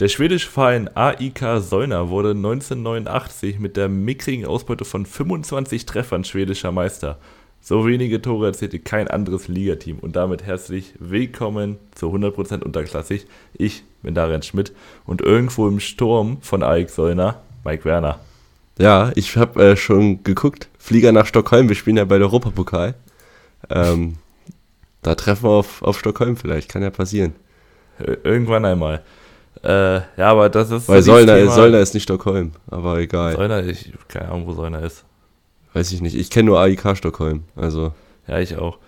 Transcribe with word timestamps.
Der 0.00 0.08
schwedische 0.08 0.48
Verein 0.48 0.88
AIK 0.96 1.58
Solna 1.58 2.08
wurde 2.08 2.30
1989 2.30 3.58
mit 3.58 3.76
der 3.76 3.90
mickrigen 3.90 4.46
Ausbeute 4.46 4.86
von 4.86 5.04
25 5.04 5.84
Treffern 5.84 6.24
schwedischer 6.24 6.72
Meister. 6.72 7.18
So 7.60 7.86
wenige 7.86 8.22
Tore 8.22 8.46
erzielte 8.46 8.78
kein 8.78 9.08
anderes 9.08 9.48
Ligateam 9.48 9.98
und 9.98 10.16
damit 10.16 10.42
herzlich 10.42 10.94
willkommen 10.98 11.76
zu 11.94 12.06
100% 12.06 12.62
unterklassig. 12.62 13.26
Ich 13.52 13.84
bin 14.02 14.14
Darian 14.14 14.42
Schmidt 14.42 14.72
und 15.04 15.20
irgendwo 15.20 15.68
im 15.68 15.80
Sturm 15.80 16.38
von 16.40 16.62
AIK 16.62 16.88
Solna, 16.88 17.42
Mike 17.66 17.84
Werner. 17.84 18.20
Ja, 18.78 19.12
ich 19.16 19.36
habe 19.36 19.62
äh, 19.62 19.76
schon 19.76 20.24
geguckt. 20.24 20.70
Flieger 20.78 21.12
nach 21.12 21.26
Stockholm, 21.26 21.68
wir 21.68 21.76
spielen 21.76 21.98
ja 21.98 22.06
bei 22.06 22.16
der 22.16 22.28
Europapokal. 22.28 22.94
Ähm, 23.68 24.14
da 25.02 25.14
treffen 25.14 25.44
wir 25.44 25.50
auf, 25.50 25.82
auf 25.82 25.98
Stockholm 25.98 26.38
vielleicht, 26.38 26.70
kann 26.70 26.80
ja 26.80 26.88
passieren. 26.88 27.34
Irgendwann 28.24 28.64
einmal. 28.64 29.02
Äh, 29.62 29.96
ja, 29.96 30.30
aber 30.30 30.48
das 30.48 30.70
ist. 30.70 30.88
Weil 30.88 31.02
so 31.02 31.12
Solna, 31.12 31.50
Solna 31.50 31.78
ist 31.78 31.94
nicht 31.94 32.04
Stockholm, 32.04 32.52
aber 32.70 32.98
egal. 32.98 33.34
Solna, 33.34 33.60
ich 33.60 33.92
keine 34.08 34.28
Ahnung, 34.28 34.46
wo 34.46 34.52
Solna 34.52 34.78
ist. 34.78 35.04
Weiß 35.72 35.92
ich 35.92 36.00
nicht. 36.00 36.16
Ich 36.16 36.30
kenne 36.30 36.46
nur 36.46 36.60
AIK 36.60 36.96
Stockholm, 36.96 37.44
also. 37.56 37.92
Ja, 38.26 38.38
ich 38.38 38.56
auch. 38.56 38.78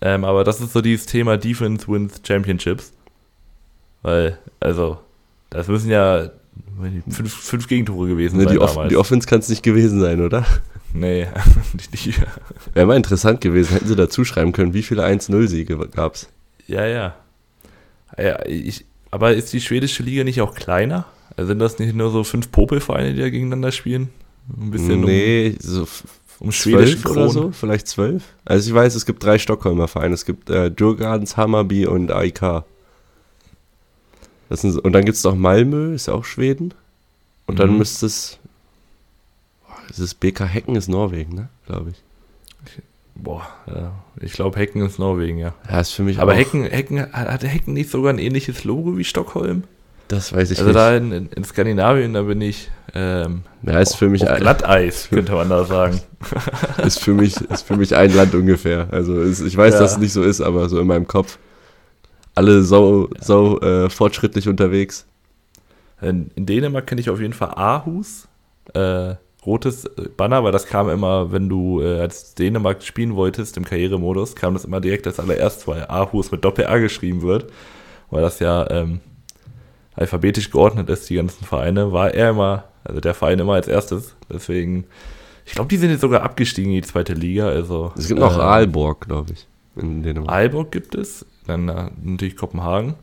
Ähm, 0.00 0.24
aber 0.24 0.44
das 0.44 0.60
ist 0.60 0.72
so 0.72 0.80
dieses 0.80 1.06
Thema 1.06 1.36
Defense 1.36 1.86
wins 1.86 2.20
Championships. 2.26 2.92
Weil, 4.02 4.38
also, 4.58 4.98
das 5.50 5.68
müssen 5.68 5.90
ja 5.90 6.30
fünf, 7.08 7.32
fünf 7.32 7.68
Gegentore 7.68 8.08
gewesen 8.08 8.38
ne, 8.38 8.44
sein 8.44 8.52
die 8.52 8.58
damals. 8.58 8.88
die 8.88 8.96
Offense 8.96 9.28
kann 9.28 9.38
es 9.38 9.48
nicht 9.48 9.62
gewesen 9.62 10.00
sein, 10.00 10.20
oder? 10.20 10.44
Nee, 10.92 11.28
nicht. 11.92 12.20
Wäre 12.74 12.86
mal 12.86 12.96
interessant 12.96 13.40
gewesen, 13.40 13.74
hätten 13.74 13.86
sie 13.86 13.96
dazu 13.96 14.24
schreiben 14.24 14.52
können, 14.52 14.74
wie 14.74 14.82
viele 14.82 15.04
1-0-Siege 15.04 15.76
gab 15.88 16.14
es. 16.14 16.28
Ja, 16.66 16.84
ja. 16.84 17.14
ja 18.18 18.44
ich, 18.46 18.84
aber 19.12 19.34
ist 19.34 19.52
die 19.52 19.60
schwedische 19.60 20.02
Liga 20.02 20.24
nicht 20.24 20.40
auch 20.40 20.54
kleiner? 20.54 21.04
Also 21.36 21.48
sind 21.48 21.60
das 21.60 21.78
nicht 21.78 21.94
nur 21.94 22.10
so 22.10 22.24
fünf 22.24 22.50
Popelvereine, 22.50 23.12
die 23.12 23.20
da 23.20 23.28
gegeneinander 23.28 23.70
spielen? 23.70 24.08
Ein 24.48 24.70
bisschen 24.70 25.02
nee, 25.02 25.50
um, 25.50 25.56
so 25.60 25.86
um 26.40 26.50
schwedische 26.50 27.08
oder 27.08 27.28
so, 27.28 27.52
vielleicht 27.52 27.86
zwölf. 27.86 28.24
Also 28.44 28.68
ich 28.68 28.74
weiß, 28.74 28.94
es 28.94 29.06
gibt 29.06 29.22
drei 29.22 29.38
Stockholmer 29.38 29.86
Vereine. 29.86 30.14
Es 30.14 30.24
gibt 30.24 30.50
äh, 30.50 30.70
Djurgardens, 30.70 31.36
Hammarby 31.36 31.86
und 31.86 32.10
AIK. 32.10 32.64
Das 34.48 34.62
sind, 34.62 34.78
und 34.78 34.92
dann 34.92 35.04
gibt 35.04 35.16
es 35.16 35.24
noch 35.24 35.36
Malmö, 35.36 35.94
ist 35.94 36.06
ja 36.08 36.14
auch 36.14 36.24
Schweden. 36.24 36.74
Und 37.46 37.58
dann 37.58 37.70
mhm. 37.70 37.78
müsste 37.78 38.06
es. 38.06 38.38
Boah, 39.66 39.76
ist 39.90 39.98
es 39.98 40.14
BK 40.14 40.46
Hecken 40.46 40.74
ist 40.74 40.88
Norwegen, 40.88 41.34
ne? 41.34 41.48
Glaube 41.66 41.90
ich. 41.90 42.82
Boah, 43.14 43.46
ja. 43.66 43.92
ich 44.20 44.32
glaube 44.32 44.58
Hecken 44.58 44.82
ist 44.82 44.98
Norwegen, 44.98 45.38
ja. 45.38 45.54
Ja, 45.68 45.80
ist 45.80 45.92
für 45.92 46.02
mich 46.02 46.18
Aber 46.18 46.32
auch. 46.32 46.36
Hecken, 46.36 46.64
Hecken, 46.64 47.12
hatte 47.12 47.46
Hecken 47.46 47.74
nicht 47.74 47.90
sogar 47.90 48.12
ein 48.12 48.18
ähnliches 48.18 48.64
Logo 48.64 48.96
wie 48.96 49.04
Stockholm? 49.04 49.64
Das 50.08 50.32
weiß 50.32 50.50
ich 50.50 50.58
also 50.58 50.70
nicht. 50.70 50.78
Also 50.78 51.00
da 51.00 51.16
in, 51.16 51.28
in, 51.28 51.44
Skandinavien, 51.44 52.12
da 52.14 52.22
bin 52.22 52.40
ich 52.40 52.70
ähm, 52.94 53.42
ja, 53.62 53.80
ist 53.80 53.96
für 53.96 54.08
mich 54.08 54.28
ein, 54.28 54.40
Glatteis, 54.40 55.08
könnte 55.10 55.32
man 55.32 55.48
da 55.48 55.64
sagen. 55.64 56.00
ist, 56.84 57.00
für 57.00 57.14
mich, 57.14 57.40
ist 57.40 57.66
für 57.66 57.76
mich 57.76 57.96
ein 57.96 58.14
Land 58.14 58.34
ungefähr. 58.34 58.88
Also 58.90 59.20
ist, 59.20 59.40
ich 59.40 59.56
weiß, 59.56 59.74
ja. 59.74 59.80
dass 59.80 59.92
es 59.92 59.98
nicht 59.98 60.12
so 60.12 60.22
ist, 60.22 60.40
aber 60.40 60.68
so 60.68 60.80
in 60.80 60.86
meinem 60.86 61.06
Kopf. 61.06 61.38
Alle 62.34 62.62
so, 62.62 63.08
ja. 63.14 63.22
so 63.22 63.60
äh, 63.60 63.88
fortschrittlich 63.88 64.48
unterwegs. 64.48 65.06
In, 66.00 66.30
in 66.34 66.46
Dänemark 66.46 66.86
kenne 66.86 67.00
ich 67.00 67.08
auf 67.08 67.20
jeden 67.20 67.32
Fall 67.32 67.50
Aarhus. 67.50 68.28
Äh, 68.74 69.14
rotes 69.44 69.88
Banner, 70.16 70.44
weil 70.44 70.52
das 70.52 70.66
kam 70.66 70.88
immer, 70.88 71.32
wenn 71.32 71.48
du 71.48 71.80
äh, 71.80 72.00
als 72.00 72.34
Dänemark 72.34 72.82
spielen 72.82 73.16
wolltest 73.16 73.56
im 73.56 73.64
Karrieremodus, 73.64 74.36
kam 74.36 74.54
das 74.54 74.64
immer 74.64 74.80
direkt 74.80 75.06
als 75.06 75.18
allererst, 75.18 75.66
weil 75.66 75.84
Aarhus 75.86 76.30
mit 76.30 76.44
Doppel-A 76.44 76.78
geschrieben 76.78 77.22
wird, 77.22 77.50
weil 78.10 78.22
das 78.22 78.38
ja 78.38 78.70
ähm, 78.70 79.00
alphabetisch 79.94 80.50
geordnet 80.50 80.88
ist, 80.90 81.10
die 81.10 81.16
ganzen 81.16 81.44
Vereine, 81.44 81.92
war 81.92 82.14
er 82.14 82.30
immer, 82.30 82.64
also 82.84 83.00
der 83.00 83.14
Verein 83.14 83.38
immer 83.38 83.54
als 83.54 83.68
erstes. 83.68 84.14
Deswegen, 84.32 84.84
ich 85.44 85.52
glaube, 85.52 85.68
die 85.68 85.76
sind 85.76 85.90
jetzt 85.90 86.02
sogar 86.02 86.22
abgestiegen 86.22 86.70
in 86.72 86.82
die 86.82 86.86
zweite 86.86 87.14
Liga. 87.14 87.48
Also, 87.48 87.92
es 87.96 88.08
gibt 88.08 88.20
noch 88.20 88.38
äh, 88.38 88.42
Aalborg, 88.42 89.06
glaube 89.06 89.32
ich. 89.32 89.46
In 89.74 90.02
Dänemark. 90.02 90.30
Aalborg 90.30 90.70
gibt 90.70 90.94
es, 90.94 91.26
dann 91.46 91.68
äh, 91.68 91.90
natürlich 92.02 92.36
Kopenhagen. 92.36 92.94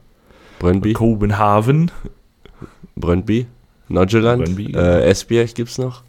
Brøndby. 0.60 0.94
Kopenhagen. 0.94 1.92
Brøndby. 2.96 3.48
Nordjylland. 3.90 4.44
Brøndby, 4.44 4.74
äh, 4.74 5.10
Esbjerg 5.10 5.54
gibt 5.56 5.70
es 5.70 5.78
noch. 5.78 6.04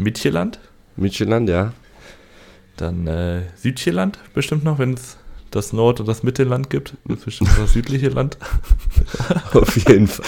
Midtjylland. 0.00 0.58
Midtjylland, 0.96 1.48
ja. 1.48 1.72
Dann 2.76 3.06
äh, 3.06 3.42
Südjylland 3.56 4.18
bestimmt 4.34 4.64
noch, 4.64 4.78
wenn 4.78 4.94
es 4.94 5.18
das 5.50 5.72
Nord- 5.72 6.00
und 6.00 6.08
das 6.08 6.22
Mittelland 6.22 6.70
gibt. 6.70 6.94
Das 7.04 7.20
bestimmt 7.20 7.50
das 7.58 7.72
südliche 7.72 8.08
Land. 8.08 8.38
Auf 9.52 9.76
jeden 9.76 10.06
Fall. 10.06 10.24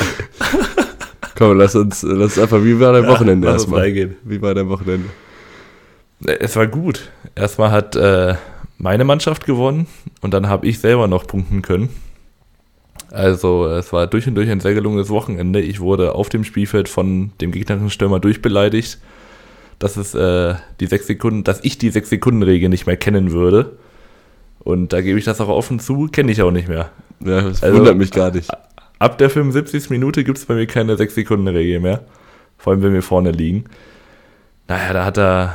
Komm, 1.36 1.56
lass 1.56 1.74
uns, 1.74 2.02
lass 2.02 2.38
einfach, 2.38 2.62
wie 2.62 2.78
war 2.78 2.92
dein 2.92 3.06
Wochenende 3.06 3.46
ja, 3.46 3.54
erstmal? 3.54 3.94
Wie 4.24 4.42
war 4.42 4.54
dein 4.54 4.68
Wochenende? 4.68 5.08
Äh, 6.26 6.38
es 6.40 6.56
war 6.56 6.66
gut. 6.66 7.10
Erstmal 7.34 7.70
hat 7.70 7.96
äh, 7.96 8.34
meine 8.76 9.04
Mannschaft 9.04 9.46
gewonnen 9.46 9.86
und 10.20 10.34
dann 10.34 10.48
habe 10.48 10.66
ich 10.66 10.78
selber 10.80 11.08
noch 11.08 11.26
punkten 11.26 11.62
können. 11.62 11.88
Also 13.10 13.66
es 13.66 13.92
war 13.92 14.06
durch 14.06 14.26
und 14.26 14.34
durch 14.34 14.50
ein 14.50 14.60
sehr 14.60 14.74
gelungenes 14.74 15.08
Wochenende. 15.08 15.60
Ich 15.60 15.80
wurde 15.80 16.14
auf 16.14 16.28
dem 16.28 16.44
Spielfeld 16.44 16.88
von 16.88 17.32
dem 17.40 17.52
gegnerischen 17.52 17.90
Stürmer 17.90 18.20
durchbeleidigt 18.20 18.98
dass 19.78 19.96
es 19.96 20.14
äh, 20.14 20.54
die 20.80 20.86
sechs 20.86 21.06
Sekunden, 21.06 21.44
dass 21.44 21.60
ich 21.62 21.78
die 21.78 21.90
sechs 21.90 22.10
Sekunden 22.10 22.42
Regel 22.42 22.68
nicht 22.68 22.86
mehr 22.86 22.96
kennen 22.96 23.32
würde. 23.32 23.78
Und 24.60 24.92
da 24.92 25.00
gebe 25.00 25.18
ich 25.18 25.24
das 25.24 25.40
auch 25.40 25.48
offen 25.48 25.80
zu, 25.80 26.06
kenne 26.06 26.30
ich 26.30 26.42
auch 26.42 26.52
nicht 26.52 26.68
mehr. 26.68 26.90
Ja, 27.20 27.42
das 27.42 27.62
also, 27.62 27.78
wundert 27.78 27.96
mich 27.96 28.10
gar 28.10 28.30
nicht. 28.30 28.50
Ab 28.98 29.18
der 29.18 29.30
75. 29.30 29.90
Minute 29.90 30.22
gibt 30.22 30.38
es 30.38 30.46
bei 30.46 30.54
mir 30.54 30.66
keine 30.66 30.96
sechs 30.96 31.14
Sekunden 31.14 31.48
Regel 31.48 31.80
mehr. 31.80 32.04
Vor 32.58 32.72
allem, 32.72 32.82
wenn 32.82 32.92
wir 32.92 33.02
vorne 33.02 33.32
liegen. 33.32 33.64
Naja, 34.68 34.92
da 34.92 35.04
hat 35.04 35.18
er, 35.18 35.54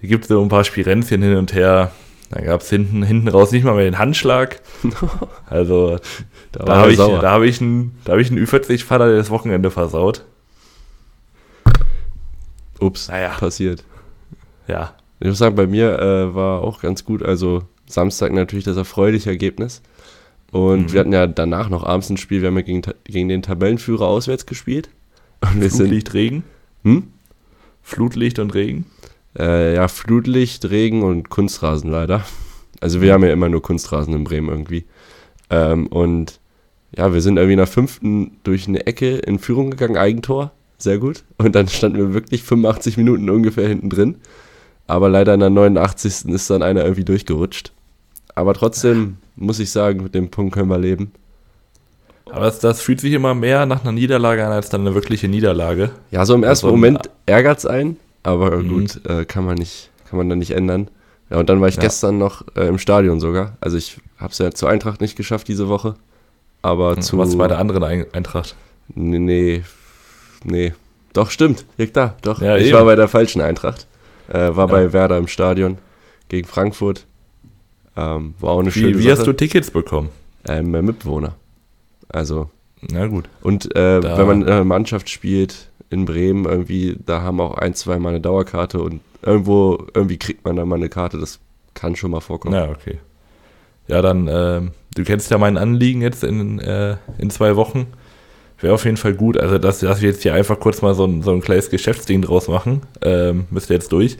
da 0.00 0.06
gibt 0.06 0.24
es 0.24 0.28
so 0.28 0.42
ein 0.42 0.50
paar 0.50 0.64
Spirenzchen 0.64 1.22
hin 1.22 1.36
und 1.36 1.54
her. 1.54 1.92
Da 2.30 2.42
gab 2.42 2.60
es 2.60 2.70
hinten, 2.70 3.02
hinten 3.02 3.28
raus 3.28 3.52
nicht 3.52 3.64
mal 3.64 3.74
mehr 3.74 3.84
den 3.84 3.98
Handschlag. 3.98 4.60
Also, 5.46 5.98
da, 6.52 6.64
da 6.64 6.76
habe 6.76 6.92
ich, 6.92 6.98
hab 6.98 7.42
ich 7.42 7.60
einen, 7.60 7.98
hab 8.06 8.14
einen 8.14 8.38
Ü40-Vater, 8.38 9.06
der 9.06 9.16
das 9.16 9.30
Wochenende 9.30 9.70
versaut. 9.70 10.24
Ups, 12.82 13.08
naja. 13.08 13.30
passiert. 13.38 13.84
Ja. 14.66 14.94
Ich 15.20 15.28
muss 15.28 15.38
sagen, 15.38 15.54
bei 15.54 15.66
mir 15.66 15.98
äh, 15.98 16.34
war 16.34 16.62
auch 16.62 16.80
ganz 16.80 17.04
gut. 17.04 17.22
Also 17.22 17.62
Samstag 17.86 18.32
natürlich 18.32 18.64
das 18.64 18.76
erfreuliche 18.76 19.30
Ergebnis. 19.30 19.82
Und 20.50 20.82
mhm. 20.82 20.92
wir 20.92 21.00
hatten 21.00 21.12
ja 21.12 21.26
danach 21.26 21.68
noch 21.68 21.84
abends 21.84 22.10
ein 22.10 22.16
Spiel. 22.16 22.42
Wir 22.42 22.48
haben 22.48 22.56
ja 22.56 22.62
gegen, 22.62 22.82
gegen 23.04 23.28
den 23.28 23.42
Tabellenführer 23.42 24.06
auswärts 24.06 24.46
gespielt. 24.46 24.90
Und 25.40 25.60
wir 25.60 25.70
Flutlicht, 25.70 26.08
sind, 26.08 26.14
Regen? 26.14 26.44
Hm? 26.84 27.08
Flutlicht 27.82 28.38
und 28.38 28.54
Regen? 28.54 28.86
Äh, 29.38 29.74
ja, 29.76 29.88
Flutlicht, 29.88 30.68
Regen 30.70 31.02
und 31.02 31.30
Kunstrasen 31.30 31.90
leider. 31.90 32.24
Also 32.80 33.00
wir 33.00 33.10
mhm. 33.10 33.14
haben 33.14 33.24
ja 33.24 33.32
immer 33.32 33.48
nur 33.48 33.62
Kunstrasen 33.62 34.14
in 34.14 34.24
Bremen 34.24 34.48
irgendwie. 34.48 34.84
Ähm, 35.50 35.86
und 35.86 36.40
ja, 36.96 37.14
wir 37.14 37.22
sind 37.22 37.36
irgendwie 37.36 37.56
nach 37.56 37.68
fünften 37.68 38.38
durch 38.42 38.68
eine 38.68 38.86
Ecke 38.86 39.18
in 39.18 39.38
Führung 39.38 39.70
gegangen, 39.70 39.96
Eigentor 39.96 40.52
sehr 40.82 40.98
gut. 40.98 41.24
Und 41.38 41.54
dann 41.54 41.68
standen 41.68 41.98
wir 41.98 42.14
wirklich 42.14 42.42
85 42.42 42.96
Minuten 42.96 43.28
ungefähr 43.30 43.68
hinten 43.68 43.90
drin. 43.90 44.16
Aber 44.86 45.08
leider 45.08 45.34
in 45.34 45.40
der 45.40 45.50
89. 45.50 46.26
ist 46.26 46.50
dann 46.50 46.62
einer 46.62 46.82
irgendwie 46.82 47.04
durchgerutscht. 47.04 47.72
Aber 48.34 48.54
trotzdem 48.54 49.18
muss 49.36 49.58
ich 49.58 49.70
sagen, 49.70 50.02
mit 50.02 50.14
dem 50.14 50.30
Punkt 50.30 50.54
können 50.54 50.68
wir 50.68 50.78
leben. 50.78 51.12
Aber 52.30 52.46
das, 52.46 52.60
das 52.60 52.80
fühlt 52.80 53.00
sich 53.00 53.12
immer 53.12 53.34
mehr 53.34 53.66
nach 53.66 53.82
einer 53.82 53.92
Niederlage 53.92 54.44
an, 54.44 54.52
als 54.52 54.70
dann 54.70 54.82
eine 54.82 54.94
wirkliche 54.94 55.28
Niederlage. 55.28 55.90
Ja, 56.10 56.24
so 56.24 56.34
im 56.34 56.44
ersten 56.44 56.66
also, 56.66 56.76
Moment 56.76 57.10
ärgert 57.26 57.58
es 57.58 57.66
einen, 57.66 57.98
aber 58.22 58.56
mhm. 58.56 58.68
gut, 58.68 59.00
äh, 59.06 59.24
kann 59.24 59.44
man 59.44 59.56
nicht, 59.56 59.90
kann 60.08 60.16
man 60.16 60.28
dann 60.28 60.38
nicht 60.38 60.52
ändern. 60.52 60.88
Ja, 61.30 61.38
und 61.38 61.48
dann 61.48 61.60
war 61.60 61.68
ich 61.68 61.76
ja. 61.76 61.82
gestern 61.82 62.18
noch 62.18 62.44
äh, 62.54 62.66
im 62.66 62.78
Stadion 62.78 63.20
sogar. 63.20 63.56
Also 63.60 63.76
ich 63.76 63.98
habe 64.18 64.32
es 64.32 64.38
ja 64.38 64.50
zur 64.50 64.68
Eintracht 64.70 65.00
nicht 65.00 65.16
geschafft 65.16 65.48
diese 65.48 65.68
Woche. 65.68 65.94
Aber 66.62 66.96
mhm, 66.96 67.02
zu. 67.02 67.18
Was 67.18 67.36
bei 67.36 67.48
der 67.48 67.58
anderen 67.58 67.82
Eintracht? 68.12 68.54
Nee, 68.94 69.18
nee, 69.18 69.62
nee. 70.44 70.72
Doch, 71.12 71.30
stimmt. 71.30 71.64
Ja, 71.76 71.86
da, 71.86 72.16
doch. 72.22 72.40
Ja, 72.40 72.56
ich 72.56 72.68
eben. 72.68 72.76
war 72.76 72.84
bei 72.84 72.96
der 72.96 73.08
falschen 73.08 73.40
Eintracht. 73.40 73.86
Äh, 74.28 74.56
war 74.56 74.66
ja. 74.68 74.72
bei 74.72 74.92
Werder 74.92 75.18
im 75.18 75.28
Stadion 75.28 75.78
gegen 76.28 76.46
Frankfurt. 76.46 77.06
Ähm, 77.96 78.34
war 78.40 78.52
auch 78.52 78.60
eine 78.60 78.74
wie, 78.74 78.80
schöne 78.80 78.98
Wie 78.98 79.02
Sache. 79.02 79.18
hast 79.18 79.26
du 79.26 79.32
Tickets 79.32 79.70
bekommen? 79.70 80.08
Ähm, 80.48 80.70
Mitbewohner. 80.70 81.34
Also. 82.08 82.50
Na 82.80 83.06
gut. 83.06 83.28
Und 83.42 83.76
äh, 83.76 84.02
wenn 84.02 84.26
man 84.26 84.48
eine 84.48 84.64
Mannschaft 84.64 85.08
spielt 85.08 85.68
in 85.90 86.04
Bremen, 86.04 86.46
irgendwie, 86.46 86.96
da 87.04 87.22
haben 87.22 87.40
auch 87.40 87.54
ein, 87.54 87.74
zwei 87.74 87.98
Mal 87.98 88.10
eine 88.10 88.20
Dauerkarte 88.20 88.80
und 88.80 89.00
irgendwo, 89.22 89.86
irgendwie 89.94 90.16
kriegt 90.16 90.44
man 90.44 90.56
da 90.56 90.64
mal 90.64 90.76
eine 90.76 90.88
Karte. 90.88 91.18
Das 91.18 91.38
kann 91.74 91.94
schon 91.94 92.10
mal 92.10 92.20
vorkommen. 92.20 92.54
Ja, 92.54 92.70
okay. 92.70 92.98
Ja, 93.86 94.02
dann, 94.02 94.26
äh, 94.26 94.62
du 94.94 95.04
kennst 95.04 95.30
ja 95.30 95.38
mein 95.38 95.58
Anliegen 95.58 96.02
jetzt 96.02 96.24
in, 96.24 96.58
äh, 96.60 96.96
in 97.18 97.30
zwei 97.30 97.56
Wochen. 97.56 97.86
Wäre 98.62 98.72
auf 98.74 98.84
jeden 98.84 98.96
Fall 98.96 99.12
gut. 99.14 99.36
Also, 99.36 99.58
dass, 99.58 99.80
dass 99.80 100.00
wir 100.00 100.08
jetzt 100.10 100.22
hier 100.22 100.32
einfach 100.34 100.58
kurz 100.58 100.80
mal 100.82 100.94
so 100.94 101.04
ein, 101.04 101.22
so 101.22 101.32
ein 101.32 101.40
kleines 101.42 101.68
Geschäftsding 101.68 102.22
draus 102.22 102.48
machen, 102.48 102.82
ähm, 103.02 103.44
müsst 103.50 103.68
ihr 103.70 103.74
jetzt 103.74 103.92
durch. 103.92 104.16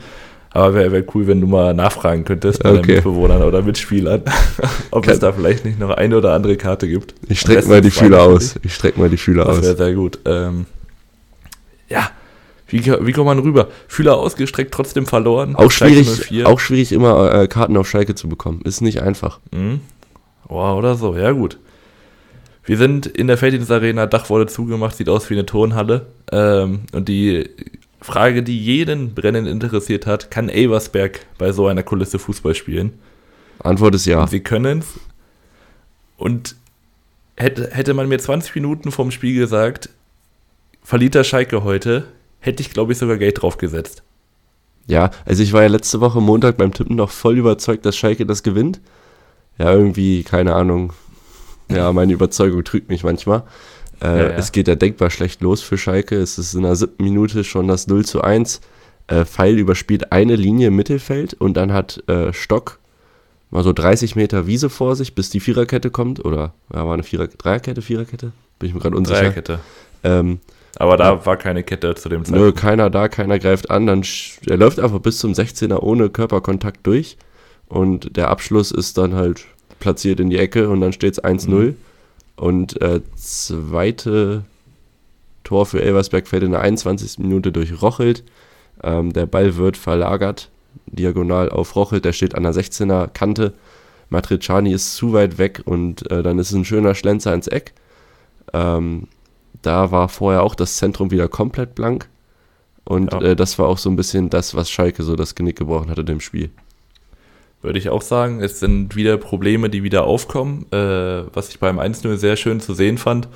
Aber 0.51 0.75
wäre 0.75 0.91
wär 0.91 1.03
cool, 1.15 1.25
wenn 1.25 1.41
du 1.41 1.47
mal 1.47 1.73
nachfragen 1.73 2.25
könntest 2.25 2.61
bei 2.61 2.69
Okay. 2.69 2.81
deinen 2.81 2.95
Mitbewohnern 2.95 3.41
oder 3.41 3.63
Mitspielern, 3.63 4.21
ob 4.91 5.03
Kann- 5.05 5.13
es 5.15 5.19
da 5.19 5.31
vielleicht 5.31 5.65
nicht 5.65 5.79
noch 5.79 5.89
eine 5.89 6.15
oder 6.17 6.33
andere 6.33 6.57
Karte 6.57 6.87
gibt. 6.87 7.15
Ich 7.27 7.39
strecke 7.39 7.67
mal 7.67 7.81
die 7.81 7.89
Fühler 7.89 8.21
aus. 8.21 8.55
Ich 8.61 8.75
strecke 8.75 8.99
mal 8.99 9.09
die 9.09 9.17
Fühler 9.17 9.45
Das 9.45 9.61
wäre 9.63 9.71
aus. 9.71 9.77
sehr 9.79 9.93
gut. 9.95 10.19
Ähm, 10.25 10.67
ja, 11.89 12.09
wie, 12.67 12.85
wie 12.85 13.11
kommt 13.13 13.25
man 13.27 13.39
rüber? 13.39 13.67
Fühler 13.87 14.17
ausgestreckt, 14.17 14.73
trotzdem 14.73 15.05
verloren. 15.05 15.55
Auch 15.55 15.71
schwierig, 15.71 16.07
04. 16.09 16.47
auch 16.47 16.59
schwierig 16.59 16.91
immer 16.91 17.33
äh, 17.33 17.47
Karten 17.47 17.75
auf 17.77 17.89
Schalke 17.89 18.13
zu 18.13 18.27
bekommen. 18.29 18.61
Ist 18.63 18.81
nicht 18.81 19.01
einfach. 19.01 19.39
Mhm. 19.51 19.81
Oh, 20.49 20.73
oder 20.73 20.95
so, 20.95 21.15
ja 21.15 21.31
gut. 21.31 21.57
Wir 22.65 22.77
sind 22.77 23.05
in 23.05 23.27
der 23.27 23.37
Felddienst-Arena, 23.37 24.05
Dach 24.05 24.29
wurde 24.29 24.47
zugemacht, 24.47 24.95
sieht 24.95 25.09
aus 25.09 25.29
wie 25.29 25.33
eine 25.33 25.45
Turnhalle. 25.45 26.07
Ähm, 26.31 26.81
und 26.93 27.09
die 27.09 27.49
Frage, 28.01 28.43
die 28.43 28.59
jeden 28.59 29.13
brennend 29.13 29.47
interessiert 29.47 30.05
hat, 30.05 30.31
kann 30.31 30.49
Elversberg 30.49 31.25
bei 31.37 31.51
so 31.51 31.67
einer 31.67 31.83
Kulisse 31.83 32.19
Fußball 32.19 32.55
spielen? 32.55 32.93
Antwort 33.59 33.95
ist 33.95 34.05
ja. 34.05 34.21
Und 34.21 34.29
sie 34.29 34.39
können 34.39 34.79
es. 34.79 34.99
Und 36.17 36.55
hätte, 37.35 37.69
hätte 37.71 37.93
man 37.93 38.07
mir 38.07 38.19
20 38.19 38.55
Minuten 38.55 38.91
vorm 38.91 39.11
Spiel 39.11 39.37
gesagt, 39.37 39.89
verliert 40.83 41.15
der 41.15 41.23
Schalke 41.23 41.63
heute, 41.63 42.05
hätte 42.39 42.61
ich, 42.61 42.71
glaube 42.71 42.93
ich, 42.93 42.97
sogar 42.97 43.17
Geld 43.17 43.41
draufgesetzt. 43.41 44.03
Ja, 44.87 45.11
also 45.25 45.43
ich 45.43 45.53
war 45.53 45.61
ja 45.61 45.69
letzte 45.69 46.01
Woche 46.01 46.21
Montag 46.21 46.57
beim 46.57 46.73
Tippen 46.73 46.95
noch 46.95 47.09
voll 47.09 47.37
überzeugt, 47.37 47.85
dass 47.85 47.95
Schalke 47.95 48.25
das 48.25 48.43
gewinnt. 48.43 48.81
Ja, 49.57 49.71
irgendwie, 49.71 50.23
keine 50.23 50.55
Ahnung. 50.55 50.93
Ja, 51.71 51.91
meine 51.93 52.13
Überzeugung 52.13 52.63
trügt 52.63 52.89
mich 52.89 53.03
manchmal. 53.03 53.43
Äh, 54.01 54.05
Ja, 54.07 54.15
ja. 54.17 54.23
Es 54.31 54.51
geht 54.51 54.67
ja 54.67 54.75
denkbar 54.75 55.09
schlecht 55.09 55.41
los 55.41 55.61
für 55.61 55.77
Schalke. 55.77 56.15
Es 56.17 56.37
ist 56.37 56.53
in 56.53 56.63
der 56.63 56.75
siebten 56.75 57.03
Minute 57.03 57.43
schon 57.43 57.67
das 57.67 57.87
0 57.87 58.05
zu 58.05 58.21
1. 58.21 58.61
Äh, 59.07 59.25
Pfeil 59.25 59.57
überspielt 59.57 60.11
eine 60.11 60.35
Linie 60.35 60.67
im 60.69 60.75
Mittelfeld 60.75 61.33
und 61.33 61.55
dann 61.55 61.73
hat 61.73 62.03
äh, 62.07 62.31
Stock 62.33 62.79
mal 63.51 63.63
so 63.63 63.73
30 63.73 64.15
Meter 64.15 64.47
Wiese 64.47 64.69
vor 64.69 64.95
sich, 64.95 65.13
bis 65.15 65.29
die 65.29 65.39
Viererkette 65.39 65.89
kommt. 65.91 66.23
Oder 66.23 66.53
ja, 66.73 66.85
war 66.85 66.93
eine 66.93 67.03
Vierer 67.03 67.27
Dreierkette, 67.27 67.81
Viererkette? 67.81 68.31
Bin 68.59 68.69
ich 68.69 68.75
mir 68.75 68.81
gerade 68.81 68.95
unsicher. 68.97 69.19
Dreierkette. 69.21 69.59
Ähm, 70.03 70.39
Aber 70.77 70.97
da 70.97 71.25
war 71.25 71.37
keine 71.37 71.63
Kette 71.63 71.95
zu 71.95 72.09
dem 72.09 72.21
Nö, 72.21 72.25
Zeitpunkt. 72.25 72.57
keiner 72.59 72.89
da, 72.89 73.07
keiner 73.09 73.39
greift 73.39 73.69
an. 73.69 73.85
Dann 73.87 74.03
er 74.47 74.57
läuft 74.57 74.79
einfach 74.79 74.99
bis 74.99 75.17
zum 75.19 75.33
16er 75.33 75.79
ohne 75.79 76.09
Körperkontakt 76.09 76.85
durch. 76.87 77.17
Und 77.67 78.15
der 78.17 78.29
Abschluss 78.29 78.71
ist 78.71 78.97
dann 78.97 79.15
halt 79.15 79.45
platziert 79.83 80.19
in 80.19 80.29
die 80.29 80.37
Ecke 80.39 80.69
und 80.69 80.81
dann 80.81 80.93
steht 80.93 81.13
es 81.13 81.23
1-0. 81.23 81.49
Mhm. 81.49 81.75
Und 82.37 82.81
äh, 82.81 83.01
zweite 83.15 84.43
Tor 85.43 85.65
für 85.65 85.81
Elversberg 85.81 86.27
fällt 86.27 86.43
in 86.43 86.51
der 86.51 86.61
21. 86.61 87.19
Minute 87.19 87.51
durch 87.51 87.81
Rochelt. 87.81 88.23
Ähm, 88.81 89.13
der 89.13 89.25
Ball 89.27 89.57
wird 89.57 89.77
verlagert, 89.77 90.49
diagonal 90.87 91.49
auf 91.49 91.75
Rochelt. 91.75 92.05
Der 92.05 92.13
steht 92.13 92.33
an 92.33 92.43
der 92.43 92.53
16er 92.53 93.07
Kante. 93.09 93.53
Matriciani 94.09 94.71
ist 94.71 94.95
zu 94.95 95.13
weit 95.13 95.37
weg 95.37 95.61
und 95.65 96.09
äh, 96.09 96.23
dann 96.23 96.39
ist 96.39 96.49
es 96.51 96.55
ein 96.55 96.65
schöner 96.65 96.95
Schlenzer 96.95 97.33
ins 97.33 97.47
Eck. 97.47 97.73
Ähm, 98.53 99.07
da 99.61 99.91
war 99.91 100.07
vorher 100.09 100.43
auch 100.43 100.55
das 100.55 100.77
Zentrum 100.77 101.11
wieder 101.11 101.27
komplett 101.27 101.75
blank. 101.75 102.07
Und 102.85 103.11
Ja. 103.13 103.21
äh, 103.21 103.35
das 103.35 103.59
war 103.59 103.67
auch 103.67 103.77
so 103.77 103.89
ein 103.89 103.95
bisschen 103.95 104.29
das, 104.29 104.55
was 104.55 104.69
Schalke 104.69 105.03
so 105.03 105.15
das 105.15 105.35
Genick 105.35 105.57
gebrochen 105.57 105.89
hatte 105.89 106.03
dem 106.03 106.19
Spiel. 106.19 106.49
Würde 107.63 107.79
ich 107.79 107.89
auch 107.89 108.01
sagen. 108.01 108.41
Es 108.41 108.59
sind 108.59 108.95
wieder 108.95 109.17
Probleme, 109.17 109.69
die 109.69 109.83
wieder 109.83 110.03
aufkommen, 110.03 110.65
äh, 110.71 111.23
was 111.33 111.49
ich 111.49 111.59
beim 111.59 111.79
1-0 111.79 112.17
sehr 112.17 112.35
schön 112.35 112.59
zu 112.59 112.73
sehen 112.73 112.97
fand. 112.97 113.29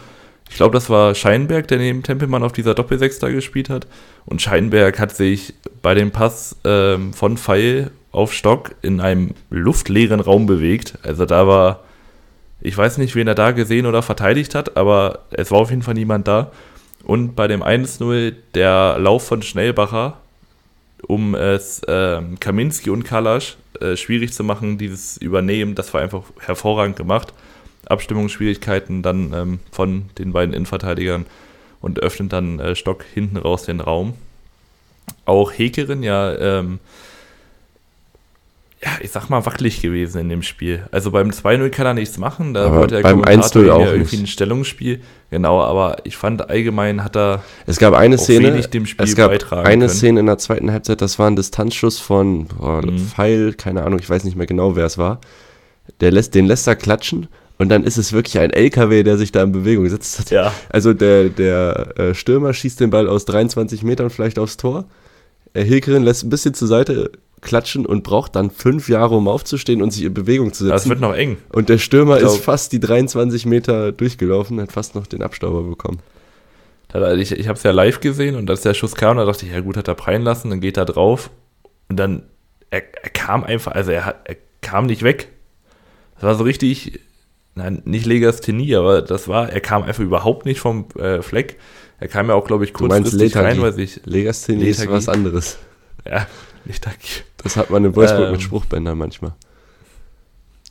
Ich 0.49 0.57
glaube, 0.57 0.73
das 0.73 0.89
war 0.89 1.15
Scheinberg, 1.15 1.67
der 1.69 1.77
neben 1.77 2.03
Tempelmann 2.03 2.43
auf 2.43 2.51
dieser 2.51 2.73
Doppelsechs 2.73 3.19
da 3.19 3.29
gespielt 3.29 3.69
hat. 3.69 3.87
Und 4.25 4.41
Scheinberg 4.41 4.99
hat 4.99 5.15
sich 5.15 5.53
bei 5.81 5.93
dem 5.93 6.11
Pass 6.11 6.57
ähm, 6.65 7.13
von 7.13 7.37
Pfeil 7.37 7.91
auf 8.11 8.33
Stock 8.33 8.75
in 8.81 8.99
einem 8.99 9.31
luftleeren 9.49 10.19
Raum 10.19 10.45
bewegt. 10.45 10.99
Also 11.03 11.25
da 11.25 11.47
war, 11.47 11.83
ich 12.59 12.77
weiß 12.77 12.97
nicht, 12.97 13.15
wen 13.15 13.27
er 13.27 13.35
da 13.35 13.51
gesehen 13.51 13.85
oder 13.85 14.01
verteidigt 14.01 14.55
hat, 14.55 14.75
aber 14.75 15.19
es 15.31 15.51
war 15.51 15.59
auf 15.59 15.69
jeden 15.69 15.83
Fall 15.83 15.93
niemand 15.93 16.27
da. 16.27 16.51
Und 17.03 17.35
bei 17.35 17.47
dem 17.47 17.63
1-0 17.63 18.33
der 18.55 18.97
Lauf 18.99 19.25
von 19.25 19.41
Schnellbacher, 19.41 20.17
um 21.07 21.33
es 21.33 21.81
ähm, 21.87 22.39
Kaminski 22.41 22.89
und 22.89 23.03
Kalasch 23.03 23.55
äh, 23.81 23.97
schwierig 23.97 24.33
zu 24.33 24.43
machen, 24.43 24.77
dieses 24.77 25.17
Übernehmen, 25.17 25.75
das 25.75 25.93
war 25.93 26.01
einfach 26.01 26.23
hervorragend 26.39 26.95
gemacht. 26.95 27.33
Abstimmungsschwierigkeiten 27.85 29.01
dann 29.01 29.33
ähm, 29.33 29.59
von 29.71 30.09
den 30.17 30.33
beiden 30.33 30.53
Innenverteidigern 30.53 31.25
und 31.81 31.99
öffnet 31.99 32.33
dann 32.33 32.59
äh, 32.59 32.75
Stock 32.75 33.05
hinten 33.13 33.37
raus 33.37 33.63
den 33.63 33.79
Raum. 33.79 34.13
Auch 35.25 35.51
Hekerin 35.51 36.03
ja, 36.03 36.35
ähm, 36.35 36.79
ja, 38.83 38.91
ich 39.01 39.09
sag 39.11 39.29
mal, 39.29 39.43
wackelig 39.45 39.81
gewesen 39.81 40.19
in 40.21 40.29
dem 40.29 40.43
Spiel. 40.43 40.85
Also 40.91 41.09
beim 41.09 41.31
2-0 41.31 41.69
kann 41.69 41.87
er 41.87 41.93
nichts 41.95 42.17
machen, 42.19 42.53
da 42.53 42.67
Aber 42.67 42.77
wollte 42.77 42.95
der 42.95 43.01
beim 43.01 43.21
Kommentator 43.23 43.61
1-0 43.63 43.65
ihm 43.65 43.71
auch 43.71 43.79
ja 43.79 43.85
irgendwie 43.91 44.15
nicht. 44.17 44.23
ein 44.23 44.27
Stellungsspiel. 44.27 45.01
Genau, 45.31 45.61
aber 45.61 45.97
ich 46.03 46.15
fand 46.15 46.47
allgemein 46.49 47.03
hat 47.03 47.15
er 47.17 47.41
Es 47.65 47.79
gab 47.79 47.95
eine 47.95 48.17
Szene, 48.19 48.51
dem 48.61 48.85
Spiel 48.85 49.03
es 49.05 49.15
gab 49.15 49.31
eine 49.31 49.39
können. 49.39 49.89
Szene 49.89 50.19
in 50.19 50.27
der 50.27 50.37
zweiten 50.37 50.71
Halbzeit, 50.71 51.01
das 51.01 51.17
war 51.17 51.27
ein 51.27 51.35
Distanzschuss 51.35 51.99
von 51.99 52.45
boah, 52.47 52.85
Mhm. 52.85 52.99
Pfeil, 52.99 53.53
keine 53.53 53.83
Ahnung, 53.83 53.97
ich 53.99 54.09
weiß 54.09 54.23
nicht 54.23 54.37
mehr 54.37 54.45
genau, 54.47 54.75
wer 54.75 54.85
es 54.85 54.97
war. 54.99 55.21
Der 55.99 56.11
lässt, 56.11 56.35
den 56.35 56.45
lässt 56.45 56.67
er 56.67 56.75
klatschen 56.75 57.27
und 57.57 57.69
dann 57.69 57.83
ist 57.83 57.97
es 57.97 58.13
wirklich 58.13 58.37
ein 58.39 58.51
LKW, 58.51 59.01
der 59.01 59.17
sich 59.17 59.31
da 59.31 59.41
in 59.41 59.51
Bewegung 59.53 59.85
gesetzt 59.85 60.19
hat. 60.19 60.29
Ja. 60.31 60.53
Also 60.69 60.93
der, 60.93 61.29
der 61.29 61.97
äh, 61.97 62.13
Stürmer 62.13 62.53
schießt 62.53 62.79
den 62.79 62.91
Ball 62.91 63.07
aus 63.09 63.25
23 63.25 63.81
Metern 63.81 64.11
vielleicht 64.11 64.37
aufs 64.37 64.57
Tor. 64.57 64.85
Äh, 65.53 65.63
Hilkerin 65.63 66.03
lässt 66.03 66.23
ein 66.23 66.29
bisschen 66.29 66.53
zur 66.53 66.67
Seite 66.67 67.11
klatschen 67.47 67.85
und 67.85 68.03
braucht 68.03 68.35
dann 68.35 68.51
fünf 68.51 68.87
Jahre, 68.89 69.15
um 69.15 69.27
aufzustehen 69.27 69.81
und 69.81 69.91
sich 69.91 70.03
in 70.03 70.13
Bewegung 70.13 70.53
zu 70.53 70.67
Das 70.67 70.83
setzen. 70.83 70.89
wird 70.91 70.99
noch 71.01 71.15
eng. 71.15 71.37
Und 71.49 71.69
der 71.69 71.79
Stürmer 71.79 72.17
Ich 72.17 72.23
ist 72.23 72.37
fast 72.43 72.71
die 72.73 72.79
23 72.79 73.45
Meter 73.47 73.91
durchgelaufen, 73.91 74.61
hat 74.61 74.71
fast 74.71 74.93
noch 74.93 75.07
den 75.07 75.23
Abstauber 75.23 75.63
bekommen. 75.63 75.99
Ich, 77.17 77.31
ich 77.31 77.47
habe 77.47 77.57
es 77.57 77.63
ja 77.63 77.71
live 77.71 77.99
gesehen 77.99 78.35
und 78.35 78.49
als 78.49 78.61
der 78.61 78.73
Schuss 78.73 78.95
kam, 78.95 79.17
da 79.17 79.25
dachte 79.25 79.45
ich, 79.45 79.51
ja 79.51 79.59
gut, 79.59 79.75
hat 79.77 79.87
er 79.87 79.95
prallen 79.95 80.21
lassen, 80.23 80.49
dann 80.49 80.61
geht 80.61 80.77
er 80.77 80.85
drauf 80.85 81.29
und 81.89 81.97
dann, 81.97 82.23
er, 82.69 82.81
er 83.03 83.09
kam 83.09 83.43
einfach, 83.43 83.73
also 83.73 83.91
er, 83.91 84.05
hat, 84.05 84.15
er 84.23 84.37
kam 84.61 84.85
nicht 84.85 85.03
weg. 85.03 85.29
Das 86.15 86.23
war 86.23 86.35
so 86.35 86.43
richtig, 86.45 86.99
nein, 87.55 87.81
nicht 87.85 88.05
Legasthenie, 88.05 88.75
aber 88.75 89.01
das 89.01 89.27
war, 89.27 89.49
er 89.51 89.59
kam 89.59 89.83
einfach 89.83 90.03
überhaupt 90.03 90.45
nicht 90.45 90.59
vom 90.59 90.87
äh, 90.97 91.21
Fleck. 91.21 91.57
Er 91.99 92.07
kam 92.07 92.29
ja 92.29 92.35
auch, 92.35 92.45
glaube 92.47 92.63
ich, 92.63 92.73
kurzfristig 92.73 93.35
rein, 93.35 93.61
weil 93.61 93.73
sich, 93.73 94.01
Legasthenie 94.05 94.65
ist 94.65 94.79
Lethargie. 94.79 94.97
was 94.97 95.09
anderes. 95.09 95.57
ja, 96.05 96.25
nicht 96.67 96.85
da, 96.85 96.91
Das 97.43 97.55
hat 97.57 97.69
man 97.69 97.83
in 97.85 97.95
Wolfsburg 97.95 98.25
Ähm. 98.27 98.31
mit 98.33 98.41
Spruchbändern 98.41 98.97
manchmal. 98.97 99.33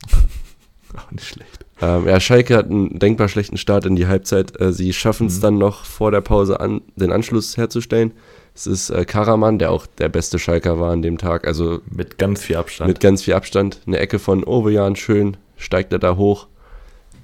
auch 0.97 1.11
nicht 1.11 1.27
schlecht. 1.27 1.65
Ähm, 1.81 2.07
ja, 2.07 2.19
Schalke 2.19 2.55
hat 2.57 2.65
einen 2.69 2.97
denkbar 2.97 3.27
schlechten 3.29 3.57
Start 3.57 3.85
in 3.85 3.95
die 3.95 4.07
Halbzeit. 4.07 4.59
Äh, 4.59 4.73
sie 4.73 4.93
schaffen 4.93 5.27
es 5.27 5.37
Mhm. 5.37 5.41
dann 5.41 5.57
noch 5.59 5.85
vor 5.85 6.11
der 6.11 6.21
Pause 6.21 6.59
an, 6.59 6.81
den 6.95 7.11
Anschluss 7.11 7.57
herzustellen. 7.57 8.13
Es 8.55 8.65
ist 8.65 8.89
äh, 8.89 9.05
Karaman, 9.05 9.59
der 9.59 9.71
auch 9.71 9.85
der 9.85 10.09
beste 10.09 10.39
Schalker 10.39 10.79
war 10.79 10.91
an 10.91 11.03
dem 11.03 11.19
Tag. 11.19 11.45
Also 11.45 11.81
Mit 11.91 12.17
ganz 12.17 12.41
viel 12.41 12.55
Abstand. 12.55 12.87
mit 12.87 12.99
ganz 12.99 13.21
viel 13.23 13.35
Abstand. 13.35 13.81
Eine 13.85 13.99
Ecke 13.99 14.17
von 14.17 14.43
Ovejan, 14.43 14.95
schön, 14.95 15.37
steigt 15.57 15.93
er 15.93 15.99
da 15.99 16.15
hoch. 16.15 16.47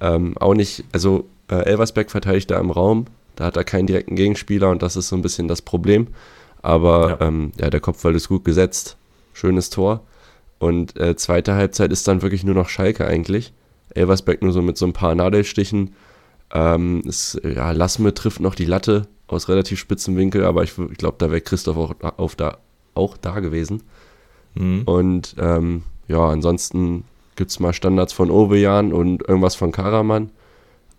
Ähm, 0.00 0.36
auch 0.38 0.54
nicht, 0.54 0.84
also 0.92 1.26
äh, 1.50 1.56
Elversberg 1.64 2.10
verteidigt 2.10 2.50
da 2.52 2.60
im 2.60 2.70
Raum. 2.70 3.06
Da 3.34 3.46
hat 3.46 3.56
er 3.56 3.64
keinen 3.64 3.88
direkten 3.88 4.14
Gegenspieler 4.14 4.70
und 4.70 4.82
das 4.82 4.94
ist 4.94 5.08
so 5.08 5.16
ein 5.16 5.22
bisschen 5.22 5.48
das 5.48 5.62
Problem. 5.62 6.08
Aber 6.64 7.18
Ja. 7.20 7.26
ähm, 7.28 7.52
ja 7.60 7.68
der 7.68 7.80
Kopfball 7.80 8.14
ist 8.14 8.28
gut 8.28 8.44
gesetzt. 8.44 8.96
Schönes 9.34 9.68
Tor. 9.70 10.00
Und 10.58 10.98
äh, 10.98 11.14
zweite 11.14 11.54
Halbzeit 11.54 11.92
ist 11.92 12.08
dann 12.08 12.22
wirklich 12.22 12.42
nur 12.42 12.54
noch 12.54 12.68
Schalke 12.68 13.06
eigentlich. 13.06 13.52
Elversberg 13.94 14.42
nur 14.42 14.52
so 14.52 14.62
mit 14.62 14.78
so 14.78 14.86
ein 14.86 14.94
paar 14.94 15.14
Nadelstichen. 15.14 15.94
Ähm, 16.52 17.02
es, 17.06 17.38
ja, 17.44 17.72
Lassme 17.72 18.14
trifft 18.14 18.40
noch 18.40 18.54
die 18.54 18.64
Latte 18.64 19.06
aus 19.26 19.48
relativ 19.48 19.78
spitzem 19.78 20.16
Winkel, 20.16 20.44
aber 20.44 20.62
ich, 20.62 20.78
ich 20.78 20.96
glaube, 20.98 21.16
da 21.18 21.30
wäre 21.30 21.42
Christoph 21.42 21.76
auch, 21.76 21.94
auf 22.16 22.34
da, 22.34 22.58
auch 22.94 23.16
da 23.18 23.40
gewesen. 23.40 23.82
Mhm. 24.54 24.82
Und 24.84 25.36
ähm, 25.38 25.82
ja, 26.08 26.26
ansonsten 26.28 27.04
gibt 27.36 27.50
es 27.50 27.60
mal 27.60 27.72
Standards 27.74 28.12
von 28.12 28.30
Ovejan 28.30 28.92
und 28.92 29.28
irgendwas 29.28 29.54
von 29.54 29.70
Karaman. 29.72 30.30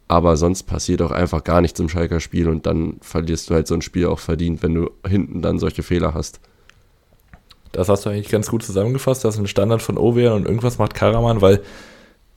Aber 0.07 0.37
sonst 0.37 0.63
passiert 0.63 1.01
auch 1.01 1.11
einfach 1.11 1.43
gar 1.43 1.61
nichts 1.61 1.79
im 1.79 1.89
Schalker 1.89 2.19
Spiel 2.19 2.47
und 2.47 2.65
dann 2.65 2.97
verlierst 3.01 3.49
du 3.49 3.55
halt 3.55 3.67
so 3.67 3.73
ein 3.73 3.81
Spiel 3.81 4.05
auch 4.05 4.19
verdient, 4.19 4.61
wenn 4.61 4.75
du 4.75 4.91
hinten 5.07 5.41
dann 5.41 5.57
solche 5.57 5.81
Fehler 5.81 6.13
hast. 6.13 6.39
Das 7.71 7.89
hast 7.89 8.05
du 8.05 8.09
eigentlich 8.09 8.29
ganz 8.29 8.49
gut 8.49 8.63
zusammengefasst. 8.63 9.25
Das 9.25 9.35
ist 9.35 9.41
ein 9.41 9.47
Standard 9.47 9.81
von 9.81 9.97
Ovean 9.97 10.33
und 10.33 10.45
irgendwas 10.45 10.77
macht 10.77 10.93
Karaman, 10.93 11.41
weil 11.41 11.61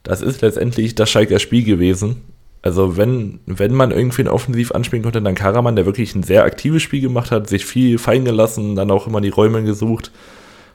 das 0.02 0.22
ist 0.22 0.40
letztendlich 0.40 0.94
das 0.94 1.10
Schalker 1.10 1.38
Spiel 1.38 1.64
gewesen. 1.64 2.22
Also 2.62 2.96
wenn, 2.96 3.38
wenn 3.46 3.74
man 3.74 3.92
irgendwen 3.92 4.26
offensiv 4.26 4.72
anspielen 4.72 5.02
konnte, 5.02 5.22
dann 5.22 5.34
Karaman, 5.34 5.76
der 5.76 5.86
wirklich 5.86 6.14
ein 6.14 6.24
sehr 6.24 6.44
aktives 6.44 6.82
Spiel 6.82 7.00
gemacht 7.00 7.30
hat, 7.30 7.48
sich 7.48 7.64
viel 7.64 7.98
fallen 7.98 8.24
gelassen, 8.24 8.74
dann 8.74 8.90
auch 8.90 9.06
immer 9.06 9.20
die 9.20 9.28
Räume 9.28 9.62
gesucht. 9.62 10.10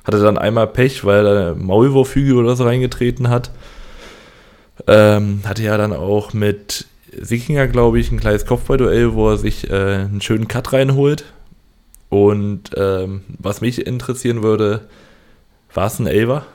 Hatte 0.06 0.20
dann 0.20 0.38
einmal 0.38 0.68
Pech, 0.68 1.04
weil 1.04 1.26
er 1.26 1.56
Maulwurfhügel 1.56 2.36
oder 2.36 2.56
so 2.56 2.64
reingetreten 2.64 3.30
hat. 3.30 3.52
Ähm, 4.88 5.42
hatte 5.46 5.64
ja 5.64 5.78
dann 5.78 5.94
auch 5.94 6.34
mit 6.34 6.88
Sickinger, 7.22 7.68
glaube 7.68 8.00
ich, 8.00 8.12
ein 8.12 8.20
kleines 8.20 8.46
Kopfballduell, 8.46 9.14
wo 9.14 9.30
er 9.30 9.38
sich 9.38 9.70
äh, 9.70 9.74
einen 10.06 10.22
schönen 10.22 10.48
Cut 10.48 10.74
reinholt. 10.74 11.26
Und 12.10 12.72
ähm, 12.78 13.22
was 13.40 13.62
mich 13.62 13.86
interessieren 13.88 14.44
würde, 14.44 14.88
War 15.74 15.88
es 15.88 16.00
ein 16.00 16.08
Elver? 16.08 16.46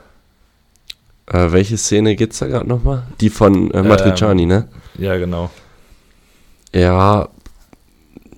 Äh, 1.27 1.51
welche 1.51 1.77
Szene 1.77 2.15
geht's 2.15 2.39
da 2.39 2.47
gerade 2.47 2.67
nochmal? 2.67 3.03
Die 3.21 3.29
von 3.29 3.71
äh, 3.71 3.83
Matriciani, 3.83 4.43
Ähm, 4.43 4.47
ne? 4.47 4.67
Ja, 4.97 5.17
genau. 5.17 5.51
Ja, 6.73 7.29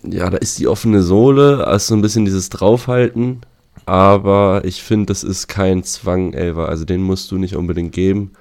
ja, 0.04 0.30
da 0.30 0.38
ist 0.38 0.58
die 0.60 0.68
offene 0.68 1.04
Sohle, 1.04 1.68
also 1.68 1.90
so 1.90 1.96
ein 1.96 2.02
bisschen 2.02 2.26
dieses 2.26 2.50
Draufhalten, 2.50 3.42
aber 3.86 4.62
ich 4.66 4.84
finde, 4.84 5.08
das 5.08 5.24
ist 5.24 5.48
kein 5.48 5.84
Zwang, 5.84 6.34
Elver. 6.34 6.70
Also 6.70 6.86
den 6.86 7.02
musst 7.04 7.32
du 7.32 7.38
nicht 7.38 7.56
unbedingt 7.56 7.92
geben. 7.94 8.32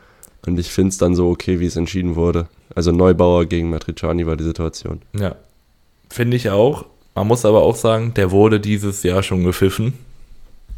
Und 0.47 0.59
ich 0.59 0.71
finde 0.71 0.91
es 0.91 0.99
dann 0.99 1.15
so 1.15 1.29
okay, 1.29 1.61
wie 1.61 1.67
es 1.67 1.77
entschieden 1.77 2.17
wurde. 2.17 2.49
Also 2.75 2.93
Neubauer 2.93 3.47
gegen 3.47 3.71
Matriciani 3.71 4.27
war 4.27 4.37
die 4.37 4.45
Situation. 4.45 5.03
Ja. 5.19 5.37
Finde 6.09 6.37
ich 6.37 6.51
auch. 6.51 6.87
Man 7.15 7.27
muss 7.27 7.45
aber 7.45 7.63
auch 7.63 7.77
sagen, 7.77 8.15
der 8.15 8.31
wurde 8.31 8.61
dieses 8.61 9.03
Jahr 9.03 9.23
schon 9.23 9.45
gepfiffen. 9.45 9.95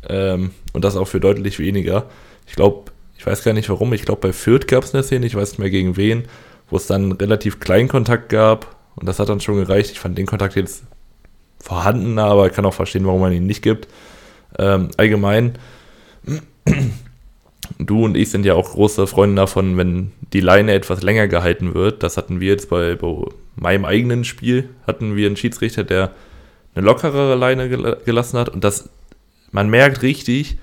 Ähm, 0.09 0.50
und 0.73 0.85
das 0.85 0.97
auch 0.97 1.07
für 1.07 1.21
deutlich 1.21 1.59
weniger. 1.59 2.07
Ich 2.47 2.54
glaube, 2.54 2.90
ich 3.16 3.26
weiß 3.26 3.45
gar 3.45 3.52
nicht 3.52 3.69
warum, 3.69 3.92
ich 3.92 4.04
glaube 4.04 4.21
bei 4.21 4.33
Fürth 4.33 4.66
gab 4.66 4.83
es 4.83 4.95
eine 4.95 5.04
Szene, 5.04 5.26
ich 5.26 5.37
weiß 5.37 5.50
nicht 5.50 5.59
mehr 5.61 5.71
gegen 5.71 5.97
wen, 5.97 6.25
wo 6.69 6.76
es 6.76 6.88
dann 6.88 7.12
relativ 7.12 7.61
kleinen 7.61 7.88
Kontakt 7.88 8.31
gab 8.31 8.75
und 8.97 9.09
das 9.09 9.21
hat 9.21 9.28
dann 9.28 9.40
schon 9.40 9.57
gereicht. 9.57 9.92
Ich 9.92 10.00
fand 10.00 10.19
den 10.19 10.26
Kontakt 10.26 10.57
jetzt 10.57 10.83
vorhanden, 11.61 12.19
aber 12.19 12.49
ich 12.49 12.52
kann 12.52 12.64
auch 12.64 12.75
verstehen, 12.75 13.07
warum 13.07 13.21
man 13.21 13.33
ihn 13.33 13.47
nicht 13.47 13.62
gibt. 13.62 13.87
Ähm, 14.59 14.88
allgemein, 14.97 15.54
du 17.79 18.05
und 18.05 18.17
ich 18.17 18.31
sind 18.31 18.45
ja 18.45 18.55
auch 18.55 18.73
große 18.73 19.07
Freunde 19.07 19.37
davon, 19.37 19.76
wenn 19.76 20.12
die 20.33 20.41
Leine 20.41 20.73
etwas 20.73 21.02
länger 21.02 21.29
gehalten 21.29 21.75
wird. 21.75 22.02
Das 22.02 22.17
hatten 22.17 22.41
wir 22.41 22.49
jetzt 22.49 22.71
bei, 22.71 22.95
bei 22.95 23.14
meinem 23.57 23.85
eigenen 23.85 24.25
Spiel, 24.25 24.69
hatten 24.87 25.17
wir 25.17 25.26
einen 25.26 25.37
Schiedsrichter, 25.37 25.85
der 25.85 26.12
eine 26.75 26.87
lockerere 26.87 27.35
Leine 27.35 27.69
gel 27.69 27.99
gelassen 28.05 28.38
hat 28.38 28.49
und 28.49 28.64
das, 28.64 28.88
man 29.50 29.69
merkt 29.69 30.02
richtig, 30.02 30.57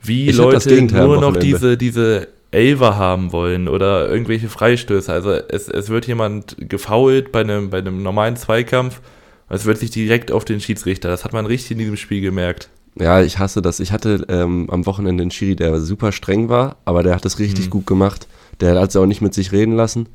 wie 0.00 0.28
Ich 0.28 0.36
Leute 0.36 0.82
nur 0.82 1.20
noch 1.20 1.36
diese, 1.36 1.76
diese 1.76 2.28
Elver 2.50 2.96
haben 2.96 3.32
wollen 3.32 3.68
oder 3.68 4.08
irgendwelche 4.08 4.48
Freistöße. 4.48 5.12
Also 5.12 5.30
es, 5.30 5.68
es 5.68 5.88
wird 5.88 6.06
jemand 6.06 6.56
gefoult 6.58 7.32
bei 7.32 7.40
einem, 7.40 7.70
bei 7.70 7.78
einem 7.78 8.02
normalen 8.02 8.36
Zweikampf, 8.36 9.00
es 9.48 9.64
wird 9.64 9.78
sich 9.78 9.90
direkt 9.90 10.32
auf 10.32 10.44
den 10.44 10.60
Schiedsrichter. 10.60 11.08
Das 11.08 11.24
hat 11.24 11.32
man 11.32 11.46
richtig 11.46 11.72
in 11.72 11.78
diesem 11.78 11.96
Spiel 11.96 12.20
gemerkt. 12.20 12.68
Ja, 12.94 13.22
ich 13.22 13.38
hasse 13.38 13.62
das. 13.62 13.80
Ich 13.80 13.90
hatte 13.92 14.26
ähm, 14.28 14.68
am 14.70 14.84
Wochenende 14.86 15.22
einen 15.22 15.30
Schiri, 15.30 15.56
der 15.56 15.80
super 15.80 16.12
streng 16.12 16.48
war, 16.48 16.76
aber 16.84 17.02
der 17.02 17.14
hat 17.14 17.24
das 17.24 17.38
richtig 17.38 17.66
Mhm. 17.66 17.70
gut 17.70 17.86
gemacht. 17.86 18.28
Der 18.60 18.78
hat 18.78 18.90
es 18.90 18.96
auch 18.96 19.06
nicht 19.06 19.22
mit 19.22 19.32
sich 19.34 19.52
reden 19.52 19.74
lassen. 19.74 20.08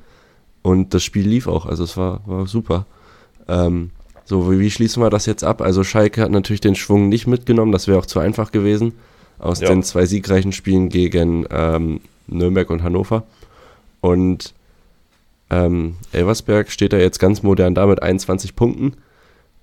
Und 0.61 0.93
das 0.93 1.03
Spiel 1.03 1.27
lief 1.27 1.47
auch, 1.47 1.65
also 1.65 1.83
es 1.83 1.97
war, 1.97 2.21
war 2.27 2.45
super. 2.47 2.85
Ähm, 3.47 3.91
so, 4.25 4.51
wie, 4.51 4.59
wie 4.59 4.69
schließen 4.69 5.01
wir 5.01 5.09
das 5.09 5.25
jetzt 5.25 5.43
ab? 5.43 5.61
Also 5.61 5.83
Schalke 5.83 6.21
hat 6.21 6.31
natürlich 6.31 6.61
den 6.61 6.75
Schwung 6.75 7.09
nicht 7.09 7.25
mitgenommen, 7.27 7.71
das 7.71 7.87
wäre 7.87 7.97
auch 7.97 8.05
zu 8.05 8.19
einfach 8.19 8.51
gewesen. 8.51 8.93
Aus 9.39 9.61
Ja. 9.61 9.69
den 9.69 9.83
zwei 9.83 10.05
siegreichen 10.05 10.51
Spielen 10.51 10.89
gegen 10.89 11.45
ähm, 11.49 12.01
Nürnberg 12.27 12.69
und 12.69 12.83
Hannover. 12.83 13.23
Und 14.01 14.53
ähm, 15.49 15.95
Elversberg 16.11 16.69
steht 16.71 16.91
da 16.93 16.97
jetzt 16.97 17.19
ganz 17.19 17.41
modern 17.43 17.73
da 17.73 17.85
mit 17.85 18.01
21 18.03 18.55
Punkten 18.55 18.93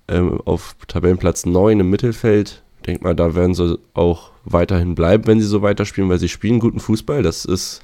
ähm, 0.07 0.41
auf 0.45 0.75
Tabellenplatz 0.87 1.45
9 1.45 1.79
im 1.79 1.89
Mittelfeld. 1.89 2.63
Denk 2.85 3.01
mal, 3.01 3.15
da 3.15 3.33
werden 3.35 3.53
sie 3.55 3.79
auch 3.93 4.31
weiterhin 4.43 4.93
bleiben, 4.95 5.25
wenn 5.27 5.39
sie 5.39 5.47
so 5.47 5.61
weiterspielen, 5.61 6.09
weil 6.09 6.19
sie 6.19 6.29
spielen 6.29 6.59
guten 6.59 6.79
Fußball. 6.79 7.23
Das 7.23 7.45
ist 7.45 7.81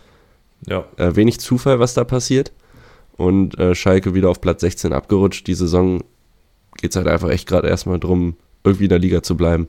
Ja, 0.67 0.85
äh, 0.97 1.15
wenig 1.15 1.39
Zufall, 1.39 1.79
was 1.79 1.93
da 1.95 2.03
passiert. 2.03 2.51
Und 3.17 3.57
äh, 3.59 3.73
Schalke 3.75 4.13
wieder 4.13 4.29
auf 4.29 4.41
Platz 4.41 4.61
16 4.61 4.93
abgerutscht. 4.93 5.47
Die 5.47 5.53
Saison 5.55 6.03
geht 6.77 6.91
es 6.91 6.95
halt 6.95 7.07
einfach 7.07 7.29
echt 7.29 7.47
gerade 7.47 7.67
erstmal 7.67 7.99
drum, 7.99 8.35
irgendwie 8.63 8.83
in 8.85 8.89
der 8.89 8.99
Liga 8.99 9.23
zu 9.23 9.35
bleiben. 9.35 9.67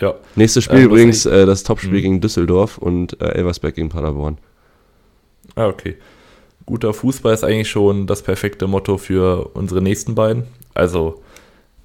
ja. 0.00 0.14
Nächstes 0.34 0.64
Spiel 0.64 0.78
was 0.78 0.84
übrigens 0.84 1.26
äh, 1.26 1.46
das 1.46 1.62
Topspiel 1.62 1.90
Mhm. 1.92 2.02
gegen 2.02 2.20
Düsseldorf 2.20 2.78
und 2.78 3.20
äh, 3.20 3.28
Elversberg 3.28 3.74
gegen 3.74 3.88
Paderborn. 3.90 4.38
Ah, 5.54 5.68
okay. 5.68 5.96
Guter 6.66 6.92
Fußball 6.94 7.32
ist 7.32 7.44
eigentlich 7.44 7.70
schon 7.70 8.06
das 8.06 8.22
perfekte 8.22 8.66
Motto 8.66 8.98
für 8.98 9.50
unsere 9.54 9.80
nächsten 9.82 10.14
beiden. 10.14 10.44
Also 10.74 11.22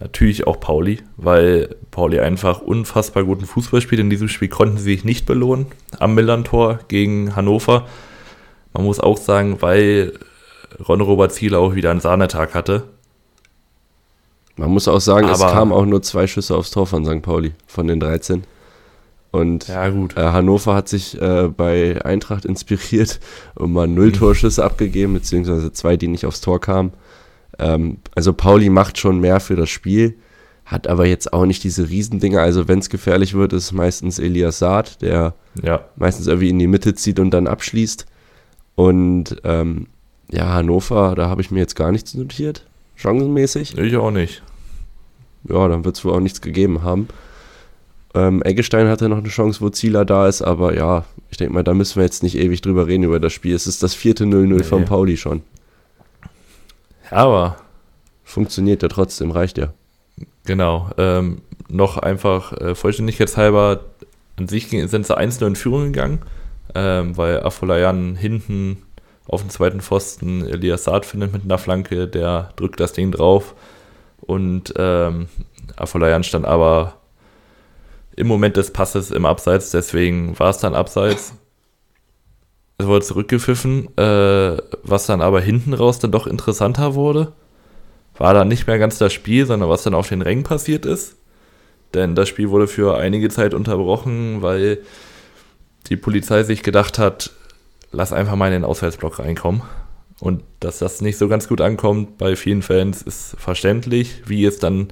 natürlich 0.02 0.48
auch 0.48 0.60
Pauli, 0.60 1.00
weil 1.18 1.76
Pauli 1.92 2.20
einfach 2.20 2.62
unfassbar 2.62 3.24
guten 3.24 3.46
Fußball 3.46 3.82
spielt. 3.82 4.02
In 4.02 4.10
diesem 4.10 4.28
Spiel 4.28 4.50
konnten 4.50 4.78
sie 4.78 4.84
sich 4.96 5.04
nicht 5.06 5.26
belohnen. 5.26 5.68
Am 6.00 6.16
Millantor 6.16 6.80
gegen 6.88 7.36
Hannover. 7.36 7.88
Man 8.74 8.84
muss 8.86 9.00
auch 9.00 9.18
sagen, 9.18 9.62
weil 9.62 10.14
Ron 10.88 11.02
Robert 11.02 11.32
Ziele 11.34 11.58
auch 11.60 11.76
wieder 11.76 11.92
einen 11.92 12.00
Sahnetag 12.00 12.54
hatte. 12.56 12.84
Man 14.56 14.70
muss 14.72 14.88
auch 14.88 15.00
sagen, 15.02 15.28
es 15.30 15.42
Aber- 15.42 15.52
kamen 15.54 15.72
auch 15.72 15.86
nur 15.86 16.02
zwei 16.02 16.28
Schüsse 16.28 16.56
aufs 16.56 16.72
Tor 16.72 16.86
von 16.88 17.06
St. 17.06 17.22
Pauli 17.22 17.54
von 17.68 17.88
den 17.88 18.00
13. 18.00 18.44
Und 19.32 19.68
Ja, 19.70 19.88
gut. 19.90 20.18
Äh, 20.18 20.22
Hannover 20.24 20.76
hat 20.76 20.90
sich 20.90 21.20
äh, 21.22 21.48
bei 21.48 22.04
Eintracht 22.04 22.44
inspiriert 22.52 23.20
und 23.56 23.72
mal 23.72 23.88
null 23.88 24.12
Torschüsse 24.12 24.64
abgegeben, 24.64 25.14
beziehungsweise 25.14 25.72
zwei, 25.72 25.96
die 25.98 26.08
nicht 26.10 26.26
aufs 26.26 26.42
Tor 26.42 26.60
kamen. 26.60 26.92
Ähm, 27.62 27.98
also 28.16 28.34
Pauli 28.34 28.70
macht 28.70 28.98
schon 28.98 29.20
mehr 29.20 29.40
für 29.40 29.56
das 29.56 29.70
Spiel, 29.70 30.16
hat 30.66 30.88
aber 30.88 31.06
jetzt 31.06 31.32
auch 31.34 31.46
nicht 31.46 31.64
diese 31.64 31.90
Riesendinger. 31.90 32.42
Also 32.42 32.68
wenn 32.68 32.80
es 32.80 32.90
gefährlich 32.90 33.34
wird, 33.34 33.54
ist 33.54 33.66
es 33.66 33.72
meistens 33.72 34.20
Elias 34.20 34.60
Saad, 34.60 35.02
der 35.02 35.34
Ja, 35.64 35.86
meistens 35.96 36.28
irgendwie 36.28 36.50
in 36.50 36.60
die 36.60 36.68
Mitte 36.68 36.96
zieht 36.96 37.20
und 37.20 37.32
dann 37.32 37.48
abschließt. 37.48 38.06
Und 38.76 39.36
ähm, 39.44 39.88
ja, 40.32 40.50
Hannover, 40.54 41.14
da 41.16 41.30
habe 41.30 41.42
ich 41.42 41.52
mir 41.52 41.60
jetzt 41.60 41.76
gar 41.76 41.92
nichts 41.92 42.14
notiert, 42.14 42.66
chancenmäßig. 42.96 43.78
ich 43.78 43.96
auch 43.98 44.12
nicht. 44.12 44.42
Ja, 45.50 45.68
dann 45.68 45.84
wird 45.84 45.98
es 45.98 46.06
wohl 46.06 46.14
auch 46.14 46.20
nichts 46.20 46.42
gegeben 46.42 46.84
haben. 46.84 47.08
Ähm, 48.14 48.42
Eggestein 48.44 48.88
hatte 48.88 49.10
noch 49.10 49.18
eine 49.20 49.30
Chance, 49.30 49.62
wo 49.62 49.70
Zieler 49.70 50.06
da 50.06 50.28
ist, 50.28 50.42
aber 50.42 50.76
ja, 50.76 51.06
ich 51.30 51.38
denke 51.38 51.54
mal, 51.54 51.64
da 51.64 51.74
müssen 51.74 51.96
wir 51.98 52.04
jetzt 52.04 52.24
nicht 52.24 52.38
ewig 52.38 52.62
drüber 52.62 52.88
reden 52.88 53.04
über 53.04 53.20
das 53.20 53.34
Spiel. 53.34 53.56
Es 53.56 53.68
ist 53.68 53.84
das 53.84 53.94
vierte 53.94 54.26
0-0 54.26 54.46
Nee. 54.58 54.64
von 54.64 54.86
Pauli 54.86 55.18
schon. 55.18 55.42
Aber 57.12 57.58
Funktioniert 58.32 58.82
ja 58.82 58.88
trotzdem, 58.88 59.32
reicht 59.32 59.58
ja. 59.58 59.74
Genau. 60.46 60.90
Ähm, 60.98 61.42
noch 61.68 61.98
einfach 61.98 62.54
äh, 62.54 62.76
vollständigkeitshalber, 62.76 63.82
an 64.38 64.48
sich 64.48 64.70
sind 64.70 65.06
sie 65.06 65.18
1-0 65.18 65.48
in 65.48 65.56
Führung 65.58 65.84
gegangen, 65.92 66.22
ähm, 66.74 67.18
weil 67.18 67.44
Afolayan 67.44 68.16
hinten 68.16 68.84
auf 69.28 69.42
dem 69.42 69.50
zweiten 69.50 69.82
Pfosten 69.82 70.48
Elias 70.48 70.86
Saad 70.86 71.06
findet 71.06 71.34
mit 71.34 71.44
einer 71.44 71.58
Flanke, 71.58 72.08
der 72.08 72.54
drückt 72.56 72.80
das 72.80 72.94
Ding 72.94 73.12
drauf 73.12 73.54
und 74.22 74.74
ähm, 74.78 75.28
Afolayan 75.76 76.24
stand 76.24 76.46
aber 76.46 76.94
im 78.16 78.28
Moment 78.28 78.56
des 78.56 78.72
Passes 78.72 79.12
im 79.12 79.26
Abseits, 79.26 79.72
deswegen 79.72 80.40
war 80.40 80.52
es 80.52 80.60
dann 80.60 80.74
Abseits. 80.74 81.34
Es 82.82 82.88
wurde 82.88 83.06
zurückgepfiffen, 83.06 83.98
äh, 83.98 84.58
was 84.84 85.06
dann 85.06 85.22
aber 85.22 85.42
hinten 85.42 85.74
raus 85.74 86.00
dann 86.00 86.12
doch 86.12 86.28
interessanter 86.28 86.96
wurde 86.96 87.34
war 88.22 88.36
dann 88.36 88.50
nicht 88.50 88.68
mehr 88.68 88.78
ganz 88.78 89.00
das 89.00 89.14
Spiel, 89.14 89.48
sondern 89.48 89.68
was 89.70 89.82
dann 89.82 89.96
auf 89.96 90.10
den 90.10 90.22
Rängen 90.22 90.44
passiert 90.44 90.86
ist. 90.86 91.16
Denn 91.96 92.16
das 92.16 92.30
Spiel 92.30 92.52
wurde 92.52 92.68
für 92.68 92.98
einige 92.98 93.30
Zeit 93.30 93.56
unterbrochen, 93.56 94.44
weil 94.44 94.80
die 95.90 95.98
Polizei 95.98 96.44
sich 96.44 96.64
gedacht 96.64 97.00
hat, 97.00 97.32
lass 97.92 98.14
einfach 98.14 98.36
mal 98.36 98.46
in 98.46 98.54
den 98.54 98.64
Auswärtsblock 98.64 99.18
reinkommen. 99.18 99.64
Und 100.20 100.44
dass 100.60 100.78
das 100.78 101.02
nicht 101.02 101.18
so 101.18 101.28
ganz 101.28 101.48
gut 101.48 101.62
ankommt 101.62 102.20
bei 102.20 102.36
vielen 102.36 102.62
Fans, 102.62 103.02
ist 103.02 103.36
verständlich. 103.40 104.22
Wie 104.28 104.46
es 104.46 104.60
dann 104.60 104.90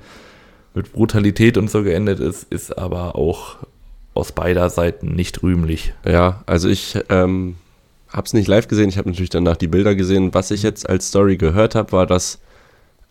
mit 0.74 0.91
Brutalität 0.91 1.58
und 1.58 1.69
so 1.69 1.84
geendet 1.84 2.19
ist, 2.19 2.51
ist 2.51 2.77
aber 2.79 3.15
auch 3.15 3.58
aus 4.15 4.31
beider 4.31 4.72
Seiten 4.72 5.13
nicht 5.13 5.43
rühmlich. 5.43 5.93
Ja, 6.03 6.43
also 6.48 6.67
ich 6.67 6.98
ähm, 7.10 7.58
habe 8.09 8.25
es 8.25 8.33
nicht 8.33 8.47
live 8.47 8.67
gesehen, 8.67 8.89
ich 8.89 8.97
habe 8.97 9.09
natürlich 9.09 9.29
danach 9.29 9.57
die 9.57 9.67
Bilder 9.67 9.95
gesehen. 9.95 10.33
Was 10.33 10.51
ich 10.51 10.63
jetzt 10.63 10.89
als 10.89 11.09
Story 11.09 11.37
gehört 11.37 11.75
habe, 11.75 11.91
war, 11.91 12.05
dass, 12.05 12.39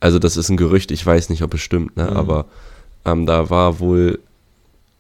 also 0.00 0.18
das 0.18 0.36
ist 0.36 0.48
ein 0.48 0.56
Gerücht, 0.56 0.90
ich 0.90 1.04
weiß 1.04 1.30
nicht, 1.30 1.42
ob 1.42 1.54
es 1.54 1.60
stimmt, 1.60 1.96
ne? 1.96 2.04
Mhm. 2.10 2.16
aber 2.16 2.46
ähm, 3.04 3.26
da 3.26 3.48
war 3.50 3.78
wohl 3.80 4.18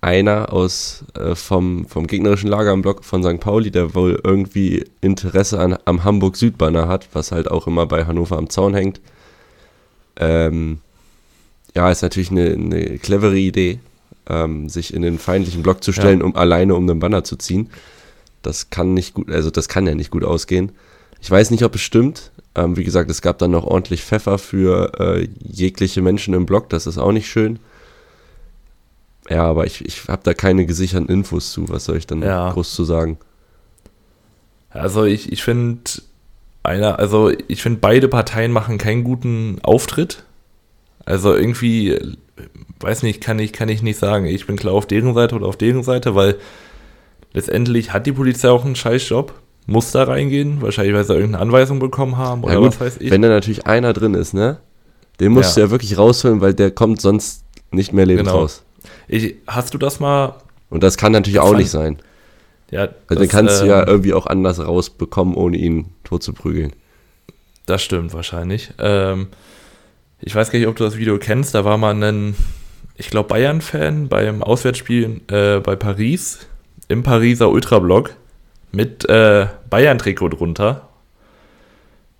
einer 0.00 0.52
aus 0.52 1.04
äh, 1.18 1.34
vom, 1.34 1.86
vom 1.86 2.06
gegnerischen 2.06 2.48
Lager 2.48 2.70
am 2.70 2.82
Block 2.82 3.04
von 3.04 3.24
St. 3.24 3.40
Pauli, 3.40 3.72
der 3.72 3.96
wohl 3.96 4.20
irgendwie 4.22 4.84
Interesse 5.00 5.58
an, 5.58 5.76
am 5.84 6.04
Hamburg-Südbanner 6.04 6.86
hat, 6.86 7.08
was 7.12 7.32
halt 7.32 7.50
auch 7.50 7.66
immer 7.66 7.86
bei 7.86 8.04
Hannover 8.04 8.38
am 8.38 8.48
Zaun 8.48 8.74
hängt. 8.74 9.00
Ähm, 10.16 10.78
ja, 11.74 11.90
ist 11.90 12.02
natürlich 12.02 12.30
eine, 12.30 12.50
eine 12.52 12.98
clevere 12.98 13.36
Idee, 13.36 13.80
ähm, 14.28 14.68
sich 14.68 14.94
in 14.94 15.02
den 15.02 15.18
feindlichen 15.18 15.62
Block 15.62 15.82
zu 15.82 15.92
stellen, 15.92 16.20
Ja. 16.20 16.26
um 16.26 16.36
alleine 16.36 16.76
um 16.76 16.86
den 16.86 17.00
Banner 17.00 17.24
zu 17.24 17.34
ziehen. 17.36 17.68
Das 18.42 18.70
kann 18.70 18.94
nicht 18.94 19.14
gut, 19.14 19.30
also 19.30 19.50
das 19.50 19.68
kann 19.68 19.86
ja 19.86 19.94
nicht 19.94 20.10
gut 20.10 20.24
ausgehen. 20.24 20.72
Ich 21.20 21.30
weiß 21.30 21.50
nicht, 21.50 21.64
ob 21.64 21.74
es 21.74 21.80
stimmt. 21.80 22.30
Ähm, 22.54 22.76
wie 22.76 22.84
gesagt, 22.84 23.10
es 23.10 23.22
gab 23.22 23.38
dann 23.38 23.50
noch 23.50 23.64
ordentlich 23.64 24.02
Pfeffer 24.02 24.38
für 24.38 24.92
äh, 25.00 25.28
jegliche 25.42 26.02
Menschen 26.02 26.34
im 26.34 26.46
Block, 26.46 26.68
das 26.68 26.86
ist 26.86 26.98
auch 26.98 27.12
nicht 27.12 27.28
schön. 27.28 27.58
Ja, 29.28 29.44
aber 29.44 29.66
ich, 29.66 29.84
ich 29.84 30.08
habe 30.08 30.22
da 30.24 30.32
keine 30.32 30.64
gesicherten 30.64 31.08
Infos 31.08 31.52
zu. 31.52 31.68
Was 31.68 31.84
soll 31.84 31.98
ich 31.98 32.06
dann 32.06 32.22
Ja. 32.22 32.50
groß 32.52 32.74
zu 32.74 32.84
sagen? 32.84 33.18
Also 34.70 35.04
ich, 35.04 35.32
ich 35.32 35.42
finde 35.42 35.82
einer, 36.62 36.98
also 36.98 37.30
ich 37.48 37.62
finde 37.62 37.80
beide 37.80 38.08
Parteien 38.08 38.52
machen 38.52 38.78
keinen 38.78 39.04
guten 39.04 39.58
Auftritt. 39.62 40.24
Also 41.04 41.34
irgendwie 41.34 41.98
weiß 42.80 43.02
nicht, 43.02 43.20
kann 43.20 43.38
ich, 43.38 43.52
kann 43.52 43.68
ich 43.68 43.82
nicht 43.82 43.98
sagen. 43.98 44.26
Ich 44.26 44.46
bin 44.46 44.56
klar 44.56 44.74
auf 44.74 44.86
deren 44.86 45.14
Seite 45.14 45.34
oder 45.34 45.46
auf 45.46 45.56
deren 45.56 45.82
Seite, 45.82 46.14
weil 46.14 46.36
letztendlich 47.32 47.92
hat 47.92 48.06
die 48.06 48.12
Polizei 48.12 48.48
auch 48.50 48.64
einen 48.64 48.76
Scheißjob, 48.76 49.32
muss 49.66 49.90
da 49.92 50.04
reingehen, 50.04 50.62
wahrscheinlich, 50.62 50.94
weil 50.94 51.04
sie 51.04 51.14
irgendeine 51.14 51.42
Anweisung 51.42 51.78
bekommen 51.78 52.16
haben 52.16 52.42
oder 52.44 52.54
Ja, 52.54 52.58
gut, 52.60 52.68
was 52.72 52.80
weiß 52.80 52.96
ich. 53.00 53.10
Wenn 53.10 53.22
da 53.22 53.28
natürlich 53.28 53.66
einer 53.66 53.92
drin 53.92 54.14
ist, 54.14 54.32
ne? 54.34 54.58
Den 55.20 55.32
musst 55.32 55.50
Ja. 55.56 55.62
du 55.62 55.66
ja 55.66 55.70
wirklich 55.72 55.98
rausholen, 55.98 56.40
weil 56.40 56.54
der 56.54 56.70
kommt 56.70 57.00
sonst 57.00 57.44
nicht 57.70 57.92
mehr 57.92 58.06
lebend 58.06 58.26
Genau. 58.26 58.38
raus. 58.40 58.62
ich, 59.08 59.34
hast 59.46 59.74
du 59.74 59.78
das 59.78 60.00
mal? 60.00 60.36
Und 60.70 60.82
das 60.82 60.96
kann 60.96 61.12
natürlich 61.12 61.38
auch 61.40 61.48
Fand- 61.48 61.58
nicht 61.58 61.70
sein. 61.70 61.98
Ja, 62.70 62.82
Also 62.82 62.94
das, 63.08 63.18
den 63.18 63.28
kannst 63.28 63.60
du 63.60 63.64
ähm, 63.64 63.70
ja 63.70 63.86
irgendwie 63.86 64.12
auch 64.14 64.26
anders 64.26 64.58
rausbekommen, 64.64 65.34
ohne 65.34 65.56
ihn 65.56 65.86
tot 66.04 66.22
zu 66.22 66.32
prügeln. 66.34 66.72
Das 67.66 67.82
stimmt 67.82 68.12
wahrscheinlich. 68.14 68.70
Ähm, 68.78 69.28
ich 70.20 70.34
weiß 70.34 70.50
gar 70.50 70.58
nicht, 70.58 70.68
ob 70.68 70.76
du 70.76 70.84
das 70.84 70.96
Video 70.96 71.18
kennst. 71.18 71.54
Da 71.54 71.64
war 71.64 71.76
mal 71.78 71.94
ein, 72.02 72.34
ich 72.96 73.10
glaube, 73.10 73.28
Bayern-Fan 73.28 74.08
beim 74.08 74.42
Auswärtsspiel 74.42 75.20
äh, 75.28 75.60
bei 75.60 75.76
Paris 75.76 76.40
im 76.88 77.02
Pariser 77.02 77.50
Ultrablock 77.50 78.14
mit 78.72 79.08
äh, 79.08 79.46
Bayern-Trikot 79.70 80.30
drunter 80.30 80.88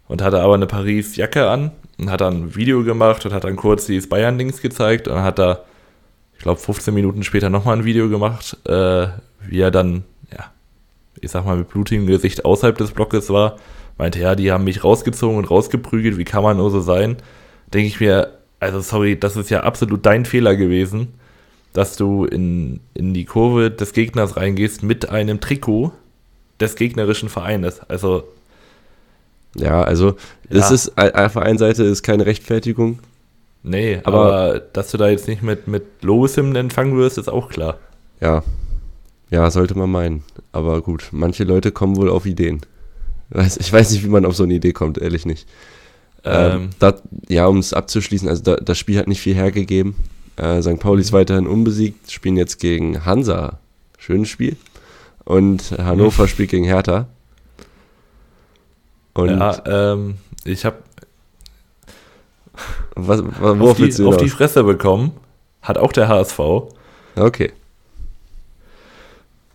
und 0.07 0.23
hatte 0.23 0.41
aber 0.41 0.55
eine 0.55 0.67
Paris-Jacke 0.67 1.49
an 1.49 1.73
und 1.99 2.11
hat 2.11 2.21
dann 2.21 2.43
ein 2.45 2.55
Video 2.55 2.85
gemacht 2.85 3.25
und 3.27 3.33
hat 3.33 3.45
dann 3.45 3.57
kurz 3.57 3.87
dieses 3.87 4.09
Bayern-Dings 4.09 4.61
gezeigt 4.61 5.09
und 5.09 5.23
hat 5.23 5.39
er, 5.39 5.65
ich 6.37 6.43
glaube, 6.43 6.61
15 6.61 6.95
Minuten 6.95 7.23
später 7.23 7.51
nochmal 7.51 7.79
ein 7.79 7.85
Video 7.85 8.09
gemacht, 8.09 8.57
äh, 8.67 9.09
wie 9.47 9.61
er 9.61 9.71
dann, 9.71 10.05
ja, 10.33 10.53
ich 11.21 11.31
sag 11.31 11.45
mal, 11.45 11.57
mit 11.57 11.69
blutigem 11.69 12.07
Gesicht 12.07 12.45
außerhalb 12.45 12.79
des 12.79 12.93
Blockes 12.93 13.31
war. 13.31 13.57
Meinte, 13.97 14.21
ja, 14.21 14.37
die 14.37 14.53
haben 14.53 14.65
mich 14.65 14.85
rausgezogen 14.85 15.37
und 15.37 15.51
rausgeprügelt, 15.51 16.19
wie 16.19 16.25
kann 16.25 16.45
man 16.45 16.57
nur 16.57 16.71
so 16.71 16.81
sein? 16.81 17.17
Denke 17.73 17.89
ich 17.89 18.01
mir, 18.01 18.39
also 18.61 18.81
sorry, 18.81 19.19
das 19.19 19.37
ist 19.37 19.51
ja 19.51 19.63
absolut 19.65 20.07
dein 20.07 20.25
Fehler 20.25 20.55
gewesen, 20.57 21.15
dass 21.73 21.97
du 21.97 22.25
in, 22.25 22.81
in 22.95 23.15
die 23.15 23.25
Kurve 23.25 23.71
des 23.71 23.93
Gegners 23.93 24.37
reingehst 24.37 24.83
mit 24.83 25.09
einem 25.11 25.41
Trikot 25.41 25.93
des 26.61 26.75
gegnerischen 26.77 27.29
Vereines. 27.29 27.81
Also, 27.89 28.25
Ja, 29.55 29.83
also 29.83 30.15
Ja. 30.51 30.69
ist 30.71 30.93
äh, 30.97 31.13
auf 31.15 31.33
der 31.35 31.43
einen 31.43 31.59
Seite 31.59 31.85
ist 31.85 32.03
keine 32.03 32.27
Rechtfertigung. 32.27 32.99
nee, 33.63 34.01
Aber- 34.05 34.25
aber, 34.33 34.59
dass 34.61 34.91
du 34.91 34.99
da 34.99 35.09
jetzt 35.09 35.29
nicht 35.29 35.43
mit, 35.43 35.69
mit 35.69 35.85
Lobeshymnen 36.03 36.57
empfangen 36.57 36.97
wirst, 36.97 37.19
ist 37.19 37.29
auch 37.29 37.49
klar. 37.49 37.79
Ja. 38.21 38.43
Ja, 39.31 39.51
sollte 39.51 39.77
man 39.77 39.91
meinen. 39.91 40.25
Aber 40.53 40.81
gut, 40.81 41.09
manche 41.13 41.45
Leute 41.45 41.71
kommen 41.71 41.97
wohl 41.97 42.09
auf 42.09 42.25
Ideen. 42.27 42.61
Ich 43.61 43.71
weiß 43.73 43.91
nicht, 43.93 44.03
wie 44.05 44.09
man 44.09 44.25
auf 44.25 44.35
so 44.37 44.45
eine 44.45 44.55
Idee 44.55 44.73
kommt, 44.73 44.97
ehrlich 44.99 45.27
nicht. 45.27 45.47
Ähm, 46.25 46.53
Ähm, 46.53 46.71
dat, 46.79 47.03
ja, 47.29 47.47
um 47.47 47.59
es 47.59 47.73
abzuschließen, 47.75 48.27
also 48.29 48.43
da, 48.43 48.57
das 48.57 48.79
Spiel 48.79 48.99
hat 48.99 49.07
nicht 49.07 49.21
viel 49.21 49.35
hergegeben. 49.35 49.95
Äh, 50.39 50.63
St. 50.63 50.79
Pauli 50.79 51.01
ist 51.03 51.13
weiterhin 51.13 51.47
unbesiegt, 51.47 52.11
spielen 52.11 52.37
jetzt 52.37 52.59
gegen 52.61 53.05
Hansa. 53.05 53.59
Schönes 53.99 54.29
Spiel. 54.29 54.57
Und 55.25 55.73
Hannover 55.77 56.29
spielt 56.29 56.51
gegen 56.51 56.65
Hertha. 56.65 57.07
Und 59.15 59.31
ja, 59.31 59.63
ähm, 59.67 60.15
ich 60.45 60.65
habe 60.65 60.77
was, 62.95 63.23
was, 63.41 63.61
auf, 63.61 63.77
die, 63.77 64.05
auf 64.05 64.17
die? 64.17 64.29
Fresse 64.29 64.65
bekommen, 64.65 65.13
hat 65.63 65.77
auch 65.79 65.93
der 65.93 66.09
HSV, 66.09 66.41
Okay, 67.17 67.53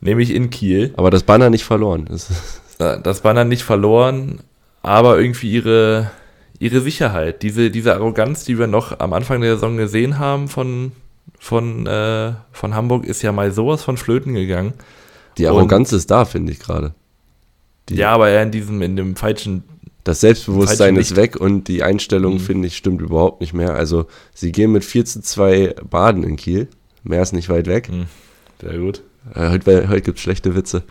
nämlich 0.02 0.32
in 0.32 0.50
Kiel. 0.50 0.94
aber 0.98 1.10
das 1.10 1.24
Banner 1.24 1.50
nicht 1.50 1.64
verloren. 1.64 2.06
Das 2.10 2.30
Äh, 2.80 3.00
das 3.02 3.22
Banner 3.22 3.44
nicht 3.46 3.64
verloren, 3.64 4.40
aber 4.82 5.20
irgendwie 5.20 5.52
ihre, 5.52 6.12
ihre 6.60 6.82
Sicherheit, 6.82 7.42
diese, 7.44 7.70
diese 7.72 7.94
Arroganz, 7.96 8.46
die 8.46 8.58
wir 8.60 8.68
noch 8.68 9.00
am 9.00 9.14
Anfang 9.14 9.42
der 9.42 9.56
Saison 9.56 9.78
gesehen 9.78 10.20
haben 10.20 10.48
von, 10.48 10.92
von, 11.40 11.86
äh, 11.88 12.34
von 12.52 12.76
Hamburg, 12.76 13.06
ist 13.06 13.22
ja 13.22 13.32
mal 13.32 13.52
sowas 13.52 13.84
von 13.84 13.98
Flöten 13.98 14.34
gegangen. 14.34 14.74
die 15.38 15.46
Und- 15.46 15.58
Arroganz 15.58 15.92
ist 15.94 16.12
da, 16.12 16.26
finde 16.26 16.52
ich 16.52 16.60
gerade. 16.60 16.94
Ja, 17.90 18.12
aber 18.14 18.30
eher 18.30 18.44
in 18.44 18.52
diesem, 18.52 18.82
in 18.82 18.96
dem 18.96 19.16
falschen, 19.16 19.64
Das 20.06 20.20
Selbstbewusstsein 20.22 20.96
ist 20.98 21.16
weg 21.16 21.36
und 21.38 21.68
die 21.70 21.82
Einstellung, 21.84 22.34
Mhm. 22.36 22.40
finde 22.40 22.68
ich, 22.68 22.76
stimmt 22.78 23.02
überhaupt 23.02 23.40
nicht 23.42 23.54
mehr. 23.54 23.74
Also, 23.74 24.06
sie 24.34 24.52
gehen 24.52 24.72
mit 24.72 24.84
4 24.86 25.06
zu 25.06 25.22
2 25.22 25.76
baden 25.90 26.24
in 26.24 26.36
Kiel. 26.36 26.68
Mehr 27.04 27.22
ist 27.22 27.34
nicht 27.34 27.50
weit 27.50 27.68
weg. 27.68 27.88
hm, 27.90 28.06
sehr 28.62 28.78
gut. 28.80 29.02
Äh, 29.34 29.50
heute 29.50 29.88
heute 29.90 30.02
gibt 30.02 30.18
es 30.18 30.24
schlechte 30.24 30.56
Witze. 30.56 30.84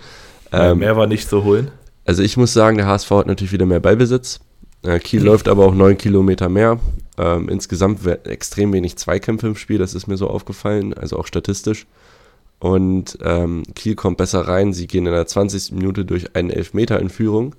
Ähm, 0.50 0.72
Ähm, 0.72 0.78
Mehr 0.78 0.96
war 0.96 1.06
nicht 1.06 1.28
zu 1.28 1.44
holen. 1.44 1.70
also, 2.06 2.22
ich 2.22 2.36
muss 2.36 2.52
sagen, 2.52 2.76
der 2.78 2.86
HSV 2.86 3.10
hat 3.10 3.26
natürlich 3.26 3.52
wieder 3.52 3.66
mehr 3.66 3.80
Beibesitz. 3.80 4.40
Äh, 4.82 4.98
Kiel 4.98 5.20
Mhm. 5.20 5.26
läuft 5.26 5.48
aber 5.48 5.66
auch 5.66 5.74
9 5.74 5.96
Kilometer 5.98 6.48
mehr. 6.48 6.78
Ähm, 7.18 7.48
insgesamt 7.48 8.04
extrem 8.06 8.72
wenig 8.72 8.96
Zweikämpfe 8.96 9.46
im 9.46 9.56
Spiel, 9.56 9.78
das 9.78 9.94
ist 9.94 10.06
mir 10.06 10.16
so 10.16 10.28
aufgefallen, 10.28 10.94
also 10.94 11.18
auch 11.18 11.26
statistisch. 11.26 11.86
Und 12.58 13.18
ähm, 13.22 13.64
Kiel 13.74 13.94
kommt 13.96 14.16
besser 14.18 14.42
rein. 14.48 14.72
Sie 14.72 14.86
gehen 14.86 15.06
in 15.06 15.12
der 15.12 15.26
20. 15.26 15.72
Minute 15.72 16.04
durch 16.04 16.34
einen 16.36 16.50
Elfmeter 16.50 17.00
in 17.00 17.10
Führung. 17.10 17.54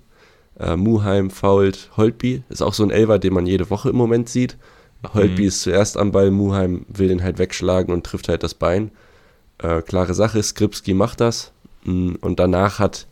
Äh, 0.59 0.75
Muheim 0.77 1.29
fault 1.29 1.89
Holtby. 1.97 2.43
Ist 2.49 2.61
auch 2.61 2.73
so 2.73 2.83
ein 2.83 2.91
Elfer, 2.91 3.19
den 3.19 3.33
man 3.33 3.45
jede 3.45 3.69
Woche 3.69 3.89
im 3.89 3.95
Moment 3.97 4.29
sieht. 4.29 4.55
Holtby 5.13 5.41
Mhm. 5.41 5.47
ist 5.49 5.61
zuerst 5.63 5.97
am 5.97 6.11
Ball, 6.13 6.31
Muheim 6.31 6.85
will 6.87 7.09
den 7.09 7.21
halt 7.21 7.37
wegschlagen 7.37 7.93
und 7.93 8.05
trifft 8.05 8.29
halt 8.29 8.43
das 8.43 8.53
Bein. 8.53 8.91
Äh, 9.57 9.81
klare 9.81 10.13
Sache, 10.13 10.41
Skripski 10.41 10.93
macht 10.93 11.19
das. 11.19 11.51
Mm, 11.83 12.13
Und 12.21 12.39
danach 12.39 12.79
hat, 12.79 13.07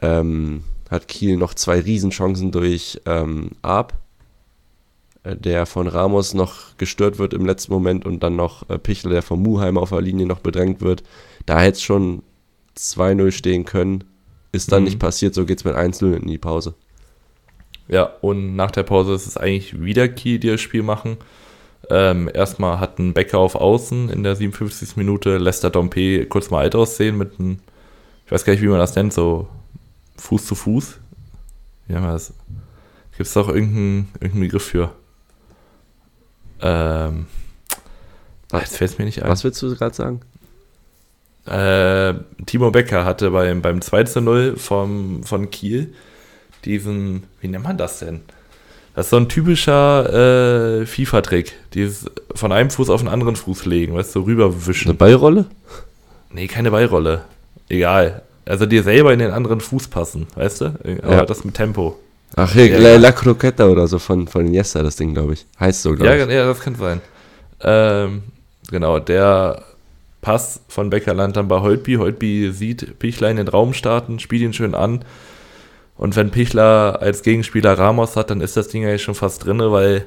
ähm, 0.00 0.62
hat 0.90 1.08
Kiel 1.08 1.36
noch 1.36 1.54
zwei 1.54 1.80
Riesenchancen 1.80 2.50
durch 2.50 3.00
ähm, 3.06 3.50
Arp, 3.62 3.94
äh, 5.22 5.36
der 5.36 5.66
von 5.66 5.86
Ramos 5.86 6.34
noch 6.34 6.76
gestört 6.78 7.18
wird 7.18 7.34
im 7.34 7.44
letzten 7.46 7.72
Moment 7.72 8.06
und 8.06 8.22
dann 8.22 8.36
noch 8.36 8.68
äh, 8.70 8.78
Pichler, 8.78 9.10
der 9.10 9.22
von 9.22 9.40
Muheim 9.42 9.76
auf 9.78 9.90
der 9.90 10.00
Linie 10.00 10.26
noch 10.26 10.40
bedrängt 10.40 10.80
wird. 10.80 11.02
Da 11.46 11.60
hätte 11.60 11.76
es 11.76 11.82
schon 11.82 12.22
2-0 12.76 13.30
stehen 13.32 13.64
können. 13.64 14.04
Ist 14.52 14.72
dann 14.72 14.82
Mhm. 14.82 14.86
nicht 14.86 14.98
passiert, 14.98 15.34
so 15.34 15.44
geht 15.44 15.58
es 15.58 15.64
mit 15.64 15.74
1-0 15.74 16.14
in 16.14 16.26
die 16.26 16.38
Pause. 16.38 16.74
Ja, 17.88 18.04
und 18.20 18.54
nach 18.56 18.70
der 18.70 18.82
Pause 18.82 19.14
ist 19.14 19.26
es 19.26 19.36
eigentlich 19.36 19.82
wieder 19.82 20.08
Kiel, 20.08 20.38
die 20.38 20.48
das 20.48 20.60
Spiel 20.60 20.82
machen. 20.82 21.16
Ähm, 21.90 22.30
erstmal 22.32 22.80
hat 22.80 22.98
ein 22.98 23.14
Becker 23.14 23.38
auf 23.38 23.54
Außen 23.54 24.10
in 24.10 24.22
der 24.22 24.36
57. 24.36 24.96
Minute, 24.96 25.38
Lester 25.38 25.70
Dompe 25.70 26.26
kurz 26.26 26.50
mal 26.50 26.60
alt 26.60 26.74
aussehen 26.74 27.16
mit 27.16 27.38
einem, 27.38 27.60
ich 28.26 28.32
weiß 28.32 28.44
gar 28.44 28.52
nicht, 28.52 28.62
wie 28.62 28.68
man 28.68 28.78
das 28.78 28.94
nennt, 28.94 29.12
so 29.12 29.48
Fuß 30.18 30.46
zu 30.46 30.54
Fuß. 30.54 30.98
Wie 31.86 31.94
haben 31.94 32.04
wir 32.04 32.12
das? 32.12 32.32
Gibt 33.16 33.26
es 33.26 33.32
doch 33.32 33.48
irgendeinen, 33.48 34.08
irgendeinen 34.14 34.40
Begriff 34.42 34.64
für? 34.64 34.92
Ähm, 36.60 37.26
Was? 38.50 38.62
jetzt 38.62 38.76
fällt 38.76 38.90
es 38.92 38.98
mir 38.98 39.04
nicht 39.04 39.22
ein. 39.22 39.30
Was 39.30 39.44
willst 39.44 39.62
du 39.62 39.74
gerade 39.74 39.94
sagen? 39.94 40.20
Äh, 41.46 42.14
Timo 42.44 42.70
Becker 42.70 43.04
hatte 43.04 43.30
beim, 43.30 43.62
beim 43.62 43.80
2 43.80 44.04
zu 44.04 44.20
0 44.20 44.56
vom, 44.56 45.22
von 45.22 45.50
Kiel 45.50 45.94
diesen, 46.64 47.24
wie 47.40 47.48
nennt 47.48 47.64
man 47.64 47.78
das 47.78 48.00
denn? 48.00 48.20
Das 48.94 49.06
ist 49.06 49.10
so 49.10 49.16
ein 49.16 49.28
typischer 49.28 50.80
äh, 50.80 50.86
FIFA-Trick. 50.86 51.54
Dieses 51.74 52.10
von 52.34 52.52
einem 52.52 52.70
Fuß 52.70 52.90
auf 52.90 53.00
den 53.00 53.08
anderen 53.08 53.36
Fuß 53.36 53.64
legen, 53.64 53.94
weißt 53.94 54.10
du, 54.10 54.20
so 54.20 54.24
Eine 54.24 54.28
rüberwischen. 54.28 54.96
Ballrolle? 54.96 55.46
Nee, 56.30 56.48
keine 56.48 56.70
Ballrolle. 56.70 57.24
Egal. 57.68 58.22
Also 58.48 58.66
dir 58.66 58.82
selber 58.82 59.12
in 59.12 59.18
den 59.18 59.30
anderen 59.30 59.60
Fuß 59.60 59.88
passen, 59.88 60.26
weißt 60.34 60.60
du? 60.62 60.64
Aber 61.02 61.12
Ja. 61.16 61.24
das 61.26 61.44
mit 61.44 61.54
Tempo. 61.54 61.98
Ach, 62.36 62.52
hier, 62.52 62.66
Ja, 62.68 62.78
La. 62.78 62.96
La 62.96 63.12
Croqueta 63.12 63.66
oder 63.66 63.86
so 63.88 63.98
von, 63.98 64.26
von 64.28 64.46
Iniesta, 64.46 64.82
das 64.82 64.96
Ding, 64.96 65.14
glaube 65.14 65.34
ich. 65.34 65.46
Heißt 65.60 65.82
so, 65.82 65.94
glaube 65.94 66.16
Ja, 66.18 66.24
ich. 66.26 66.30
ja, 66.32 66.46
das 66.46 66.60
kann 66.60 66.74
sein. 66.74 67.00
Ähm, 67.60 68.22
genau, 68.70 68.98
der 68.98 69.62
Pass 70.20 70.60
von 70.68 70.90
Becker 70.90 71.14
landet 71.14 71.36
dann 71.36 71.48
bei 71.48 71.60
Holtby. 71.60 71.94
Holtby 71.94 72.50
sieht 72.52 72.98
Pichler 72.98 73.30
in 73.30 73.36
den 73.36 73.48
Raum 73.48 73.72
starten, 73.74 74.18
spielt 74.18 74.42
ihn 74.42 74.52
schön 74.52 74.74
an. 74.74 75.04
Und 75.96 76.16
wenn 76.16 76.30
Pichler 76.30 76.98
als 77.02 77.22
Gegenspieler 77.22 77.76
Ramos 77.78 78.14
hat, 78.16 78.30
dann 78.30 78.40
ist 78.40 78.56
das 78.56 78.68
Ding 78.68 78.84
eigentlich 78.84 79.02
schon 79.02 79.14
fast 79.16 79.44
drinne, 79.44 79.72
weil, 79.72 80.04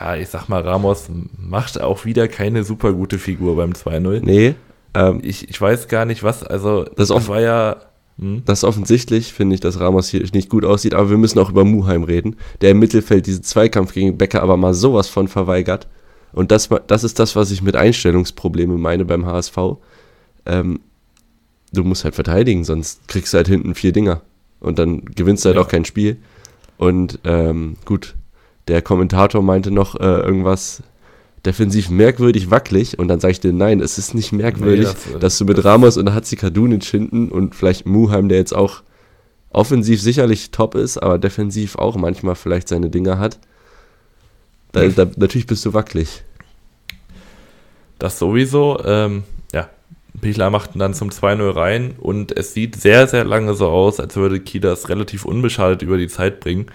ja, 0.00 0.16
ich 0.16 0.28
sag 0.28 0.48
mal, 0.48 0.60
Ramos 0.62 1.06
macht 1.38 1.80
auch 1.80 2.04
wieder 2.04 2.28
keine 2.28 2.64
super 2.64 2.92
gute 2.92 3.18
Figur 3.18 3.56
beim 3.56 3.72
2-0. 3.72 4.20
Nee, 4.22 4.54
ähm, 4.94 5.20
Ich, 5.22 5.48
ich 5.48 5.60
weiß 5.60 5.88
gar 5.88 6.04
nicht, 6.04 6.22
was, 6.22 6.42
also, 6.42 6.84
Das 6.96 7.10
off- 7.10 7.28
war 7.28 7.40
ja, 7.40 7.76
hm? 8.18 8.42
das 8.44 8.60
ist 8.60 8.64
offensichtlich, 8.64 9.32
finde 9.32 9.54
ich, 9.54 9.60
dass 9.60 9.80
Ramos 9.80 10.08
hier 10.08 10.22
nicht 10.32 10.48
gut 10.48 10.64
aussieht, 10.64 10.94
aber 10.94 11.10
wir 11.10 11.16
müssen 11.18 11.38
auch 11.38 11.50
über 11.50 11.64
Muheim 11.64 12.04
reden, 12.04 12.36
der 12.60 12.70
im 12.72 12.78
Mittelfeld 12.78 13.26
diesen 13.26 13.42
Zweikampf 13.42 13.92
gegen 13.94 14.18
Becker 14.18 14.42
aber 14.42 14.56
mal 14.56 14.74
sowas 14.74 15.08
von 15.08 15.28
verweigert. 15.28 15.86
Und 16.32 16.50
das, 16.50 16.68
das 16.86 17.04
ist 17.04 17.18
das, 17.18 17.36
was 17.36 17.50
ich 17.50 17.62
mit 17.62 17.76
Einstellungsproblemen 17.76 18.80
meine 18.80 19.04
beim 19.04 19.26
HSV. 19.26 19.56
Ähm, 20.46 20.80
du 21.72 21.84
musst 21.84 22.04
halt 22.04 22.14
verteidigen, 22.14 22.64
sonst 22.64 23.06
kriegst 23.08 23.32
du 23.32 23.36
halt 23.36 23.48
hinten 23.48 23.74
vier 23.74 23.92
Dinger. 23.92 24.22
Und 24.60 24.78
dann 24.78 25.04
gewinnst 25.04 25.44
du 25.44 25.48
halt 25.48 25.56
Ja. 25.56 25.62
auch 25.62 25.68
kein 25.68 25.84
Spiel. 25.84 26.16
Und 26.78 27.18
ähm, 27.24 27.76
gut, 27.84 28.14
der 28.68 28.80
Kommentator 28.82 29.42
meinte 29.42 29.70
noch 29.70 29.94
äh, 29.96 30.04
irgendwas 30.04 30.82
defensiv 31.44 31.90
merkwürdig 31.90 32.50
wackelig. 32.50 32.98
Und 32.98 33.08
dann 33.08 33.20
sage 33.20 33.32
ich 33.32 33.40
dir, 33.40 33.52
nein, 33.52 33.80
es 33.80 33.98
ist 33.98 34.14
nicht 34.14 34.32
merkwürdig, 34.32 34.86
Nee, 34.86 35.12
das- 35.12 35.20
dass 35.20 35.38
du 35.38 35.44
mit 35.44 35.64
Ramos 35.64 35.96
und 35.96 36.12
Hatzikadunic 36.14 36.84
hinten 36.84 37.28
und 37.30 37.54
vielleicht 37.54 37.86
Muheim, 37.86 38.28
der 38.28 38.38
jetzt 38.38 38.54
auch 38.54 38.82
offensiv 39.50 40.00
sicherlich 40.00 40.50
top 40.50 40.74
ist, 40.74 40.98
aber 40.98 41.18
defensiv 41.18 41.76
auch 41.76 41.96
manchmal 41.96 42.34
vielleicht 42.36 42.68
seine 42.68 42.88
Dinger 42.90 43.18
hat. 43.18 43.38
Da, 44.72 44.86
da, 44.88 45.06
natürlich 45.16 45.46
bist 45.46 45.64
du 45.66 45.74
wackelig. 45.74 46.22
Das 47.98 48.18
sowieso. 48.18 48.80
Ähm, 48.84 49.24
ja, 49.52 49.68
Pichler 50.20 50.50
machten 50.50 50.78
dann 50.78 50.94
zum 50.94 51.10
2-0 51.10 51.50
rein 51.54 51.94
und 51.98 52.36
es 52.36 52.54
sieht 52.54 52.76
sehr, 52.76 53.06
sehr 53.06 53.24
lange 53.24 53.54
so 53.54 53.68
aus, 53.68 54.00
als 54.00 54.16
würde 54.16 54.40
Kiel 54.40 54.60
das 54.60 54.88
relativ 54.88 55.24
unbeschadet 55.24 55.82
über 55.82 55.98
die 55.98 56.08
Zeit 56.08 56.40
bringen. 56.40 56.66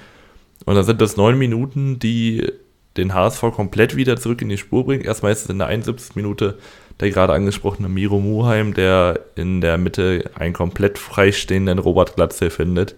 Und 0.66 0.76
dann 0.76 0.84
sind 0.84 1.02
das 1.02 1.18
neun 1.18 1.38
Minuten, 1.38 1.98
die 2.00 2.52
den 2.98 3.14
HSV 3.14 3.42
komplett 3.54 3.96
wieder 3.96 4.18
zurück 4.18 4.42
in 4.42 4.50
die 4.50 4.58
Spur 4.58 4.86
bringen. 4.86 5.04
Erstmal 5.04 5.32
ist 5.32 5.44
es 5.44 5.50
in 5.50 5.60
der 5.60 5.68
71. 5.68 6.16
Minute 6.16 6.58
der 7.00 7.12
gerade 7.12 7.34
angesprochene 7.34 7.90
Miro 7.90 8.20
Muheim, 8.20 8.74
der 8.74 9.20
in 9.36 9.62
der 9.62 9.78
Mitte 9.78 10.32
einen 10.36 10.54
komplett 10.54 10.98
freistehenden 10.98 11.80
Robert 11.80 12.16
Glatze 12.16 12.50
findet, 12.50 12.96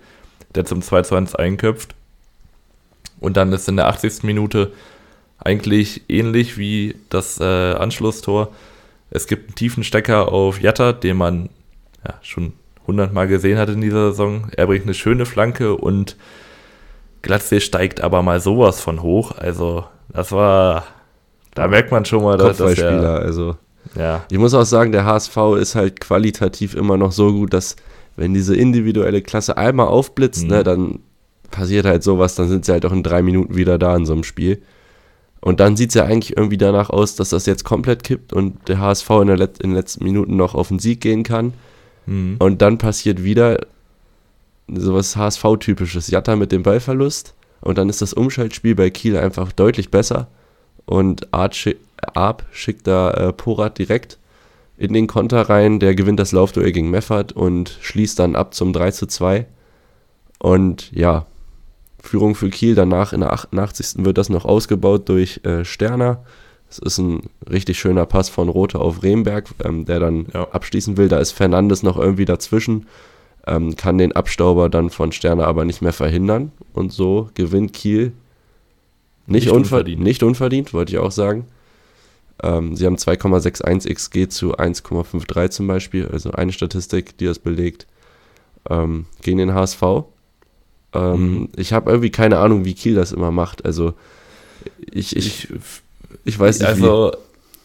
der 0.55 0.65
zum 0.65 0.81
2 0.81 1.01
zu 1.03 1.15
1 1.15 1.35
einköpft. 1.35 1.95
Und 3.19 3.35
dann 3.35 3.51
ist 3.51 3.67
in 3.67 3.75
der 3.75 3.87
80. 3.87 4.23
Minute 4.23 4.71
eigentlich 5.37 6.03
ähnlich 6.07 6.57
wie 6.57 6.95
das 7.09 7.39
äh, 7.39 7.43
Anschlusstor. 7.73 8.53
Es 9.09 9.27
gibt 9.27 9.49
einen 9.49 9.55
tiefen 9.55 9.83
Stecker 9.83 10.31
auf 10.31 10.61
Jatta, 10.61 10.93
den 10.93 11.17
man 11.17 11.49
ja, 12.05 12.15
schon 12.21 12.53
hundertmal 12.87 13.27
gesehen 13.27 13.57
hat 13.57 13.69
in 13.69 13.81
dieser 13.81 14.11
Saison. 14.11 14.49
Er 14.55 14.67
bringt 14.67 14.83
eine 14.83 14.93
schöne 14.93 15.25
Flanke 15.25 15.75
und 15.75 16.15
Glatze 17.21 17.61
steigt 17.61 18.01
aber 18.01 18.21
mal 18.23 18.39
sowas 18.39 18.81
von 18.81 19.01
hoch. 19.01 19.33
Also, 19.37 19.85
das 20.09 20.31
war, 20.31 20.85
da 21.53 21.67
merkt 21.67 21.91
man 21.91 22.05
schon 22.05 22.23
mal, 22.23 22.37
dass, 22.37 22.57
dass 22.57 22.77
er, 22.77 23.19
also 23.19 23.55
ja. 23.95 24.25
Ich 24.29 24.37
muss 24.37 24.53
auch 24.53 24.65
sagen, 24.65 24.91
der 24.91 25.05
HSV 25.05 25.37
ist 25.59 25.75
halt 25.75 25.99
qualitativ 25.99 26.75
immer 26.75 26.97
noch 26.97 27.11
so 27.11 27.31
gut, 27.31 27.53
dass 27.53 27.75
wenn 28.15 28.33
diese 28.33 28.55
individuelle 28.55 29.21
Klasse 29.21 29.57
einmal 29.57 29.87
aufblitzt, 29.87 30.43
ne, 30.43 30.47
mhm. 30.47 30.53
ne, 30.57 30.63
dann 30.63 30.99
passiert 31.51 31.85
halt 31.85 32.03
sowas, 32.03 32.35
dann 32.35 32.49
sind 32.49 32.65
sie 32.65 32.71
halt 32.71 32.85
auch 32.85 32.91
in 32.91 33.03
drei 33.03 33.21
Minuten 33.21 33.55
wieder 33.55 33.77
da 33.77 33.95
in 33.95 34.05
so 34.05 34.13
einem 34.13 34.23
Spiel. 34.23 34.61
Und 35.41 35.61
dann 35.61 35.77
sieht 35.77 35.89
es 35.89 35.95
ja 35.95 36.03
eigentlich 36.03 36.35
irgendwie 36.35 36.57
danach 36.57 36.89
aus, 36.89 37.15
dass 37.15 37.29
das 37.29 37.45
jetzt 37.45 37.63
komplett 37.63 38.03
kippt 38.03 38.33
und 38.33 38.67
der 38.67 38.79
HSV 38.79 39.09
in, 39.21 39.27
der 39.27 39.37
Let 39.37 39.59
in 39.59 39.69
den 39.69 39.75
letzten 39.77 40.03
Minuten 40.03 40.35
noch 40.35 40.53
auf 40.53 40.67
den 40.67 40.79
Sieg 40.79 40.99
gehen 40.99 41.23
kann. 41.23 41.53
Mhm. 42.05 42.35
Und 42.39 42.61
dann 42.61 42.77
passiert 42.77 43.23
wieder 43.23 43.59
sowas 44.75 45.15
HSV-typisches. 45.15 46.09
Jatta 46.09 46.35
mit 46.35 46.51
dem 46.51 46.63
Ballverlust. 46.63 47.35
Und 47.61 47.77
dann 47.77 47.89
ist 47.89 48.01
das 48.01 48.13
Umschaltspiel 48.13 48.75
bei 48.75 48.89
Kiel 48.89 49.17
einfach 49.17 49.51
deutlich 49.51 49.91
besser. 49.91 50.27
Und 50.85 51.33
Arp 51.33 51.55
schickt 52.51 52.87
da 52.87 53.11
äh, 53.11 53.33
Porat 53.33 53.77
direkt 53.77 54.17
in 54.77 54.93
den 54.93 55.07
Konter 55.07 55.41
rein. 55.49 55.79
Der 55.79 55.93
gewinnt 55.95 56.19
das 56.19 56.31
Laufduell 56.31 56.71
gegen 56.71 56.89
Meffert 56.89 57.33
und 57.33 57.77
schließt 57.81 58.17
dann 58.17 58.35
ab 58.35 58.53
zum 58.53 58.73
3 58.73 58.91
zu 58.91 59.05
2. 59.05 59.45
Und 60.39 60.91
ja, 60.93 61.25
Führung 62.01 62.35
für 62.35 62.49
Kiel. 62.49 62.75
Danach 62.75 63.13
in 63.13 63.19
der 63.19 63.33
88. 63.33 64.05
wird 64.05 64.17
das 64.17 64.29
noch 64.29 64.45
ausgebaut 64.45 65.09
durch 65.09 65.41
äh, 65.43 65.65
Sterner. 65.65 66.23
Es 66.69 66.79
ist 66.79 66.99
ein 66.99 67.29
richtig 67.49 67.79
schöner 67.79 68.05
Pass 68.05 68.29
von 68.29 68.47
Rote 68.47 68.79
auf 68.79 69.01
Remberg, 69.03 69.49
ähm, 69.63 69.85
der 69.85 69.99
dann 69.99 70.27
ja. 70.33 70.47
abschließen 70.49 70.97
will. 70.97 71.09
Da 71.09 71.17
ist 71.17 71.31
Fernandes 71.31 71.83
noch 71.83 71.97
irgendwie 71.97 72.25
dazwischen, 72.25 72.85
ähm, 73.47 73.75
kann 73.75 73.97
den 73.97 74.11
Abstauber 74.11 74.69
dann 74.69 74.89
von 74.89 75.11
Sterner 75.11 75.47
aber 75.47 75.65
nicht 75.65 75.81
mehr 75.81 75.93
verhindern. 75.93 76.51
Und 76.73 76.91
so 76.91 77.29
gewinnt 77.33 77.73
Kiel. 77.73 78.13
Nicht, 79.25 79.45
nicht 79.45 79.53
unverdient. 79.53 80.01
Nicht 80.01 80.23
unverdient, 80.23 80.73
wollte 80.73 80.93
ich 80.93 80.97
auch 80.99 81.11
sagen. 81.11 81.45
Ähm, 82.41 82.75
sie 82.75 82.85
haben 82.85 82.95
2,61 82.95 83.93
XG 83.93 84.29
zu 84.29 84.55
1,53 84.57 85.49
zum 85.49 85.67
Beispiel, 85.67 86.07
also 86.07 86.31
eine 86.31 86.53
Statistik, 86.53 87.17
die 87.17 87.25
das 87.25 87.39
belegt, 87.39 87.85
ähm, 88.69 89.05
gegen 89.21 89.37
den 89.37 89.53
HSV. 89.53 89.81
Ähm, 90.93 91.33
mhm. 91.33 91.49
Ich 91.55 91.73
habe 91.73 91.91
irgendwie 91.91 92.11
keine 92.11 92.39
Ahnung, 92.39 92.65
wie 92.65 92.73
Kiel 92.73 92.95
das 92.95 93.11
immer 93.11 93.31
macht. 93.31 93.65
Also 93.65 93.93
ich, 94.79 95.15
ich, 95.15 95.49
ich 96.23 96.39
weiß 96.39 96.59
nicht. 96.59 96.67
Also 96.67 97.11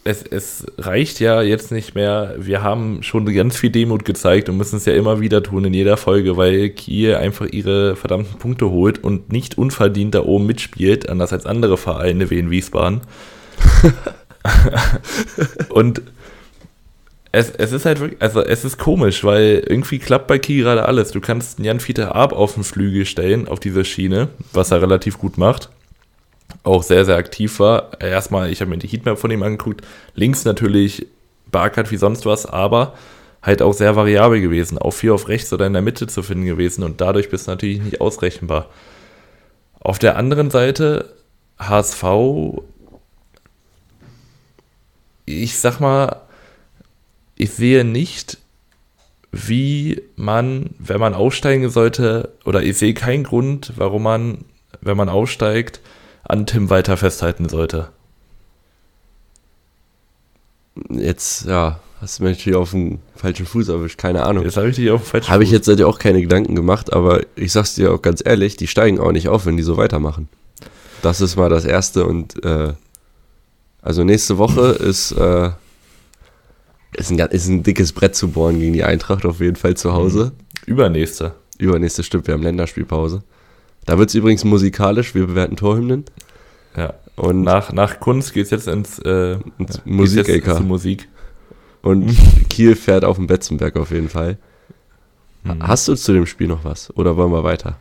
es, 0.05 0.23
es 0.23 0.67
reicht 0.77 1.19
ja 1.19 1.41
jetzt 1.41 1.73
nicht 1.73 1.95
mehr. 1.95 2.35
Wir 2.39 2.63
haben 2.63 3.03
schon 3.03 3.25
ganz 3.35 3.57
viel 3.57 3.71
Demut 3.71 4.05
gezeigt 4.05 4.51
und 4.51 4.59
müssen 4.59 4.77
es 4.77 4.85
ja 4.85 4.93
immer 4.93 5.21
wieder 5.21 5.43
tun 5.43 5.65
in 5.65 5.73
jeder 5.73 5.97
Folge, 5.97 6.37
weil 6.37 6.71
Kiel 6.71 7.15
einfach 7.15 7.47
ihre 7.47 7.97
verdammten 7.97 8.39
Punkte 8.39 8.69
holt 8.69 9.03
und 9.03 9.33
nicht 9.33 9.57
unverdient 9.57 10.15
da 10.15 10.23
oben 10.23 10.47
mitspielt, 10.47 11.09
anders 11.09 11.33
als 11.33 11.47
andere 11.47 11.79
Vereine 11.79 12.31
wie 12.31 12.39
in 12.39 12.51
Wiesbaden. 12.51 13.01
und 15.71 16.03
es, 17.33 17.51
es 17.51 17.73
ist 17.73 17.87
halt 17.87 18.01
wirklich, 18.01 18.21
also 18.21 18.43
es 18.43 18.65
ist 18.65 18.79
komisch, 18.79 19.25
weil 19.25 19.65
irgendwie 19.67 19.99
klappt 19.99 20.27
bei 20.27 20.39
Kiel 20.39 20.65
gerade 20.65 20.85
alles. 20.87 21.13
Du 21.13 21.21
kannst 21.21 21.59
Jan 21.61 21.81
Fieter 21.81 22.15
Ab 22.15 22.35
auf 22.35 22.55
den 22.55 22.63
Flügel 22.63 23.07
stellen, 23.07 23.49
auf 23.49 23.59
dieser 23.59 23.85
Schiene, 23.85 24.29
was 24.53 24.71
er 24.71 24.83
relativ 24.83 25.19
gut 25.19 25.39
macht. 25.39 25.71
Auch 26.65 26.83
sehr, 26.83 27.05
sehr 27.05 27.17
aktiv 27.17 27.61
war. 27.61 28.01
Erstmal, 28.01 28.51
ich 28.51 28.61
habe 28.61 28.71
mir 28.71 28.79
die 28.79 28.89
Heatmap 28.89 29.19
von 29.19 29.31
ihm 29.31 29.43
angeguckt. 29.43 29.83
Links 30.15 30.45
natürlich 30.45 31.07
Barkert 31.51 31.93
wie 31.93 31.97
sonst 31.97 32.27
was, 32.27 32.47
aber 32.47 32.95
halt 33.43 33.63
auch 33.63 33.75
sehr 33.75 33.95
variabel 33.95 34.41
gewesen. 34.41 34.79
Auch 34.79 34.91
viel 34.91 35.13
auf 35.13 35.29
rechts 35.29 35.53
oder 35.53 35.67
in 35.67 35.73
der 35.75 35.83
Mitte 35.83 36.09
zu 36.09 36.23
finden 36.23 36.47
gewesen 36.47 36.83
und 36.83 37.01
dadurch 37.01 37.29
bist 37.29 37.47
du 37.47 37.53
natürlich 37.53 37.81
nicht 37.81 38.01
ausrechenbar. 38.01 38.71
Auf 39.79 39.99
der 39.99 40.17
anderen 40.17 40.51
Seite, 40.51 41.15
HSV 41.59 42.03
ich 45.27 45.59
sag 45.59 45.81
mal, 45.81 46.21
ich 47.37 47.51
sehe 47.53 47.85
nicht, 47.85 48.39
wie 49.33 50.03
man, 50.17 50.71
wenn 50.79 51.01
man 51.01 51.15
aufsteigen 51.15 51.69
sollte, 51.71 52.33
oder 52.45 52.63
ich 52.63 52.79
sehe 52.79 52.95
keinen 52.95 53.25
Grund, 53.25 53.73
warum 53.77 54.05
man, 54.05 54.45
wenn 54.81 54.97
man 54.97 55.09
aufsteigt, 55.09 55.81
an 56.25 56.47
Tim 56.47 56.71
weiter 56.71 56.97
festhalten 56.97 57.49
sollte. 57.49 57.89
Jetzt, 60.91 61.47
ja, 61.47 61.81
hast 62.01 62.19
du 62.19 62.25
mich 62.25 62.39
natürlich 62.39 62.57
auf 62.57 62.73
den 62.73 63.01
falschen 63.15 63.47
Fuß 63.47 63.69
erwischt, 63.69 63.99
keine 63.99 64.25
Ahnung. 64.25 64.45
Jetzt 64.45 64.57
habe 64.57 64.69
ich 64.69 64.77
dich 64.77 64.91
auf 64.91 65.03
den 65.03 65.07
falschen 65.07 65.31
Habe 65.31 65.45
ich 65.45 65.51
jetzt 65.51 65.67
seitdem 65.67 65.87
auch 65.87 65.99
keine 65.99 66.21
Gedanken 66.21 66.55
gemacht, 66.55 66.93
aber 66.93 67.21
ich 67.37 67.53
sag's 67.53 67.75
dir 67.75 67.93
auch 67.93 68.03
ganz 68.03 68.23
ehrlich, 68.25 68.57
die 68.57 68.67
steigen 68.67 68.99
auch 68.99 69.13
nicht 69.13 69.29
auf, 69.29 69.47
wenn 69.47 69.57
die 69.57 69.63
so 69.63 69.77
weitermachen. 69.77 70.29
Das 71.03 71.21
ist 71.21 71.37
mal 71.37 71.51
das 71.51 71.65
Erste 71.65 72.07
und 72.07 72.43
äh, 72.45 72.73
also 73.83 74.03
nächste 74.03 74.39
Woche 74.39 74.69
ist, 74.69 75.13
äh, 75.13 75.51
ist, 76.97 77.11
ein, 77.11 77.19
ist 77.19 77.49
ein 77.49 77.63
dickes 77.63 77.93
Brett 77.93 78.17
zu 78.17 78.29
bohren 78.29 78.59
gegen 78.59 78.73
die 78.73 78.85
Eintracht 78.85 79.27
auf 79.27 79.41
jeden 79.41 79.57
Fall 79.57 79.77
zu 79.77 79.93
Hause. 79.93 80.33
Mhm. 80.67 80.73
Übernächste. 80.73 81.35
Übernächste 81.59 82.03
stimmt, 82.03 82.27
wir 82.27 82.35
haben 82.35 82.43
Länderspielpause. 82.43 83.23
Da 83.87 83.99
wird 83.99 84.09
es 84.09 84.15
übrigens 84.15 84.45
musikalisch, 84.45 85.15
wir 85.15 85.27
bewerten 85.27 85.57
Torhymnen. 85.57 86.05
Ja. 86.77 86.95
Und 87.17 87.43
nach, 87.43 87.73
nach 87.73 88.01
Kunst 88.01 88.35
geht 88.35 88.45
es 88.45 88.51
jetzt 88.51 88.67
ins, 88.67 88.99
äh, 89.01 89.37
ins 89.59 89.81
Musik-LK. 89.85 90.61
Musik. 90.61 91.09
Und 91.83 92.17
Kiel 92.49 92.75
fährt 92.77 93.05
auf 93.05 93.17
den 93.17 93.27
Betzenberg 93.27 93.77
auf 93.77 93.91
jeden 93.91 94.09
Fall. 94.09 94.39
Mhm. 95.45 95.67
Hast 95.67 95.87
du 95.87 95.95
zu 95.95 96.13
dem 96.13 96.27
Spiel 96.27 96.49
noch 96.49 96.65
was? 96.65 96.95
Oder 96.97 97.17
wollen 97.17 97.31
wir 97.31 97.45
weiter? 97.45 97.77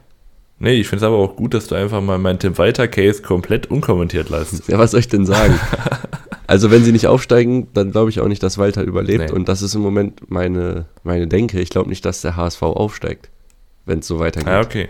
Nee, 0.59 0.75
ich 0.75 0.87
finde 0.87 1.03
es 1.03 1.07
aber 1.07 1.17
auch 1.17 1.35
gut, 1.35 1.53
dass 1.53 1.67
du 1.67 1.75
einfach 1.75 2.01
mal 2.01 2.17
meinen 2.19 2.39
Tim 2.39 2.57
Walter 2.57 2.87
Case 2.87 3.21
komplett 3.21 3.71
unkommentiert 3.71 4.29
leistest. 4.29 4.67
Ja, 4.67 4.77
was 4.77 4.91
soll 4.91 4.99
ich 4.99 5.07
denn 5.07 5.25
sagen? 5.25 5.59
also, 6.47 6.69
wenn 6.69 6.83
sie 6.83 6.91
nicht 6.91 7.07
aufsteigen, 7.07 7.67
dann 7.73 7.91
glaube 7.91 8.11
ich 8.11 8.19
auch 8.19 8.27
nicht, 8.27 8.43
dass 8.43 8.57
Walter 8.57 8.83
überlebt. 8.83 9.29
Nee. 9.29 9.31
Und 9.31 9.49
das 9.49 9.61
ist 9.61 9.73
im 9.75 9.81
Moment 9.81 10.29
meine, 10.29 10.85
meine 11.03 11.27
Denke. 11.27 11.59
Ich 11.59 11.69
glaube 11.69 11.89
nicht, 11.89 12.05
dass 12.05 12.21
der 12.21 12.35
HSV 12.35 12.61
aufsteigt, 12.61 13.29
wenn 13.85 13.99
es 13.99 14.07
so 14.07 14.19
weitergeht. 14.19 14.47
Ja, 14.47 14.61
okay. 14.61 14.89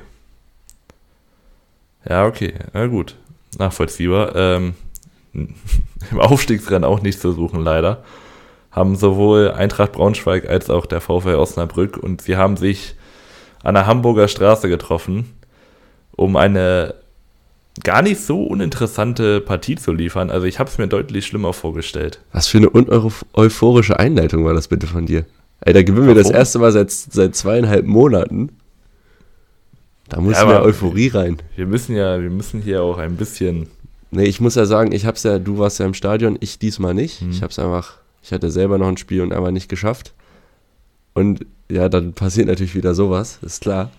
Ja, 2.07 2.25
okay. 2.25 2.53
Na 2.73 2.87
gut. 2.87 3.15
Nachvollziehbar. 3.57 4.35
Ähm, 4.35 4.75
Im 5.33 6.19
Aufstiegsrennen 6.19 6.83
auch 6.83 7.01
nichts 7.01 7.21
zu 7.21 7.31
suchen, 7.31 7.63
leider. 7.63 8.03
Haben 8.71 8.95
sowohl 8.95 9.51
Eintracht 9.51 9.93
Braunschweig 9.93 10.47
als 10.49 10.69
auch 10.69 10.85
der 10.85 11.01
VfL 11.01 11.35
Osnabrück 11.35 11.97
und 11.97 12.21
sie 12.21 12.37
haben 12.37 12.57
sich 12.57 12.95
an 13.63 13.75
der 13.75 13.87
Hamburger 13.87 14.27
Straße 14.27 14.67
getroffen 14.67 15.33
um 16.15 16.35
eine 16.35 16.95
gar 17.83 18.01
nicht 18.01 18.21
so 18.21 18.43
uninteressante 18.43 19.41
Partie 19.41 19.75
zu 19.75 19.93
liefern. 19.93 20.29
Also 20.29 20.45
ich 20.45 20.59
habe 20.59 20.69
es 20.69 20.77
mir 20.77 20.87
deutlich 20.87 21.25
schlimmer 21.25 21.53
vorgestellt. 21.53 22.19
Was 22.31 22.47
für 22.47 22.59
eine 22.59 22.69
euphorische 23.33 23.99
Einleitung 23.99 24.45
war 24.45 24.53
das 24.53 24.67
bitte 24.67 24.85
von 24.85 25.05
dir? 25.05 25.25
Ey, 25.61 25.73
da 25.73 25.81
gewinnen 25.81 26.07
wir 26.07 26.15
das 26.15 26.29
erste 26.29 26.59
Mal 26.59 26.71
seit, 26.71 26.91
seit 26.91 27.35
zweieinhalb 27.35 27.85
Monaten. 27.85 28.49
Da 30.13 30.21
muss 30.21 30.37
ja, 30.37 30.45
mehr 30.45 30.61
Euphorie 30.61 31.07
rein. 31.07 31.37
Wir 31.55 31.65
müssen 31.65 31.95
ja, 31.95 32.21
wir 32.21 32.29
müssen 32.29 32.61
hier 32.61 32.83
auch 32.83 32.99
ein 32.99 33.15
bisschen. 33.15 33.67
Nee, 34.11 34.25
ich 34.25 34.39
muss 34.39 34.53
ja 34.53 34.65
sagen, 34.65 34.91
ich 34.91 35.07
hab's 35.07 35.23
ja, 35.23 35.39
du 35.39 35.57
warst 35.57 35.79
ja 35.79 35.87
im 35.87 35.95
Stadion, 35.95 36.37
ich 36.39 36.59
diesmal 36.59 36.93
nicht. 36.93 37.21
Hm. 37.21 37.31
Ich 37.31 37.41
hab's 37.41 37.57
einfach, 37.57 37.97
ich 38.21 38.31
hatte 38.31 38.51
selber 38.51 38.77
noch 38.77 38.87
ein 38.87 38.97
Spiel 38.97 39.23
und 39.23 39.33
einfach 39.33 39.49
nicht 39.49 39.69
geschafft. 39.69 40.13
Und 41.15 41.47
ja, 41.67 41.89
dann 41.89 42.13
passiert 42.13 42.45
natürlich 42.45 42.75
wieder 42.75 42.93
sowas, 42.93 43.39
ist 43.41 43.61
klar. 43.61 43.89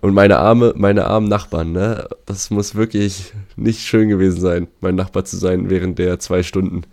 Und 0.00 0.14
meine 0.14 0.38
arme, 0.38 0.72
meine 0.74 1.04
armen 1.04 1.28
Nachbarn, 1.28 1.72
ne? 1.72 2.08
Das 2.24 2.50
muss 2.50 2.74
wirklich 2.74 3.34
nicht 3.56 3.80
schön 3.80 4.08
gewesen 4.08 4.40
sein, 4.40 4.68
mein 4.80 4.94
Nachbar 4.94 5.26
zu 5.26 5.36
sein 5.36 5.68
während 5.68 5.98
der 5.98 6.18
zwei 6.18 6.42
Stunden. 6.42 6.84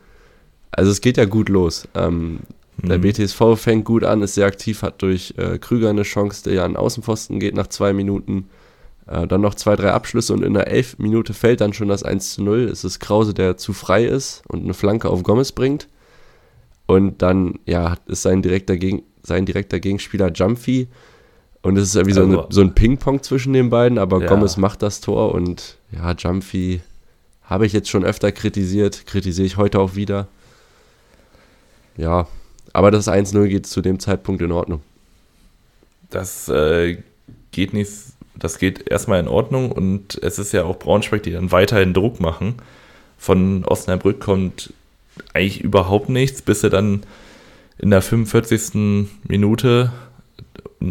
Also 0.71 0.91
es 0.91 0.99
geht 0.99 1.15
ja 1.15 1.23
gut 1.23 1.47
los. 1.47 1.87
Ähm, 1.95 2.39
mhm. 2.77 2.89
Der 2.89 2.97
BTSV 2.97 3.41
fängt 3.55 3.85
gut 3.85 4.03
an, 4.03 4.21
ist 4.21 4.35
sehr 4.35 4.45
aktiv, 4.45 4.81
hat 4.81 5.01
durch 5.01 5.33
äh, 5.37 5.57
Krüger 5.57 5.89
eine 5.89 6.03
Chance, 6.03 6.43
der 6.43 6.53
ja 6.53 6.65
an 6.65 6.75
Außenpfosten 6.75 7.39
geht 7.39 7.55
nach 7.55 7.67
zwei 7.67 7.93
Minuten. 7.93 8.49
Äh, 9.07 9.27
dann 9.27 9.41
noch 9.41 9.55
zwei, 9.55 9.75
drei 9.75 9.91
Abschlüsse 9.91 10.33
und 10.33 10.43
in 10.43 10.53
der 10.53 10.67
elf 10.67 10.97
Minute 10.99 11.33
fällt 11.33 11.61
dann 11.61 11.73
schon 11.73 11.87
das 11.87 12.03
1 12.03 12.35
zu 12.35 12.43
0. 12.43 12.61
Es 12.63 12.83
ist 12.83 12.99
Krause, 12.99 13.33
der 13.33 13.57
zu 13.57 13.73
frei 13.73 14.05
ist 14.05 14.43
und 14.47 14.63
eine 14.63 14.73
Flanke 14.73 15.09
auf 15.09 15.23
Gomez 15.23 15.51
bringt. 15.51 15.87
Und 16.85 17.21
dann, 17.21 17.59
ja, 17.65 17.95
ist 18.07 18.23
sein 18.23 18.41
direkter, 18.41 18.77
Gegen 18.77 19.03
sein 19.23 19.45
direkter 19.45 19.79
Gegenspieler 19.79 20.31
Jumpy. 20.31 20.87
Und 21.61 21.77
es 21.77 21.89
ist 21.89 21.95
irgendwie 21.95 22.15
so, 22.15 22.23
eine, 22.23 22.47
so 22.49 22.61
ein 22.61 22.73
Ping-Pong 22.73 23.21
zwischen 23.21 23.53
den 23.53 23.69
beiden, 23.69 23.97
aber 23.97 24.21
ja. 24.21 24.27
Gomez 24.27 24.57
macht 24.57 24.81
das 24.81 24.99
Tor 24.99 25.33
und 25.33 25.77
ja, 25.91 26.13
Jumpy 26.13 26.81
habe 27.43 27.65
ich 27.65 27.73
jetzt 27.73 27.89
schon 27.89 28.03
öfter 28.03 28.31
kritisiert, 28.31 29.05
kritisiere 29.05 29.45
ich 29.45 29.57
heute 29.57 29.79
auch 29.79 29.95
wieder. 29.95 30.27
Ja, 31.97 32.27
aber 32.73 32.91
das 32.91 33.07
1-0 33.07 33.47
geht 33.47 33.67
zu 33.67 33.81
dem 33.81 33.99
Zeitpunkt 33.99 34.41
in 34.41 34.51
Ordnung. 34.51 34.81
Das 36.09 36.49
äh, 36.49 36.97
geht 37.51 37.73
nicht, 37.73 37.91
das 38.35 38.59
geht 38.59 38.89
erstmal 38.89 39.19
in 39.19 39.27
Ordnung 39.27 39.71
und 39.71 40.21
es 40.21 40.39
ist 40.39 40.51
ja 40.51 40.63
auch 40.63 40.77
Braunschweig, 40.77 41.23
die 41.23 41.31
dann 41.31 41.51
weiterhin 41.51 41.93
Druck 41.93 42.19
machen. 42.19 42.55
Von 43.17 43.65
Osnabrück 43.65 44.19
kommt 44.19 44.73
eigentlich 45.33 45.61
überhaupt 45.61 46.09
nichts, 46.09 46.41
bis 46.41 46.61
sie 46.61 46.69
dann 46.69 47.03
in 47.77 47.89
der 47.89 48.01
45. 48.01 49.07
Minute, 49.27 49.91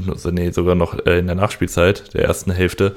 also 0.08 0.30
nee, 0.30 0.50
sogar 0.50 0.74
noch 0.74 1.06
äh, 1.06 1.18
in 1.18 1.26
der 1.26 1.36
Nachspielzeit 1.36 2.14
der 2.14 2.24
ersten 2.24 2.50
Hälfte, 2.50 2.94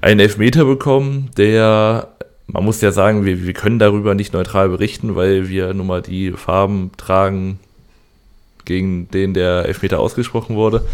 einen 0.00 0.20
Elfmeter 0.20 0.64
bekommen, 0.64 1.30
der, 1.36 2.08
man 2.52 2.64
muss 2.64 2.80
ja 2.80 2.92
sagen, 2.92 3.24
wir, 3.24 3.46
wir 3.46 3.52
können 3.52 3.78
darüber 3.78 4.14
nicht 4.14 4.32
neutral 4.32 4.68
berichten, 4.68 5.16
weil 5.16 5.48
wir 5.48 5.74
nun 5.74 5.86
mal 5.86 6.02
die 6.02 6.32
Farben 6.32 6.90
tragen, 6.96 7.58
gegen 8.64 9.08
den 9.10 9.34
der 9.34 9.66
Elfmeter 9.66 10.00
ausgesprochen 10.00 10.56
wurde. 10.56 10.84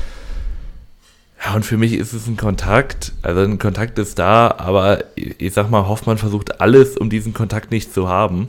Ja, 1.44 1.54
und 1.54 1.64
für 1.64 1.76
mich 1.76 1.92
ist 1.92 2.12
es 2.12 2.26
ein 2.26 2.36
Kontakt. 2.36 3.12
Also 3.22 3.42
ein 3.42 3.58
Kontakt 3.58 3.98
ist 3.98 4.18
da, 4.18 4.54
aber 4.56 5.04
ich 5.14 5.52
sag 5.52 5.70
mal, 5.70 5.86
Hoffmann 5.86 6.18
versucht 6.18 6.60
alles, 6.60 6.96
um 6.96 7.10
diesen 7.10 7.34
Kontakt 7.34 7.70
nicht 7.70 7.92
zu 7.92 8.08
haben. 8.08 8.48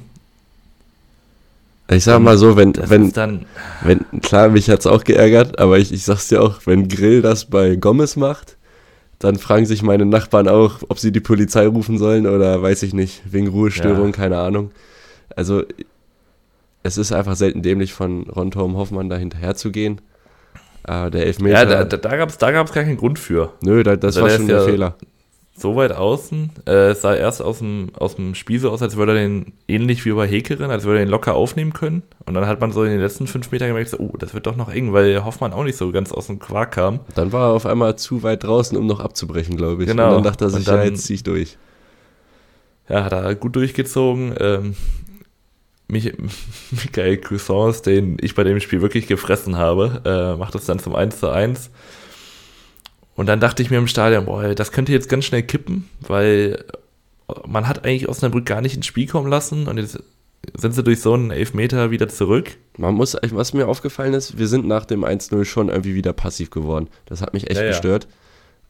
Ich 1.90 2.04
sag 2.04 2.20
mal 2.20 2.38
so, 2.38 2.58
wenn, 2.58 2.74
wenn, 2.90 3.14
dann 3.14 3.46
wenn, 3.82 4.06
klar, 4.22 4.50
mich 4.50 4.70
hat's 4.70 4.86
auch 4.86 5.06
geärgert, 5.06 5.58
aber 5.58 5.80
ich, 5.80 5.94
ich 5.94 6.04
sag's 6.04 6.28
dir 6.28 6.42
auch, 6.42 6.60
wenn 6.66 6.90
Grill 6.90 7.22
das 7.22 7.46
bei 7.46 7.78
Gomez 7.78 8.18
macht, 8.18 8.57
dann 9.20 9.38
fragen 9.38 9.66
sich 9.66 9.82
meine 9.82 10.06
Nachbarn 10.06 10.48
auch, 10.48 10.80
ob 10.90 11.00
sie 11.00 11.12
die 11.12 11.20
Polizei 11.20 11.66
rufen 11.68 11.98
sollen 11.98 12.28
oder 12.28 12.62
weiß 12.62 12.84
ich 12.84 12.94
nicht, 12.94 13.22
wegen 13.26 13.48
Ruhestörung, 13.48 14.08
ja. 14.08 14.12
keine 14.12 14.38
Ahnung. 14.38 14.72
Also 15.36 15.64
es 16.84 16.98
ist 16.98 17.12
einfach 17.12 17.36
selten 17.36 17.62
dämlich 17.62 17.94
von 17.94 18.30
Rontorm 18.30 18.78
Hoffmann 18.78 19.10
da 19.10 19.18
hinterher 19.18 19.56
zu 19.56 19.72
gehen. 19.72 20.02
Äh, 20.88 21.12
der 21.12 21.26
Elfmeter. 21.26 21.58
Ja, 21.58 21.66
da, 21.66 21.84
da, 21.84 21.98
da 21.98 22.16
gab 22.16 22.30
es 22.30 22.38
da 22.38 22.52
gab's 22.52 22.72
gar 22.72 22.84
keinen 22.84 22.98
Grund 22.98 23.20
für. 23.20 23.54
Nö, 23.62 23.84
da, 23.84 23.96
das 23.96 24.16
also 24.16 24.22
war 24.22 24.36
schon 24.36 24.48
der 24.48 24.58
ja 24.58 24.64
Fehler. 24.64 24.96
So 25.60 25.76
weit 25.76 25.92
außen. 25.92 26.52
Äh, 26.68 26.92
es 26.92 27.02
sah 27.02 27.16
erst 27.16 27.42
aus 27.42 27.58
dem, 27.58 27.90
aus 27.98 28.16
dem 28.16 28.36
Spiel 28.36 28.60
so 28.60 28.70
aus, 28.70 28.84
als 28.84 28.96
würde 28.96 29.14
er 29.14 29.28
den 29.28 29.54
ähnlich 29.68 30.06
wie 30.06 30.12
bei 30.12 30.28
Hekerin, 30.28 30.70
als 30.70 30.84
würde 30.84 31.00
er 31.00 31.06
den 31.06 31.10
locker 31.10 31.34
aufnehmen 31.34 31.74
können. 31.74 32.04
Und 32.28 32.36
dann 32.36 32.46
hat 32.46 32.62
man 32.62 32.72
so 32.72 32.84
in 32.84 32.92
den 32.92 33.00
letzten 33.00 33.26
fünf 33.26 33.52
Metern 33.52 33.70
gemerkt, 33.70 33.90
so, 33.90 33.98
oh, 33.98 34.16
das 34.20 34.36
wird 34.36 34.46
doch 34.46 34.56
noch 34.56 34.70
eng, 34.70 34.94
weil 34.94 35.26
Hoffmann 35.26 35.54
auch 35.54 35.64
nicht 35.64 35.78
so 35.78 35.92
ganz 35.92 36.12
aus 36.12 36.28
dem 36.28 36.38
Quark 36.38 36.74
kam. 36.74 37.00
Dann 37.16 37.34
war 37.34 37.50
er 37.50 37.54
auf 37.56 37.66
einmal 37.66 37.96
zu 37.96 38.22
weit 38.22 38.44
draußen, 38.44 38.78
um 38.78 38.86
noch 38.86 39.00
abzubrechen, 39.00 39.58
glaube 39.58 39.82
ich. 39.82 39.90
Genau. 39.90 40.10
Und 40.10 40.14
dann 40.18 40.24
dachte 40.24 40.46
er 40.46 40.50
sich, 40.52 40.66
dann, 40.66 40.78
ja, 40.78 40.86
jetzt 40.86 41.06
zieh 41.06 41.16
ich 41.16 41.24
durch. 41.24 41.58
Ja, 42.88 43.04
hat 43.04 43.14
er 43.14 43.34
gut 43.34 43.56
durchgezogen. 43.56 44.36
Ähm, 44.40 44.76
Michael 45.88 47.18
Cuisance, 47.18 47.82
den 47.82 48.18
ich 48.22 48.36
bei 48.36 48.44
dem 48.44 48.60
Spiel 48.60 48.82
wirklich 48.82 49.08
gefressen 49.08 49.58
habe, 49.58 50.02
äh, 50.06 50.38
macht 50.38 50.54
das 50.54 50.66
dann 50.66 50.78
zum 50.80 50.96
1 50.96 51.20
zu 51.20 51.30
1. 51.30 51.72
Und 53.18 53.26
dann 53.26 53.42
dachte 53.42 53.62
ich 53.62 53.70
mir 53.70 53.78
im 53.78 53.88
Stadion, 53.88 54.26
boah, 54.26 54.56
das 54.56 54.72
könnte 54.72 54.94
jetzt 54.94 55.10
ganz 55.10 55.26
schnell 55.26 55.44
kippen, 55.44 55.90
weil 56.00 56.64
man 57.46 57.68
hat 57.68 57.84
eigentlich 57.84 58.08
Osnabrück 58.08 58.46
gar 58.46 58.62
nicht 58.62 58.76
ins 58.76 58.86
Spiel 58.86 59.08
kommen 59.08 59.30
lassen 59.30 59.68
und 59.68 59.78
jetzt 59.78 60.00
sind 60.56 60.74
sie 60.74 60.84
durch 60.84 61.02
so 61.02 61.14
einen 61.14 61.32
Elfmeter 61.32 61.92
wieder 61.92 62.08
zurück. 62.08 62.56
Man 62.78 62.94
muss, 62.94 63.18
was 63.32 63.54
mir 63.54 63.68
aufgefallen 63.68 64.14
ist, 64.14 64.38
wir 64.38 64.48
sind 64.48 64.66
nach 64.66 64.86
dem 64.86 65.04
1-0 65.04 65.44
schon 65.44 65.68
irgendwie 65.68 65.96
wieder 65.96 66.14
passiv 66.14 66.52
geworden. 66.52 66.88
Das 67.06 67.22
hat 67.22 67.34
mich 67.34 67.50
echt 67.50 67.60
ja, 67.60 67.68
gestört. 67.68 68.08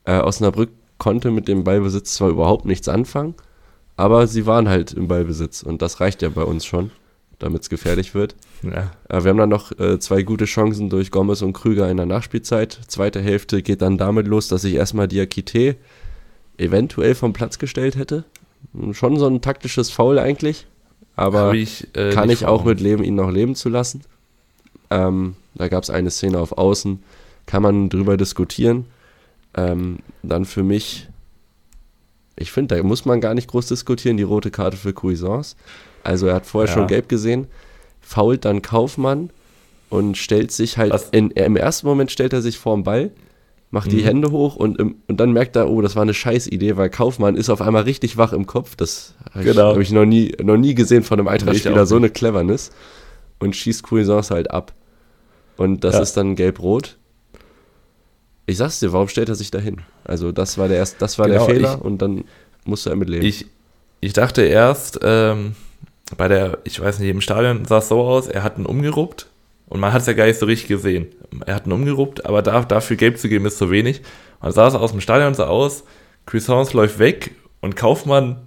Ja. 0.07 0.21
Äh, 0.21 0.23
Osnabrück 0.23 0.69
konnte 0.97 1.29
mit 1.29 1.47
dem 1.47 1.63
Ballbesitz 1.63 2.15
zwar 2.15 2.29
überhaupt 2.29 2.65
nichts 2.65 2.87
anfangen, 2.87 3.35
aber 3.95 4.25
sie 4.25 4.47
waren 4.47 4.69
halt 4.69 4.93
im 4.93 5.07
Ballbesitz 5.07 5.61
und 5.61 5.83
das 5.83 5.99
reicht 5.99 6.23
ja 6.23 6.29
bei 6.29 6.43
uns 6.43 6.65
schon 6.65 6.89
damit 7.39 7.63
es 7.63 7.69
gefährlich 7.69 8.13
wird. 8.13 8.35
Ja. 8.63 8.91
Äh, 9.09 9.23
wir 9.23 9.29
haben 9.29 9.37
dann 9.37 9.49
noch 9.49 9.77
äh, 9.79 9.99
zwei 9.99 10.23
gute 10.23 10.45
Chancen 10.45 10.89
durch 10.89 11.11
Gomez 11.11 11.41
und 11.41 11.53
Krüger 11.53 11.89
in 11.89 11.97
der 11.97 12.05
Nachspielzeit. 12.05 12.79
Zweite 12.87 13.21
Hälfte 13.21 13.61
geht 13.61 13.81
dann 13.81 13.97
damit 13.97 14.27
los, 14.27 14.47
dass 14.47 14.63
ich 14.63 14.75
erstmal 14.75 15.07
Diakite 15.07 15.75
eventuell 16.57 17.15
vom 17.15 17.33
Platz 17.33 17.59
gestellt 17.59 17.95
hätte. 17.95 18.23
Schon 18.91 19.17
so 19.17 19.27
ein 19.27 19.41
taktisches 19.41 19.91
Foul 19.91 20.19
eigentlich, 20.19 20.67
aber 21.15 21.53
ich, 21.53 21.95
äh, 21.95 22.11
kann 22.11 22.29
ich 22.29 22.45
auch 22.45 22.65
mit 22.65 22.81
leben, 22.81 23.03
ihn 23.03 23.15
noch 23.15 23.31
leben 23.31 23.55
zu 23.55 23.69
lassen. 23.69 24.01
Ähm, 24.89 25.35
da 25.55 25.67
gab 25.67 25.83
es 25.83 25.89
eine 25.89 26.09
Szene 26.09 26.39
auf 26.39 26.57
Außen, 26.57 27.03
kann 27.45 27.63
man 27.63 27.89
drüber 27.89 28.17
diskutieren. 28.17 28.85
Ähm, 29.55 29.99
dann 30.23 30.45
für 30.45 30.63
mich, 30.63 31.07
ich 32.35 32.51
finde, 32.51 32.75
da 32.75 32.83
muss 32.83 33.05
man 33.05 33.21
gar 33.21 33.33
nicht 33.33 33.47
groß 33.47 33.67
diskutieren, 33.67 34.17
die 34.17 34.23
rote 34.23 34.51
Karte 34.51 34.77
für 34.77 34.93
Cuisance. 34.93 35.55
Also 36.03 36.27
er 36.27 36.35
hat 36.35 36.45
vorher 36.45 36.69
ja. 36.69 36.73
schon 36.73 36.87
gelb 36.87 37.09
gesehen, 37.09 37.47
fault 38.07 38.45
dann 38.45 38.61
Kaufmann 38.61 39.31
und 39.89 40.17
stellt 40.17 40.51
sich 40.51 40.77
halt, 40.77 40.93
in, 41.11 41.31
im 41.31 41.57
ersten 41.57 41.85
Moment 41.87 42.09
stellt 42.09 42.31
er 42.31 42.41
sich 42.41 42.57
vorm 42.57 42.83
Ball, 42.83 43.11
macht 43.69 43.87
mhm. 43.87 43.97
die 43.97 44.05
Hände 44.05 44.31
hoch 44.31 44.55
und, 44.55 44.79
im, 44.79 44.95
und 45.07 45.19
dann 45.19 45.33
merkt 45.33 45.57
er, 45.57 45.69
oh, 45.69 45.81
das 45.81 45.95
war 45.97 46.03
eine 46.03 46.13
Scheißidee, 46.13 46.77
weil 46.77 46.89
Kaufmann 46.89 47.35
ist 47.35 47.49
auf 47.49 47.61
einmal 47.61 47.83
richtig 47.83 48.15
wach 48.15 48.31
im 48.31 48.47
Kopf. 48.47 48.77
Das 48.77 49.13
genau. 49.33 49.71
habe 49.71 49.81
ich 49.81 49.91
noch 49.91 50.05
nie, 50.05 50.33
noch 50.41 50.55
nie 50.55 50.73
gesehen 50.73 51.03
von 51.03 51.19
einem 51.19 51.27
Eintracht-Spieler, 51.27 51.85
so 51.85 51.97
eine 51.97 52.09
Cleverness. 52.09 52.71
Und 53.39 53.55
schießt 53.55 53.83
Cuisance 53.83 54.33
halt 54.33 54.49
ab. 54.49 54.73
Und 55.57 55.83
das 55.83 55.95
ja. 55.95 56.01
ist 56.01 56.17
dann 56.17 56.35
gelb-rot. 56.35 56.97
Ich 58.45 58.57
sag's 58.57 58.79
dir, 58.79 58.93
warum 58.93 59.09
stellt 59.09 59.29
er 59.29 59.35
sich 59.35 59.51
dahin? 59.51 59.81
Also 60.05 60.31
das 60.31 60.57
war 60.57 60.69
der 60.69 60.77
erst, 60.77 61.01
das 61.01 61.19
war 61.19 61.27
genau, 61.27 61.45
der 61.45 61.55
Fehler 61.55 61.75
ich, 61.77 61.85
und 61.85 62.01
dann 62.01 62.23
musste 62.63 62.89
er 62.89 62.95
mitleben. 62.95 63.27
Ich, 63.27 63.45
ich 63.99 64.13
dachte 64.13 64.41
erst, 64.43 64.99
ähm, 65.03 65.55
bei 66.15 66.27
der, 66.27 66.59
ich 66.63 66.79
weiß 66.79 66.99
nicht, 66.99 67.09
im 67.09 67.21
Stadion 67.21 67.65
sah 67.65 67.79
es 67.79 67.89
so 67.89 68.01
aus, 68.01 68.27
er 68.27 68.43
hat 68.43 68.57
ihn 68.57 68.65
umgeruppt 68.65 69.27
und 69.67 69.79
man 69.79 69.91
hat 69.91 70.01
es 70.01 70.07
ja 70.07 70.13
gar 70.13 70.25
nicht 70.25 70.39
so 70.39 70.45
richtig 70.45 70.69
gesehen. 70.69 71.07
Er 71.45 71.55
hat 71.55 71.65
ihn 71.65 71.73
umgeruppt, 71.73 72.25
aber 72.25 72.41
da, 72.41 72.61
dafür 72.61 72.95
gelb 72.95 73.17
zu 73.17 73.27
geben 73.27 73.45
ist 73.45 73.57
zu 73.57 73.69
wenig. 73.69 74.01
Man 74.41 74.51
sah 74.51 74.67
es 74.67 74.75
aus 74.75 74.91
dem 74.91 75.01
Stadion 75.01 75.33
so 75.33 75.43
aus, 75.43 75.83
Cuisance 76.25 76.75
läuft 76.75 76.99
weg 76.99 77.31
und 77.61 77.75
Kaufmann 77.75 78.37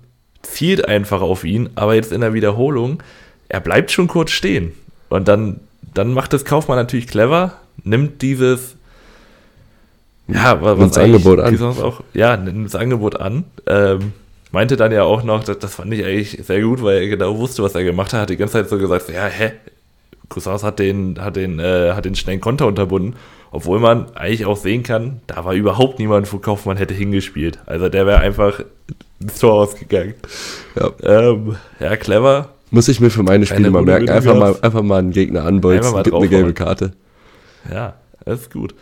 zielt 0.42 0.88
einfach 0.88 1.20
auf 1.20 1.44
ihn, 1.44 1.68
aber 1.75 1.94
jetzt 1.94 2.12
in 2.12 2.23
der 2.23 2.33
Wiederholung, 2.33 3.03
er 3.49 3.61
bleibt 3.61 3.90
schon 3.90 4.09
kurz 4.09 4.31
stehen. 4.31 4.73
Und 5.11 5.29
dann, 5.29 5.61
dann 5.92 6.14
macht 6.14 6.33
es 6.33 6.44
Kaufmann 6.44 6.79
natürlich 6.79 7.09
clever, 7.09 7.55
nimmt 7.85 8.23
dieses 8.23 8.77
ja, 10.33 10.62
was 10.62 10.79
das 10.79 10.99
Angebot 10.99 11.40
an. 11.40 11.61
Auch, 11.61 12.03
ja, 12.14 12.37
nimmt 12.37 12.66
das 12.66 12.77
Angebot 12.77 13.20
an. 13.20 13.44
Ähm, 13.66 14.12
meinte 14.52 14.76
dann 14.76 14.92
ja 14.92 15.04
auch 15.04 15.22
noch, 15.22 15.44
das, 15.44 15.58
das 15.58 15.74
fand 15.74 15.92
ich 15.92 16.04
eigentlich 16.04 16.44
sehr 16.44 16.60
gut, 16.62 16.82
weil 16.82 17.02
er 17.02 17.08
genau 17.08 17.38
wusste, 17.38 17.62
was 17.62 17.74
er 17.74 17.84
gemacht 17.84 18.12
hat, 18.12 18.22
hat 18.22 18.30
die 18.30 18.36
ganze 18.36 18.54
Zeit 18.54 18.68
so 18.68 18.78
gesagt, 18.78 19.08
ja, 19.08 19.26
hä, 19.26 19.52
Cousins 20.28 20.62
hat 20.62 20.78
den, 20.78 21.20
hat 21.20 21.36
den, 21.36 21.58
äh, 21.58 21.92
hat 21.92 22.04
den 22.04 22.14
schnellen 22.14 22.40
Konter 22.40 22.66
unterbunden, 22.66 23.16
obwohl 23.50 23.80
man 23.80 24.14
eigentlich 24.14 24.46
auch 24.46 24.56
sehen 24.56 24.82
kann, 24.82 25.20
da 25.26 25.44
war 25.44 25.54
überhaupt 25.54 25.98
niemand, 25.98 26.32
wo 26.32 26.38
Kaufmann 26.38 26.76
hätte 26.76 26.94
hingespielt. 26.94 27.58
Also 27.66 27.88
der 27.88 28.06
wäre 28.06 28.20
einfach 28.20 28.60
ins 29.20 29.38
Tor 29.38 29.54
ausgegangen. 29.54 30.14
Ja, 30.76 30.90
ähm, 31.02 31.56
ja 31.80 31.96
clever. 31.96 32.50
Muss 32.70 32.86
ich 32.86 33.00
mir 33.00 33.10
für 33.10 33.24
meine 33.24 33.46
Spiele 33.46 33.70
mal 33.70 33.82
merken. 33.82 34.08
Einfach 34.08 34.36
mal, 34.36 34.56
einfach 34.62 34.82
mal 34.82 35.00
einen 35.00 35.10
Gegner 35.10 35.44
anbolzen, 35.44 36.00
gibt 36.04 36.14
eine 36.14 36.28
gelbe 36.28 36.54
Karte. 36.54 36.92
Ja, 37.68 37.94
das 38.24 38.42
ist 38.42 38.52
gut. 38.52 38.74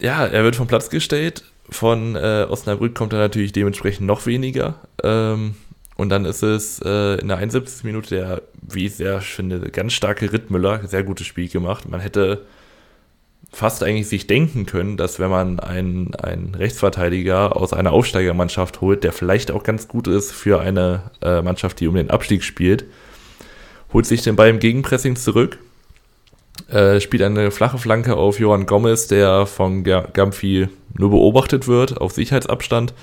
Ja, 0.00 0.26
er 0.26 0.42
wird 0.42 0.56
vom 0.56 0.66
Platz 0.66 0.90
gestellt 0.90 1.44
von 1.68 2.16
äh, 2.16 2.46
Osnabrück 2.48 2.94
kommt 2.94 3.12
er 3.12 3.18
natürlich 3.18 3.52
dementsprechend 3.52 4.06
noch 4.06 4.26
weniger. 4.26 4.76
Ähm, 5.02 5.54
und 5.96 6.08
dann 6.08 6.24
ist 6.24 6.42
es 6.42 6.80
äh, 6.84 7.20
in 7.20 7.28
der 7.28 7.38
71. 7.38 7.84
Minute 7.84 8.14
der, 8.14 8.42
wie 8.62 8.86
ich 8.86 8.96
sehr 8.96 9.20
finde, 9.20 9.60
ganz 9.70 9.92
starke 9.92 10.32
Rittmüller, 10.32 10.86
sehr 10.86 11.04
gutes 11.04 11.26
Spiel 11.26 11.48
gemacht. 11.48 11.88
Man 11.88 12.00
hätte 12.00 12.44
fast 13.52 13.84
eigentlich 13.84 14.08
sich 14.08 14.26
denken 14.26 14.66
können, 14.66 14.96
dass 14.96 15.20
wenn 15.20 15.30
man 15.30 15.60
einen, 15.60 16.14
einen 16.16 16.54
Rechtsverteidiger 16.54 17.56
aus 17.56 17.72
einer 17.72 17.92
Aufsteigermannschaft 17.92 18.80
holt, 18.80 19.04
der 19.04 19.12
vielleicht 19.12 19.52
auch 19.52 19.62
ganz 19.62 19.86
gut 19.86 20.08
ist 20.08 20.32
für 20.32 20.60
eine 20.60 21.10
äh, 21.22 21.40
Mannschaft, 21.42 21.78
die 21.78 21.86
um 21.86 21.94
den 21.94 22.10
Abstieg 22.10 22.42
spielt, 22.42 22.84
holt 23.92 24.06
sich 24.06 24.22
den 24.22 24.34
Ball 24.34 24.48
im 24.48 24.58
Gegenpressing 24.58 25.14
zurück, 25.14 25.58
äh, 26.68 27.00
spielt 27.00 27.22
eine 27.22 27.52
flache 27.52 27.78
Flanke 27.78 28.16
auf 28.16 28.40
Johann 28.40 28.66
Gomez, 28.66 29.06
der 29.06 29.46
von 29.46 29.84
Gampfi 29.84 30.68
nur 30.98 31.10
beobachtet 31.10 31.66
wird, 31.68 32.00
auf 32.00 32.12
Sicherheitsabstand. 32.12 32.94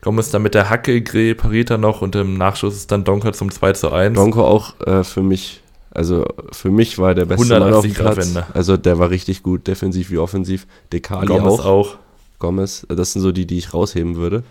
Gomez 0.00 0.30
dann 0.30 0.42
mit 0.42 0.54
der 0.54 0.68
Hacke, 0.68 1.00
Grill 1.00 1.34
pariert 1.36 1.70
er 1.70 1.78
noch 1.78 2.02
und 2.02 2.16
im 2.16 2.36
Nachschuss 2.36 2.74
ist 2.74 2.90
dann 2.90 3.04
Donker 3.04 3.32
zum 3.32 3.50
2 3.50 3.72
zu 3.74 3.92
1. 3.92 4.16
Donker 4.16 4.44
auch 4.44 4.80
äh, 4.80 5.04
für 5.04 5.22
mich, 5.22 5.62
also 5.92 6.26
für 6.50 6.70
mich 6.70 6.98
war 6.98 7.14
der 7.14 7.26
beste 7.26 7.60
Mann 7.60 7.72
auf 7.72 7.84
dem 7.84 7.94
Platz. 7.94 8.16
Wende. 8.16 8.46
Also 8.52 8.76
der 8.76 8.98
war 8.98 9.10
richtig 9.10 9.44
gut, 9.44 9.66
defensiv 9.68 10.10
wie 10.10 10.18
offensiv. 10.18 10.66
Dekali 10.92 11.26
Gomez 11.26 11.60
auch. 11.60 11.66
auch. 11.66 11.96
Gomez. 12.40 12.84
Das 12.88 13.12
sind 13.12 13.22
so 13.22 13.30
die, 13.30 13.46
die 13.46 13.58
ich 13.58 13.72
rausheben 13.72 14.16
würde. 14.16 14.42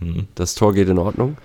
Hm. 0.00 0.28
Das 0.34 0.54
Tor 0.54 0.72
geht 0.72 0.88
in 0.88 0.98
Ordnung. 0.98 1.36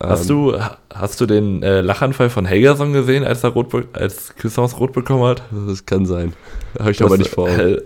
Hast, 0.00 0.28
Ähm, 0.28 0.28
du, 0.28 0.58
hast 0.92 1.20
du 1.20 1.26
den 1.26 1.62
äh, 1.62 1.80
Lachanfall 1.80 2.28
von 2.30 2.44
Helgerson 2.44 2.92
gesehen, 2.92 3.24
als 3.24 3.42
er 3.42 3.50
rot, 3.50 3.68
als 3.94 4.34
Cuisance 4.36 4.76
rot 4.76 4.92
bekommen 4.92 5.24
hat? 5.24 5.42
Das 5.66 5.86
kann 5.86 6.04
sein. 6.06 6.34
Habe 6.78 6.90
ich 6.90 7.02
aber 7.02 7.16
nicht 7.16 7.30
vor. 7.30 7.48
Äh, 7.48 7.80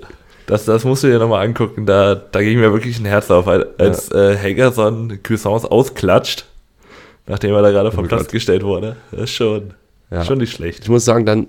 Das, 0.52 0.64
das 0.66 0.84
musst 0.84 1.02
du 1.02 1.08
dir 1.08 1.18
nochmal 1.18 1.46
angucken. 1.46 1.86
Da, 1.86 2.14
da 2.14 2.42
ging 2.42 2.58
mir 2.60 2.72
wirklich 2.72 2.98
ein 2.98 3.04
Herz 3.06 3.30
auf, 3.30 3.48
als, 3.48 3.66
als 3.78 4.10
äh, 4.12 4.36
Helgerson 4.36 5.20
Cuisance 5.22 5.70
ausklatscht, 5.70 6.44
nachdem 7.26 7.54
er 7.54 7.62
da 7.62 7.70
gerade 7.70 7.90
vom 7.90 8.04
Oh 8.04 8.08
Platz 8.08 8.24
Gott. 8.24 8.32
gestellt 8.32 8.62
wurde. 8.62 8.96
Das 9.10 9.22
ist 9.22 9.30
schon, 9.30 9.72
Ja. 10.10 10.24
schon 10.24 10.38
nicht 10.38 10.52
schlecht. 10.52 10.80
Ich 10.82 10.88
muss 10.90 11.04
sagen, 11.04 11.24
dann 11.24 11.46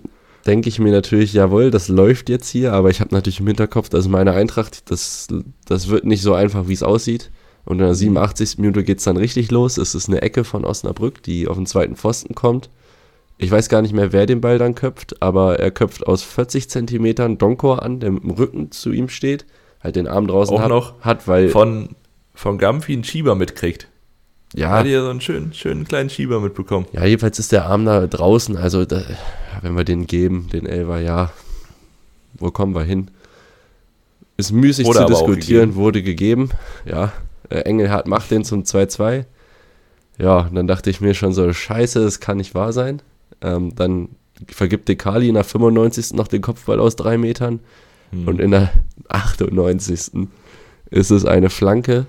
denke 0.47 0.69
ich 0.69 0.79
mir 0.79 0.91
natürlich, 0.91 1.33
jawohl, 1.33 1.69
das 1.71 1.87
läuft 1.89 2.29
jetzt 2.29 2.47
hier, 2.49 2.71
aber 2.73 2.89
ich 2.91 3.01
habe 3.01 3.13
natürlich 3.13 3.39
im 3.41 3.47
Hinterkopf, 3.47 3.89
das 3.89 4.05
ist 4.05 4.11
meine 4.11 4.31
Eintracht, 4.33 4.89
das, 4.89 5.27
das 5.67 5.89
wird 5.89 6.05
nicht 6.05 6.21
so 6.21 6.33
einfach, 6.33 6.67
wie 6.67 6.73
es 6.73 6.83
aussieht. 6.83 7.29
Und 7.65 7.79
in 7.79 7.85
der 7.85 7.95
87. 7.95 8.57
Minute 8.57 8.83
geht 8.83 8.99
es 8.99 9.05
dann 9.05 9.15
richtig 9.17 9.49
los. 9.51 9.77
Es 9.77 9.95
ist 9.95 10.09
eine 10.09 10.21
Ecke 10.21 10.43
von 10.43 10.65
Osnabrück, 10.65 11.23
die 11.23 11.47
auf 11.47 11.55
den 11.57 11.65
zweiten 11.65 11.95
Pfosten 11.95 12.35
kommt. 12.35 12.69
Ich 13.37 13.51
weiß 13.51 13.67
gar 13.69 13.81
nicht 13.81 13.93
mehr, 13.93 14.13
wer 14.13 14.25
den 14.25 14.41
Ball 14.41 14.57
dann 14.57 14.75
köpft, 14.75 15.21
aber 15.21 15.59
er 15.59 15.71
köpft 15.71 16.05
aus 16.07 16.23
40 16.23 16.69
Zentimetern 16.69 17.37
Donkor 17.37 17.81
an, 17.83 17.99
der 17.99 18.11
mit 18.11 18.23
dem 18.23 18.31
Rücken 18.31 18.71
zu 18.71 18.91
ihm 18.91 19.09
steht, 19.09 19.45
halt 19.81 19.95
den 19.95 20.07
Arm 20.07 20.27
draußen 20.27 20.55
Auch 20.55 20.61
hat, 20.61 20.69
noch 20.69 20.99
hat, 21.01 21.27
weil 21.27 21.49
Von, 21.49 21.89
von 22.35 22.57
Gampfi 22.57 22.93
einen 22.93 23.03
Schieber 23.03 23.35
mitkriegt. 23.35 23.87
ja, 24.55 24.69
Hat 24.69 24.85
ihr 24.85 25.01
so 25.03 25.09
einen 25.09 25.19
schönen, 25.21 25.53
schönen 25.53 25.85
kleinen 25.85 26.09
Schieber 26.09 26.39
mitbekommen. 26.39 26.85
Ja, 26.93 27.05
jedenfalls 27.05 27.39
ist 27.39 27.51
der 27.51 27.65
Arm 27.65 27.85
da 27.85 28.05
draußen. 28.07 28.55
Also, 28.55 28.85
da, 28.85 29.01
wenn 29.61 29.75
wir 29.75 29.83
den 29.83 30.07
geben, 30.07 30.47
den 30.53 30.65
Elfer, 30.65 30.99
ja, 31.01 31.31
wo 32.35 32.51
kommen 32.51 32.75
wir 32.75 32.83
hin? 32.83 33.09
Ist 34.37 34.51
müßig 34.51 34.85
Wurde 34.87 34.99
zu 34.99 35.05
diskutieren, 35.05 35.69
gegeben. 35.69 35.75
wurde 35.75 36.01
gegeben. 36.03 36.49
Ja, 36.85 37.11
äh, 37.49 37.59
Engelhardt 37.61 38.07
macht 38.07 38.31
den 38.31 38.43
zum 38.45 38.63
2-2. 38.63 39.25
Ja, 40.17 40.39
und 40.41 40.55
dann 40.55 40.67
dachte 40.67 40.89
ich 40.89 41.01
mir 41.01 41.13
schon 41.13 41.33
so, 41.33 41.51
scheiße, 41.51 42.03
das 42.03 42.19
kann 42.19 42.37
nicht 42.37 42.53
wahr 42.55 42.71
sein. 42.73 43.01
Ähm, 43.43 43.75
dann 43.75 44.09
vergibt 44.47 44.89
Dekali 44.89 45.27
in 45.27 45.35
der 45.35 45.43
95. 45.43 46.13
noch 46.13 46.27
den 46.27 46.41
Kopfball 46.41 46.79
aus 46.79 46.95
drei 46.95 47.17
Metern. 47.17 47.59
Hm. 48.11 48.27
Und 48.27 48.41
in 48.41 48.51
der 48.51 48.71
98. 49.09 50.27
ist 50.89 51.11
es 51.11 51.25
eine 51.25 51.49
Flanke, 51.49 52.05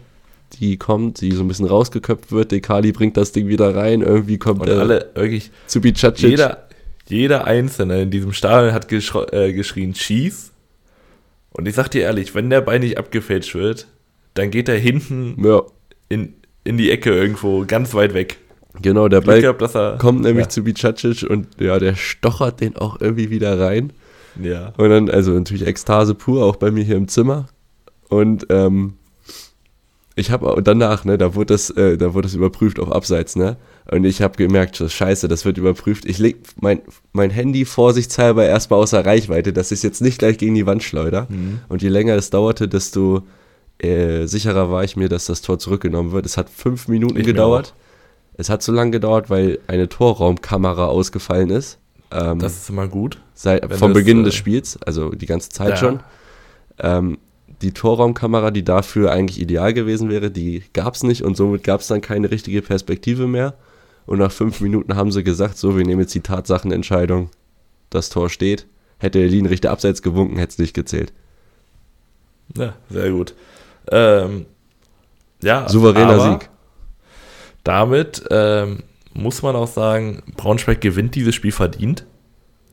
die 0.60 0.76
kommt, 0.76 1.20
die 1.20 1.32
so 1.32 1.42
ein 1.42 1.48
bisschen 1.48 1.66
rausgeköpft 1.66 2.32
wird. 2.32 2.52
Dekali 2.52 2.92
bringt 2.92 3.16
das 3.16 3.32
Ding 3.32 3.48
wieder 3.48 3.74
rein. 3.74 4.02
Irgendwie 4.02 4.38
kommt 4.38 4.62
Und 4.62 4.68
er 4.68 4.78
alle, 4.80 5.10
wirklich, 5.14 5.50
zu 5.66 5.80
Bicacic. 5.80 6.30
jeder, 6.30 6.68
jeder 7.08 7.46
Einzelne 7.46 8.02
in 8.02 8.10
diesem 8.10 8.32
Stadion 8.32 8.72
hat 8.72 8.90
äh, 8.90 9.52
geschrien, 9.52 9.94
schieß. 9.94 10.52
Und 11.50 11.66
ich 11.68 11.74
sag 11.74 11.88
dir 11.88 12.02
ehrlich, 12.02 12.34
wenn 12.34 12.50
der 12.50 12.60
Ball 12.60 12.80
nicht 12.80 12.98
abgefälscht 12.98 13.54
wird, 13.54 13.86
dann 14.34 14.50
geht 14.50 14.68
er 14.68 14.78
hinten 14.78 15.36
Ja, 15.44 15.62
in, 16.08 16.34
in 16.64 16.76
die 16.76 16.90
Ecke 16.90 17.10
irgendwo 17.10 17.64
ganz 17.64 17.94
weit 17.94 18.14
weg. 18.14 18.38
Genau, 18.80 19.08
der 19.08 19.20
Ball 19.20 19.40
gehabt, 19.40 19.98
kommt 19.98 20.22
nämlich 20.22 20.46
ja, 20.46 20.48
zu 20.48 20.62
Bicacic 20.62 21.28
und 21.28 21.48
ja, 21.60 21.78
der 21.78 21.94
stochert 21.94 22.60
den 22.60 22.76
auch 22.76 23.00
irgendwie 23.00 23.30
wieder 23.30 23.58
rein. 23.58 23.92
Ja. 24.40 24.72
Und 24.76 24.90
dann, 24.90 25.10
also 25.10 25.32
natürlich 25.32 25.66
Ekstase 25.66 26.14
pur, 26.14 26.44
auch 26.44 26.56
bei 26.56 26.70
mir 26.70 26.84
hier 26.84 26.96
im 26.96 27.08
Zimmer. 27.08 27.46
Und 28.08 28.46
ähm, 28.50 28.94
ich 30.16 30.30
habe 30.30 30.62
danach, 30.62 31.04
ne, 31.04 31.18
da 31.18 31.34
wurde 31.34 31.54
das, 31.54 31.70
äh, 31.70 31.96
da 31.96 32.14
wurde 32.14 32.26
das 32.26 32.34
überprüft 32.34 32.78
auf 32.78 32.92
Abseits, 32.92 33.36
ne? 33.36 33.56
Und 33.90 34.04
ich 34.04 34.22
habe 34.22 34.36
gemerkt, 34.36 34.76
scheiße, 34.76 35.28
das 35.28 35.44
wird 35.44 35.58
überprüft. 35.58 36.06
Ich 36.06 36.18
leg 36.18 36.38
mein, 36.60 36.80
mein 37.12 37.30
Handy 37.30 37.64
vorsichtshalber 37.64 38.46
erstmal 38.46 38.80
außer 38.80 39.04
Reichweite, 39.04 39.52
dass 39.52 39.72
ich 39.72 39.78
es 39.78 39.82
jetzt 39.82 40.00
nicht 40.00 40.18
gleich 40.18 40.38
gegen 40.38 40.54
die 40.54 40.66
Wand 40.66 40.82
schleuder. 40.82 41.26
Mhm. 41.28 41.60
Und 41.68 41.82
je 41.82 41.90
länger 41.90 42.14
es 42.14 42.30
dauerte, 42.30 42.66
desto 42.66 43.24
äh, 43.78 44.26
sicherer 44.26 44.70
war 44.70 44.84
ich 44.84 44.96
mir, 44.96 45.08
dass 45.08 45.26
das 45.26 45.42
Tor 45.42 45.58
zurückgenommen 45.58 46.12
wird. 46.12 46.24
Es 46.24 46.36
hat 46.36 46.48
fünf 46.48 46.88
Minuten 46.88 47.18
Ich 47.18 47.26
gedauert. 47.26 47.74
Es 48.36 48.50
hat 48.50 48.62
so 48.62 48.72
lange 48.72 48.90
gedauert, 48.90 49.30
weil 49.30 49.58
eine 49.66 49.88
Torraumkamera 49.88 50.86
ausgefallen 50.86 51.50
ist. 51.50 51.78
Ähm, 52.10 52.38
Das 52.38 52.54
ist 52.54 52.68
immer 52.68 52.88
gut. 52.88 53.18
seit, 53.34 53.72
vom 53.74 53.92
Beginn 53.92 54.20
äh, 54.20 54.24
des 54.24 54.34
Spiels, 54.34 54.78
also 54.84 55.10
die 55.10 55.26
ganze 55.26 55.50
Zeit 55.50 55.70
Ja. 55.70 55.76
schon. 55.76 56.00
Ähm, 56.78 57.18
die 57.62 57.72
Torraumkamera, 57.72 58.50
die 58.50 58.64
dafür 58.64 59.12
eigentlich 59.12 59.40
ideal 59.40 59.72
gewesen 59.72 60.10
wäre, 60.10 60.30
die 60.30 60.64
gab 60.72 60.94
es 60.94 61.02
nicht 61.02 61.22
und 61.22 61.36
somit 61.36 61.62
gab 61.64 61.80
es 61.80 61.86
dann 61.86 62.00
keine 62.00 62.30
richtige 62.30 62.62
Perspektive 62.62 63.26
mehr. 63.26 63.54
Und 64.06 64.18
nach 64.18 64.32
fünf 64.32 64.60
Minuten 64.60 64.96
haben 64.96 65.12
sie 65.12 65.24
gesagt, 65.24 65.56
so, 65.56 65.76
wir 65.76 65.84
nehmen 65.84 66.00
jetzt 66.02 66.14
die 66.14 66.20
Tatsachenentscheidung, 66.20 67.30
das 67.90 68.10
Tor 68.10 68.28
steht. 68.28 68.66
Hätte 68.98 69.18
der 69.18 69.28
Linienrichter 69.28 69.70
abseits 69.70 70.02
gewunken, 70.02 70.36
hätte 70.36 70.52
es 70.52 70.58
nicht 70.58 70.74
gezählt. 70.74 71.12
Ja, 72.56 72.74
sehr 72.90 73.10
gut. 73.10 73.34
Ähm, 73.90 74.46
ja, 75.42 75.68
Souveräner 75.68 76.20
Sieg. 76.20 76.50
Damit 77.64 78.24
ähm, 78.30 78.82
muss 79.14 79.42
man 79.42 79.56
auch 79.56 79.68
sagen, 79.68 80.22
Braunschweig 80.36 80.80
gewinnt 80.80 81.14
dieses 81.14 81.34
Spiel 81.34 81.52
verdient. 81.52 82.04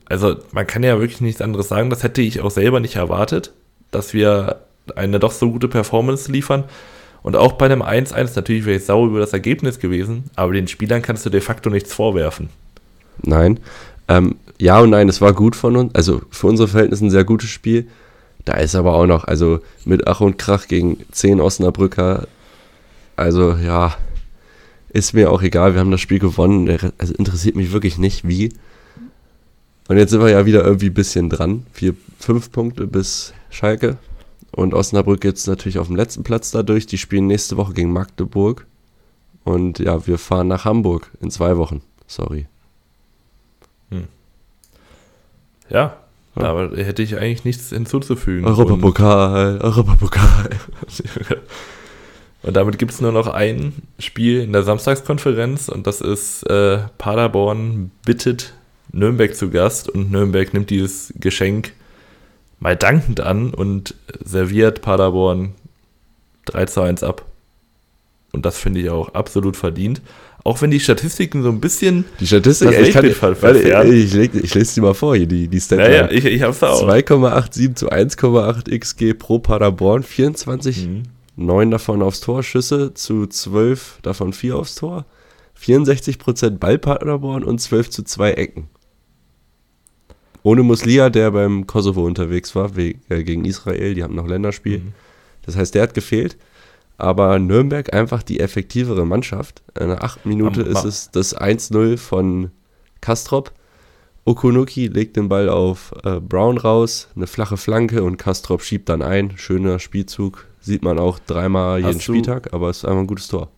Also 0.06 0.36
man 0.52 0.66
kann 0.66 0.82
ja 0.82 1.00
wirklich 1.00 1.20
nichts 1.20 1.40
anderes 1.40 1.68
sagen. 1.68 1.90
Das 1.90 2.02
hätte 2.02 2.20
ich 2.20 2.40
auch 2.40 2.50
selber 2.50 2.80
nicht 2.80 2.96
erwartet, 2.96 3.52
dass 3.90 4.12
wir 4.12 4.60
eine 4.94 5.18
doch 5.18 5.32
so 5.32 5.50
gute 5.50 5.68
Performance 5.68 6.30
liefern. 6.30 6.64
Und 7.22 7.36
auch 7.36 7.52
bei 7.52 7.66
einem 7.66 7.82
1-1 7.82 8.34
natürlich 8.34 8.66
wäre 8.66 8.76
ich 8.76 8.84
sauer 8.84 9.06
über 9.06 9.20
das 9.20 9.32
Ergebnis 9.32 9.78
gewesen, 9.78 10.24
aber 10.34 10.52
den 10.52 10.66
Spielern 10.68 11.02
kannst 11.02 11.24
du 11.24 11.30
de 11.30 11.40
facto 11.40 11.70
nichts 11.70 11.94
vorwerfen. 11.94 12.50
Nein. 13.22 13.60
Ähm, 14.08 14.36
ja 14.58 14.80
und 14.80 14.90
nein, 14.90 15.08
es 15.08 15.20
war 15.20 15.32
gut 15.32 15.54
von 15.54 15.76
uns, 15.76 15.94
also 15.94 16.22
für 16.30 16.48
unsere 16.48 16.68
Verhältnisse 16.68 17.06
ein 17.06 17.10
sehr 17.10 17.24
gutes 17.24 17.48
Spiel. 17.48 17.86
Da 18.44 18.54
ist 18.54 18.74
aber 18.74 18.94
auch 18.94 19.06
noch, 19.06 19.24
also 19.24 19.60
mit 19.84 20.08
Ach 20.08 20.20
und 20.20 20.36
Krach 20.36 20.66
gegen 20.66 20.98
10 21.12 21.40
Osnabrücker, 21.40 22.26
also 23.14 23.52
ja, 23.54 23.94
ist 24.92 25.12
mir 25.14 25.30
auch 25.30 25.42
egal, 25.42 25.74
wir 25.74 25.80
haben 25.80 25.90
das 25.90 26.00
Spiel 26.00 26.18
gewonnen, 26.18 26.68
also 26.98 27.14
interessiert 27.14 27.56
mich 27.56 27.72
wirklich 27.72 27.98
nicht, 27.98 28.26
wie. 28.26 28.52
Und 29.88 29.96
jetzt 29.96 30.10
sind 30.10 30.20
wir 30.20 30.30
ja 30.30 30.46
wieder 30.46 30.64
irgendwie 30.64 30.86
ein 30.86 30.94
bisschen 30.94 31.28
dran. 31.30 31.66
Vier, 31.72 31.94
fünf 32.18 32.52
Punkte 32.52 32.86
bis 32.86 33.32
Schalke. 33.50 33.96
Und 34.54 34.74
Osnabrück 34.74 35.24
jetzt 35.24 35.46
natürlich 35.46 35.78
auf 35.78 35.86
dem 35.86 35.96
letzten 35.96 36.22
Platz 36.22 36.50
dadurch. 36.50 36.86
Die 36.86 36.98
spielen 36.98 37.26
nächste 37.26 37.56
Woche 37.56 37.72
gegen 37.72 37.92
Magdeburg. 37.92 38.66
Und 39.44 39.78
ja, 39.80 40.06
wir 40.06 40.18
fahren 40.18 40.48
nach 40.48 40.64
Hamburg 40.64 41.10
in 41.20 41.30
zwei 41.30 41.56
Wochen. 41.56 41.82
Sorry. 42.06 42.46
Ja, 45.68 45.96
Ja. 46.36 46.42
aber 46.44 46.76
hätte 46.76 47.02
ich 47.02 47.16
eigentlich 47.16 47.44
nichts 47.44 47.70
hinzuzufügen. 47.70 48.46
Europapokal, 48.46 49.58
Europapokal. 49.62 50.50
Und 52.42 52.56
damit 52.56 52.78
gibt 52.78 52.90
es 52.92 53.00
nur 53.00 53.12
noch 53.12 53.28
ein 53.28 53.72
Spiel 53.98 54.40
in 54.40 54.52
der 54.52 54.64
Samstagskonferenz 54.64 55.68
und 55.68 55.86
das 55.86 56.00
ist 56.00 56.42
äh, 56.50 56.78
Paderborn 56.98 57.90
bittet 58.04 58.52
Nürnberg 58.92 59.34
zu 59.36 59.48
Gast 59.50 59.88
und 59.88 60.10
Nürnberg 60.10 60.52
nimmt 60.52 60.68
dieses 60.70 61.12
Geschenk 61.18 61.72
mal 62.58 62.76
dankend 62.76 63.20
an 63.20 63.54
und 63.54 63.94
serviert 64.24 64.82
Paderborn 64.82 65.54
3 66.46 66.66
zu 66.66 66.80
1 66.82 67.02
ab. 67.04 67.24
Und 68.32 68.44
das 68.46 68.58
finde 68.58 68.80
ich 68.80 68.90
auch 68.90 69.14
absolut 69.14 69.56
verdient. 69.56 70.00
Auch 70.44 70.60
wenn 70.60 70.70
die 70.72 70.80
Statistiken 70.80 71.42
so 71.44 71.50
ein 71.50 71.60
bisschen. 71.60 72.04
Die 72.18 72.26
Statistik, 72.26 72.70
Das 72.70 72.88
ich, 72.88 72.92
kann, 72.94 73.04
warte, 73.20 73.36
verzerren. 73.36 73.92
ich, 73.92 74.12
leg, 74.14 74.32
ich 74.34 74.52
lese 74.54 74.74
die 74.74 74.80
mal 74.80 74.94
vor, 74.94 75.14
hier, 75.16 75.26
die, 75.26 75.46
die 75.46 75.62
Naja, 75.70 76.06
Statline. 76.08 76.12
ich, 76.12 76.24
ich 76.24 76.42
hab's 76.42 76.58
da 76.58 76.70
auch. 76.70 76.88
2,87 76.88 77.74
zu 77.76 77.90
1,8 77.92 78.76
XG 78.78 79.14
pro 79.14 79.38
Paderborn, 79.38 80.02
24, 80.02 80.86
Mhm. 80.88 81.02
9 81.46 81.70
davon 81.70 82.02
aufs 82.02 82.20
Tor, 82.20 82.42
Schüsse 82.42 82.94
zu 82.94 83.26
12, 83.26 83.98
davon 84.02 84.32
4 84.32 84.56
aufs 84.56 84.74
Tor, 84.74 85.06
64% 85.60 86.58
Ball 86.58 86.78
Paderborn 86.78 87.44
und 87.44 87.60
12 87.60 87.90
zu 87.90 88.02
2 88.04 88.32
Ecken. 88.32 88.68
Ohne 90.42 90.62
Muslia, 90.62 91.08
der 91.08 91.30
beim 91.30 91.66
Kosovo 91.66 92.04
unterwegs 92.04 92.54
war, 92.54 92.76
äh, 92.76 92.94
gegen 93.22 93.44
Israel, 93.44 93.94
die 93.94 94.02
haben 94.02 94.14
noch 94.14 94.26
Länderspiel. 94.26 94.78
Mhm. 94.78 94.92
Das 95.42 95.56
heißt, 95.56 95.74
der 95.74 95.82
hat 95.82 95.94
gefehlt. 95.94 96.36
Aber 96.98 97.38
Nürnberg 97.38 97.92
einfach 97.94 98.22
die 98.22 98.40
effektivere 98.40 99.06
Mannschaft. 99.06 99.62
In 99.78 99.88
der 99.88 100.04
achten 100.04 100.28
Minute 100.28 100.62
ist 100.62 100.84
es 100.84 101.10
das 101.10 101.36
1-0 101.36 101.96
von 101.96 102.50
Kastrop. 103.00 103.52
Okunuki 104.24 104.86
legt 104.86 105.16
den 105.16 105.28
Ball 105.28 105.48
auf 105.48 105.92
äh, 106.04 106.20
Brown 106.20 106.58
raus, 106.58 107.08
eine 107.16 107.26
flache 107.26 107.56
Flanke 107.56 108.04
und 108.04 108.18
Kastrop 108.18 108.62
schiebt 108.62 108.88
dann 108.88 109.02
ein. 109.02 109.36
Schöner 109.36 109.80
Spielzug. 109.80 110.46
Sieht 110.62 110.82
man 110.82 110.98
auch 110.98 111.18
dreimal 111.18 111.80
jeden 111.80 111.96
Hast 111.96 112.04
Spieltag, 112.04 112.54
aber 112.54 112.70
es 112.70 112.78
ist 112.78 112.84
einfach 112.84 113.00
ein 113.00 113.06
gutes 113.08 113.26
Tor. 113.26 113.48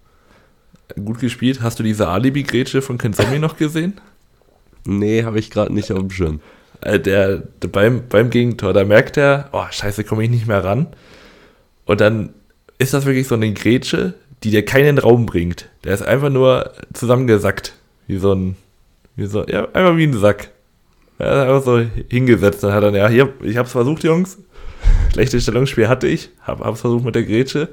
Gut 1.02 1.20
gespielt. 1.20 1.60
Hast 1.60 1.78
du 1.78 1.82
diese 1.82 2.08
Alibi-Grätsche 2.08 2.82
von 2.82 2.98
Kenzomi 2.98 3.38
noch 3.38 3.56
gesehen? 3.56 4.00
Nee, 4.86 5.24
habe 5.24 5.38
ich 5.38 5.50
gerade 5.50 5.72
nicht 5.72 5.92
auf 5.92 5.98
dem 5.98 6.10
Schirm. 6.10 6.40
Äh, 6.80 6.98
der, 7.00 7.42
der 7.62 7.68
beim, 7.68 8.08
beim 8.08 8.30
Gegentor, 8.30 8.72
da 8.72 8.84
merkt 8.84 9.16
er, 9.16 9.48
oh, 9.52 9.64
scheiße, 9.70 10.04
komme 10.04 10.24
ich 10.24 10.30
nicht 10.30 10.46
mehr 10.46 10.64
ran. 10.64 10.88
Und 11.84 12.00
dann 12.00 12.30
ist 12.78 12.94
das 12.94 13.04
wirklich 13.04 13.28
so 13.28 13.34
eine 13.34 13.52
Grätsche, 13.52 14.14
die 14.42 14.50
dir 14.50 14.64
keinen 14.64 14.98
Raum 14.98 15.26
bringt. 15.26 15.68
Der 15.84 15.94
ist 15.94 16.02
einfach 16.02 16.30
nur 16.30 16.72
zusammengesackt. 16.92 17.74
Wie 18.06 18.18
so 18.18 18.34
ein, 18.34 18.56
wie 19.16 19.26
so, 19.26 19.46
ja, 19.46 19.68
einfach 19.72 19.96
wie 19.96 20.04
ein 20.04 20.18
Sack. 20.18 20.50
Er 21.18 21.32
ist 21.32 21.48
einfach 21.48 21.62
so 21.62 21.78
hingesetzt. 22.08 22.62
Dann 22.62 22.72
hat 22.72 22.82
er, 22.82 22.94
ja, 22.94 23.08
hier, 23.08 23.32
ich 23.42 23.56
hab's 23.56 23.72
versucht, 23.72 24.04
Jungs. 24.04 24.38
Schlechte 25.12 25.40
Stellungsspiel 25.40 25.88
hatte 25.88 26.08
ich, 26.08 26.30
habe 26.40 26.68
es 26.68 26.80
versucht 26.80 27.04
mit 27.04 27.14
der 27.14 27.22
Grätsche, 27.24 27.68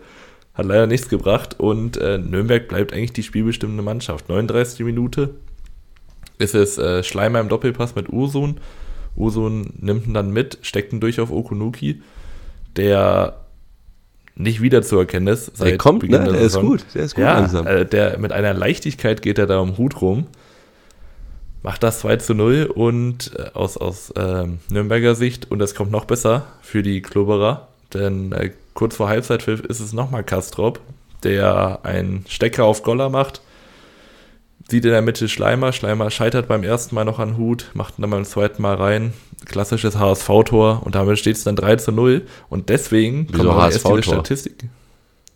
hat 0.54 0.66
leider 0.66 0.88
nichts 0.88 1.10
gebracht 1.10 1.60
und 1.60 1.98
äh, 1.98 2.18
Nürnberg 2.18 2.68
bleibt 2.68 2.94
eigentlich 2.94 3.14
die 3.14 3.24
spielbestimmende 3.24 3.84
Mannschaft. 3.84 4.30
39. 4.30 4.86
Minute 4.86 5.36
ist 6.38 6.56
es 6.56 6.78
äh, 6.78 7.04
Schleimer 7.04 7.40
im 7.40 7.50
Doppelpass 7.50 7.96
mit 7.96 8.10
Ursun. 8.10 8.60
Ursun 9.16 9.74
nimmt 9.80 10.08
ihn 10.08 10.14
dann 10.14 10.32
mit, 10.32 10.60
steckt 10.62 10.94
ihn 10.94 11.00
durch 11.00 11.20
auf 11.20 11.32
Okunuki, 11.32 12.02
der 12.76 13.38
nicht 14.36 14.62
wiederzuerkennen 14.62 15.34
ist. 15.34 15.60
der 15.62 15.78
kommt, 15.78 16.02
Beginn 16.02 16.20
ne? 16.20 16.26
Der, 16.26 16.34
der 16.34 16.42
ist 16.42 16.60
gut, 16.60 16.86
der 16.94 17.04
ist 17.04 17.16
gut 17.16 17.24
ja, 17.24 17.40
langsam. 17.40 17.68
Äh, 17.68 17.86
der, 17.86 18.18
mit 18.18 18.32
einer 18.32 18.54
Leichtigkeit 18.54 19.22
geht 19.22 19.38
er 19.38 19.48
da 19.48 19.60
um 19.60 19.78
Hut 19.78 20.02
rum, 20.02 20.28
macht 21.64 21.84
das 21.84 22.00
2 22.00 22.18
zu 22.18 22.34
0 22.34 22.72
und 22.74 23.32
äh, 23.38 23.52
aus, 23.54 23.78
aus 23.78 24.12
äh, 24.12 24.46
Nürnberger 24.70 25.16
Sicht, 25.16 25.52
und 25.52 25.60
das 25.60 25.76
kommt 25.76 25.92
noch 25.92 26.06
besser 26.06 26.48
für 26.62 26.84
die 26.84 27.02
Klubberer, 27.02 27.68
denn 27.94 28.32
äh, 28.32 28.52
kurz 28.74 28.96
vor 28.96 29.10
Halbzeitpfiff 29.10 29.62
ist 29.62 29.80
es 29.80 29.94
nochmal 29.94 30.24
Kastrop, 30.24 30.80
der 31.24 31.80
einen 31.84 32.26
Stecker 32.28 32.66
auf 32.66 32.84
Goller 32.84 33.10
macht 33.10 33.42
sieht 34.72 34.86
in 34.86 34.92
der 34.92 35.04
Mitte 35.04 35.30
Schleimer. 35.30 35.72
Schleimer 35.74 36.10
scheitert 36.10 36.48
beim 36.48 36.64
ersten 36.64 36.96
Mal 36.96 37.06
noch 37.06 37.20
an 37.20 37.38
Hut, 37.38 37.70
macht 37.74 38.00
ihn 38.00 38.02
dann 38.02 38.12
beim 38.12 38.26
zweiten 38.26 38.62
Mal 38.62 38.76
rein. 38.76 39.14
Klassisches 39.46 39.98
HSV-Tor 39.98 40.82
und 40.84 40.96
damit 40.96 41.20
steht 41.20 41.36
es 41.36 41.44
dann 41.44 41.56
3 41.56 41.76
zu 41.76 41.92
0. 41.92 42.24
Und 42.50 42.70
deswegen 42.70 43.28
Wieso 43.30 43.50
kommt 43.50 43.74
erst 43.74 43.88
diese 43.88 44.04
Statistik. 44.04 44.70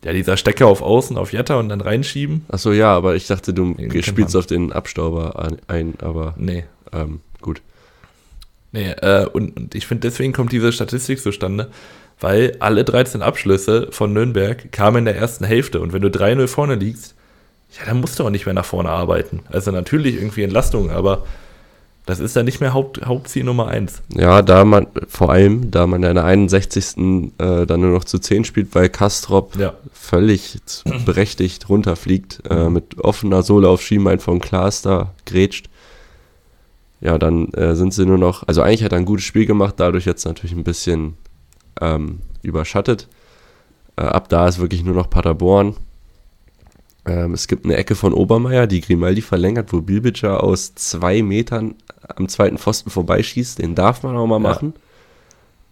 Ja, 0.06 0.14
dieser 0.14 0.38
Stecker 0.38 0.68
auf 0.68 0.84
Außen, 0.84 1.18
auf 1.18 1.34
Jatta 1.34 1.56
und 1.56 1.70
dann 1.70 1.82
reinschieben. 1.82 2.45
Achso, 2.47 2.72
ja, 2.72 2.95
aber 2.95 3.16
ich 3.16 3.26
dachte, 3.26 3.56
du 3.56 3.74
den 3.74 4.03
spielst 4.03 4.36
auf 4.36 4.45
den 4.45 4.72
Abstauber 4.72 5.51
ein, 5.68 5.95
aber. 5.99 6.36
Nee. 6.38 6.66
Ähm, 6.93 7.22
gut. 7.41 7.64
Nee, 8.72 8.91
äh, 8.91 9.26
und, 9.26 9.58
und 9.58 9.74
ich 9.74 9.88
finde, 9.88 10.08
deswegen 10.08 10.32
kommt 10.32 10.51
diese 10.51 10.72
Statistik 10.72 11.20
zustande, 11.20 11.72
weil 12.20 12.56
alle 12.60 12.84
13 12.84 13.24
Abschlüsse 13.24 13.88
von 13.89 14.14
Nürnberg 14.14 14.72
kamen 14.72 14.97
in 14.97 15.06
der 15.06 15.16
ersten 15.16 15.43
Hälfte. 15.43 15.80
Und 15.80 15.91
wenn 15.91 16.03
du 16.03 16.10
3-0 16.10 16.47
vorne 16.47 16.76
liegst, 16.76 17.16
ja, 17.80 17.88
dann 17.88 17.99
musst 17.99 18.20
du 18.20 18.26
auch 18.26 18.30
nicht 18.30 18.45
mehr 18.45 18.53
nach 18.53 18.64
vorne 18.64 18.89
arbeiten. 18.89 19.39
Also 19.49 19.72
natürlich 19.72 20.18
irgendwie 20.18 20.43
Entlastung, 20.43 20.91
aber 20.91 21.26
das 22.06 22.20
ist 22.20 22.36
dann 22.36 22.45
nicht 22.45 22.62
mehr 22.62 22.74
Haupt, 22.74 23.03
Hauptziel 23.06 23.43
Nummer 23.43 23.68
eins. 23.68 24.01
Ja, 24.16 24.41
da 24.43 24.64
man, 24.64 24.88
vor 25.08 25.32
allem, 25.32 25.72
da 25.72 25.88
man 25.88 26.03
in 26.03 26.16
der 26.16 26.26
61. 26.26 26.97
Äh, 27.38 27.66
dann 27.66 27.82
nur 27.82 27.91
noch 27.91 28.03
zu 28.03 28.20
10 28.20 28.45
spielt, 28.45 28.76
weil 28.76 28.89
Kastrop 28.89 29.56
ja. 29.58 29.74
völlig 29.91 30.60
berechtigt 31.06 31.68
runterfliegt, 31.68 32.43
äh, 32.49 32.70
mit 32.70 32.99
offener 32.99 33.41
Sohle 33.41 33.70
auf 33.70 33.82
Schienbein 33.82 34.20
von 34.20 34.39
Klaas 34.39 34.84
da 34.84 35.14
grätscht. 35.26 35.70
Ja, 37.01 37.18
dann 37.18 37.49
äh, 37.53 37.76
sind 37.76 37.93
sie 37.93 38.06
nur 38.06 38.18
noch, 38.18 38.47
also 38.47 38.62
eigentlich 38.62 38.84
hat 38.84 38.91
er 38.91 38.99
ein 38.99 39.06
gutes 39.06 39.26
Spiel 39.26 39.45
gemacht, 39.45 39.76
dadurch 39.78 40.06
jetzt 40.06 40.26
natürlich 40.26 40.56
ein 40.56 40.64
bisschen 40.64 41.16
ähm, 41.82 42.20
überschattet. 42.43 43.08
Äh, 43.95 44.03
ab 44.03 44.30
da 44.30 44.47
ist 44.47 44.60
wirklich 44.60 44.84
nur 44.84 44.95
noch 44.95 45.10
Paderborn 45.10 45.76
ähm, 47.06 47.34
es 47.34 47.47
gibt 47.47 47.66
eine 47.66 47.78
Ecke 47.78 47.95
von 47.95 48.14
Obermeier, 48.14 48.68
die 48.68 48.82
Grimaldi 48.82 49.22
verlängert, 49.22 49.72
wo 49.72 49.82
Bilbitscher 49.82 50.43
aus 50.43 50.74
zwei 50.76 51.22
Metern 51.22 51.76
am 52.16 52.28
zweiten 52.28 52.58
Pfosten 52.58 52.89
vorbeischießt. 52.89 53.60
Den 53.60 53.76
darf 53.76 54.03
man 54.03 54.18
auch 54.18 54.28
mal 54.28 54.36
ja. 54.41 54.49
machen. 54.49 54.74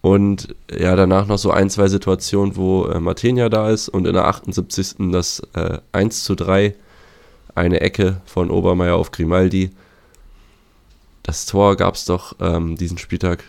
Und 0.00 0.54
ja, 0.70 0.94
danach 0.96 1.26
noch 1.26 1.38
so 1.38 1.50
ein, 1.50 1.70
zwei 1.70 1.88
Situationen, 1.88 2.56
wo 2.56 2.84
äh, 2.86 3.00
Martenia 3.00 3.48
da 3.48 3.70
ist 3.70 3.88
und 3.88 4.06
in 4.06 4.12
der 4.12 4.26
78. 4.26 4.96
das 5.10 5.42
äh, 5.54 5.78
1 5.92 6.24
zu 6.24 6.34
3, 6.34 6.74
eine 7.54 7.80
Ecke 7.80 8.20
von 8.26 8.50
Obermeier 8.50 8.96
auf 8.96 9.12
Grimaldi. 9.12 9.70
Das 11.22 11.46
Tor 11.46 11.76
gab 11.76 11.94
es 11.94 12.04
doch 12.04 12.36
ähm, 12.38 12.76
diesen 12.76 12.98
Spieltag 12.98 13.44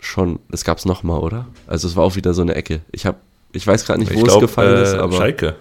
schon, 0.00 0.38
das 0.48 0.64
gab 0.64 0.78
es 0.78 0.86
nochmal, 0.86 1.20
oder? 1.20 1.46
Also 1.66 1.86
es 1.86 1.96
war 1.96 2.04
auch 2.04 2.16
wieder 2.16 2.32
so 2.32 2.42
eine 2.42 2.54
Ecke. 2.54 2.80
Ich, 2.90 3.04
hab, 3.04 3.20
ich 3.52 3.66
weiß 3.66 3.84
gerade 3.84 4.00
nicht, 4.00 4.14
wo 4.14 4.24
es 4.24 4.38
gefallen 4.40 4.78
äh, 4.78 4.82
ist, 4.82 4.94
aber. 4.94 5.16
Schalke. 5.16 5.56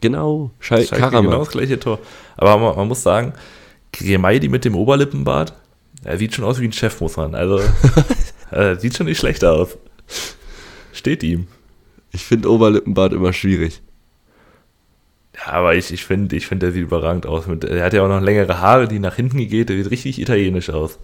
Genau, 0.00 0.50
Schal 0.60 0.84
Schalke 0.84 1.00
Karaman. 1.00 1.24
genau 1.24 1.38
das 1.38 1.50
gleiche 1.50 1.78
Tor. 1.80 1.98
Aber 2.36 2.58
man, 2.58 2.76
man 2.76 2.88
muss 2.88 3.02
sagen, 3.02 3.32
Grimaldi 3.92 4.48
mit 4.48 4.64
dem 4.64 4.76
Oberlippenbart, 4.76 5.54
er 6.04 6.18
sieht 6.18 6.34
schon 6.34 6.44
aus 6.44 6.60
wie 6.60 6.68
ein 6.68 6.72
Chef, 6.72 7.00
muss 7.00 7.16
man. 7.16 7.34
Also, 7.34 7.60
äh, 8.50 8.76
sieht 8.76 8.96
schon 8.96 9.06
nicht 9.06 9.18
schlecht 9.18 9.44
aus. 9.44 9.76
Steht 10.92 11.22
ihm. 11.22 11.48
Ich 12.12 12.24
finde 12.24 12.50
Oberlippenbart 12.50 13.12
immer 13.12 13.32
schwierig. 13.32 13.82
Ja, 15.34 15.54
aber 15.54 15.74
ich, 15.74 15.92
ich 15.92 16.04
finde, 16.04 16.36
ich 16.36 16.46
find, 16.46 16.62
der 16.62 16.72
sieht 16.72 16.82
überragend 16.82 17.26
aus. 17.26 17.46
er 17.46 17.84
hat 17.84 17.92
ja 17.92 18.02
auch 18.02 18.08
noch 18.08 18.20
längere 18.20 18.60
Haare, 18.60 18.86
die 18.86 19.00
nach 19.00 19.16
hinten 19.16 19.38
geht. 19.38 19.68
Der 19.68 19.76
sieht 19.76 19.90
richtig 19.90 20.20
italienisch 20.20 20.70
aus. 20.70 20.98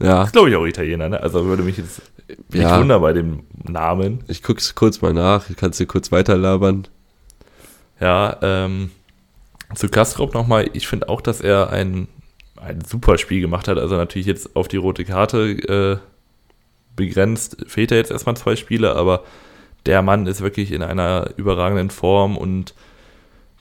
Ja. 0.00 0.24
Ist, 0.24 0.32
glaube 0.32 0.48
ich, 0.48 0.56
auch 0.56 0.64
Italiener, 0.64 1.08
ne? 1.08 1.20
Also 1.20 1.44
würde 1.44 1.62
mich 1.62 1.76
jetzt 1.76 2.00
nicht 2.48 2.62
ja. 2.62 2.78
wundern 2.78 3.02
bei 3.02 3.12
dem 3.12 3.40
Namen. 3.62 4.24
Ich 4.28 4.42
guck's 4.42 4.74
kurz 4.74 5.02
mal 5.02 5.12
nach. 5.12 5.44
Kannst 5.56 5.78
du 5.80 5.86
kurz 5.86 6.10
weiterlabern. 6.10 6.88
Ja, 8.02 8.36
ähm, 8.42 8.90
zu 9.76 9.88
Kastrop 9.88 10.34
nochmal, 10.34 10.68
ich 10.72 10.88
finde 10.88 11.08
auch, 11.08 11.20
dass 11.20 11.40
er 11.40 11.70
ein, 11.70 12.08
ein 12.56 12.80
super 12.80 13.16
Spiel 13.16 13.40
gemacht 13.40 13.68
hat. 13.68 13.78
Also 13.78 13.96
natürlich 13.96 14.26
jetzt 14.26 14.56
auf 14.56 14.66
die 14.66 14.76
rote 14.76 15.04
Karte 15.04 15.50
äh, 15.52 15.98
begrenzt, 16.96 17.58
fehlt 17.68 17.92
er 17.92 17.98
jetzt 17.98 18.10
erstmal 18.10 18.36
zwei 18.36 18.56
Spiele, 18.56 18.96
aber 18.96 19.22
der 19.86 20.02
Mann 20.02 20.26
ist 20.26 20.40
wirklich 20.40 20.72
in 20.72 20.82
einer 20.82 21.30
überragenden 21.36 21.90
Form 21.90 22.36
und 22.36 22.74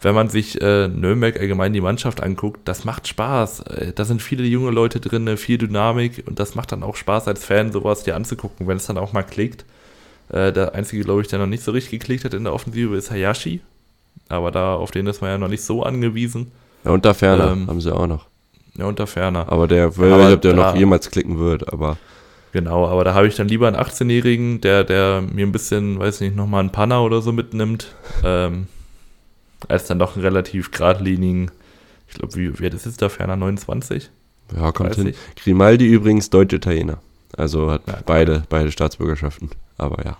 wenn 0.01 0.15
man 0.15 0.27
sich 0.27 0.59
äh, 0.59 0.87
Nürnberg 0.87 1.39
allgemein 1.39 1.73
die 1.73 1.81
Mannschaft 1.81 2.23
anguckt, 2.23 2.61
das 2.65 2.83
macht 2.83 3.07
Spaß. 3.07 3.59
Äh, 3.67 3.93
da 3.93 4.05
sind 4.05 4.23
viele 4.23 4.43
junge 4.45 4.71
Leute 4.71 4.99
drin, 4.99 5.37
viel 5.37 5.59
Dynamik 5.59 6.23
und 6.25 6.39
das 6.39 6.55
macht 6.55 6.71
dann 6.71 6.81
auch 6.81 6.95
Spaß 6.95 7.27
als 7.27 7.45
Fan, 7.45 7.71
sowas 7.71 8.01
dir 8.01 8.15
anzugucken, 8.15 8.67
wenn 8.67 8.77
es 8.77 8.87
dann 8.87 8.97
auch 8.97 9.13
mal 9.13 9.21
klickt. 9.21 9.65
Äh, 10.29 10.51
der 10.51 10.73
einzige, 10.73 11.03
glaube 11.03 11.21
ich, 11.21 11.27
der 11.27 11.37
noch 11.37 11.45
nicht 11.45 11.63
so 11.63 11.71
richtig 11.71 11.99
geklickt 11.99 12.25
hat 12.25 12.33
in 12.33 12.45
der 12.45 12.53
Offensive, 12.53 12.95
ist 12.95 13.11
Hayashi. 13.11 13.61
Aber 14.29 14.51
da, 14.51 14.75
auf 14.75 14.91
den 14.91 15.07
ist 15.07 15.21
man 15.21 15.31
ja 15.31 15.37
noch 15.37 15.47
nicht 15.47 15.63
so 15.63 15.83
angewiesen. 15.83 16.51
Ja, 16.83 16.91
unter 16.91 17.13
Ferner 17.13 17.51
ähm, 17.51 17.67
haben 17.67 17.81
sie 17.81 17.93
auch 17.93 18.07
noch. 18.07 18.27
Ja, 18.77 18.85
unter 18.85 19.07
Ferner. 19.07 19.51
Aber 19.51 19.67
der, 19.67 19.97
weil 19.97 20.13
aber 20.13 20.33
ob 20.33 20.41
der 20.41 20.53
da, 20.53 20.71
noch 20.71 20.75
jemals 20.75 21.11
klicken 21.11 21.37
wird, 21.39 21.71
aber. 21.71 21.97
Genau, 22.53 22.87
aber 22.87 23.03
da 23.03 23.13
habe 23.13 23.27
ich 23.27 23.35
dann 23.35 23.47
lieber 23.47 23.67
einen 23.67 23.77
18-Jährigen, 23.77 24.61
der, 24.61 24.83
der 24.83 25.21
mir 25.21 25.45
ein 25.45 25.51
bisschen, 25.51 25.99
weiß 25.99 26.19
nicht, 26.21 26.35
nochmal 26.35 26.61
einen 26.61 26.71
Panner 26.71 27.01
oder 27.03 27.21
so 27.21 27.31
mitnimmt, 27.31 27.95
ähm, 28.25 28.67
als 29.67 29.85
dann 29.85 29.99
doch 29.99 30.15
einen 30.15 30.25
relativ 30.25 30.71
geradlinigen, 30.71 31.51
ich 32.09 32.15
glaube, 32.15 32.35
wie, 32.35 32.59
wie 32.59 32.65
alt 32.65 32.73
ist 32.73 32.99
der 32.99 33.09
Ferner? 33.09 33.37
29? 33.37 34.09
Ja, 34.55 34.71
kommt 34.73 34.95
hin. 34.95 35.13
Grimaldi 35.41 35.87
übrigens 35.87 36.29
Deutsch-Italiener. 36.29 36.97
Also 37.37 37.71
hat 37.71 37.87
ja, 37.87 37.99
beide, 38.05 38.43
beide 38.49 38.71
Staatsbürgerschaften. 38.71 39.49
Aber 39.77 40.03
ja. 40.03 40.17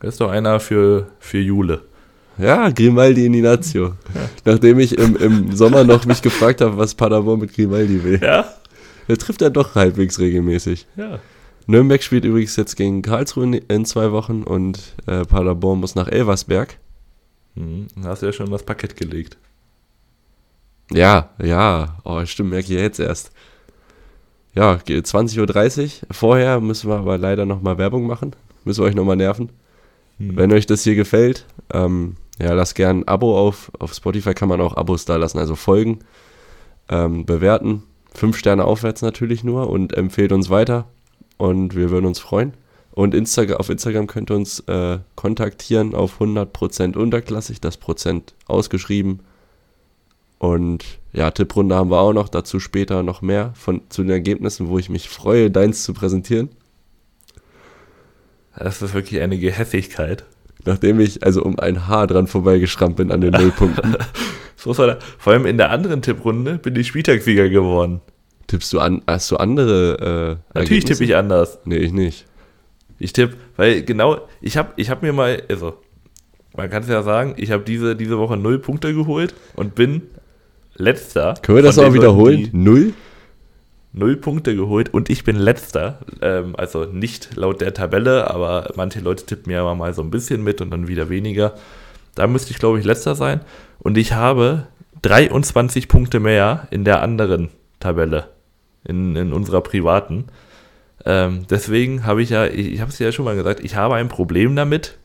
Das 0.00 0.14
ist 0.14 0.20
doch 0.20 0.30
einer 0.30 0.58
für, 0.58 1.08
für 1.20 1.38
Jule. 1.38 1.82
Ja, 2.38 2.70
Grimaldi 2.70 3.26
Ininazio. 3.26 3.94
Ja. 4.14 4.30
Nachdem 4.44 4.78
ich 4.78 4.98
im, 4.98 5.16
im 5.16 5.56
Sommer 5.56 5.84
noch 5.84 6.04
mich 6.04 6.22
gefragt 6.22 6.60
habe, 6.60 6.76
was 6.76 6.94
Paderborn 6.94 7.40
mit 7.40 7.54
Grimaldi 7.54 8.04
will. 8.04 8.20
Ja. 8.22 8.52
Der 9.08 9.18
trifft 9.18 9.42
er 9.42 9.50
doch 9.50 9.74
halbwegs 9.74 10.18
regelmäßig. 10.18 10.86
Ja. 10.96 11.20
Nürnberg 11.66 12.02
spielt 12.02 12.24
übrigens 12.24 12.56
jetzt 12.56 12.76
gegen 12.76 13.02
Karlsruhe 13.02 13.44
in, 13.44 13.52
in 13.54 13.84
zwei 13.84 14.12
Wochen 14.12 14.42
und 14.42 14.94
äh, 15.06 15.24
Paderborn 15.24 15.80
muss 15.80 15.94
nach 15.94 16.08
Elversberg. 16.08 16.78
Mhm. 17.54 17.88
Da 17.96 18.10
hast 18.10 18.22
du 18.22 18.26
ja 18.26 18.32
schon 18.32 18.50
das 18.50 18.62
Parkett 18.62 18.96
gelegt. 18.96 19.36
Ja, 20.92 21.30
ja. 21.42 21.98
Oh, 22.04 22.24
stimmt, 22.24 22.50
merke 22.50 22.72
ich 22.72 22.78
jetzt 22.78 23.00
erst. 23.00 23.32
Ja, 24.54 24.74
20.30 24.74 25.82
Uhr. 25.82 25.90
Vorher 26.12 26.60
müssen 26.60 26.88
wir 26.88 26.96
aber 26.96 27.18
leider 27.18 27.44
nochmal 27.44 27.78
Werbung 27.78 28.06
machen. 28.06 28.34
Müssen 28.64 28.82
wir 28.82 28.88
euch 28.88 28.94
nochmal 28.94 29.16
nerven. 29.16 29.50
Mhm. 30.18 30.36
Wenn 30.36 30.52
euch 30.52 30.66
das 30.66 30.84
hier 30.84 30.94
gefällt, 30.94 31.44
ähm, 31.72 32.16
ja, 32.38 32.52
lasst 32.52 32.74
gern 32.74 33.00
ein 33.00 33.08
Abo 33.08 33.38
auf. 33.38 33.70
Auf 33.78 33.94
Spotify 33.94 34.34
kann 34.34 34.48
man 34.48 34.60
auch 34.60 34.76
Abos 34.76 35.04
da 35.04 35.16
lassen, 35.16 35.38
also 35.38 35.56
folgen, 35.56 36.00
ähm, 36.88 37.24
bewerten. 37.24 37.82
Fünf 38.12 38.36
Sterne 38.36 38.64
aufwärts 38.64 39.02
natürlich 39.02 39.44
nur 39.44 39.68
und 39.70 39.94
empfehlt 39.94 40.32
uns 40.32 40.50
weiter. 40.50 40.86
Und 41.38 41.74
wir 41.74 41.90
würden 41.90 42.06
uns 42.06 42.18
freuen. 42.18 42.54
Und 42.92 43.14
Insta 43.14 43.42
auf 43.56 43.68
Instagram 43.68 44.06
könnt 44.06 44.30
ihr 44.30 44.36
uns 44.36 44.60
äh, 44.60 44.98
kontaktieren 45.16 45.94
auf 45.94 46.20
100% 46.20 46.96
unterklassig, 46.96 47.60
das 47.60 47.76
Prozent 47.76 48.34
ausgeschrieben. 48.46 49.20
Und 50.38 50.84
ja, 51.12 51.30
Tipprunde 51.30 51.74
haben 51.74 51.90
wir 51.90 52.00
auch 52.00 52.12
noch, 52.12 52.28
dazu 52.28 52.58
später 52.58 53.02
noch 53.02 53.20
mehr 53.22 53.52
von, 53.54 53.82
zu 53.90 54.02
den 54.02 54.10
Ergebnissen, 54.10 54.68
wo 54.68 54.78
ich 54.78 54.88
mich 54.88 55.08
freue, 55.10 55.50
deins 55.50 55.82
zu 55.82 55.92
präsentieren. 55.92 56.48
Das 58.56 58.80
ist 58.80 58.94
wirklich 58.94 59.20
eine 59.20 59.38
Gehässigkeit 59.38 60.24
nachdem 60.66 61.00
ich 61.00 61.24
also 61.24 61.42
um 61.42 61.58
ein 61.58 61.86
Haar 61.86 62.06
dran 62.06 62.26
vorbeigeschrammt 62.26 62.96
bin 62.96 63.10
an 63.10 63.20
den 63.20 63.32
Nullpunkten. 63.40 63.96
so 64.56 64.74
Vor 64.74 64.96
allem 65.32 65.46
in 65.46 65.56
der 65.56 65.70
anderen 65.70 66.02
Tipprunde 66.02 66.58
bin 66.58 66.76
ich 66.76 66.88
Spieltagssieger 66.88 67.48
geworden. 67.48 68.00
Tippst 68.46 68.72
du 68.72 68.78
an, 68.78 69.02
hast 69.06 69.30
du 69.30 69.36
andere 69.36 70.38
äh, 70.54 70.58
Natürlich 70.58 70.84
tippe 70.84 71.04
ich 71.04 71.16
anders. 71.16 71.58
Nee, 71.64 71.78
ich 71.78 71.92
nicht. 71.92 72.26
Ich 72.98 73.12
tippe, 73.12 73.36
weil 73.56 73.82
genau, 73.82 74.20
ich 74.40 74.56
habe 74.56 74.72
ich 74.76 74.88
hab 74.88 75.02
mir 75.02 75.12
mal, 75.12 75.42
also, 75.48 75.74
man 76.56 76.70
kann 76.70 76.82
es 76.82 76.88
ja 76.88 77.02
sagen, 77.02 77.34
ich 77.36 77.50
habe 77.50 77.64
diese, 77.64 77.96
diese 77.96 78.18
Woche 78.18 78.36
null 78.36 78.58
Punkte 78.58 78.94
geholt 78.94 79.34
und 79.54 79.74
bin 79.74 80.02
letzter. 80.76 81.34
Können 81.42 81.56
wir 81.56 81.62
das 81.62 81.78
auch 81.78 81.92
wiederholen? 81.92 82.48
Null? 82.52 82.94
Null 83.96 84.16
Punkte 84.16 84.54
geholt 84.54 84.92
und 84.94 85.10
ich 85.10 85.24
bin 85.24 85.34
letzter. 85.36 85.98
Ähm, 86.20 86.54
also 86.56 86.84
nicht 86.84 87.34
laut 87.34 87.60
der 87.60 87.74
Tabelle, 87.74 88.30
aber 88.30 88.70
manche 88.76 89.00
Leute 89.00 89.26
tippen 89.26 89.50
mir 89.52 89.60
aber 89.60 89.74
mal 89.74 89.92
so 89.94 90.02
ein 90.02 90.10
bisschen 90.10 90.44
mit 90.44 90.60
und 90.60 90.70
dann 90.70 90.86
wieder 90.86 91.08
weniger. 91.08 91.54
Da 92.14 92.26
müsste 92.28 92.50
ich, 92.52 92.58
glaube 92.58 92.78
ich, 92.78 92.84
letzter 92.84 93.14
sein. 93.14 93.40
Und 93.80 93.98
ich 93.98 94.12
habe 94.12 94.66
23 95.02 95.88
Punkte 95.88 96.20
mehr 96.20 96.68
in 96.70 96.84
der 96.84 97.02
anderen 97.02 97.48
Tabelle, 97.80 98.28
in, 98.84 99.16
in 99.16 99.32
unserer 99.32 99.60
privaten. 99.62 100.26
Ähm, 101.04 101.46
deswegen 101.48 102.04
habe 102.04 102.22
ich 102.22 102.30
ja, 102.30 102.46
ich, 102.46 102.72
ich 102.72 102.80
habe 102.80 102.90
es 102.90 102.98
ja 102.98 103.12
schon 103.12 103.24
mal 103.24 103.36
gesagt, 103.36 103.60
ich 103.64 103.76
habe 103.76 103.94
ein 103.94 104.08
Problem 104.08 104.56
damit, 104.56 104.98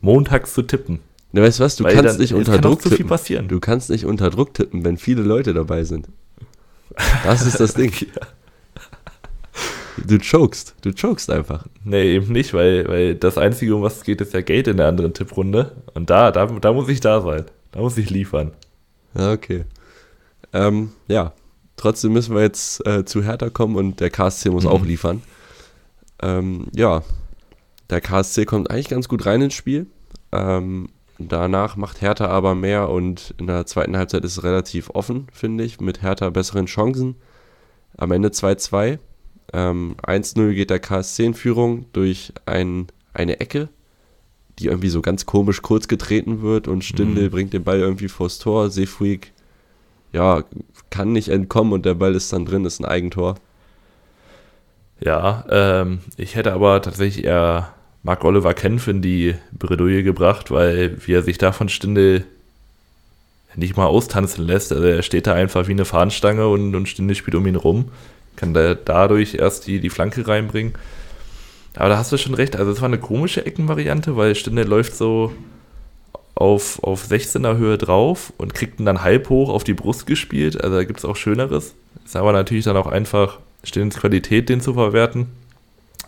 montags 0.00 0.54
zu 0.54 0.62
tippen. 0.62 1.00
Na, 1.32 1.42
weißt 1.42 1.58
du 1.60 1.64
was, 1.64 1.76
du 1.76 1.84
Weil 1.84 1.94
kannst 1.94 2.14
dann- 2.14 2.20
nicht 2.20 2.34
unter 2.34 2.52
kann 2.52 2.62
Druck 2.62 2.82
zu 2.82 2.88
viel 2.90 2.98
tippen. 2.98 3.08
passieren. 3.10 3.48
Du 3.48 3.58
kannst 3.58 3.90
nicht 3.90 4.04
unter 4.04 4.30
Druck 4.30 4.54
tippen, 4.54 4.84
wenn 4.84 4.96
viele 4.98 5.22
Leute 5.22 5.52
dabei 5.52 5.82
sind. 5.84 6.08
Das 7.24 7.44
ist 7.44 7.60
das 7.60 7.74
Ding. 7.74 7.92
Du 10.06 10.18
chokest, 10.18 10.74
du 10.82 10.92
chokest 10.92 11.30
einfach. 11.30 11.66
Nee, 11.84 12.14
eben 12.16 12.32
nicht, 12.32 12.52
weil, 12.54 12.86
weil 12.88 13.14
das 13.14 13.38
Einzige, 13.38 13.74
um 13.76 13.82
was 13.82 13.96
es 13.98 14.04
geht, 14.04 14.20
ist 14.20 14.34
ja 14.34 14.40
Geld 14.42 14.68
in 14.68 14.76
der 14.76 14.88
anderen 14.88 15.14
Tipprunde. 15.14 15.72
Und 15.94 16.10
da, 16.10 16.30
da, 16.32 16.46
da 16.46 16.72
muss 16.72 16.88
ich 16.88 17.00
da 17.00 17.20
sein. 17.22 17.44
Da 17.72 17.80
muss 17.80 17.96
ich 17.96 18.10
liefern. 18.10 18.52
Ja, 19.16 19.32
okay. 19.32 19.64
Ähm, 20.52 20.92
ja, 21.08 21.32
trotzdem 21.76 22.12
müssen 22.12 22.34
wir 22.34 22.42
jetzt 22.42 22.86
äh, 22.86 23.04
zu 23.04 23.22
Hertha 23.22 23.48
kommen 23.50 23.76
und 23.76 24.00
der 24.00 24.10
KSC 24.10 24.50
muss 24.50 24.64
Mhm. 24.64 24.70
auch 24.70 24.84
liefern. 24.84 25.22
Ähm, 26.22 26.66
ja, 26.74 27.02
der 27.90 28.00
KSC 28.00 28.44
kommt 28.44 28.70
eigentlich 28.70 28.88
ganz 28.88 29.08
gut 29.08 29.24
rein 29.26 29.42
ins 29.42 29.54
Spiel. 29.54 29.86
Ähm, 30.32 30.88
danach 31.18 31.76
macht 31.76 32.00
Hertha 32.02 32.26
aber 32.26 32.54
mehr 32.54 32.88
und 32.90 33.34
in 33.38 33.46
der 33.46 33.64
zweiten 33.66 33.96
Halbzeit 33.96 34.24
ist 34.24 34.32
es 34.38 34.44
relativ 34.44 34.90
offen, 34.90 35.28
finde 35.32 35.64
ich, 35.64 35.80
mit 35.80 36.02
Hertha 36.02 36.30
besseren 36.30 36.66
Chancen. 36.66 37.16
Am 37.96 38.12
Ende 38.12 38.28
2-2. 38.28 38.98
Ähm, 39.56 39.96
1-0 40.06 40.52
geht 40.52 40.68
der 40.68 40.80
KSC 40.80 41.24
in 41.24 41.34
Führung 41.34 41.86
durch 41.94 42.34
ein, 42.44 42.88
eine 43.14 43.40
Ecke, 43.40 43.70
die 44.58 44.66
irgendwie 44.66 44.90
so 44.90 45.00
ganz 45.00 45.24
komisch 45.24 45.62
kurz 45.62 45.88
getreten 45.88 46.42
wird 46.42 46.68
und 46.68 46.84
Stindel 46.84 47.24
Mhm. 47.28 47.30
bringt 47.30 47.52
den 47.54 47.64
Ball 47.64 47.80
irgendwie 47.80 48.08
vors 48.08 48.38
Tor. 48.38 48.68
Seefuig, 48.70 49.32
ja, 50.12 50.44
kann 50.90 51.12
nicht 51.12 51.30
entkommen 51.30 51.72
und 51.72 51.86
der 51.86 51.94
Ball 51.94 52.14
ist 52.14 52.32
dann 52.34 52.44
drin, 52.44 52.66
ist 52.66 52.80
ein 52.80 52.84
Eigentor. 52.84 53.36
Ja, 55.00 55.44
ähm, 55.48 56.00
ich 56.18 56.36
hätte 56.36 56.52
aber 56.52 56.80
tatsächlich 56.82 57.24
eher 57.24 57.72
Marc 58.02 58.24
Oliver 58.24 58.52
Kempf 58.54 58.88
in 58.88 59.00
die 59.02 59.34
Bredouille 59.52 60.02
gebracht, 60.02 60.50
weil 60.50 60.96
wie 61.06 61.12
er 61.12 61.22
sich 61.22 61.38
da 61.38 61.52
von 61.52 61.68
Stindel 61.68 62.24
nicht 63.56 63.76
mal 63.76 63.86
austanzen 63.86 64.44
lässt. 64.46 64.70
Also 64.72 64.84
er 64.84 65.02
steht 65.02 65.26
da 65.26 65.32
einfach 65.32 65.66
wie 65.66 65.72
eine 65.72 65.86
Fahnenstange 65.86 66.46
und, 66.46 66.74
und 66.74 66.88
Stindel 66.88 67.16
spielt 67.16 67.34
um 67.36 67.46
ihn 67.46 67.56
rum. 67.56 67.86
Kann 68.36 68.54
da 68.54 68.74
dadurch 68.74 69.34
erst 69.34 69.66
die, 69.66 69.80
die 69.80 69.90
Flanke 69.90 70.26
reinbringen. 70.28 70.74
Aber 71.74 71.90
da 71.90 71.98
hast 71.98 72.12
du 72.12 72.16
schon 72.16 72.34
recht. 72.34 72.56
Also 72.56 72.70
es 72.70 72.80
war 72.80 72.88
eine 72.88 72.98
komische 72.98 73.44
Eckenvariante, 73.44 74.16
weil 74.16 74.34
Stindel 74.34 74.66
läuft 74.66 74.94
so 74.96 75.32
auf, 76.34 76.82
auf 76.82 77.04
16er 77.04 77.56
Höhe 77.56 77.78
drauf 77.78 78.32
und 78.36 78.54
kriegt 78.54 78.78
ihn 78.78 78.86
dann 78.86 79.02
halb 79.02 79.28
hoch 79.28 79.48
auf 79.48 79.64
die 79.64 79.74
Brust 79.74 80.06
gespielt. 80.06 80.62
Also 80.62 80.76
da 80.76 80.84
gibt 80.84 80.98
es 80.98 81.04
auch 81.04 81.16
Schöneres. 81.16 81.74
Ist 82.04 82.16
aber 82.16 82.32
natürlich 82.32 82.64
dann 82.64 82.76
auch 82.76 82.86
einfach 82.86 83.38
Stillens 83.64 83.96
Qualität, 83.96 84.48
den 84.48 84.60
zu 84.60 84.74
verwerten. 84.74 85.26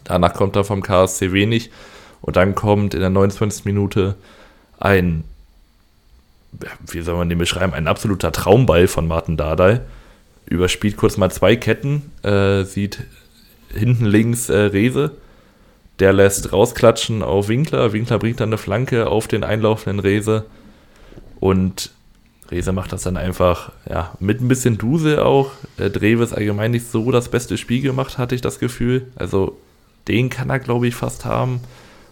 Danach 0.05 0.35
kommt 0.35 0.57
da 0.57 0.65
vom 0.65 0.83
KSC 0.83 1.33
wenig. 1.33 1.71
Und 2.21 2.37
dann 2.37 2.55
kommt 2.55 2.95
in 2.95 3.01
der 3.01 3.11
29. 3.11 3.65
Minute 3.65 4.17
ein, 4.79 5.25
wie 6.87 7.01
soll 7.01 7.17
man 7.17 7.29
den 7.29 7.39
beschreiben, 7.39 7.75
ein 7.75 7.87
absoluter 7.87 8.33
Traumball 8.33 8.87
von 8.89 9.07
Martin 9.07 9.37
Dardai. 9.37 9.81
Überspielt 10.49 10.97
kurz 10.97 11.17
mal 11.17 11.31
zwei 11.31 11.57
Ketten, 11.57 12.11
äh, 12.23 12.65
sieht 12.65 13.01
hinten 13.73 14.07
links 14.07 14.49
äh, 14.49 14.57
Rese. 14.57 15.13
Der 15.99 16.13
lässt 16.13 16.53
rausklatschen 16.53 17.23
auf 17.23 17.49
Winkler. 17.49 17.93
Winkler 17.93 18.19
bringt 18.19 18.41
dann 18.41 18.51
eine 18.51 18.59
Flanke 18.59 19.09
auf 19.09 19.29
den 19.29 19.45
einlaufenden 19.45 20.01
Rese. 20.01 20.47
Und 21.41 21.91
Rese 22.51 22.73
macht 22.73 22.93
das 22.93 23.03
dann 23.03 23.17
einfach, 23.17 23.73
ja, 23.89 24.15
mit 24.21 24.41
ein 24.41 24.49
bisschen 24.49 24.79
Dusel 24.79 25.19
auch. 25.19 25.51
Äh, 25.77 25.91
Dreves 25.91 26.33
allgemein 26.33 26.71
nicht 26.71 26.91
so 26.91 27.11
das 27.11 27.29
beste 27.29 27.59
Spiel 27.59 27.83
gemacht, 27.83 28.17
hatte 28.17 28.35
ich 28.35 28.41
das 28.41 28.59
Gefühl. 28.59 29.07
Also, 29.17 29.59
den 30.07 30.31
kann 30.31 30.51
er, 30.51 30.61
glaube 30.61 30.87
ich, 30.89 30.95
fast 30.95 31.25
haben. 31.25 31.61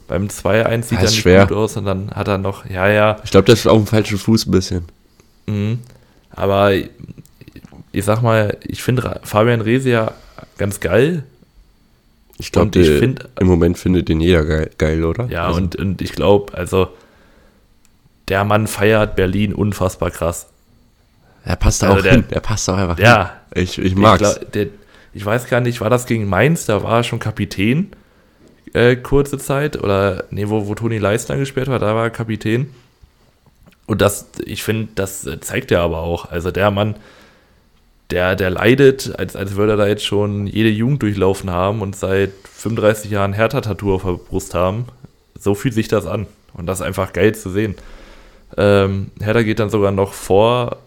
Beim 0.09 0.27
2-1 0.29 0.83
sieht 0.83 0.99
er 0.99 1.05
nicht 1.05 1.21
schwer. 1.21 1.47
gut 1.47 1.57
aus 1.57 1.77
und 1.77 1.85
dann 1.85 2.11
hat 2.11 2.29
er 2.29 2.39
noch, 2.39 2.69
ja, 2.69 2.89
ja, 2.89 3.17
Ich 3.25 3.31
glaube, 3.31 3.47
das 3.47 3.61
ist 3.61 3.67
auf 3.67 3.79
dem 3.79 3.87
falschen 3.87 4.19
Fuß 4.19 4.47
ein 4.47 4.51
bisschen. 4.51 4.85
Mhm. 5.47 5.81
Aber 6.31 6.73
ich 7.97 8.05
sag 8.05 8.21
mal, 8.23 8.57
ich 8.63 8.83
finde 8.83 9.21
Fabian 9.25 9.61
Rehse 9.61 9.91
ja 9.91 10.13
ganz 10.59 10.81
geil. 10.81 11.25
Ich 12.39 12.53
glaube, 12.53 12.83
find- 12.85 13.27
im 13.41 13.47
Moment 13.47 13.79
findet 13.79 14.09
den 14.09 14.21
jeder 14.21 14.45
geil, 14.45 14.71
geil 14.77 15.05
oder? 15.05 15.27
Ja, 15.31 15.47
Also, 15.47 15.61
und, 15.61 15.77
und 15.77 16.03
ich 16.03 16.13
glaube, 16.13 16.53
also 16.55 16.89
der 18.29 18.45
Mann 18.45 18.67
feiert 18.67 19.17
Berlin 19.17 19.55
unfassbar 19.55 20.11
krass. 20.11 20.47
Er 21.45 21.57
passt 21.57 21.83
da 21.83 21.87
also 21.89 21.99
auch 21.99 22.03
der- 22.03 22.13
hin. 22.13 22.25
Er 22.31 22.41
passt 22.41 22.69
auch 22.69 22.77
einfach 22.77 22.99
Ja, 22.99 23.33
hin. 23.55 23.63
Ich, 23.63 23.79
ich 23.79 23.95
mag's. 23.95 24.21
Ich, 24.21 24.39
glaub, 24.41 24.53
der, 24.53 24.67
ich 25.15 25.25
weiß 25.25 25.47
gar 25.49 25.61
nicht, 25.61 25.81
war 25.81 25.89
das 25.91 26.05
gegen 26.07 26.29
Mainz? 26.29 26.67
Da 26.67 26.83
war 26.83 26.99
er 26.99 27.05
schon 27.05 27.19
Kapitän 27.21 27.93
äh, 28.75 28.97
kurze 28.97 29.39
Zeit. 29.39 29.83
Oder, 29.83 30.25
nee, 30.31 30.49
wo, 30.49 30.67
wo 30.67 30.75
Toni 30.75 30.99
Leistner 30.99 31.37
gespielt 31.37 31.69
war, 31.69 31.79
da 31.79 31.95
war 31.95 32.05
er 32.05 32.11
Kapitän. 32.11 32.69
Und 33.87 34.03
das, 34.03 34.27
ich 34.45 34.63
finde, 34.65 34.89
das 34.97 35.25
äh, 35.27 35.41
zeigt 35.41 35.71
er 35.71 35.81
aber 35.81 35.99
auch. 35.99 36.31
Also 36.31 36.51
der 36.51 36.71
Mann, 36.71 36.97
der, 38.11 38.37
der 38.37 38.51
leidet, 38.51 39.19
als, 39.19 39.35
als 39.35 39.57
würde 39.57 39.73
er 39.73 39.77
da 39.77 39.87
jetzt 39.87 40.05
schon 40.05 40.47
jede 40.47 40.69
Jugend 40.69 41.03
durchlaufen 41.03 41.51
haben 41.51 41.83
und 41.83 41.97
seit 41.97 42.33
35 42.45 43.11
Jahren 43.11 43.33
Hertha-Tattoo 43.33 43.95
auf 43.95 44.05
der 44.05 44.13
Brust 44.13 44.55
haben. 44.55 44.87
So 45.39 45.55
fühlt 45.55 45.75
sich 45.75 45.89
das 45.89 46.07
an. 46.07 46.27
Und 46.55 46.67
das 46.67 46.81
ist 46.81 46.87
einfach 46.87 47.13
geil 47.13 47.35
zu 47.35 47.51
sehen. 47.51 47.75
Ähm, 48.57 49.11
Hertha 49.21 49.43
geht 49.43 49.59
dann 49.59 49.71
sogar 49.71 49.91
noch 49.91 50.13
vor, 50.13 50.79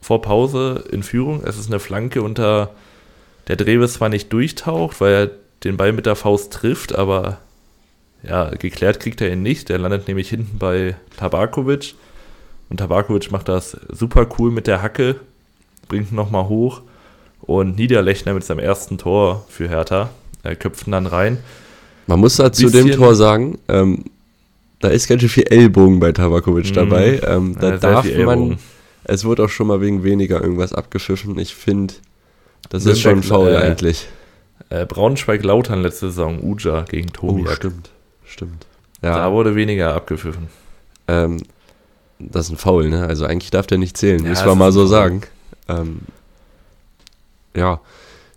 vor 0.00 0.20
Pause 0.20 0.84
in 0.90 1.02
Führung. 1.02 1.42
Es 1.44 1.58
ist 1.58 1.68
eine 1.68 1.78
Flanke 1.78 2.22
unter 2.22 2.70
der 3.48 3.56
Dreves 3.56 3.94
zwar 3.94 4.08
nicht 4.08 4.32
durchtaucht, 4.32 5.00
weil 5.00 5.12
er 5.12 5.30
den 5.62 5.76
Ball 5.76 5.92
mit 5.92 6.06
der 6.06 6.16
Faust 6.16 6.52
trifft, 6.52 6.94
aber 6.94 7.38
ja, 8.22 8.50
geklärt 8.50 9.00
kriegt 9.00 9.20
er 9.20 9.32
ihn 9.32 9.42
nicht. 9.42 9.68
Der 9.68 9.78
landet 9.78 10.08
nämlich 10.08 10.28
hinten 10.28 10.58
bei 10.58 10.96
Tabakovic. 11.16 11.94
Und 12.68 12.78
Tabakovic 12.78 13.30
macht 13.30 13.48
das 13.48 13.76
super 13.90 14.26
cool 14.38 14.50
mit 14.50 14.66
der 14.66 14.82
Hacke, 14.82 15.16
bringt 15.88 16.10
ihn 16.12 16.16
nochmal 16.16 16.48
hoch. 16.48 16.82
Und 17.42 17.76
Niederlechner 17.76 18.32
mit 18.34 18.44
seinem 18.44 18.60
ersten 18.60 18.96
Tor 18.98 19.44
für 19.48 19.68
Hertha. 19.68 20.10
Er 20.42 20.56
köpft 20.56 20.86
ihn 20.86 20.92
dann 20.92 21.06
rein. 21.06 21.38
Man 22.06 22.20
muss 22.20 22.36
da 22.36 22.52
zu 22.52 22.70
dem 22.70 22.90
Tor 22.90 23.14
sagen, 23.14 23.58
ähm, 23.68 24.04
da 24.80 24.88
ist 24.88 25.08
ganz 25.08 25.20
schön 25.20 25.28
viel 25.30 25.46
Ellbogen 25.48 26.00
bei 26.00 26.12
Tabakovic 26.12 26.70
Mhm. 26.70 26.74
dabei. 26.74 27.20
Ähm, 27.26 27.56
da 27.58 27.70
Ja, 27.70 27.76
darf 27.78 28.16
man, 28.18 28.58
es 29.04 29.24
wird 29.24 29.40
auch 29.40 29.48
schon 29.48 29.66
mal 29.66 29.80
wegen 29.80 30.04
weniger 30.04 30.40
irgendwas 30.42 30.72
abgepfiffen. 30.72 31.38
Ich 31.38 31.54
finde, 31.54 31.94
das 32.70 32.84
ist 32.86 33.00
schon 33.00 33.20
Nürnberg, 33.20 33.28
faul 33.28 33.52
äh, 33.52 33.56
eigentlich. 33.56 34.06
Äh, 34.70 34.86
Braunschweig-Lautern 34.86 35.82
letzte 35.82 36.06
Saison, 36.10 36.40
Uja 36.42 36.82
gegen 36.82 37.08
Oh, 37.10 37.26
Tomiak. 37.28 37.56
stimmt, 37.56 37.90
stimmt. 38.26 38.66
Da 39.02 39.18
Ja, 39.18 39.32
wurde 39.32 39.54
weniger 39.54 39.94
abgepfiffen. 39.94 40.48
ähm, 41.08 41.38
das 42.18 42.46
ist 42.46 42.52
ein 42.52 42.56
Foul, 42.56 42.88
ne? 42.88 43.06
Also 43.06 43.26
eigentlich 43.26 43.50
darf 43.50 43.66
der 43.66 43.76
nicht 43.78 43.96
zählen, 43.98 44.22
Ja, 44.24 44.30
muss 44.30 44.44
man 44.44 44.56
mal 44.56 44.72
so 44.72 44.86
sagen. 44.86 45.22
Ähm, 45.68 46.00
ja, 47.56 47.80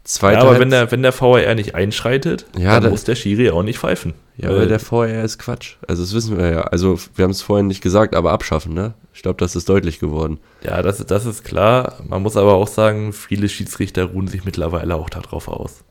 zweite 0.03 0.39
Ja, 0.39 0.43
aber 0.49 0.59
wenn 0.59 0.69
der, 0.69 0.91
wenn 0.91 1.01
der 1.03 1.13
VAR 1.19 1.55
nicht 1.55 1.75
einschreitet, 1.75 2.45
Ja, 2.57 2.75
dann 2.75 2.83
da- 2.83 2.89
muss 2.89 3.03
der 3.03 3.15
Schiri 3.15 3.49
auch 3.49 3.63
nicht 3.63 3.79
pfeifen. 3.79 4.13
Ja, 4.37 4.49
Weil- 4.49 4.67
der 4.67 4.79
VR 4.79 5.23
ist 5.23 5.39
Quatsch. 5.39 5.75
Also 5.87 6.03
das 6.03 6.13
wissen 6.13 6.37
wir 6.37 6.49
ja. 6.51 6.61
Also 6.61 6.99
wir 7.15 7.23
haben 7.23 7.31
es 7.31 7.41
vorhin 7.41 7.65
nicht 7.67 7.81
gesagt, 7.81 8.15
aber 8.15 8.31
abschaffen, 8.31 8.73
ne? 8.73 8.93
Ich 9.13 9.23
glaube, 9.23 9.39
das 9.39 9.55
ist 9.55 9.67
deutlich 9.67 9.99
geworden. 9.99 10.39
Ja, 10.63 10.81
das, 10.83 11.03
das 11.05 11.25
ist 11.25 11.43
klar. 11.43 11.99
Man 12.07 12.21
muss 12.21 12.37
aber 12.37 12.53
auch 12.53 12.67
sagen, 12.67 13.13
viele 13.13 13.49
Schiedsrichter 13.49 14.03
ruhen 14.05 14.27
sich 14.27 14.45
mittlerweile 14.45 14.93
auch 14.95 15.09
darauf 15.09 15.47
aus. 15.47 15.83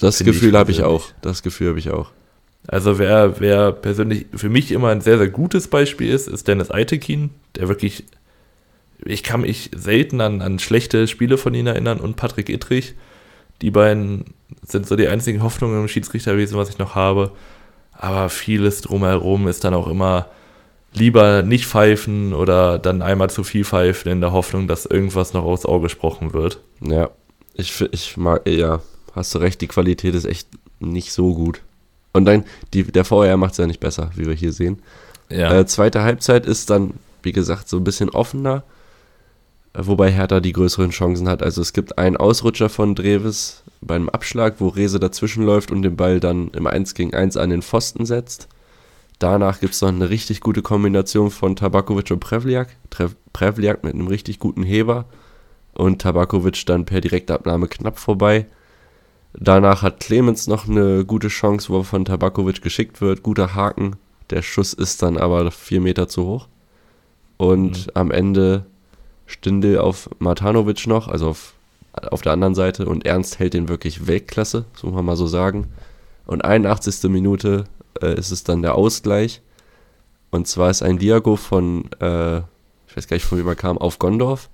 Das 0.00 0.16
Finde 0.16 0.32
Gefühl 0.32 0.58
habe 0.58 0.72
ich 0.72 0.82
auch. 0.82 1.04
Das 1.22 1.42
Gefühl 1.44 1.68
habe 1.68 1.78
ich 1.78 1.90
auch. 1.90 2.10
Also 2.66 2.98
wer, 2.98 3.38
wer 3.40 3.70
persönlich 3.72 4.26
für 4.34 4.48
mich 4.48 4.72
immer 4.72 4.88
ein 4.88 5.00
sehr, 5.00 5.18
sehr 5.18 5.28
gutes 5.28 5.68
Beispiel 5.68 6.10
ist, 6.12 6.26
ist 6.26 6.48
Dennis 6.48 6.70
Eitekin, 6.72 7.30
der 7.56 7.68
wirklich, 7.68 8.04
ich 9.04 9.22
kann 9.22 9.42
mich 9.42 9.70
selten 9.74 10.20
an, 10.20 10.42
an 10.42 10.58
schlechte 10.58 11.06
Spiele 11.06 11.38
von 11.38 11.54
ihm 11.54 11.66
erinnern 11.66 12.00
und 12.00 12.16
Patrick 12.16 12.48
Ittrich. 12.48 12.94
Die 13.62 13.70
beiden 13.70 14.24
sind 14.62 14.86
so 14.86 14.96
die 14.96 15.08
einzigen 15.08 15.42
Hoffnungen 15.42 15.82
im 15.82 15.88
Schiedsrichterwesen, 15.88 16.56
was 16.56 16.70
ich 16.70 16.78
noch 16.78 16.94
habe. 16.94 17.32
Aber 17.92 18.28
vieles 18.28 18.80
drumherum 18.80 19.48
ist 19.48 19.64
dann 19.64 19.74
auch 19.74 19.86
immer 19.86 20.28
lieber 20.92 21.42
nicht 21.42 21.66
pfeifen 21.66 22.32
oder 22.32 22.78
dann 22.78 23.02
einmal 23.02 23.30
zu 23.30 23.44
viel 23.44 23.64
pfeifen 23.64 24.10
in 24.10 24.20
der 24.20 24.32
Hoffnung, 24.32 24.66
dass 24.66 24.86
irgendwas 24.86 25.34
noch 25.34 25.44
aufs 25.44 25.66
Auge 25.66 25.84
gesprochen 25.84 26.32
wird. 26.32 26.60
Ja. 26.80 27.10
Ich, 27.54 27.80
ich 27.92 28.16
mag, 28.16 28.48
ja, 28.48 28.80
hast 29.14 29.34
du 29.34 29.38
recht, 29.38 29.60
die 29.60 29.68
Qualität 29.68 30.14
ist 30.14 30.24
echt 30.24 30.48
nicht 30.78 31.12
so 31.12 31.34
gut. 31.34 31.60
Und 32.12 32.24
dann, 32.24 32.44
die, 32.72 32.84
der 32.84 33.04
VR 33.04 33.36
macht 33.36 33.52
es 33.52 33.58
ja 33.58 33.66
nicht 33.66 33.80
besser, 33.80 34.10
wie 34.16 34.26
wir 34.26 34.34
hier 34.34 34.52
sehen. 34.52 34.82
Ja. 35.28 35.60
Äh, 35.60 35.66
zweite 35.66 36.02
Halbzeit 36.02 36.46
ist 36.46 36.70
dann, 36.70 36.94
wie 37.22 37.32
gesagt, 37.32 37.68
so 37.68 37.76
ein 37.76 37.84
bisschen 37.84 38.10
offener. 38.10 38.64
Wobei 39.74 40.10
Hertha 40.10 40.40
die 40.40 40.52
größeren 40.52 40.90
Chancen 40.90 41.28
hat. 41.28 41.42
Also 41.42 41.62
es 41.62 41.72
gibt 41.72 41.98
einen 41.98 42.16
Ausrutscher 42.16 42.68
von 42.68 42.94
Dreves 42.94 43.62
beim 43.80 44.08
Abschlag, 44.08 44.56
wo 44.58 44.68
Rese 44.68 45.00
dazwischen 45.00 45.44
läuft 45.44 45.70
und 45.70 45.82
den 45.82 45.96
Ball 45.96 46.20
dann 46.20 46.48
im 46.48 46.66
1 46.66 46.94
gegen 46.94 47.14
1 47.14 47.36
an 47.36 47.50
den 47.50 47.62
Pfosten 47.62 48.06
setzt. 48.06 48.48
Danach 49.18 49.60
gibt 49.60 49.74
es 49.74 49.82
noch 49.82 49.88
eine 49.88 50.08
richtig 50.08 50.40
gute 50.40 50.62
Kombination 50.62 51.30
von 51.30 51.54
Tabakovic 51.54 52.10
und 52.10 52.20
Prevliak. 52.20 52.68
Prevliak 53.32 53.84
mit 53.84 53.94
einem 53.94 54.06
richtig 54.06 54.38
guten 54.38 54.62
Heber 54.62 55.04
und 55.74 56.00
Tabakovic 56.00 56.64
dann 56.66 56.86
per 56.86 57.00
Direktabnahme 57.00 57.68
knapp 57.68 57.98
vorbei. 57.98 58.46
Danach 59.34 59.82
hat 59.82 60.00
Clemens 60.00 60.46
noch 60.46 60.66
eine 60.66 61.04
gute 61.04 61.28
Chance, 61.28 61.68
wo 61.68 61.78
er 61.78 61.84
von 61.84 62.04
Tabakovic 62.04 62.62
geschickt 62.62 63.00
wird. 63.00 63.22
Guter 63.22 63.54
Haken. 63.54 63.96
Der 64.30 64.42
Schuss 64.42 64.72
ist 64.72 65.02
dann 65.02 65.18
aber 65.18 65.50
vier 65.50 65.80
Meter 65.80 66.08
zu 66.08 66.24
hoch. 66.24 66.48
Und 67.36 67.86
mhm. 67.86 67.92
am 67.94 68.10
Ende 68.10 68.66
Stindel 69.30 69.78
auf 69.78 70.10
Matanovic 70.18 70.86
noch, 70.86 71.08
also 71.08 71.28
auf, 71.28 71.54
auf 71.92 72.22
der 72.22 72.32
anderen 72.32 72.54
Seite. 72.54 72.86
Und 72.86 73.06
Ernst 73.06 73.38
hält 73.38 73.54
den 73.54 73.68
wirklich 73.68 74.06
Weltklasse, 74.06 74.64
so 74.74 74.88
muss 74.88 74.96
man 74.96 75.04
mal 75.04 75.16
so 75.16 75.26
sagen. 75.26 75.68
Und 76.26 76.44
81. 76.44 77.10
Minute 77.10 77.64
äh, 78.02 78.14
ist 78.18 78.30
es 78.30 78.44
dann 78.44 78.62
der 78.62 78.74
Ausgleich. 78.74 79.40
Und 80.30 80.46
zwar 80.46 80.70
ist 80.70 80.82
ein 80.82 80.98
Diago 80.98 81.36
von, 81.36 81.84
äh, 82.00 82.38
ich 82.38 82.96
weiß 82.96 83.08
gar 83.08 83.16
nicht, 83.16 83.24
von 83.24 83.38
wem 83.38 83.48
er 83.48 83.56
kam, 83.56 83.78
auf 83.78 83.98
Gondorf. 83.98 84.48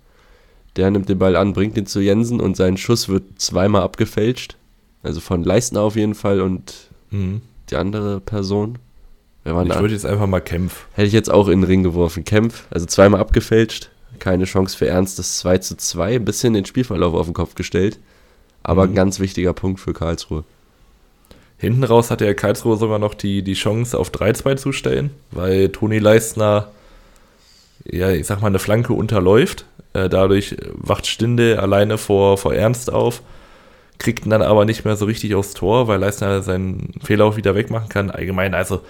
Der 0.77 0.91
nimmt 0.91 1.09
den 1.09 1.19
Ball 1.19 1.37
an, 1.37 1.55
bringt 1.55 1.77
ihn 1.77 1.87
zu 1.87 2.01
Jensen 2.01 2.41
und 2.41 2.57
sein 2.57 2.77
Schuss 2.77 3.09
wird 3.09 3.41
zweimal 3.41 3.83
abgefälscht. 3.83 4.57
Also 5.03 5.21
von 5.21 5.43
Leistner 5.43 5.83
auf 5.83 5.97
jeden 5.97 6.15
Fall 6.15 6.41
und 6.41 6.75
mhm. 7.11 7.41
die 7.71 7.77
andere 7.77 8.21
Person. 8.21 8.79
ich 9.45 9.53
würde 9.53 9.95
jetzt 9.95 10.05
einfach 10.05 10.27
mal 10.27 10.41
Kempf. 10.41 10.87
Hätte 10.95 11.07
ich 11.07 11.13
jetzt 11.13 11.31
auch 11.31 11.49
in 11.49 11.61
den 11.61 11.65
Ring 11.65 11.83
geworfen. 11.83 12.25
Kempf, 12.25 12.65
also 12.71 12.87
zweimal 12.87 13.21
abgefälscht. 13.21 13.91
Keine 14.19 14.45
Chance 14.45 14.77
für 14.77 14.87
Ernst. 14.87 15.19
Das 15.19 15.39
2 15.39 15.59
zu 15.59 15.77
2. 15.77 16.17
Ein 16.17 16.25
bisschen 16.25 16.55
den 16.55 16.65
Spielverlauf 16.65 17.15
auf 17.15 17.27
den 17.27 17.35
Kopf 17.35 17.55
gestellt. 17.55 17.99
Aber 18.63 18.85
mhm. 18.85 18.93
ein 18.93 18.95
ganz 18.97 19.21
wichtiger 19.21 19.53
Punkt 19.53 19.81
für 19.81 19.93
Karlsruhe. 19.93 20.45
Hinten 21.59 21.85
raus 21.85 22.11
hatte 22.11 22.27
ja 22.27 22.35
Karlsruhe 22.35 22.77
sogar 22.77 22.99
noch 22.99 23.15
die, 23.15 23.43
die 23.43 23.55
Chance 23.55 23.99
auf 23.99 24.11
3-2 24.11 24.57
zu 24.57 24.73
stellen, 24.73 25.11
weil 25.31 25.71
Toni 25.71 25.99
Leistner, 25.99 26.69
ja, 27.85 28.11
ich 28.11 28.27
sag 28.27 28.43
mal, 28.43 28.49
eine 28.49 28.59
Flanke 28.59 28.93
unterläuft. 28.93 29.65
Äh, 29.95 30.11
dadurch 30.11 30.57
wacht 30.73 31.07
Stinde 31.07 31.59
alleine 31.61 31.97
vor, 31.97 32.37
vor 32.37 32.55
Ernst 32.55 32.93
auf, 32.93 33.23
kriegt 33.99 34.27
ihn 34.27 34.31
dann 34.31 34.43
aber 34.43 34.67
nicht 34.67 34.85
mehr 34.85 34.97
so 34.97 35.07
richtig 35.07 35.35
aufs 35.35 35.55
Tor, 35.55 35.89
weil 35.89 35.99
Leistner 35.99 36.43
seinen 36.43 36.93
Fehler 37.03 37.25
auch 37.25 37.37
wieder 37.39 37.55
wegmachen 37.55 37.89
kann. 37.89 38.11
Allgemein, 38.11 38.53
also, 38.53 38.83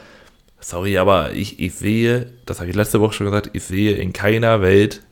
sorry, 0.58 0.98
aber 0.98 1.32
ich, 1.34 1.60
ich 1.60 1.74
sehe, 1.74 2.32
das 2.46 2.58
habe 2.58 2.70
ich 2.70 2.74
letzte 2.74 3.00
Woche 3.00 3.12
schon 3.12 3.26
gesagt, 3.26 3.50
ich 3.52 3.62
sehe 3.62 3.92
in 3.92 4.12
keiner 4.12 4.60
Welt, 4.60 5.02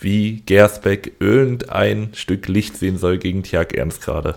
wie 0.00 0.40
Gersbeck 0.40 1.14
irgendein 1.18 2.10
Stück 2.14 2.48
Licht 2.48 2.76
sehen 2.76 2.98
soll 2.98 3.18
gegen 3.18 3.42
Tjag 3.42 3.74
Ernst 3.74 4.02
gerade. 4.02 4.36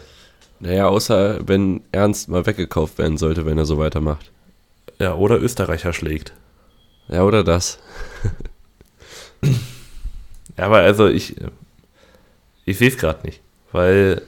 Naja, 0.59 0.87
außer 0.87 1.47
wenn 1.47 1.81
Ernst 1.91 2.29
mal 2.29 2.45
weggekauft 2.45 2.97
werden 2.97 3.17
sollte, 3.17 3.45
wenn 3.45 3.57
er 3.57 3.65
so 3.65 3.77
weitermacht. 3.77 4.31
Ja, 4.99 5.15
oder 5.15 5.41
Österreicher 5.41 5.93
schlägt. 5.93 6.33
Ja, 7.07 7.23
oder 7.23 7.43
das. 7.43 7.79
ja, 10.57 10.65
aber 10.65 10.77
also 10.77 11.07
ich, 11.07 11.35
ich 12.65 12.77
sehe 12.77 12.89
es 12.89 12.97
gerade 12.97 13.25
nicht, 13.25 13.41
weil 13.71 14.21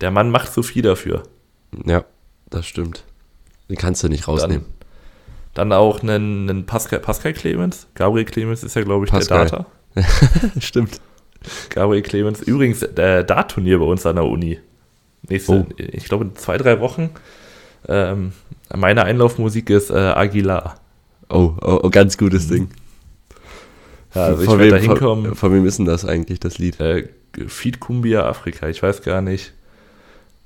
der 0.00 0.10
Mann 0.10 0.30
macht 0.30 0.52
so 0.52 0.62
viel 0.62 0.82
dafür. 0.82 1.22
Ja, 1.86 2.04
das 2.50 2.66
stimmt. 2.66 3.04
Den 3.68 3.76
kannst 3.76 4.02
du 4.02 4.08
nicht 4.08 4.26
rausnehmen. 4.28 4.66
Dann, 5.54 5.70
dann 5.70 5.78
auch 5.78 6.02
einen, 6.02 6.48
einen 6.48 6.66
Pascal, 6.66 7.00
Pascal 7.00 7.32
Clemens. 7.32 7.86
Gabriel 7.94 8.24
Clemens 8.24 8.62
ist 8.64 8.74
ja, 8.74 8.82
glaube 8.82 9.04
ich, 9.04 9.10
Pascal. 9.10 9.46
der 9.46 9.58
Data. 9.58 9.66
stimmt. 10.60 11.00
Gabriel 11.70 12.02
Clemens. 12.02 12.40
Übrigens, 12.40 12.80
der 12.80 13.24
Dart-Turnier 13.24 13.78
bei 13.78 13.84
uns 13.84 14.06
an 14.06 14.16
der 14.16 14.24
Uni. 14.24 14.58
Nächste, 15.28 15.52
oh. 15.52 15.66
ich 15.76 16.04
glaube, 16.04 16.24
in 16.24 16.36
zwei, 16.36 16.56
drei 16.56 16.80
Wochen. 16.80 17.10
Ähm, 17.88 18.32
meine 18.74 19.04
Einlaufmusik 19.04 19.70
ist 19.70 19.90
äh, 19.90 19.94
Aguilar. 19.94 20.76
Oh, 21.28 21.54
oh, 21.60 21.80
oh, 21.82 21.90
ganz 21.90 22.18
gutes 22.18 22.48
Ding. 22.48 22.68
Ja, 24.14 24.26
also 24.26 24.44
von, 24.44 24.60
ich 24.60 24.64
wem, 24.66 24.70
da 24.70 24.76
hinkommen. 24.76 25.26
Von, 25.26 25.34
von, 25.34 25.52
wem 25.52 25.66
ist 25.66 25.78
denn 25.78 25.86
das 25.86 26.04
eigentlich, 26.04 26.40
das 26.40 26.58
Lied? 26.58 26.78
Äh, 26.80 27.08
Feed 27.46 27.80
Cumbia 27.80 28.28
Afrika, 28.28 28.68
ich 28.68 28.82
weiß 28.82 29.02
gar 29.02 29.22
nicht. 29.22 29.52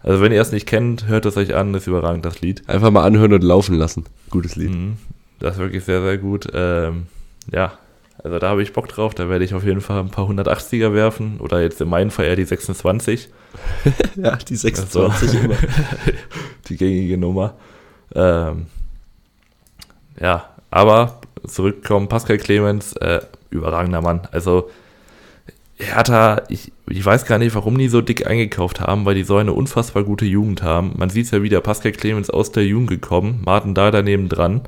Also 0.01 0.23
wenn 0.23 0.31
ihr 0.31 0.41
es 0.41 0.53
nicht 0.53 0.67
kennt, 0.67 1.09
hört 1.09 1.27
es 1.27 1.37
euch 1.37 1.55
an, 1.55 1.75
ist 1.75 1.89
überragend, 1.89 2.25
das 2.25 2.41
Lied. 2.41 2.69
Einfach 2.69 2.91
mal 2.91 3.05
anhören 3.05 3.33
und 3.33 3.43
laufen 3.43 3.75
lassen. 3.75 4.05
Gutes 4.31 4.55
Lied. 4.55 4.71
Mhm, 4.71 4.97
das 5.41 5.55
ist 5.55 5.61
wirklich 5.61 5.85
sehr, 5.85 6.01
sehr 6.01 6.19
gut. 6.19 6.47
Ähm, 6.53 7.07
ja, 7.53 7.73
also 8.23 8.39
da 8.39 8.49
habe 8.51 8.63
ich 8.63 8.73
Bock 8.73 8.89
drauf. 8.89 9.15
Da 9.15 9.29
werde 9.29 9.45
ich 9.45 9.55
auf 9.55 9.65
jeden 9.65 9.81
Fall 9.81 10.01
ein 10.01 10.11
paar 10.11 10.29
180er 10.29 10.93
werfen. 10.93 11.39
Oder 11.41 11.63
jetzt 11.63 11.81
in 11.81 11.89
meinem 11.89 12.11
Fall 12.11 12.27
eher 12.27 12.37
die 12.37 12.45
26. 12.45 13.29
ja, 14.17 14.37
die 14.37 14.57
26 14.57 15.29
also, 15.29 15.39
immer. 15.39 15.57
die 16.69 16.77
gängige 16.77 17.19
Nummer. 17.19 17.55
Ähm, 18.15 18.67
ja, 20.21 20.51
aber 20.71 21.21
zurückkommen, 21.47 22.09
Pascal 22.09 22.39
Clemens, 22.39 22.95
äh, 22.95 23.21
überragender 23.51 24.01
Mann. 24.01 24.29
Also 24.33 24.71
Hertha, 25.79 26.43
ich, 26.49 26.73
ich 26.89 27.05
weiß 27.05 27.27
gar 27.27 27.39
nicht, 27.39 27.55
warum 27.55 27.77
die 27.77 27.89
so 27.89 28.01
dick 28.01 28.27
eingekauft 28.27 28.81
haben, 28.81 29.05
weil 29.05 29.15
die 29.15 29.25
so 29.25 29.37
eine 29.37 29.53
unfassbar 29.53 30.05
gute 30.05 30.25
Jugend 30.25 30.63
haben. 30.63 30.95
Man 30.97 31.11
sieht 31.11 31.27
es 31.27 31.33
ja 31.33 31.43
wieder, 31.43 31.61
Pascal 31.61 31.93
Clemens 31.93 32.31
aus 32.31 32.51
der 32.51 32.65
Jugend 32.65 32.89
gekommen, 32.89 33.43
Martin 33.45 33.75
da 33.75 33.91
daneben 33.91 34.29
dran. 34.29 34.63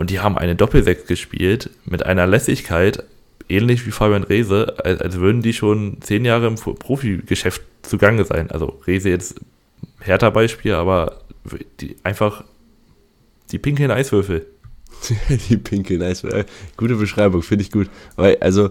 Und 0.00 0.08
die 0.08 0.20
haben 0.20 0.38
eine 0.38 0.56
Doppelsechs 0.56 1.06
gespielt 1.06 1.68
mit 1.84 2.06
einer 2.06 2.26
Lässigkeit, 2.26 3.04
ähnlich 3.50 3.86
wie 3.86 3.90
Fabian 3.90 4.22
Rehse, 4.22 4.76
als, 4.82 5.02
als 5.02 5.16
würden 5.20 5.42
die 5.42 5.52
schon 5.52 5.98
zehn 6.00 6.24
Jahre 6.24 6.46
im 6.46 6.54
Profigeschäft 6.54 7.60
zugange 7.82 8.24
sein. 8.24 8.50
Also 8.50 8.80
Rehse 8.86 9.10
jetzt 9.10 9.42
härter 9.98 10.30
Beispiel, 10.30 10.72
aber 10.72 11.20
die, 11.82 11.96
einfach 12.02 12.44
die 13.52 13.58
pinkeln 13.58 13.90
Eiswürfel. 13.90 14.46
die 15.50 15.58
pinkeln 15.58 16.00
Eiswürfel. 16.00 16.46
Gute 16.78 16.96
Beschreibung, 16.96 17.42
finde 17.42 17.64
ich 17.64 17.70
gut. 17.70 17.90
Weil, 18.16 18.38
also 18.40 18.70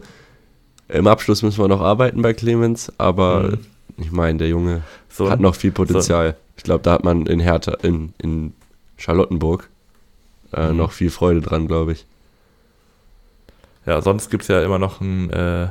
im 0.88 1.06
Abschluss 1.06 1.44
müssen 1.44 1.60
wir 1.60 1.68
noch 1.68 1.82
arbeiten 1.82 2.24
bei 2.24 2.34
Clemens, 2.34 2.92
aber 2.98 3.52
mhm. 3.52 3.58
ich 3.98 4.12
meine, 4.12 4.40
der 4.40 4.48
Junge 4.48 4.82
so, 5.10 5.30
hat 5.30 5.42
noch 5.42 5.54
viel 5.54 5.72
Potenzial. 5.72 6.32
So. 6.32 6.38
Ich 6.58 6.64
glaube, 6.64 6.82
da 6.82 6.94
hat 6.94 7.04
man 7.04 7.28
in 7.28 7.40
Hertha, 7.40 7.74
in, 7.84 8.16
in 8.18 8.54
Charlottenburg 8.98 9.70
äh, 10.54 10.70
mhm. 10.70 10.78
noch 10.78 10.92
viel 10.92 11.10
Freude 11.10 11.42
dran, 11.42 11.68
glaube 11.68 11.94
ich. 11.94 12.06
Ja, 13.86 14.02
sonst 14.02 14.30
gibt 14.30 14.44
es 14.44 14.50
ja 14.50 14.62
immer 14.62 14.78
noch 14.78 15.02
einen 15.02 15.30
äh, 15.30 15.70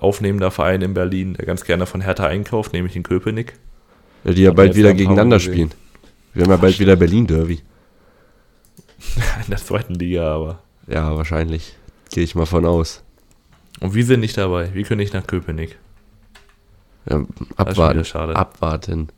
aufnehmender 0.00 0.50
Verein 0.50 0.82
in 0.82 0.94
Berlin, 0.94 1.34
der 1.34 1.46
ganz 1.46 1.64
gerne 1.64 1.86
von 1.86 2.00
Hertha 2.00 2.26
einkauft, 2.26 2.72
nämlich 2.72 2.96
in 2.96 3.02
Köpenick. 3.02 3.54
Ja, 4.24 4.32
die 4.32 4.42
ja 4.42 4.52
bald 4.52 4.74
wieder 4.74 4.94
gegeneinander 4.94 5.38
spielen. 5.38 5.70
Wir 6.32 6.44
haben 6.44 6.50
ja 6.50 6.56
bald 6.56 6.78
wieder 6.80 6.96
Berlin-Derby. 6.96 7.60
In 9.44 9.50
der 9.50 9.58
zweiten 9.58 9.94
Liga, 9.94 10.34
aber. 10.34 10.58
Ja, 10.86 11.14
wahrscheinlich. 11.16 11.76
Gehe 12.10 12.24
ich 12.24 12.34
mal 12.34 12.46
von 12.46 12.64
aus. 12.64 13.02
Und 13.80 13.94
wir 13.94 14.04
sind 14.04 14.20
nicht 14.20 14.36
dabei. 14.36 14.70
Wie 14.74 14.82
können 14.82 15.00
nicht 15.00 15.14
nach 15.14 15.26
Köpenick? 15.26 15.78
Ja, 17.08 17.24
abwarten. 17.56 18.04
Abwarten. 18.34 19.08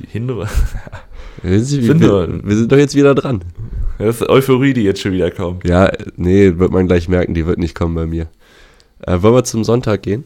Die 0.00 0.06
wir, 1.42 1.60
sind, 1.60 2.00
wir, 2.00 2.44
wir 2.44 2.56
sind 2.56 2.72
doch 2.72 2.78
jetzt 2.78 2.94
wieder 2.94 3.14
dran. 3.14 3.42
Das 3.98 4.20
ist 4.20 4.28
Euphorie, 4.28 4.72
die 4.72 4.82
jetzt 4.82 5.00
schon 5.00 5.12
wieder 5.12 5.30
kommt. 5.30 5.66
Ja, 5.66 5.90
nee, 6.16 6.58
wird 6.58 6.72
man 6.72 6.86
gleich 6.86 7.08
merken, 7.08 7.34
die 7.34 7.46
wird 7.46 7.58
nicht 7.58 7.74
kommen 7.74 7.94
bei 7.94 8.06
mir. 8.06 8.28
Äh, 9.00 9.20
wollen 9.20 9.34
wir 9.34 9.44
zum 9.44 9.62
Sonntag 9.64 10.02
gehen? 10.02 10.24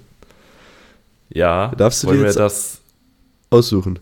Ja. 1.31 1.73
Darfst 1.77 2.05
du 2.05 2.13
dir 2.13 2.23
jetzt 2.23 2.39
das 2.39 2.81
aussuchen? 3.51 3.99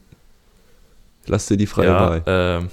Lass 1.27 1.47
dir 1.47 1.57
die 1.57 1.67
freie 1.67 1.87
ja, 1.87 2.01
Wahl. 2.01 2.23
Ähm, 2.27 2.69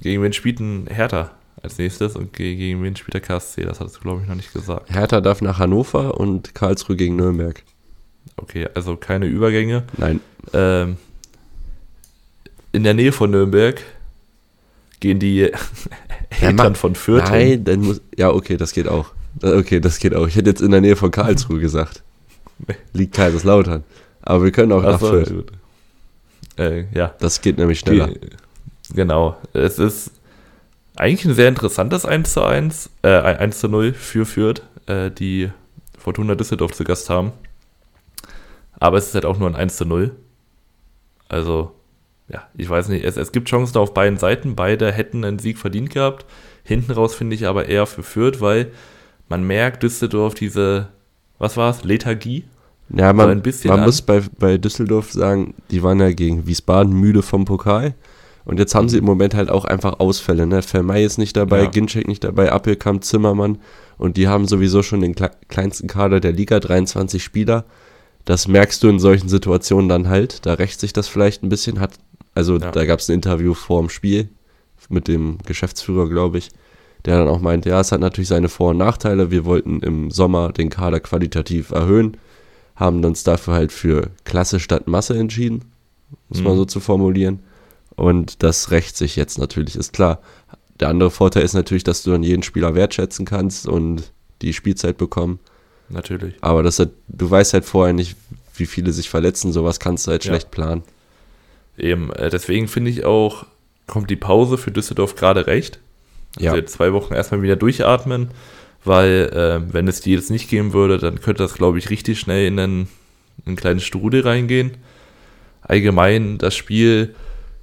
gegen 0.00 0.22
wen 0.22 0.32
spielt 0.32 0.60
ein 0.60 0.86
Hertha 0.88 1.30
als 1.62 1.78
nächstes 1.78 2.16
und 2.16 2.32
gegen 2.32 2.82
wen 2.82 2.96
spielt 2.96 3.14
der 3.14 3.20
KSC? 3.20 3.64
Das 3.64 3.80
hattest 3.80 3.98
du, 3.98 4.00
glaube 4.00 4.22
ich, 4.22 4.28
noch 4.28 4.34
nicht 4.34 4.52
gesagt. 4.52 4.92
Hertha 4.92 5.20
darf 5.20 5.42
nach 5.42 5.58
Hannover 5.58 6.18
und 6.18 6.54
Karlsruhe 6.54 6.96
gegen 6.96 7.16
Nürnberg. 7.16 7.62
Okay, 8.36 8.68
also 8.74 8.96
keine 8.96 9.26
Übergänge. 9.26 9.84
Nein. 9.98 10.20
Ähm, 10.52 10.96
in 12.72 12.84
der 12.84 12.94
Nähe 12.94 13.12
von 13.12 13.30
Nürnberg 13.30 13.82
gehen 15.00 15.18
die 15.18 15.50
Eltern 16.40 16.74
von 16.74 16.94
Fürth. 16.94 17.30
Nein, 17.30 17.64
dann 17.64 17.80
muss. 17.80 18.00
Ja, 18.16 18.30
okay, 18.30 18.56
das 18.56 18.72
geht 18.72 18.88
auch. 18.88 19.06
Okay, 19.42 19.80
das 19.80 19.98
geht 19.98 20.14
auch. 20.14 20.26
Ich 20.26 20.36
hätte 20.36 20.50
jetzt 20.50 20.60
in 20.60 20.70
der 20.70 20.80
Nähe 20.80 20.96
von 20.96 21.10
Karlsruhe 21.10 21.60
gesagt. 21.60 22.02
Liegt 22.92 23.14
Kaiserslautern. 23.14 23.84
Aber 24.22 24.44
wir 24.44 24.52
können 24.52 24.72
auch 24.72 24.84
Ach 24.84 24.92
nach 24.92 25.00
so, 25.00 25.08
Fürth. 25.08 25.52
Äh, 26.58 26.84
ja. 26.92 27.14
Das 27.18 27.40
geht 27.40 27.58
nämlich 27.58 27.78
schneller. 27.78 28.08
Die, 28.08 28.94
genau. 28.94 29.36
Es 29.52 29.78
ist 29.78 30.12
eigentlich 30.96 31.24
ein 31.24 31.34
sehr 31.34 31.48
interessantes 31.48 32.04
1 32.04 32.32
zu 32.32 32.42
1, 32.42 32.90
äh, 33.02 33.08
1 33.08 33.60
zu 33.60 33.68
0 33.68 33.94
für 33.94 34.26
Fürth, 34.26 34.62
äh, 34.86 35.10
die 35.10 35.50
Fortuna 35.98 36.34
Düsseldorf 36.34 36.72
zu 36.72 36.84
Gast 36.84 37.08
haben. 37.08 37.32
Aber 38.78 38.98
es 38.98 39.08
ist 39.08 39.14
halt 39.14 39.24
auch 39.24 39.38
nur 39.38 39.48
ein 39.48 39.56
1 39.56 39.76
zu 39.76 39.84
0. 39.84 40.10
Also, 41.28 41.72
ja, 42.32 42.42
ich 42.56 42.68
weiß 42.68 42.88
nicht, 42.88 43.04
es, 43.04 43.16
es 43.16 43.32
gibt 43.32 43.48
Chancen 43.48 43.78
auf 43.78 43.92
beiden 43.92 44.18
Seiten. 44.18 44.54
Beide 44.54 44.92
hätten 44.92 45.24
einen 45.24 45.38
Sieg 45.38 45.58
verdient 45.58 45.90
gehabt. 45.90 46.26
Hinten 46.62 46.92
raus 46.92 47.14
finde 47.14 47.34
ich 47.34 47.46
aber 47.46 47.66
eher 47.66 47.86
für 47.86 48.02
Fürth, 48.02 48.40
weil 48.40 48.70
man 49.28 49.44
merkt, 49.44 49.82
Düsseldorf, 49.82 50.34
diese, 50.34 50.88
was 51.38 51.56
war 51.56 51.70
es, 51.70 51.84
Lethargie. 51.84 52.44
Ja, 52.92 53.12
man, 53.12 53.42
man 53.64 53.84
muss 53.84 54.02
bei, 54.02 54.22
bei 54.38 54.58
Düsseldorf 54.58 55.12
sagen, 55.12 55.54
die 55.70 55.82
waren 55.82 56.00
ja 56.00 56.10
gegen 56.12 56.46
Wiesbaden 56.46 56.92
müde 56.92 57.22
vom 57.22 57.44
Pokal. 57.44 57.94
Und 58.44 58.58
jetzt 58.58 58.74
haben 58.74 58.88
sie 58.88 58.98
im 58.98 59.04
Moment 59.04 59.34
halt 59.34 59.50
auch 59.50 59.64
einfach 59.64 60.00
Ausfälle. 60.00 60.46
Ne? 60.46 60.62
Vermey 60.62 61.04
ist 61.04 61.18
nicht 61.18 61.36
dabei, 61.36 61.64
ja. 61.64 61.70
Ginczek 61.70 62.08
nicht 62.08 62.24
dabei, 62.24 62.50
Appelkamp, 62.50 63.04
Zimmermann. 63.04 63.58
Und 63.96 64.16
die 64.16 64.28
haben 64.28 64.46
sowieso 64.46 64.82
schon 64.82 65.02
den 65.02 65.14
kleinsten 65.48 65.86
Kader 65.86 66.20
der 66.20 66.32
Liga, 66.32 66.58
23 66.58 67.22
Spieler. 67.22 67.64
Das 68.24 68.48
merkst 68.48 68.82
du 68.82 68.88
in 68.88 68.98
solchen 68.98 69.28
Situationen 69.28 69.88
dann 69.88 70.08
halt. 70.08 70.46
Da 70.46 70.54
rächt 70.54 70.80
sich 70.80 70.92
das 70.92 71.06
vielleicht 71.06 71.42
ein 71.42 71.48
bisschen. 71.48 71.80
Hat, 71.80 71.92
also 72.40 72.56
ja. 72.56 72.70
da 72.70 72.86
gab 72.86 73.00
es 73.00 73.10
ein 73.10 73.14
Interview 73.14 73.52
vor 73.52 73.82
dem 73.82 73.90
Spiel 73.90 74.30
mit 74.88 75.08
dem 75.08 75.36
Geschäftsführer, 75.44 76.08
glaube 76.08 76.38
ich, 76.38 76.48
der 77.04 77.18
dann 77.18 77.28
auch 77.28 77.38
meint, 77.38 77.66
ja, 77.66 77.78
es 77.80 77.92
hat 77.92 78.00
natürlich 78.00 78.28
seine 78.28 78.48
Vor- 78.48 78.70
und 78.70 78.78
Nachteile. 78.78 79.30
Wir 79.30 79.44
wollten 79.44 79.80
im 79.80 80.10
Sommer 80.10 80.50
den 80.50 80.70
Kader 80.70 81.00
qualitativ 81.00 81.70
erhöhen, 81.70 82.16
haben 82.76 83.04
uns 83.04 83.24
dafür 83.24 83.52
halt 83.52 83.72
für 83.72 84.08
Klasse 84.24 84.58
statt 84.58 84.88
Masse 84.88 85.18
entschieden, 85.18 85.66
muss 86.30 86.38
mhm. 86.38 86.44
man 86.44 86.56
so 86.56 86.64
zu 86.64 86.80
formulieren. 86.80 87.40
Und 87.94 88.42
das 88.42 88.70
rächt 88.70 88.96
sich 88.96 89.16
jetzt 89.16 89.38
natürlich, 89.38 89.76
ist 89.76 89.92
klar. 89.92 90.20
Der 90.80 90.88
andere 90.88 91.10
Vorteil 91.10 91.42
ist 91.42 91.52
natürlich, 91.52 91.84
dass 91.84 92.02
du 92.02 92.10
dann 92.10 92.22
jeden 92.22 92.42
Spieler 92.42 92.74
wertschätzen 92.74 93.26
kannst 93.26 93.68
und 93.68 94.12
die 94.40 94.54
Spielzeit 94.54 94.96
bekommen. 94.96 95.40
Natürlich. 95.90 96.36
Aber 96.40 96.62
das 96.62 96.78
hat, 96.78 96.88
du 97.08 97.30
weißt 97.30 97.52
halt 97.52 97.66
vorher 97.66 97.92
nicht, 97.92 98.16
wie 98.54 98.64
viele 98.64 98.92
sich 98.92 99.10
verletzen, 99.10 99.52
sowas 99.52 99.78
kannst 99.78 100.06
du 100.06 100.12
halt 100.12 100.24
ja. 100.24 100.30
schlecht 100.30 100.50
planen. 100.50 100.82
Eben, 101.80 102.12
äh, 102.12 102.30
deswegen 102.30 102.68
finde 102.68 102.90
ich 102.90 103.04
auch, 103.04 103.46
kommt 103.86 104.10
die 104.10 104.16
Pause 104.16 104.58
für 104.58 104.70
Düsseldorf 104.70 105.16
gerade 105.16 105.46
recht. 105.46 105.80
Also 106.36 106.56
ja. 106.56 106.66
zwei 106.66 106.92
Wochen 106.92 107.14
erstmal 107.14 107.42
wieder 107.42 107.56
durchatmen, 107.56 108.30
weil 108.84 109.30
äh, 109.32 109.72
wenn 109.72 109.88
es 109.88 110.00
die 110.00 110.12
jetzt 110.12 110.30
nicht 110.30 110.48
geben 110.48 110.72
würde, 110.72 110.98
dann 110.98 111.20
könnte 111.20 111.42
das, 111.42 111.54
glaube 111.54 111.78
ich, 111.78 111.90
richtig 111.90 112.20
schnell 112.20 112.46
in 112.46 112.58
einen, 112.58 112.80
in 113.38 113.46
einen 113.46 113.56
kleinen 113.56 113.80
Strudel 113.80 114.22
reingehen. 114.22 114.76
Allgemein 115.62 116.38
das 116.38 116.54
Spiel, 116.54 117.14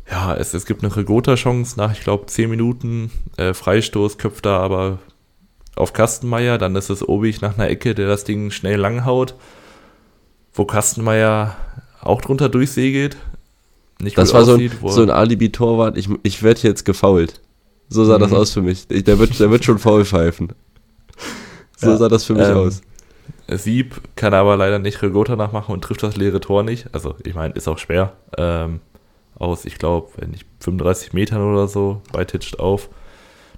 ja, 0.09 0.35
es, 0.35 0.53
es 0.53 0.65
gibt 0.65 0.83
eine 0.83 0.95
Regota-Chance 0.95 1.77
nach, 1.77 1.91
ich 1.91 2.01
glaube, 2.01 2.25
10 2.25 2.49
Minuten. 2.49 3.11
Äh, 3.37 3.53
Freistoß 3.53 4.17
köpft 4.17 4.45
da 4.45 4.59
aber 4.59 4.99
auf 5.75 5.93
Kastenmeier, 5.93 6.57
dann 6.57 6.75
ist 6.75 6.89
es 6.89 7.07
Obig 7.07 7.41
nach 7.41 7.57
einer 7.57 7.69
Ecke, 7.69 7.93
der 7.93 8.07
das 8.07 8.23
Ding 8.23 8.51
schnell 8.51 8.79
langhaut, 8.79 9.35
wo 10.53 10.65
Kastenmeier 10.65 11.55
auch 12.01 12.21
drunter 12.21 12.49
durchsegelt. 12.49 13.17
Nicht 13.99 14.17
das 14.17 14.33
war 14.33 14.41
aussieht, 14.41 14.73
so 14.79 14.87
ein, 14.87 14.93
so 14.93 15.01
ein 15.01 15.09
Alibi-Torwart, 15.09 15.97
ich, 15.97 16.09
ich 16.23 16.43
werde 16.43 16.61
jetzt 16.61 16.85
gefault. 16.85 17.41
So 17.89 18.05
sah 18.05 18.17
mhm. 18.17 18.21
das 18.21 18.33
aus 18.33 18.53
für 18.53 18.61
mich. 18.61 18.85
Ich, 18.89 19.03
der, 19.03 19.17
wird, 19.19 19.39
der 19.39 19.49
wird 19.49 19.63
schon 19.63 19.79
faul 19.79 20.05
pfeifen. 20.05 20.53
So 21.77 21.89
ja, 21.89 21.97
sah 21.97 22.09
das 22.09 22.25
für 22.25 22.33
mich 22.33 22.47
ähm, 22.47 22.57
aus. 22.57 22.81
Sieb 23.47 24.01
kann 24.15 24.33
aber 24.33 24.57
leider 24.57 24.79
nicht 24.79 25.01
Regota 25.01 25.35
nachmachen 25.35 25.73
und 25.73 25.83
trifft 25.83 26.03
das 26.03 26.17
leere 26.17 26.39
Tor 26.39 26.63
nicht. 26.63 26.87
Also, 26.93 27.15
ich 27.23 27.33
meine, 27.33 27.53
ist 27.53 27.67
auch 27.67 27.77
schwer. 27.77 28.13
Ähm, 28.37 28.81
aus, 29.35 29.65
ich 29.65 29.77
glaube, 29.77 30.09
wenn 30.17 30.31
nicht 30.31 30.45
35 30.59 31.13
Metern 31.13 31.41
oder 31.41 31.67
so, 31.67 32.01
beititscht 32.11 32.59
auf. 32.59 32.89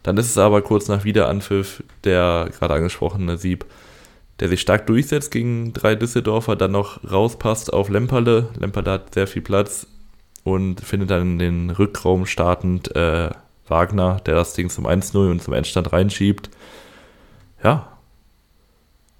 Dann 0.03 0.17
ist 0.17 0.29
es 0.29 0.37
aber 0.37 0.61
kurz 0.61 0.87
nach 0.87 1.03
Wiederanpfiff 1.03 1.83
der 2.03 2.49
gerade 2.57 2.75
angesprochene 2.75 3.37
Sieb, 3.37 3.65
der 4.39 4.49
sich 4.49 4.61
stark 4.61 4.87
durchsetzt 4.87 5.31
gegen 5.31 5.73
drei 5.73 5.95
Düsseldorfer, 5.95 6.55
dann 6.55 6.71
noch 6.71 6.99
rauspasst 7.09 7.73
auf 7.73 7.89
Lemperle. 7.89 8.49
Lemperle 8.59 8.91
hat 8.91 9.13
sehr 9.13 9.27
viel 9.27 9.41
Platz 9.41 9.87
und 10.43 10.81
findet 10.81 11.09
dann 11.11 11.21
in 11.21 11.39
den 11.39 11.69
Rückraum 11.69 12.25
startend 12.25 12.95
äh, 12.95 13.29
Wagner, 13.67 14.21
der 14.25 14.35
das 14.35 14.53
Ding 14.53 14.69
zum 14.69 14.87
1-0 14.87 15.31
und 15.31 15.41
zum 15.41 15.53
Endstand 15.53 15.91
reinschiebt. 15.93 16.49
Ja. 17.63 17.97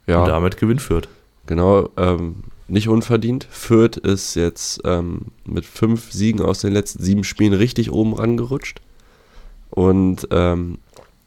Ja. 0.07 0.21
Und 0.21 0.27
damit 0.27 0.57
gewinnt 0.57 0.81
Fürth. 0.81 1.07
Genau, 1.45 1.89
ähm, 1.97 2.43
nicht 2.67 2.87
unverdient. 2.89 3.47
Fürth 3.49 3.97
ist 3.97 4.35
jetzt 4.35 4.81
ähm, 4.85 5.27
mit 5.45 5.65
fünf 5.65 6.11
Siegen 6.11 6.41
aus 6.41 6.61
den 6.61 6.73
letzten 6.73 7.03
sieben 7.03 7.23
Spielen 7.23 7.53
richtig 7.53 7.91
oben 7.91 8.13
rangerutscht. 8.13 8.81
Und 9.69 10.27
ähm, 10.31 10.79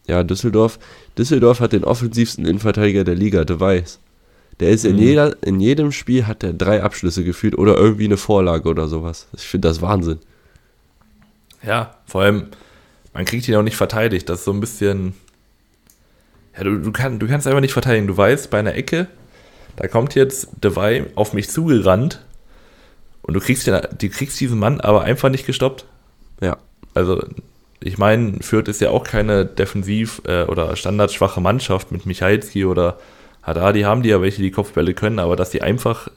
ja, 0.06 0.22
Düsseldorf. 0.24 0.78
Düsseldorf 1.16 1.60
hat 1.60 1.72
den 1.72 1.84
offensivsten 1.84 2.44
Innenverteidiger 2.44 3.04
der 3.04 3.14
Liga, 3.14 3.44
De 3.44 3.60
Weiß. 3.60 3.98
Der 4.60 4.70
ist 4.70 4.84
in, 4.84 4.96
mhm. 4.96 5.02
jeder, 5.02 5.42
in 5.42 5.60
jedem 5.60 5.92
Spiel 5.92 6.26
hat 6.26 6.44
er 6.44 6.52
drei 6.52 6.82
Abschlüsse 6.82 7.24
gefühlt 7.24 7.56
oder 7.56 7.76
irgendwie 7.76 8.04
eine 8.04 8.16
Vorlage 8.16 8.68
oder 8.68 8.88
sowas. 8.88 9.28
Ich 9.32 9.42
finde 9.42 9.68
das 9.68 9.82
Wahnsinn. 9.82 10.18
Ja, 11.64 11.96
vor 12.06 12.22
allem, 12.22 12.48
man 13.14 13.24
kriegt 13.24 13.48
ihn 13.48 13.54
auch 13.54 13.62
nicht 13.62 13.76
verteidigt. 13.76 14.28
Das 14.28 14.40
ist 14.40 14.44
so 14.44 14.52
ein 14.52 14.60
bisschen. 14.60 15.14
Ja, 16.56 16.64
du, 16.64 16.78
du, 16.78 16.92
kann, 16.92 17.18
du 17.18 17.26
kannst 17.26 17.46
einfach 17.46 17.60
nicht 17.60 17.72
verteidigen. 17.72 18.06
Du 18.06 18.16
weißt, 18.16 18.50
bei 18.50 18.58
einer 18.58 18.74
Ecke, 18.74 19.06
da 19.76 19.88
kommt 19.88 20.14
jetzt 20.14 20.48
Devay 20.62 21.06
auf 21.14 21.32
mich 21.32 21.48
zugerannt 21.48 22.24
und 23.22 23.34
du 23.34 23.40
kriegst, 23.40 23.66
den, 23.66 23.80
du 23.98 24.08
kriegst 24.10 24.38
diesen 24.38 24.58
Mann 24.58 24.80
aber 24.80 25.02
einfach 25.02 25.30
nicht 25.30 25.46
gestoppt. 25.46 25.86
Ja. 26.40 26.58
Also 26.94 27.24
ich 27.80 27.98
meine, 27.98 28.38
Fürth 28.42 28.68
ist 28.68 28.80
ja 28.80 28.90
auch 28.90 29.04
keine 29.04 29.44
defensiv- 29.44 30.22
äh, 30.28 30.44
oder 30.44 30.76
standardschwache 30.76 31.40
Mannschaft 31.40 31.90
mit 31.90 32.06
Michalski 32.06 32.64
oder 32.64 32.98
Haddadi 33.42 33.82
haben 33.82 34.02
die 34.02 34.10
ja 34.10 34.20
welche, 34.20 34.42
die 34.42 34.50
Kopfbälle 34.50 34.94
können, 34.94 35.18
aber 35.18 35.36
dass 35.36 35.50
die 35.50 35.62
einfach 35.62 36.08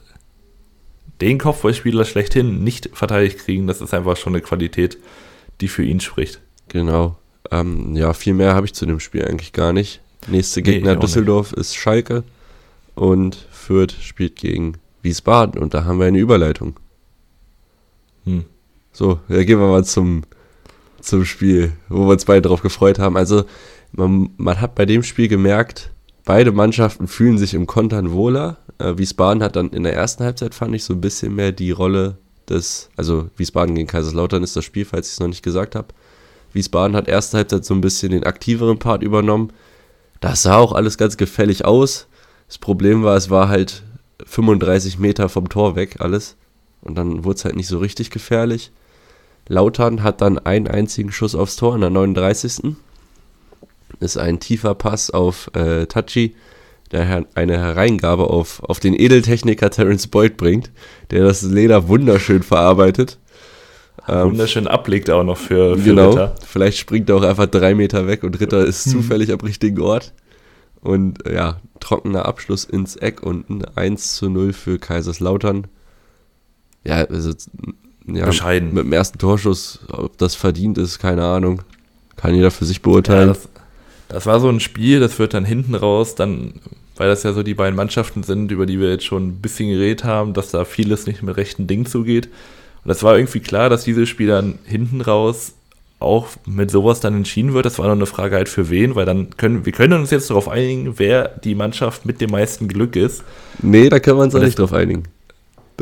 den 1.20 1.38
Kopfballspieler 1.38 2.04
schlechthin 2.04 2.62
nicht 2.62 2.90
verteidigt 2.92 3.38
kriegen, 3.38 3.66
das 3.66 3.80
ist 3.80 3.94
einfach 3.94 4.16
schon 4.16 4.34
eine 4.34 4.42
Qualität, 4.42 4.98
die 5.60 5.68
für 5.68 5.82
ihn 5.82 6.00
spricht. 6.00 6.40
Genau. 6.68 7.16
Ähm, 7.50 7.96
ja, 7.96 8.12
viel 8.12 8.34
mehr 8.34 8.54
habe 8.54 8.66
ich 8.66 8.74
zu 8.74 8.86
dem 8.86 9.00
Spiel 9.00 9.24
eigentlich 9.24 9.52
gar 9.52 9.72
nicht. 9.72 10.00
Nächste 10.28 10.62
Gegner 10.62 10.94
nee, 10.94 11.00
Düsseldorf 11.00 11.52
nicht. 11.52 11.60
ist 11.60 11.76
Schalke 11.76 12.24
und 12.94 13.46
Fürth 13.50 13.94
spielt 14.00 14.36
gegen 14.36 14.78
Wiesbaden 15.02 15.60
und 15.60 15.74
da 15.74 15.84
haben 15.84 15.98
wir 15.98 16.06
eine 16.06 16.18
Überleitung. 16.18 16.78
Hm. 18.24 18.44
So, 18.92 19.20
ja, 19.28 19.42
gehen 19.44 19.60
wir 19.60 19.68
mal 19.68 19.84
zum 19.84 20.24
zum 21.06 21.24
Spiel, 21.24 21.72
wo 21.88 22.06
wir 22.06 22.12
uns 22.12 22.24
beide 22.24 22.42
darauf 22.42 22.62
gefreut 22.62 22.98
haben. 22.98 23.16
Also 23.16 23.44
man, 23.92 24.30
man 24.36 24.60
hat 24.60 24.74
bei 24.74 24.84
dem 24.84 25.02
Spiel 25.02 25.28
gemerkt, 25.28 25.90
beide 26.26 26.52
Mannschaften 26.52 27.06
fühlen 27.06 27.38
sich 27.38 27.54
im 27.54 27.66
Kontern 27.66 28.12
wohler. 28.12 28.58
Äh, 28.76 28.98
Wiesbaden 28.98 29.42
hat 29.42 29.56
dann 29.56 29.70
in 29.70 29.84
der 29.84 29.94
ersten 29.94 30.24
Halbzeit, 30.24 30.54
fand 30.54 30.74
ich, 30.74 30.84
so 30.84 30.92
ein 30.92 31.00
bisschen 31.00 31.34
mehr 31.34 31.52
die 31.52 31.70
Rolle 31.70 32.18
des, 32.50 32.90
also 32.96 33.30
Wiesbaden 33.38 33.74
gegen 33.74 33.88
Kaiserslautern 33.88 34.42
ist 34.42 34.54
das 34.56 34.64
Spiel, 34.64 34.84
falls 34.84 35.06
ich 35.06 35.14
es 35.14 35.20
noch 35.20 35.28
nicht 35.28 35.42
gesagt 35.42 35.74
habe. 35.74 35.88
Wiesbaden 36.52 36.96
hat 36.96 37.08
erste 37.08 37.38
Halbzeit 37.38 37.64
so 37.64 37.74
ein 37.74 37.80
bisschen 37.80 38.12
den 38.12 38.24
aktiveren 38.24 38.78
Part 38.78 39.02
übernommen. 39.02 39.52
Das 40.20 40.42
sah 40.42 40.58
auch 40.58 40.72
alles 40.72 40.98
ganz 40.98 41.16
gefällig 41.16 41.64
aus. 41.64 42.06
Das 42.48 42.58
Problem 42.58 43.02
war, 43.02 43.16
es 43.16 43.30
war 43.30 43.48
halt 43.48 43.82
35 44.24 44.98
Meter 44.98 45.28
vom 45.28 45.48
Tor 45.48 45.76
weg 45.76 45.96
alles. 46.00 46.36
Und 46.82 46.96
dann 46.96 47.24
wurde 47.24 47.36
es 47.36 47.44
halt 47.44 47.56
nicht 47.56 47.68
so 47.68 47.78
richtig 47.78 48.10
gefährlich. 48.10 48.72
Lautern 49.48 50.02
hat 50.02 50.20
dann 50.20 50.38
einen 50.38 50.66
einzigen 50.66 51.12
Schuss 51.12 51.34
aufs 51.34 51.56
Tor 51.56 51.74
in 51.74 51.80
der 51.80 51.90
39. 51.90 52.76
Ist 54.00 54.18
ein 54.18 54.40
tiefer 54.40 54.74
Pass 54.74 55.10
auf 55.10 55.50
äh, 55.54 55.86
Tachi, 55.86 56.34
der 56.92 57.26
eine 57.34 57.58
Hereingabe 57.58 58.24
auf, 58.30 58.62
auf 58.62 58.80
den 58.80 58.94
Edeltechniker 58.94 59.70
Terence 59.70 60.06
Boyd 60.06 60.36
bringt, 60.36 60.70
der 61.10 61.24
das 61.24 61.42
Leder 61.42 61.88
wunderschön 61.88 62.42
verarbeitet. 62.42 63.18
Ähm, 64.08 64.30
wunderschön 64.30 64.68
ablegt 64.68 65.10
auch 65.10 65.24
noch 65.24 65.38
für, 65.38 65.76
für 65.76 65.82
genau, 65.82 66.10
Ritter. 66.10 66.34
Vielleicht 66.46 66.78
springt 66.78 67.08
er 67.08 67.16
auch 67.16 67.22
einfach 67.22 67.46
drei 67.46 67.74
Meter 67.74 68.06
weg 68.06 68.22
und 68.22 68.38
Ritter 68.38 68.64
ist 68.64 68.84
hm. 68.84 68.92
zufällig 68.92 69.32
am 69.32 69.40
richtigen 69.40 69.80
Ort. 69.80 70.12
Und 70.80 71.18
ja, 71.28 71.60
trockener 71.80 72.26
Abschluss 72.26 72.64
ins 72.64 72.94
Eck 72.96 73.22
unten. 73.22 73.64
1 73.64 74.14
zu 74.16 74.30
0 74.30 74.52
für 74.52 74.78
Kaiserslautern. 74.78 75.66
Ja, 76.84 77.04
also 77.04 77.32
ja, 78.06 78.26
bescheiden. 78.26 78.72
Mit 78.72 78.84
dem 78.84 78.92
ersten 78.92 79.18
Torschuss, 79.18 79.80
ob 79.88 80.16
das 80.18 80.36
verdient 80.36 80.78
ist, 80.78 81.00
keine 81.00 81.24
Ahnung. 81.24 81.62
Kann 82.14 82.34
jeder 82.34 82.52
für 82.52 82.64
sich 82.64 82.82
beurteilen. 82.82 83.28
Ja, 83.28 83.34
das, 83.34 83.48
das, 84.08 84.26
war 84.26 84.40
so 84.40 84.48
ein 84.48 84.60
Spiel, 84.60 85.00
das 85.00 85.18
wird 85.18 85.34
dann 85.34 85.44
hinten 85.44 85.74
raus, 85.74 86.14
dann, 86.14 86.54
weil 86.96 87.08
das 87.08 87.22
ja 87.22 87.32
so 87.32 87.42
die 87.42 87.54
beiden 87.54 87.76
Mannschaften 87.76 88.22
sind, 88.22 88.50
über 88.50 88.66
die 88.66 88.80
wir 88.80 88.90
jetzt 88.90 89.04
schon 89.04 89.28
ein 89.28 89.40
bisschen 89.40 89.68
geredet 89.70 90.04
haben, 90.04 90.34
dass 90.34 90.50
da 90.50 90.64
vieles 90.64 91.06
nicht 91.06 91.22
mit 91.22 91.36
rechten 91.36 91.66
Ding 91.66 91.86
zugeht. 91.86 92.26
Und 92.26 92.88
das 92.88 93.02
war 93.02 93.16
irgendwie 93.16 93.40
klar, 93.40 93.68
dass 93.68 93.84
dieses 93.84 94.08
Spiel 94.08 94.28
dann 94.28 94.58
hinten 94.64 95.00
raus 95.00 95.54
auch 95.98 96.28
mit 96.46 96.70
sowas 96.70 97.00
dann 97.00 97.14
entschieden 97.14 97.54
wird. 97.54 97.66
Das 97.66 97.78
war 97.78 97.86
noch 97.86 97.94
eine 97.94 98.06
Frage 98.06 98.36
halt 98.36 98.48
für 98.48 98.68
wen, 98.70 98.94
weil 98.94 99.06
dann 99.06 99.30
können 99.36 99.64
wir 99.64 99.72
können 99.72 100.00
uns 100.00 100.10
jetzt 100.10 100.28
darauf 100.30 100.48
einigen, 100.48 100.98
wer 100.98 101.28
die 101.28 101.54
Mannschaft 101.54 102.04
mit 102.04 102.20
dem 102.20 102.30
meisten 102.30 102.68
Glück 102.68 102.96
ist. 102.96 103.24
Nee, 103.62 103.88
da 103.88 103.98
können 103.98 104.18
wir 104.18 104.24
uns 104.24 104.34
auch 104.34 104.40
nicht 104.40 104.58
drauf 104.58 104.72
einigen. 104.72 105.04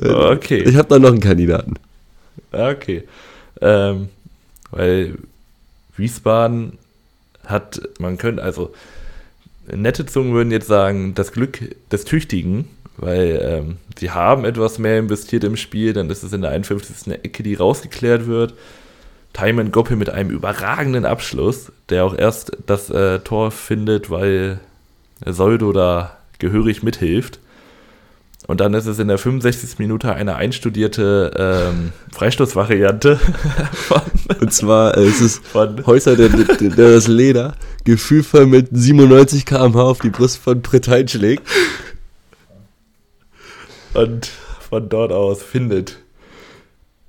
Okay. 0.00 0.62
Ich 0.62 0.76
habe 0.76 0.88
da 0.88 0.98
noch 0.98 1.10
einen 1.10 1.20
Kandidaten. 1.20 1.74
Okay. 2.52 3.04
Ähm, 3.60 4.08
weil 4.70 5.16
Wiesbaden 5.96 6.78
hat, 7.47 7.80
man 7.99 8.18
könnte, 8.18 8.42
also 8.42 8.72
nette 9.72 10.07
Zungen 10.07 10.34
würden 10.34 10.51
jetzt 10.51 10.66
sagen, 10.68 11.14
das 11.14 11.32
Glück 11.32 11.76
des 11.90 12.05
Tüchtigen, 12.05 12.68
weil 12.97 13.40
ähm, 13.42 13.76
sie 13.99 14.11
haben 14.11 14.45
etwas 14.45 14.78
mehr 14.78 14.99
investiert 14.99 15.45
im 15.45 15.57
Spiel, 15.57 15.92
dann 15.92 16.11
ist 16.11 16.22
es 16.22 16.32
in 16.32 16.42
der 16.42 16.51
51. 16.51 17.12
Ecke, 17.12 17.42
die 17.42 17.55
rausgeklärt 17.55 18.26
wird. 18.26 18.55
Timon 19.32 19.72
Goppe 19.72 19.97
mit 19.97 20.11
einem 20.11 20.30
überragenden 20.30 21.05
Abschluss, 21.05 21.72
der 21.88 22.05
auch 22.05 22.16
erst 22.16 22.57
das 22.66 22.88
äh, 22.90 23.18
Tor 23.18 23.51
findet, 23.51 24.09
weil 24.11 24.61
Soldo 25.24 25.72
da 25.72 26.16
gehörig 26.38 26.82
mithilft. 26.82 27.40
Und 28.47 28.61
dann 28.61 28.74
ist 28.74 28.86
es 28.86 28.99
in 28.99 29.09
der 29.09 29.16
65. 29.16 29.78
Minute 29.78 30.12
eine 30.12 30.36
einstudierte 30.36 31.30
ähm, 31.36 31.92
Freistoßvariante. 32.12 33.18
Und 34.40 34.53
zwar 34.53 34.97
äh, 34.97 35.05
es 35.05 35.20
ist 35.20 35.47
von 35.47 35.84
Häuser, 35.86 36.14
der, 36.14 36.28
der, 36.28 36.57
der, 36.57 36.92
das 36.92 37.07
Leder 37.07 37.55
gefühlvoll 37.84 38.47
mit 38.47 38.68
97 38.70 39.47
km/h 39.47 39.82
auf 39.82 40.01
die 40.01 40.11
Brust 40.11 40.38
von 40.38 40.61
Bretagne 40.61 41.09
schlägt. 41.09 41.49
Und 43.95 44.30
von 44.68 44.88
dort 44.88 45.12
aus 45.12 45.42
findet 45.42 45.99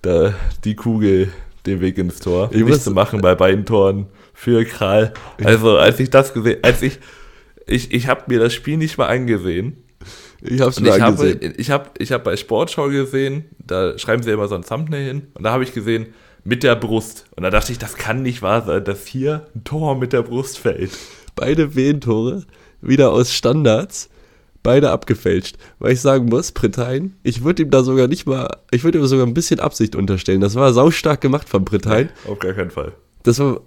da 0.04 0.36
die 0.64 0.76
Kugel 0.76 1.34
den 1.66 1.82
Weg 1.82 1.98
ins 1.98 2.20
Tor. 2.20 2.50
Ich 2.54 2.64
Nichts 2.64 2.84
zu 2.84 2.92
machen 2.92 3.22
bei 3.22 3.36
beiden 3.36 3.66
Toren 3.66 4.06
für 4.34 4.64
Kral. 4.64 5.14
Also 5.44 5.78
als 5.78 6.00
ich 6.00 6.10
das 6.10 6.34
gesehen, 6.34 6.60
als 6.62 6.82
ich, 6.82 7.00
ich, 7.66 7.92
ich 7.92 8.08
habe 8.08 8.24
mir 8.28 8.40
das 8.40 8.54
Spiel 8.54 8.78
nicht 8.78 8.98
mal 8.98 9.08
angesehen. 9.08 9.85
Ich 10.42 10.62
habe 10.62 10.70
es 10.70 10.80
mir 10.80 10.94
angesehen. 10.94 11.40
Habe, 11.42 11.54
ich 11.58 11.72
habe 11.72 11.90
ich 11.98 12.12
hab 12.12 12.24
bei 12.24 12.38
Sportschau 12.38 12.90
gesehen, 12.90 13.46
da 13.58 13.98
schreiben 13.98 14.24
sie 14.24 14.32
immer 14.32 14.48
so 14.48 14.56
ein 14.56 14.64
Thumbnail 14.64 15.06
hin 15.06 15.28
und 15.34 15.44
da 15.44 15.52
habe 15.52 15.64
ich 15.64 15.74
gesehen, 15.74 16.08
mit 16.44 16.64
der 16.64 16.76
Brust. 16.76 17.26
Und 17.36 17.44
da 17.44 17.50
dachte 17.50 17.72
ich, 17.72 17.80
das 17.80 17.96
kann 17.96 18.22
nicht 18.22 18.42
wahr 18.42 18.64
sein, 18.64 18.84
dass 18.84 19.08
hier 19.08 19.48
ein 19.56 19.64
Tor 19.64 19.98
mit 19.98 20.14
der 20.14 20.22
Brust 20.22 20.60
fällt. 20.60 20.92
Beide 21.36 21.76
Wehentore 21.76 22.44
wieder 22.82 23.12
aus 23.12 23.34
Standards 23.34 24.10
beide 24.66 24.92
abgefälscht. 24.92 25.58
Weil 25.80 25.94
ich 25.94 26.02
sagen 26.02 26.26
muss, 26.26 26.52
Bretagne, 26.52 27.12
ich 27.24 27.46
würde 27.46 27.64
ihm 27.64 27.70
da 27.70 27.84
sogar 27.84 28.08
nicht 28.08 28.26
mal, 28.26 28.50
ich 28.72 28.84
würde 28.84 28.98
ihm 28.98 29.06
sogar 29.06 29.26
ein 29.26 29.34
bisschen 29.34 29.62
Absicht 29.62 29.96
unterstellen. 29.96 30.42
Das 30.42 30.56
war 30.56 30.74
saustark 30.74 31.22
gemacht 31.22 31.48
von. 31.48 31.64
Nee, 31.72 32.08
auf 32.28 32.40
gar 32.40 32.54
keinen 32.54 32.72
Fall. 32.72 32.94
Das 33.24 33.40
war, 33.40 33.62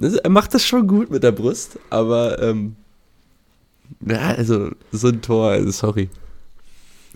er 0.00 0.30
macht 0.30 0.52
das 0.52 0.66
schon 0.66 0.86
gut 0.86 1.10
mit 1.10 1.22
der 1.22 1.32
Brust, 1.32 1.78
aber, 1.88 2.42
ähm, 2.42 2.76
ja, 4.06 4.18
also, 4.18 4.70
so 4.92 5.08
ein 5.08 5.22
Tor, 5.22 5.50
also 5.50 5.70
sorry. 5.70 6.08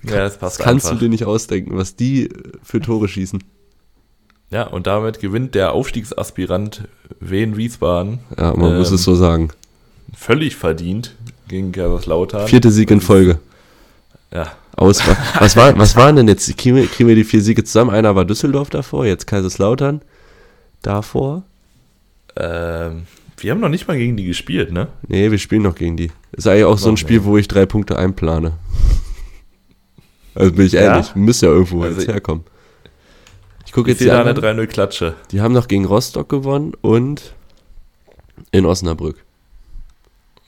Ja, 0.03 0.17
das 0.19 0.39
passt 0.39 0.59
das 0.59 0.65
kannst 0.65 0.87
einfach. 0.87 0.99
du 0.99 1.05
dir 1.07 1.11
nicht 1.11 1.25
ausdenken, 1.25 1.77
was 1.77 1.97
die 1.97 2.29
für 2.63 2.81
Tore 2.81 3.09
schießen. 3.09 3.43
Ja, 4.51 4.67
und 4.67 4.87
damit 4.87 5.21
gewinnt 5.21 5.55
der 5.55 5.73
Aufstiegsaspirant 5.73 6.89
Wien 7.21 7.57
Wiesbaden. 7.57 8.21
Ja, 8.39 8.55
man 8.55 8.73
ähm, 8.73 8.79
muss 8.79 8.91
es 8.91 9.03
so 9.03 9.15
sagen. 9.15 9.51
Völlig 10.15 10.57
verdient 10.57 11.15
gegen 11.49 11.73
Kaiserslautern. 11.73 12.49
Vierte 12.49 12.71
Sieg 12.71 12.91
in 12.91 13.01
Folge. 13.01 13.41
Ja. 14.33 14.53
Aus, 14.77 15.03
was, 15.39 15.57
war, 15.57 15.77
was 15.77 15.97
waren 15.97 16.17
denn 16.17 16.29
jetzt? 16.29 16.57
Kriegen 16.57 16.77
wir, 16.77 16.87
kriegen 16.87 17.09
wir 17.09 17.17
die 17.17 17.25
vier 17.25 17.43
Siege 17.43 17.65
zusammen? 17.65 17.91
Einer 17.91 18.15
war 18.15 18.25
Düsseldorf 18.25 18.71
davor, 18.71 19.05
jetzt 19.05 19.27
Kaiserslautern 19.27 20.01
davor. 20.83 21.43
Ähm, 22.37 23.07
wir 23.39 23.51
haben 23.51 23.61
noch 23.61 23.69
nicht 23.69 23.89
mal 23.89 23.97
gegen 23.97 24.17
die 24.17 24.25
gespielt, 24.25 24.73
ne? 24.73 24.89
Nee, 25.07 25.31
wir 25.31 25.39
spielen 25.39 25.63
noch 25.63 25.75
gegen 25.75 25.97
die. 25.97 26.11
Ist 26.33 26.47
eigentlich 26.47 26.65
auch 26.65 26.73
noch 26.73 26.79
so 26.79 26.91
ein 26.91 26.97
Spiel, 26.97 27.25
wo 27.25 27.37
ich 27.37 27.49
drei 27.49 27.67
Punkte 27.67 27.99
einplane. 27.99 28.53
Also 30.35 30.53
bin 30.53 30.67
ich 30.67 30.75
ehrlich, 30.75 31.09
ja? 31.09 31.13
müsste 31.17 31.47
ja 31.47 31.53
irgendwo 31.53 31.83
also 31.83 31.99
jetzt 31.99 32.09
herkommen. 32.09 32.45
Ich 33.67 33.73
gucke 33.73 33.91
jetzt 33.91 33.99
hier 33.99 34.17
eine 34.17 34.35
3-0-Klatsche. 34.35 35.17
Die 35.33 35.41
haben 35.41 35.53
noch 35.53 35.67
gegen 35.67 35.85
Rostock 35.85 36.29
gewonnen 36.29 36.75
und 36.81 37.35
in 38.53 38.65
Osnabrück. 38.65 39.25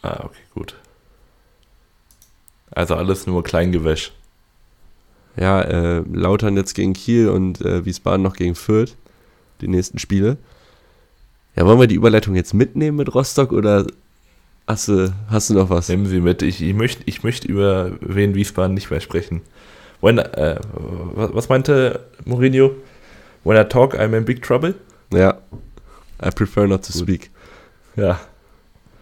Ah, 0.02 0.20
okay, 0.24 0.42
gut. 0.54 0.76
Also 2.70 2.94
alles 2.94 3.26
nur 3.26 3.42
Kleingewäsch. 3.42 4.12
Ja, 5.36 5.60
äh, 5.60 6.02
Lautern 6.12 6.56
jetzt 6.56 6.74
gegen 6.74 6.92
Kiel 6.92 7.28
und 7.28 7.60
äh, 7.60 7.84
Wiesbaden 7.84 8.22
noch 8.22 8.36
gegen 8.36 8.54
Fürth. 8.54 8.96
Die 9.60 9.68
nächsten 9.68 9.98
Spiele. 9.98 10.38
Ja, 11.56 11.66
wollen 11.66 11.80
wir 11.80 11.86
die 11.86 11.96
Überleitung 11.96 12.34
jetzt 12.36 12.54
mitnehmen 12.54 12.96
mit 12.96 13.14
Rostock 13.14 13.52
oder 13.52 13.86
hast 14.66 14.88
du, 14.88 15.12
hast 15.28 15.50
du 15.50 15.54
noch 15.54 15.70
was? 15.70 15.88
Nehmen 15.88 16.06
Sie 16.06 16.20
mit. 16.20 16.42
Ich, 16.42 16.62
ich 16.62 16.74
möchte 16.74 17.02
ich 17.06 17.22
möcht 17.22 17.44
über 17.44 17.92
wen 18.00 18.34
Wiesbaden 18.34 18.74
nicht 18.74 18.90
mehr 18.90 19.00
sprechen. 19.00 19.42
When, 20.00 20.18
äh, 20.18 20.58
was 21.14 21.48
meinte 21.48 22.00
Mourinho? 22.24 22.70
When 23.44 23.56
I 23.56 23.64
talk, 23.64 23.94
I'm 23.94 24.16
in 24.16 24.24
big 24.24 24.42
trouble? 24.42 24.74
Ja. 25.12 25.38
I 26.24 26.30
prefer 26.30 26.66
not 26.66 26.84
to 26.84 26.92
Gut. 26.92 27.02
speak. 27.02 27.30
Ja. 27.96 28.20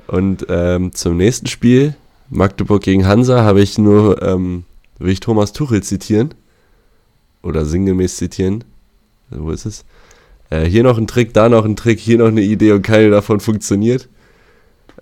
Und 0.07 0.47
ähm, 0.49 0.93
zum 0.95 1.17
nächsten 1.17 1.47
Spiel, 1.47 1.95
Magdeburg 2.31 2.83
gegen 2.83 3.07
Hansa, 3.07 3.43
habe 3.43 3.61
ich 3.61 3.79
nur, 3.79 4.23
ähm, 4.23 4.65
will 4.99 5.13
ich 5.13 5.21
Thomas 5.21 5.53
Tuchel 5.53 5.83
zitieren. 5.83 6.35
Oder 7.43 7.65
sinngemäß 7.65 8.17
zitieren. 8.17 8.65
Wo 9.31 9.51
ist 9.51 9.67
es? 9.67 9.85
Äh, 10.51 10.65
hier 10.65 10.83
noch 10.83 10.99
ein 10.99 11.07
Trick, 11.07 11.35
da 11.35 11.49
noch 11.49 11.65
ein 11.65 11.77
Trick, 11.77 11.99
hier 11.99 12.19
noch 12.19 12.29
eine 12.29 12.43
Idee 12.43 12.73
und 12.73 12.83
keine 12.83 13.11
davon 13.11 13.41
funktioniert. 13.41 14.09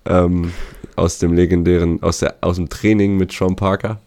Ähm, 0.05 0.53
aus 0.97 1.19
dem 1.19 1.35
legendären, 1.35 2.03
aus, 2.03 2.19
der, 2.19 2.37
aus 2.41 2.57
dem 2.57 2.69
Training 2.69 3.17
mit 3.17 3.33
Sean 3.33 3.57
Parker. 3.57 4.01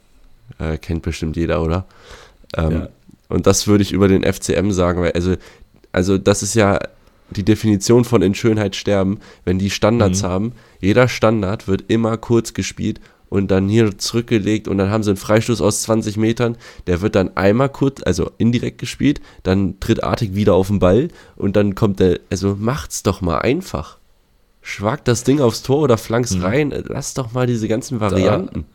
Äh, 0.58 0.78
kennt 0.78 1.04
bestimmt 1.04 1.38
jeder, 1.38 1.62
oder? 1.62 1.86
Ähm, 2.58 2.72
ja. 2.72 2.90
Und 3.30 3.46
das 3.46 3.68
würde 3.68 3.84
ich 3.84 3.92
über 3.92 4.08
den 4.08 4.24
FCM 4.24 4.72
sagen, 4.72 5.02
weil, 5.02 5.12
also, 5.12 5.36
also 5.92 6.18
das 6.18 6.42
ist 6.42 6.56
ja 6.56 6.80
die 7.30 7.44
Definition 7.44 8.06
von 8.06 8.24
in 8.24 8.34
Schönheit 8.34 8.76
sterben, 8.76 9.20
wenn 9.46 9.60
die 9.60 9.70
Standards 9.70 10.24
mhm. 10.24 10.28
haben. 10.28 10.52
Jeder 10.82 11.08
Standard 11.08 11.68
wird 11.68 11.86
immer 11.88 12.18
kurz 12.18 12.54
gespielt 12.54 13.00
und 13.30 13.52
dann 13.52 13.70
hier 13.70 13.98
zurückgelegt 13.98 14.68
und 14.68 14.78
dann 14.78 14.90
haben 14.90 15.04
sie 15.04 15.12
einen 15.12 15.18
Freistoß 15.18 15.62
aus 15.62 15.84
20 15.84 16.18
Metern. 16.18 16.58
Der 16.88 17.02
wird 17.02 17.16
dann 17.16 17.38
einmal 17.38 17.70
kurz, 17.70 18.02
also 18.04 18.32
indirekt 18.38 18.80
gespielt, 18.80 19.22
dann 19.44 19.80
tritt 19.80 20.04
Artig 20.04 20.36
wieder 20.36 20.56
auf 20.56 20.68
den 20.68 20.80
Ball 20.80 21.10
und 21.36 21.56
dann 21.56 21.76
kommt 21.76 22.00
der, 22.00 22.20
also 22.30 22.56
macht's 22.60 23.04
doch 23.04 23.22
mal 23.22 23.40
einfach. 23.40 23.98
Schwagt 24.62 25.08
das 25.08 25.24
Ding 25.24 25.40
aufs 25.40 25.64
Tor 25.64 25.80
oder 25.80 25.98
flankst 25.98 26.38
mhm. 26.38 26.44
rein. 26.44 26.84
Lass 26.88 27.14
doch 27.14 27.32
mal 27.32 27.48
diese 27.48 27.68
ganzen 27.68 28.00
Varianten. 28.00 28.66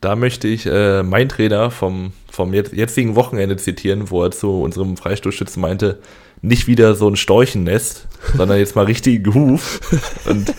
Da, 0.00 0.10
da 0.10 0.16
möchte 0.16 0.46
ich 0.48 0.66
äh, 0.66 1.02
meinen 1.02 1.28
Trainer 1.28 1.70
vom, 1.70 2.12
vom 2.30 2.54
jetzigen 2.54 3.16
Wochenende 3.16 3.56
zitieren, 3.56 4.10
wo 4.10 4.22
er 4.22 4.30
zu 4.30 4.62
unserem 4.62 4.96
Freistoßschützen 4.96 5.60
meinte, 5.60 5.98
nicht 6.42 6.66
wieder 6.66 6.94
so 6.94 7.08
ein 7.08 7.16
Storchennest, 7.16 8.06
sondern 8.36 8.58
jetzt 8.58 8.76
mal 8.76 8.84
richtigen 8.84 9.34
Huf. 9.34 9.80
Und 10.26 10.54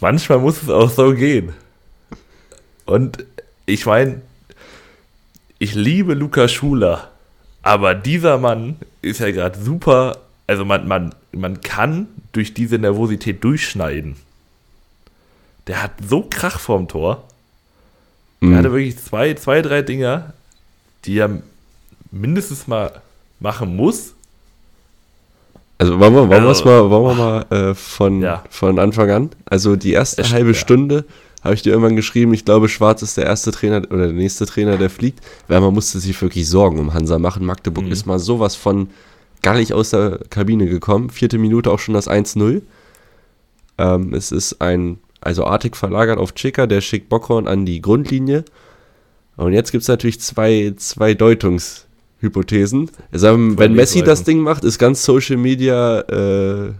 manchmal 0.00 0.38
muss 0.38 0.62
es 0.62 0.70
auch 0.70 0.90
so 0.90 1.14
gehen. 1.14 1.52
Und 2.84 3.24
ich 3.66 3.86
meine, 3.86 4.22
ich 5.58 5.74
liebe 5.74 6.14
Luca 6.14 6.48
Schuler, 6.48 7.10
aber 7.62 7.94
dieser 7.94 8.38
Mann 8.38 8.76
ist 9.00 9.20
ja 9.20 9.30
gerade 9.30 9.58
super. 9.58 10.18
Also 10.46 10.64
man, 10.64 10.88
man, 10.88 11.14
man 11.32 11.60
kann 11.60 12.08
durch 12.32 12.54
diese 12.54 12.78
Nervosität 12.78 13.42
durchschneiden. 13.44 14.16
Der 15.68 15.82
hat 15.82 15.92
so 16.06 16.26
Krach 16.28 16.58
vorm 16.58 16.88
Tor. 16.88 17.24
Mhm. 18.40 18.52
Er 18.52 18.58
hatte 18.58 18.72
wirklich 18.72 18.98
zwei, 18.98 19.34
zwei, 19.34 19.62
drei 19.62 19.82
Dinger, 19.82 20.32
die 21.04 21.18
er 21.18 21.42
mindestens 22.10 22.66
mal 22.66 23.00
machen 23.38 23.76
muss, 23.76 24.14
also 25.82 25.98
wollen 25.98 26.14
wir, 26.14 26.28
wollen 26.28 26.46
also, 26.46 26.64
mal, 26.64 26.90
wollen 26.90 27.18
wir 27.18 27.24
mal 27.50 27.70
äh, 27.70 27.74
von, 27.74 28.22
ja. 28.22 28.44
von 28.50 28.78
Anfang 28.78 29.10
an? 29.10 29.30
Also 29.46 29.74
die 29.74 29.90
erste 29.90 30.22
halbe 30.30 30.50
ja. 30.50 30.54
Stunde 30.54 31.04
habe 31.42 31.54
ich 31.54 31.62
dir 31.62 31.70
irgendwann 31.70 31.96
geschrieben, 31.96 32.32
ich 32.34 32.44
glaube, 32.44 32.68
Schwarz 32.68 33.02
ist 33.02 33.16
der 33.16 33.26
erste 33.26 33.50
Trainer 33.50 33.82
oder 33.90 34.06
der 34.06 34.12
nächste 34.12 34.46
Trainer, 34.46 34.76
der 34.76 34.90
fliegt, 34.90 35.20
weil 35.48 35.60
man 35.60 35.74
musste 35.74 35.98
sich 35.98 36.20
wirklich 36.20 36.48
Sorgen 36.48 36.78
um 36.78 36.94
Hansa 36.94 37.18
machen. 37.18 37.44
Magdeburg 37.44 37.86
mhm. 37.86 37.92
ist 37.92 38.06
mal 38.06 38.18
sowas 38.18 38.54
von 38.54 38.90
gallig 39.42 39.74
aus 39.74 39.90
der 39.90 40.20
Kabine 40.30 40.66
gekommen. 40.66 41.10
Vierte 41.10 41.38
Minute 41.38 41.70
auch 41.70 41.80
schon 41.80 41.94
das 41.94 42.08
1-0. 42.08 42.62
Ähm, 43.78 44.14
es 44.14 44.30
ist 44.30 44.60
ein, 44.60 44.98
also 45.20 45.44
artig 45.44 45.76
verlagert 45.76 46.18
auf 46.18 46.34
Chica, 46.34 46.66
der 46.66 46.80
schickt 46.80 47.08
Bockhorn 47.08 47.48
an 47.48 47.66
die 47.66 47.82
Grundlinie. 47.82 48.44
Und 49.36 49.52
jetzt 49.52 49.72
gibt 49.72 49.82
es 49.82 49.88
natürlich 49.88 50.20
zwei, 50.20 50.74
zwei 50.76 51.12
Deutungs- 51.12 51.86
Hypothesen. 52.22 52.88
Also, 53.10 53.36
wenn 53.58 53.74
Messi 53.74 54.02
das 54.02 54.22
Ding 54.22 54.38
macht, 54.38 54.64
ist 54.64 54.78
ganz 54.78 55.04
Social 55.04 55.36
Media, 55.36 56.00
äh, 56.02 56.72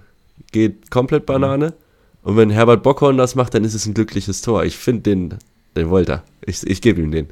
geht 0.53 0.91
komplett 0.91 1.27
Banane. 1.27 1.67
Mhm. 1.67 1.73
Und 2.23 2.37
wenn 2.37 2.51
Herbert 2.51 2.83
Bockhorn 2.83 3.17
das 3.17 3.35
macht, 3.35 3.55
dann 3.55 3.65
ist 3.65 3.75
es 3.75 3.87
ein 3.87 3.95
glückliches 3.95 4.43
Tor. 4.43 4.65
Ich 4.65 4.77
finde 4.77 5.03
den, 5.03 5.35
den 5.77 5.91
wollte 5.91 6.13
er. 6.13 6.23
Ich, 6.47 6.67
ich 6.67 6.81
gebe 6.81 7.01
ihm 7.01 7.11
den. 7.11 7.29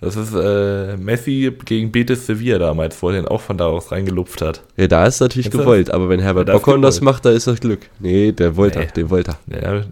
Das 0.00 0.16
ist 0.16 0.34
äh, 0.34 0.96
Messi 0.96 1.52
gegen 1.64 1.92
Betis 1.92 2.26
Sevilla 2.26 2.58
damals, 2.58 3.00
wo 3.00 3.08
er 3.08 3.14
den 3.14 3.28
auch 3.28 3.40
von 3.40 3.56
da 3.56 3.66
aus 3.66 3.92
reingelupft 3.92 4.42
hat. 4.42 4.62
Ja, 4.76 4.86
da 4.86 5.06
ist 5.06 5.20
natürlich 5.20 5.46
Kennst 5.46 5.58
gewollt, 5.58 5.88
das? 5.88 5.94
aber 5.94 6.08
wenn 6.08 6.20
Herbert 6.20 6.48
ja, 6.48 6.54
Bockhorn 6.54 6.82
das 6.82 7.00
macht, 7.00 7.24
da 7.24 7.30
ist 7.30 7.46
das 7.46 7.60
Glück. 7.60 7.88
Nee, 8.00 8.32
der 8.32 8.56
wollte 8.56 8.80
nee. 8.80 8.88
den 8.94 9.10
wollte 9.10 9.36
er. 9.48 9.62
Ja, 9.62 9.84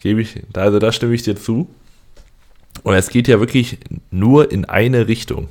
gebe 0.00 0.20
ich, 0.20 0.42
also 0.52 0.78
da 0.78 0.92
stimme 0.92 1.14
ich 1.14 1.22
dir 1.22 1.34
zu. 1.34 1.68
Und 2.82 2.94
es 2.94 3.08
geht 3.08 3.26
ja 3.26 3.40
wirklich 3.40 3.78
nur 4.10 4.52
in 4.52 4.64
eine 4.64 5.08
Richtung. 5.08 5.48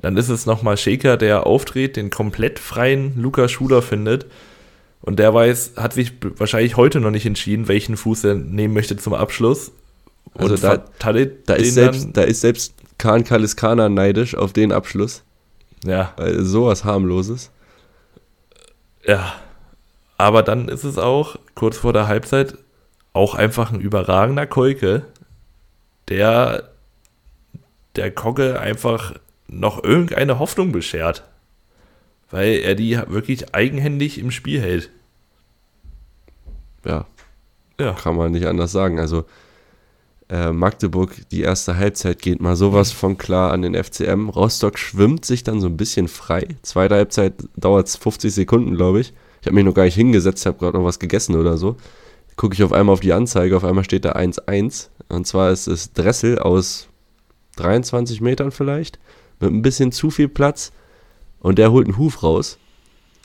Dann 0.00 0.16
ist 0.16 0.28
es 0.28 0.46
nochmal 0.46 0.76
Shaker, 0.76 1.16
der 1.16 1.46
auftritt, 1.46 1.96
den 1.96 2.10
komplett 2.10 2.58
freien 2.58 3.20
Luca 3.20 3.48
Schuler 3.48 3.82
findet. 3.82 4.26
Und 5.02 5.18
der 5.18 5.32
weiß, 5.32 5.74
hat 5.76 5.92
sich 5.92 6.12
wahrscheinlich 6.36 6.76
heute 6.76 7.00
noch 7.00 7.10
nicht 7.10 7.26
entschieden, 7.26 7.68
welchen 7.68 7.96
Fuß 7.96 8.24
er 8.24 8.34
nehmen 8.34 8.74
möchte 8.74 8.96
zum 8.96 9.14
Abschluss. 9.14 9.72
Also 10.34 10.54
und 10.54 10.62
da, 10.62 10.84
da, 11.46 11.54
ist 11.54 11.74
selbst, 11.74 12.08
da 12.12 12.22
ist 12.22 12.40
selbst 12.40 12.74
Khan 12.98 13.24
Kaliskana 13.24 13.88
neidisch 13.88 14.34
auf 14.34 14.52
den 14.52 14.72
Abschluss. 14.72 15.22
Ja. 15.84 16.12
Weil 16.16 16.42
sowas 16.42 16.84
harmloses. 16.84 17.50
Ja. 19.04 19.34
Aber 20.18 20.42
dann 20.42 20.68
ist 20.68 20.84
es 20.84 20.98
auch, 20.98 21.36
kurz 21.54 21.76
vor 21.76 21.92
der 21.92 22.08
Halbzeit, 22.08 22.56
auch 23.12 23.34
einfach 23.34 23.72
ein 23.72 23.80
überragender 23.80 24.46
Kolke, 24.46 25.04
der 26.08 26.70
der 27.96 28.10
Kogge 28.10 28.60
einfach 28.60 29.14
noch 29.48 29.82
irgendeine 29.82 30.38
Hoffnung 30.38 30.72
beschert. 30.72 31.24
Weil 32.30 32.58
er 32.58 32.74
die 32.74 32.98
wirklich 33.08 33.54
eigenhändig 33.54 34.18
im 34.18 34.30
Spiel 34.30 34.60
hält. 34.60 34.90
Ja. 36.84 37.06
Ja. 37.78 37.92
Kann 37.92 38.16
man 38.16 38.32
nicht 38.32 38.46
anders 38.46 38.72
sagen. 38.72 38.98
Also 38.98 39.24
äh, 40.28 40.50
Magdeburg, 40.50 41.14
die 41.30 41.42
erste 41.42 41.76
Halbzeit 41.76 42.20
geht 42.20 42.40
mal 42.40 42.56
sowas 42.56 42.90
von 42.90 43.16
klar 43.16 43.52
an 43.52 43.62
den 43.62 43.74
FCM. 43.74 44.28
Rostock 44.28 44.78
schwimmt 44.78 45.24
sich 45.24 45.44
dann 45.44 45.60
so 45.60 45.68
ein 45.68 45.76
bisschen 45.76 46.08
frei. 46.08 46.48
Zweite 46.62 46.96
Halbzeit 46.96 47.34
dauert 47.56 47.88
es 47.88 47.96
50 47.96 48.34
Sekunden, 48.34 48.76
glaube 48.76 49.00
ich. 49.00 49.12
Ich 49.40 49.46
habe 49.46 49.54
mich 49.54 49.64
noch 49.64 49.74
gar 49.74 49.84
nicht 49.84 49.94
hingesetzt, 49.94 50.44
habe 50.46 50.58
gerade 50.58 50.76
noch 50.76 50.84
was 50.84 50.98
gegessen 50.98 51.36
oder 51.36 51.56
so. 51.56 51.76
Gucke 52.34 52.54
ich 52.54 52.64
auf 52.64 52.72
einmal 52.72 52.94
auf 52.94 53.00
die 53.00 53.12
Anzeige, 53.12 53.56
auf 53.56 53.64
einmal 53.64 53.84
steht 53.84 54.04
da 54.04 54.12
1-1. 54.12 54.88
Und 55.08 55.26
zwar 55.26 55.52
ist 55.52 55.68
es 55.68 55.92
Dressel 55.92 56.38
aus 56.40 56.88
23 57.56 58.20
Metern 58.20 58.50
vielleicht, 58.50 58.98
mit 59.38 59.52
ein 59.52 59.62
bisschen 59.62 59.92
zu 59.92 60.10
viel 60.10 60.28
Platz. 60.28 60.72
Und 61.46 61.60
der 61.60 61.70
holt 61.70 61.86
einen 61.86 61.96
Huf 61.96 62.24
raus. 62.24 62.58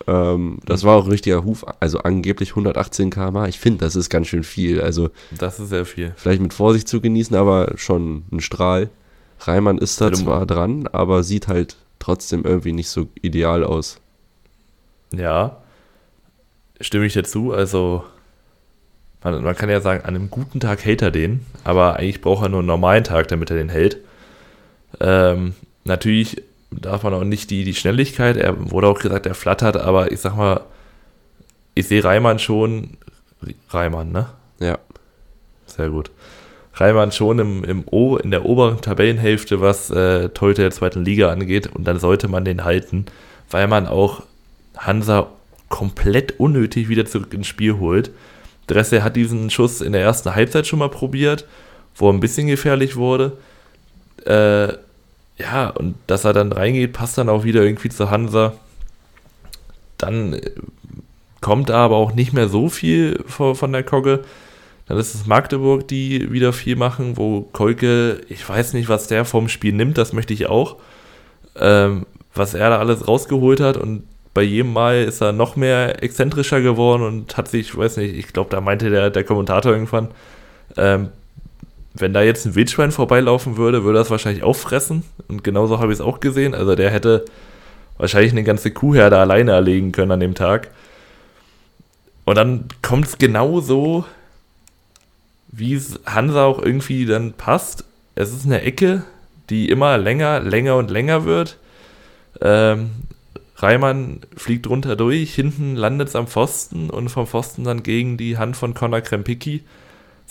Ähm, 0.05 0.59
das 0.67 0.83
war 0.83 0.95
auch 0.95 1.05
ein 1.05 1.09
richtiger 1.09 1.43
Huf, 1.43 1.65
also 1.79 2.01
angeblich 2.01 2.51
118 2.51 3.09
km/h. 3.09 3.47
Ich 3.47 3.59
finde, 3.59 3.83
das 3.83 3.95
ist 3.95 4.11
ganz 4.11 4.27
schön 4.27 4.43
viel. 4.43 4.79
Also 4.79 5.09
das 5.31 5.59
ist 5.59 5.69
sehr 5.69 5.85
viel. 5.85 6.13
Vielleicht 6.17 6.39
mit 6.39 6.53
Vorsicht 6.53 6.87
zu 6.87 7.01
genießen, 7.01 7.35
aber 7.35 7.73
schon 7.77 8.25
ein 8.31 8.39
Strahl. 8.39 8.91
Reimann 9.39 9.79
ist 9.79 9.99
da 10.01 10.13
zwar 10.13 10.45
dran, 10.45 10.85
aber 10.91 11.23
sieht 11.23 11.47
halt 11.47 11.77
trotzdem 11.97 12.43
irgendwie 12.43 12.73
nicht 12.73 12.89
so 12.89 13.07
ideal 13.23 13.63
aus. 13.63 13.99
Ja, 15.11 15.57
stimme 16.79 17.07
ich 17.07 17.13
dazu. 17.13 17.51
Also 17.51 18.03
man, 19.23 19.43
man, 19.43 19.55
kann 19.55 19.71
ja 19.71 19.81
sagen, 19.81 20.05
an 20.05 20.13
einem 20.13 20.29
guten 20.29 20.59
Tag 20.59 20.85
hält 20.85 21.01
er 21.01 21.09
den, 21.09 21.43
aber 21.63 21.95
eigentlich 21.95 22.21
braucht 22.21 22.45
er 22.45 22.49
nur 22.49 22.59
einen 22.59 22.67
normalen 22.67 23.03
Tag, 23.03 23.29
damit 23.29 23.49
er 23.49 23.57
den 23.57 23.69
hält. 23.69 23.97
Ähm, 24.99 25.55
natürlich 25.85 26.43
darf 26.71 27.03
man 27.03 27.13
auch 27.13 27.23
nicht 27.23 27.49
die, 27.49 27.63
die 27.63 27.75
Schnelligkeit, 27.75 28.37
er 28.37 28.71
wurde 28.71 28.87
auch 28.87 28.99
gesagt, 28.99 29.25
er 29.25 29.35
flattert, 29.35 29.77
aber 29.77 30.11
ich 30.11 30.19
sag 30.19 30.35
mal, 30.35 30.61
ich 31.75 31.87
sehe 31.87 32.03
Reimann 32.03 32.39
schon, 32.39 32.97
Reimann, 33.69 34.11
ne? 34.11 34.27
Ja. 34.59 34.77
Sehr 35.65 35.89
gut. 35.89 36.11
Reimann 36.73 37.11
schon 37.11 37.39
im, 37.39 37.63
im 37.63 37.83
o, 37.89 38.17
in 38.17 38.31
der 38.31 38.45
oberen 38.45 38.81
Tabellenhälfte, 38.81 39.61
was 39.61 39.89
äh, 39.89 40.29
Torhüter 40.29 40.63
der 40.63 40.71
zweiten 40.71 41.03
Liga 41.03 41.29
angeht, 41.29 41.67
und 41.67 41.85
dann 41.85 41.99
sollte 41.99 42.27
man 42.27 42.45
den 42.45 42.63
halten, 42.63 43.05
weil 43.49 43.67
man 43.67 43.87
auch 43.87 44.23
Hansa 44.77 45.27
komplett 45.69 46.39
unnötig 46.39 46.89
wieder 46.89 47.05
zurück 47.05 47.33
ins 47.33 47.47
Spiel 47.47 47.77
holt. 47.79 48.11
Dresse 48.67 49.03
hat 49.03 49.15
diesen 49.15 49.49
Schuss 49.49 49.81
in 49.81 49.91
der 49.93 50.01
ersten 50.01 50.33
Halbzeit 50.33 50.67
schon 50.67 50.79
mal 50.79 50.89
probiert, 50.89 51.45
wo 51.95 52.07
er 52.09 52.13
ein 52.13 52.19
bisschen 52.19 52.47
gefährlich 52.47 52.95
wurde. 52.95 53.37
Äh, 54.25 54.73
ja, 55.41 55.69
und 55.69 55.95
dass 56.07 56.25
er 56.25 56.33
dann 56.33 56.51
reingeht, 56.51 56.93
passt 56.93 57.17
dann 57.17 57.29
auch 57.29 57.43
wieder 57.43 57.63
irgendwie 57.63 57.89
zu 57.89 58.09
Hansa. 58.09 58.53
Dann 59.97 60.33
äh, 60.33 60.51
kommt 61.41 61.69
da 61.69 61.77
aber 61.85 61.97
auch 61.97 62.13
nicht 62.13 62.33
mehr 62.33 62.47
so 62.47 62.69
viel 62.69 63.23
von 63.27 63.71
der 63.71 63.83
Kogge. 63.83 64.23
Dann 64.87 64.97
ist 64.97 65.15
es 65.15 65.25
Magdeburg, 65.25 65.87
die 65.87 66.31
wieder 66.31 66.53
viel 66.53 66.75
machen, 66.75 67.17
wo 67.17 67.41
Kolke, 67.41 68.21
ich 68.29 68.47
weiß 68.47 68.73
nicht, 68.73 68.89
was 68.89 69.07
der 69.07 69.25
vom 69.25 69.47
Spiel 69.49 69.73
nimmt, 69.73 69.97
das 69.97 70.13
möchte 70.13 70.33
ich 70.33 70.47
auch. 70.47 70.77
Ähm, 71.55 72.05
was 72.33 72.53
er 72.53 72.69
da 72.69 72.79
alles 72.79 73.07
rausgeholt 73.07 73.59
hat 73.59 73.77
und 73.77 74.03
bei 74.33 74.43
jedem 74.43 74.71
Mal 74.71 75.03
ist 75.03 75.21
er 75.21 75.33
noch 75.33 75.55
mehr 75.55 76.01
exzentrischer 76.03 76.61
geworden 76.61 77.03
und 77.03 77.35
hat 77.35 77.49
sich, 77.49 77.67
ich 77.67 77.77
weiß 77.77 77.97
nicht, 77.97 78.15
ich 78.15 78.27
glaube, 78.31 78.49
da 78.49 78.61
meinte 78.61 78.89
der, 78.89 79.09
der 79.09 79.23
Kommentator 79.23 79.73
irgendwann, 79.73 80.09
ähm, 80.77 81.09
wenn 81.93 82.13
da 82.13 82.21
jetzt 82.21 82.45
ein 82.45 82.55
Wildschwein 82.55 82.91
vorbeilaufen 82.91 83.57
würde, 83.57 83.83
würde 83.83 83.99
es 83.99 84.09
wahrscheinlich 84.09 84.43
auffressen. 84.43 85.03
Und 85.27 85.43
genauso 85.43 85.79
habe 85.79 85.91
ich 85.91 85.99
es 85.99 86.05
auch 86.05 86.19
gesehen. 86.19 86.53
Also 86.53 86.75
der 86.75 86.89
hätte 86.89 87.25
wahrscheinlich 87.97 88.31
eine 88.31 88.43
ganze 88.43 88.71
Kuhherde 88.71 89.17
alleine 89.17 89.51
erlegen 89.51 89.91
können 89.91 90.11
an 90.11 90.19
dem 90.19 90.35
Tag. 90.35 90.71
Und 92.25 92.35
dann 92.35 92.65
kommt 92.81 93.07
es 93.07 93.17
genauso, 93.17 94.05
wie 95.49 95.73
es 95.73 95.99
Hansa 96.05 96.45
auch 96.45 96.61
irgendwie 96.61 97.05
dann 97.05 97.33
passt. 97.33 97.83
Es 98.15 98.33
ist 98.33 98.45
eine 98.45 98.61
Ecke, 98.61 99.03
die 99.49 99.69
immer 99.69 99.97
länger, 99.97 100.39
länger 100.39 100.77
und 100.77 100.91
länger 100.91 101.25
wird. 101.25 101.57
Ähm, 102.39 102.91
Reimann 103.57 104.21
fliegt 104.35 104.67
runter 104.67 104.95
durch, 104.95 105.35
hinten 105.35 105.75
landet 105.75 106.07
es 106.07 106.15
am 106.15 106.27
Pfosten 106.27 106.89
und 106.89 107.09
vom 107.09 107.27
Pfosten 107.27 107.63
dann 107.63 107.83
gegen 107.83 108.17
die 108.17 108.37
Hand 108.37 108.55
von 108.55 108.73
Conor 108.73 109.01
Krempicki. 109.01 109.63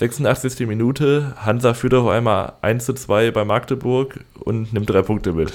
86. 0.00 0.66
Minute, 0.66 1.34
Hansa 1.36 1.74
führt 1.74 1.92
auf 1.92 2.08
einmal 2.08 2.54
1 2.62 2.86
zu 2.86 2.94
2 2.94 3.32
bei 3.32 3.44
Magdeburg 3.44 4.20
und 4.38 4.72
nimmt 4.72 4.88
drei 4.88 5.02
Punkte 5.02 5.34
mit. 5.34 5.52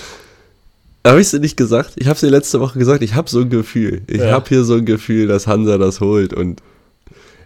Habe 1.04 1.20
ich 1.20 1.26
es 1.26 1.32
dir 1.32 1.40
nicht 1.40 1.58
gesagt? 1.58 1.94
Ich 1.96 2.06
habe 2.06 2.14
es 2.14 2.22
dir 2.22 2.30
letzte 2.30 2.60
Woche 2.60 2.78
gesagt, 2.78 3.02
ich 3.02 3.16
habe 3.16 3.28
so 3.28 3.42
ein 3.42 3.50
Gefühl. 3.50 4.04
Ich 4.06 4.22
ja. 4.22 4.32
habe 4.32 4.48
hier 4.48 4.64
so 4.64 4.76
ein 4.76 4.86
Gefühl, 4.86 5.26
dass 5.26 5.48
Hansa 5.48 5.80
das 5.80 6.00
holt 6.00 6.32
und 6.32 6.62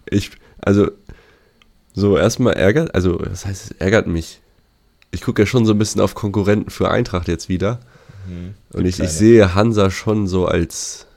ich, 0.09 0.31
also, 0.59 0.91
so 1.93 2.17
erstmal 2.17 2.55
ärgert, 2.55 2.93
also, 2.93 3.15
das 3.17 3.45
heißt, 3.45 3.71
es 3.71 3.71
ärgert 3.79 4.07
mich. 4.07 4.41
Ich 5.11 5.21
gucke 5.21 5.43
ja 5.43 5.45
schon 5.45 5.65
so 5.65 5.71
ein 5.71 5.79
bisschen 5.79 6.01
auf 6.01 6.15
Konkurrenten 6.15 6.69
für 6.69 6.91
Eintracht 6.91 7.29
jetzt 7.29 7.47
wieder. 7.47 7.79
Mhm. 8.27 8.55
Und 8.73 8.85
ich, 8.85 8.99
ich 8.99 9.09
sehe 9.09 9.55
Hansa 9.55 9.89
schon 9.89 10.27
so 10.27 10.47
als 10.47 11.07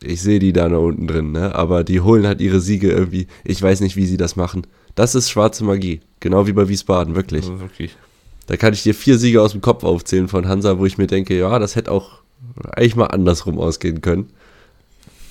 ich 0.00 0.22
sehe 0.22 0.38
die 0.38 0.52
da 0.52 0.68
noch 0.68 0.82
unten 0.82 1.06
drin, 1.06 1.32
ne? 1.32 1.54
Aber 1.54 1.82
die 1.82 2.00
holen 2.00 2.26
halt 2.26 2.40
ihre 2.40 2.60
Siege 2.60 2.90
irgendwie. 2.90 3.26
Ich 3.44 3.60
weiß 3.60 3.80
nicht, 3.80 3.96
wie 3.96 4.06
sie 4.06 4.16
das 4.16 4.36
machen. 4.36 4.62
Das 4.98 5.14
ist 5.14 5.30
schwarze 5.30 5.62
Magie. 5.62 6.00
Genau 6.18 6.48
wie 6.48 6.52
bei 6.52 6.68
Wiesbaden, 6.68 7.14
wirklich. 7.14 7.44
Also 7.44 7.60
wirklich. 7.60 7.96
Da 8.48 8.56
kann 8.56 8.72
ich 8.72 8.82
dir 8.82 8.96
vier 8.96 9.16
Siege 9.16 9.40
aus 9.40 9.52
dem 9.52 9.60
Kopf 9.60 9.84
aufzählen 9.84 10.26
von 10.26 10.48
Hansa, 10.48 10.80
wo 10.80 10.86
ich 10.86 10.98
mir 10.98 11.06
denke, 11.06 11.38
ja, 11.38 11.60
das 11.60 11.76
hätte 11.76 11.92
auch 11.92 12.22
eigentlich 12.72 12.96
mal 12.96 13.06
andersrum 13.06 13.60
ausgehen 13.60 14.00
können. 14.00 14.30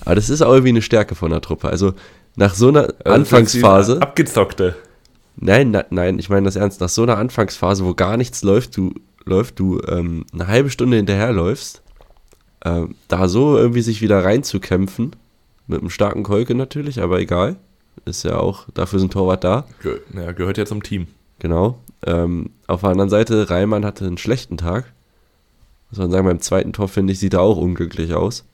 Aber 0.06 0.16
das 0.16 0.30
ist 0.30 0.42
auch 0.42 0.54
irgendwie 0.54 0.70
eine 0.70 0.82
Stärke 0.82 1.16
von 1.16 1.32
der 1.32 1.42
Truppe. 1.42 1.68
Also 1.68 1.94
nach 2.38 2.54
so 2.54 2.70
einer 2.70 2.94
also 3.04 3.14
Anfangsphase. 3.14 4.02
Abgezockte. 4.02 4.74
Nein, 5.36 5.72
na, 5.72 5.84
nein, 5.90 6.18
ich 6.18 6.30
meine 6.30 6.46
das 6.46 6.56
ernst. 6.56 6.80
Nach 6.80 6.88
so 6.88 7.04
einer 7.04 7.18
Anfangsphase, 7.18 7.84
wo 7.84 7.94
gar 7.94 8.16
nichts 8.16 8.44
läuft, 8.44 8.78
du 8.78 8.94
läuft, 9.26 9.60
du 9.60 9.82
ähm, 9.86 10.24
eine 10.32 10.48
halbe 10.48 10.70
Stunde 10.70 10.96
hinterherläufst, 10.96 11.82
ähm, 12.64 12.96
da 13.10 13.28
so 13.28 13.58
irgendwie 13.58 13.82
sich 13.82 14.02
wieder 14.02 14.24
reinzukämpfen, 14.24 15.14
mit 15.68 15.82
einem 15.82 15.90
starken 15.90 16.24
Kolke 16.24 16.56
natürlich, 16.56 17.02
aber 17.02 17.20
egal. 17.20 17.58
Ist 18.08 18.24
ja 18.24 18.38
auch, 18.38 18.66
dafür 18.74 19.00
sind 19.00 19.12
Torwart 19.12 19.44
da. 19.44 19.66
Ge 19.84 20.00
ja, 20.16 20.32
gehört 20.32 20.58
ja 20.58 20.66
zum 20.66 20.82
Team. 20.82 21.08
Genau. 21.40 21.78
Ähm, 22.06 22.52
auf 22.68 22.82
der 22.82 22.92
anderen 22.92 23.10
Seite, 23.10 23.50
Reimann 23.50 23.86
hatte 23.86 24.06
einen 24.06 24.18
schlechten 24.18 24.58
Tag. 24.58 24.86
Muss 25.92 26.00
man 26.00 26.12
sagen, 26.12 26.26
beim 26.26 26.40
zweiten 26.40 26.74
Tor, 26.74 26.88
finde 26.88 27.14
ich, 27.14 27.20
sieht 27.20 27.34
er 27.34 27.42
auch 27.42 27.58
unglücklich 27.58 28.14
aus. 28.14 28.46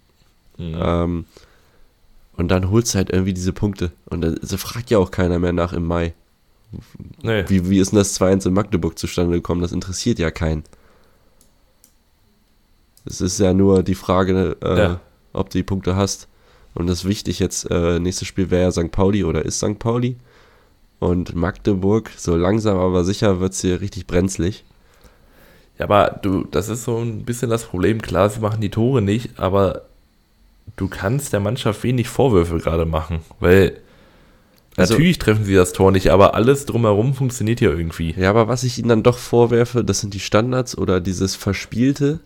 Mhm. 0.58 0.76
Ähm, 0.80 1.26
und 2.36 2.48
dann 2.50 2.72
holst 2.72 2.94
du 2.94 2.98
halt 2.98 3.12
irgendwie 3.12 3.34
diese 3.34 3.54
Punkte. 3.54 3.92
Und 4.06 4.22
da 4.22 4.30
also 4.30 4.58
fragt 4.58 4.90
ja 4.90 4.98
auch 4.98 5.12
keiner 5.12 5.38
mehr 5.40 5.54
nach 5.54 5.74
im 5.74 5.86
Mai. 5.86 6.14
Nee. 7.22 7.46
Wie, 7.48 7.70
wie 7.70 7.80
ist 7.80 7.92
denn 7.92 8.00
das 8.00 8.20
2-1 8.20 8.48
in 8.48 8.54
Magdeburg 8.54 8.98
zustande 8.98 9.36
gekommen? 9.36 9.62
Das 9.62 9.72
interessiert 9.72 10.18
ja 10.18 10.32
keinen. 10.32 10.64
Es 13.06 13.22
ist 13.22 13.40
ja 13.40 13.54
nur 13.54 13.84
die 13.84 13.96
Frage, 13.96 14.58
äh, 14.62 14.78
ja. 14.78 15.00
ob 15.34 15.52
du 15.52 15.60
die 15.60 15.64
Punkte 15.64 15.96
hast. 15.96 16.28
Und 16.74 16.88
das 16.88 17.00
ist 17.00 17.06
wichtig 17.06 17.40
jetzt, 17.40 17.70
äh, 17.70 18.00
nächstes 18.00 18.28
Spiel 18.28 18.50
wäre 18.50 18.64
ja 18.64 18.72
St. 18.72 18.92
Pauli 18.92 19.24
oder 19.24 19.44
ist 19.44 19.58
St. 19.58 19.80
Pauli. 19.80 20.16
Und 21.00 21.36
Magdeburg, 21.36 22.12
so 22.18 22.36
langsam 22.36 22.78
aber 22.78 23.04
sicher 23.04 23.40
wird 23.40 23.54
es 23.54 23.62
hier 23.62 23.82
richtig 23.82 24.08
brenzlig. 24.08 24.64
Ja, 25.78 25.86
aber 25.86 26.20
du, 26.22 26.46
das 26.46 26.70
ist 26.70 26.86
so 26.86 26.98
ein 26.98 27.26
bisschen 27.26 27.50
das 27.50 27.66
Problem. 27.66 28.02
Klar, 28.02 28.30
sie 28.30 28.40
machen 28.40 28.62
die 28.62 28.70
Tore 28.70 29.02
nicht, 29.02 29.38
aber 29.38 29.84
du 30.76 30.88
kannst 30.88 31.34
der 31.34 31.40
Mannschaft 31.40 31.84
wenig 31.84 32.08
Vorwürfe 32.08 32.58
gerade 32.58 32.86
machen, 32.86 33.20
weil 33.40 33.78
also, 34.76 34.94
natürlich 34.94 35.20
treffen 35.20 35.46
sie 35.46 35.54
das 35.54 35.74
Tor 35.74 35.92
nicht, 35.92 36.10
aber 36.10 36.34
alles 36.34 36.66
drumherum 36.66 37.14
funktioniert 37.14 37.62
ja 37.62 37.70
irgendwie. 37.70 38.16
Ja, 38.18 38.30
aber 38.32 38.48
was 38.48 38.64
ich 38.64 38.80
ihnen 38.80 38.90
dann 38.90 39.04
doch 39.04 39.18
vorwerfe, 39.18 39.84
das 39.84 40.00
sind 40.00 40.14
die 40.14 40.20
Standards 40.20 40.78
oder 40.78 41.00
dieses 41.00 41.36
Verspielte. 41.36 42.20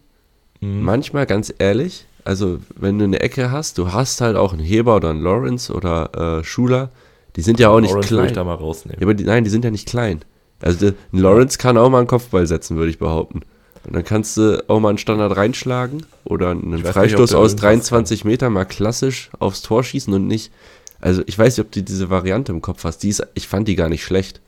Mhm. 0.61 0.81
Manchmal, 0.83 1.25
ganz 1.25 1.53
ehrlich, 1.57 2.05
also 2.27 2.59
wenn 2.75 2.99
du 2.99 3.05
eine 3.05 3.21
Ecke 3.21 3.51
hast, 3.51 3.77
du 3.77 3.93
hast 3.93 4.19
halt 4.19 4.35
auch 4.35 4.51
einen 4.51 4.61
Heber 4.61 4.97
oder 4.97 5.11
einen 5.11 5.21
Lawrence 5.21 5.73
oder 5.73 6.39
äh, 6.39 6.43
Schuler, 6.43 6.89
die 7.37 7.41
sind 7.41 7.59
ja 7.59 7.69
auch 7.69 7.79
nicht 7.79 7.91
Lawrence 7.91 8.09
klein. 8.09 8.25
Ich 8.25 8.33
da 8.33 8.43
mal 8.43 8.55
rausnehmen. 8.55 8.99
Ja, 8.99 9.05
aber 9.05 9.13
die, 9.13 9.23
nein, 9.23 9.45
die 9.45 9.49
sind 9.49 9.63
ja 9.63 9.71
nicht 9.71 9.87
klein. 9.87 10.21
Also 10.59 10.87
ein 10.87 11.19
Lawrence 11.19 11.57
kann 11.57 11.77
auch 11.77 11.89
mal 11.89 11.99
einen 11.99 12.07
Kopfball 12.07 12.45
setzen, 12.45 12.75
würde 12.75 12.89
ich 12.89 12.99
behaupten. 12.99 13.43
Und 13.85 13.95
dann 13.95 14.03
kannst 14.03 14.35
du 14.35 14.61
auch 14.67 14.81
mal 14.81 14.89
einen 14.89 14.97
Standard 14.97 15.37
reinschlagen 15.37 16.05
oder 16.25 16.49
einen 16.49 16.83
Freistoß 16.83 17.31
nicht, 17.31 17.39
aus 17.39 17.55
23 17.55 18.25
Metern 18.25 18.51
mal 18.51 18.65
klassisch 18.65 19.29
aufs 19.39 19.61
Tor 19.61 19.83
schießen 19.83 20.13
und 20.13 20.27
nicht. 20.27 20.51
Also 20.99 21.21
ich 21.27 21.39
weiß 21.39 21.57
nicht, 21.57 21.65
ob 21.65 21.71
du 21.71 21.81
diese 21.81 22.09
Variante 22.09 22.51
im 22.51 22.61
Kopf 22.61 22.83
hast. 22.83 23.03
Die 23.03 23.09
ist, 23.09 23.25
ich 23.35 23.47
fand 23.47 23.69
die 23.69 23.75
gar 23.75 23.87
nicht 23.87 24.03
schlecht. 24.03 24.41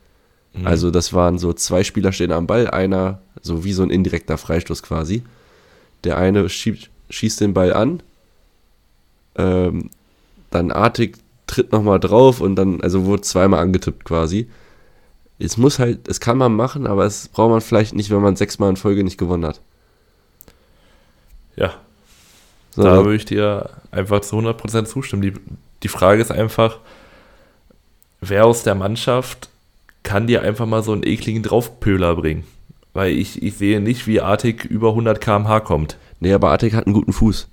Mhm. 0.53 0.67
Also 0.67 0.91
das 0.91 1.13
waren 1.13 1.37
so 1.37 1.53
zwei 1.53 1.85
Spieler 1.85 2.11
stehen 2.11 2.33
am 2.33 2.47
Ball, 2.47 2.69
einer 2.69 3.21
so 3.41 3.63
wie 3.63 3.71
so 3.71 3.83
ein 3.83 3.89
indirekter 3.89 4.37
Freistoß 4.37 4.83
quasi. 4.83 5.23
Der 6.03 6.17
eine 6.17 6.49
schiebt, 6.49 6.89
schießt 7.09 7.41
den 7.41 7.53
Ball 7.53 7.73
an, 7.73 8.01
ähm, 9.35 9.89
dann 10.51 10.71
Artig 10.71 11.17
tritt 11.47 11.71
nochmal 11.71 11.99
drauf 11.99 12.41
und 12.41 12.55
dann, 12.55 12.81
also 12.81 13.05
wurde 13.05 13.21
zweimal 13.23 13.59
angetippt 13.59 14.05
quasi. 14.05 14.47
es 15.39 15.57
muss 15.57 15.79
halt, 15.79 16.07
es 16.07 16.19
kann 16.19 16.37
man 16.37 16.53
machen, 16.53 16.85
aber 16.85 17.05
es 17.05 17.27
braucht 17.27 17.51
man 17.51 17.61
vielleicht 17.61 17.95
nicht, 17.95 18.11
wenn 18.11 18.21
man 18.21 18.35
sechsmal 18.35 18.69
in 18.69 18.75
Folge 18.75 19.03
nicht 19.03 19.17
gewonnen 19.17 19.45
hat. 19.45 19.61
Ja. 21.55 21.73
So, 22.75 22.83
da 22.83 23.03
würde 23.03 23.15
ich 23.15 23.25
dir 23.25 23.69
einfach 23.91 24.21
zu 24.21 24.37
100% 24.37 24.85
zustimmen. 24.85 25.21
Die, 25.21 25.33
die 25.83 25.87
Frage 25.87 26.21
ist 26.21 26.31
einfach, 26.31 26.77
wer 28.21 28.45
aus 28.45 28.63
der 28.63 28.75
Mannschaft 28.75 29.49
kann 30.03 30.27
dir 30.27 30.43
einfach 30.43 30.65
mal 30.65 30.83
so 30.83 30.91
einen 30.91 31.03
ekligen 31.03 31.43
Draufpöler 31.43 32.15
bringen? 32.15 32.45
Weil 32.93 33.11
ich, 33.11 33.41
ich 33.43 33.55
sehe 33.57 33.81
nicht, 33.81 34.07
wie 34.07 34.21
Artig 34.21 34.65
über 34.65 34.89
100 34.89 35.19
km/h 35.19 35.59
kommt. 35.61 35.97
Nee, 36.19 36.33
aber 36.33 36.49
Artig 36.51 36.73
hat 36.73 36.85
einen 36.85 36.93
guten 36.93 37.13
Fuß. 37.13 37.47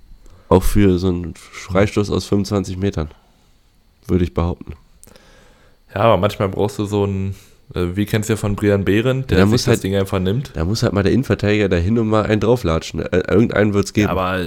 Auch 0.49 0.63
für 0.63 0.97
so 0.99 1.07
einen 1.09 1.33
Freistoß 1.35 2.09
aus 2.09 2.25
25 2.25 2.77
Metern. 2.77 3.09
Würde 4.07 4.23
ich 4.23 4.33
behaupten. 4.33 4.73
Ja, 5.93 6.01
aber 6.01 6.17
manchmal 6.17 6.49
brauchst 6.49 6.79
du 6.79 6.85
so 6.85 7.03
einen, 7.03 7.35
äh, 7.73 7.95
wie 7.95 8.05
kennst 8.05 8.29
du 8.29 8.33
ja 8.33 8.37
von 8.37 8.55
Brian 8.55 8.85
Behren, 8.85 9.25
der 9.27 9.39
Ja, 9.39 9.43
sich 9.45 9.51
muss 9.51 9.61
das 9.63 9.67
halt- 9.75 9.83
Ding 9.83 9.95
einfach 9.95 10.19
nimmt. 10.19 10.51
Da 10.53 10.63
muss 10.65 10.83
halt 10.83 10.93
mal 10.93 11.03
der 11.03 11.11
Innenverteidiger 11.11 11.69
dahin 11.69 11.97
und 11.99 12.07
mal 12.07 12.25
einen 12.25 12.39
drauflatschen. 12.41 13.01
Äh, 13.01 13.23
irgendeinen 13.29 13.73
wird 13.73 13.85
es 13.85 13.93
geben. 13.93 14.07
Ja, 14.07 14.11
aber 14.11 14.45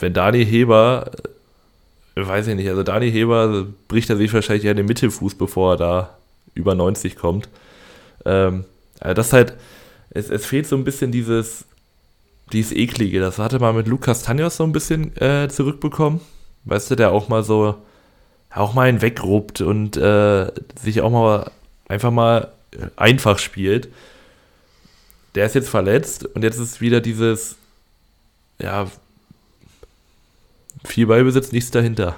wenn 0.00 0.12
Dani 0.14 0.44
Heber, 0.44 1.10
äh, 2.14 2.26
weiß 2.26 2.46
ich 2.48 2.56
nicht, 2.56 2.68
also 2.68 2.82
Dani 2.82 3.10
Heber 3.10 3.66
bricht 3.88 4.08
er 4.10 4.16
sich 4.16 4.32
wahrscheinlich 4.32 4.64
eher 4.64 4.74
den 4.74 4.86
Mittelfuß, 4.86 5.34
bevor 5.34 5.74
er 5.74 5.76
da 5.76 6.18
über 6.54 6.74
90 6.74 7.16
kommt. 7.16 7.48
Ähm, 8.24 8.64
also 9.00 9.14
das 9.14 9.32
halt, 9.32 9.54
es, 10.10 10.30
es 10.30 10.46
fehlt 10.46 10.66
so 10.66 10.76
ein 10.76 10.84
bisschen 10.84 11.10
dieses, 11.12 11.64
dieses 12.52 12.72
Eklige. 12.72 13.20
Das 13.20 13.38
hatte 13.38 13.58
man 13.58 13.76
mit 13.76 13.86
Lukas 13.86 14.22
Tanjos 14.22 14.56
so 14.56 14.64
ein 14.64 14.72
bisschen 14.72 15.16
äh, 15.16 15.48
zurückbekommen. 15.48 16.20
Weißt 16.64 16.90
du, 16.90 16.96
der 16.96 17.12
auch 17.12 17.28
mal 17.28 17.42
so, 17.42 17.76
auch 18.50 18.74
mal 18.74 18.88
einen 18.88 19.02
wegruppt 19.02 19.60
und 19.60 19.96
äh, 19.96 20.50
sich 20.80 21.00
auch 21.00 21.10
mal 21.10 21.50
einfach 21.88 22.10
mal 22.10 22.52
einfach 22.96 23.38
spielt. 23.38 23.88
Der 25.34 25.46
ist 25.46 25.54
jetzt 25.54 25.68
verletzt 25.68 26.24
und 26.24 26.42
jetzt 26.42 26.58
ist 26.58 26.80
wieder 26.80 27.00
dieses, 27.00 27.56
ja, 28.58 28.88
viel 30.84 31.06
Ballbesitz, 31.06 31.52
nichts 31.52 31.70
dahinter. 31.70 32.16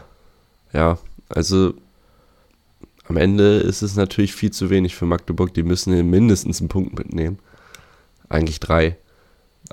Ja, 0.72 0.98
also 1.28 1.74
am 3.08 3.16
Ende 3.16 3.58
ist 3.58 3.82
es 3.82 3.96
natürlich 3.96 4.34
viel 4.34 4.50
zu 4.50 4.68
wenig 4.68 4.96
für 4.96 5.06
Magdeburg. 5.06 5.54
Die 5.54 5.62
müssen 5.62 6.10
mindestens 6.10 6.60
einen 6.60 6.68
Punkt 6.68 6.98
mitnehmen. 6.98 7.38
Eigentlich 8.28 8.60
drei. 8.60 8.96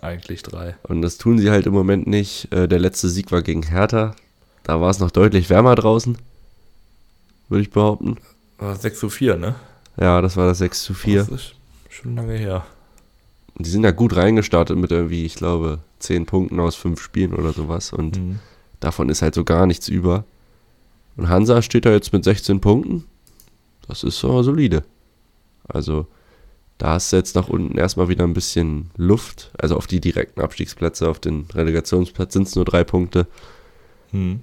Eigentlich 0.02 0.44
drei. 0.44 0.76
Und 0.84 1.02
das 1.02 1.18
tun 1.18 1.38
sie 1.40 1.50
halt 1.52 1.66
im 1.66 1.74
Moment 1.74 2.08
nicht. 2.08 2.52
Äh, 2.52 2.68
der 2.68 2.80
letzte 2.80 3.10
Sieg 3.10 3.32
war 3.32 3.42
gegen 3.42 3.64
Hertha. 3.64 4.16
Da 4.64 4.82
war 4.82 4.90
es 4.90 5.00
noch 5.00 5.12
deutlich 5.12 5.50
wärmer 5.50 5.76
draußen. 5.76 6.18
Würde 7.50 7.62
ich 7.62 7.72
behaupten. 7.72 8.18
Aber 8.58 8.76
6 8.76 9.00
zu 9.00 9.10
4, 9.10 9.38
ne? 9.38 9.56
Ja, 10.00 10.22
das 10.22 10.38
war 10.38 10.48
das 10.48 10.58
6 10.60 10.84
zu 10.84 10.94
4. 10.94 11.20
Das 11.20 11.30
ist 11.30 11.56
schon 11.90 12.16
lange 12.16 12.34
her. 12.38 12.66
Die 13.58 13.70
sind 13.70 13.84
ja 13.84 13.92
gut 13.92 14.16
reingestartet 14.16 14.78
mit 14.78 14.92
irgendwie, 14.92 15.26
ich 15.26 15.36
glaube, 15.36 15.80
10 16.00 16.26
Punkten 16.26 16.60
aus 16.60 16.76
5 16.76 17.00
Spielen 17.02 17.34
oder 17.34 17.54
sowas. 17.54 17.94
Und 17.94 18.18
Mhm. 18.18 18.40
davon 18.80 19.10
ist 19.10 19.22
halt 19.22 19.36
so 19.36 19.44
gar 19.44 19.68
nichts 19.68 19.88
über. 19.90 20.24
Und 21.18 21.30
Hansa 21.30 21.62
steht 21.62 21.86
da 21.86 21.92
jetzt 21.92 22.12
mit 22.14 22.24
16 22.24 22.60
Punkten. 22.62 23.04
Das 23.88 24.04
ist 24.04 24.18
so 24.18 24.42
solide. 24.42 24.84
Also, 25.68 26.08
da 26.78 26.90
hast 26.94 27.14
du 27.14 27.18
jetzt 27.18 27.36
nach 27.36 27.48
unten 27.48 27.78
erstmal 27.78 28.10
wieder 28.10 28.24
ein 28.24 28.34
bisschen 28.34 28.90
Luft. 28.98 29.52
Also 29.58 29.78
auf 29.78 29.88
die 29.88 30.02
direkten 30.02 30.42
Abstiegsplätze, 30.42 31.08
auf 31.08 31.20
den 31.20 31.46
Relegationsplatz 31.54 32.34
sind 32.34 32.48
es 32.48 32.56
nur 32.56 32.66
drei 32.66 32.84
Punkte. 32.84 33.28
Mhm. 34.12 34.42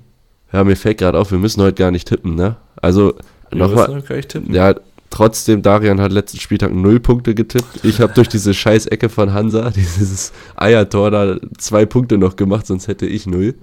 Ja, 0.52 0.64
mir 0.64 0.76
fällt 0.76 0.98
gerade 0.98 1.18
auf, 1.18 1.30
wir 1.30 1.38
müssen 1.38 1.62
heute 1.62 1.74
gar 1.74 1.90
nicht 1.90 2.08
tippen, 2.08 2.34
ne? 2.34 2.56
Also, 2.80 3.14
nochmal, 3.52 4.02
ja, 4.48 4.74
trotzdem, 5.10 5.62
Darian 5.62 6.00
hat 6.00 6.12
letzten 6.12 6.40
Spieltag 6.40 6.72
null 6.72 6.98
Punkte 6.98 7.34
getippt. 7.34 7.84
Ich 7.84 8.00
habe 8.00 8.14
durch 8.14 8.28
diese 8.28 8.52
Scheißecke 8.52 9.08
von 9.08 9.32
Hansa, 9.32 9.70
dieses 9.76 10.32
Eiertor 10.56 11.10
da 11.10 11.36
zwei 11.58 11.86
Punkte 11.86 12.18
noch 12.18 12.36
gemacht, 12.36 12.66
sonst 12.66 12.88
hätte 12.88 13.06
ich 13.06 13.26
null. 13.26 13.54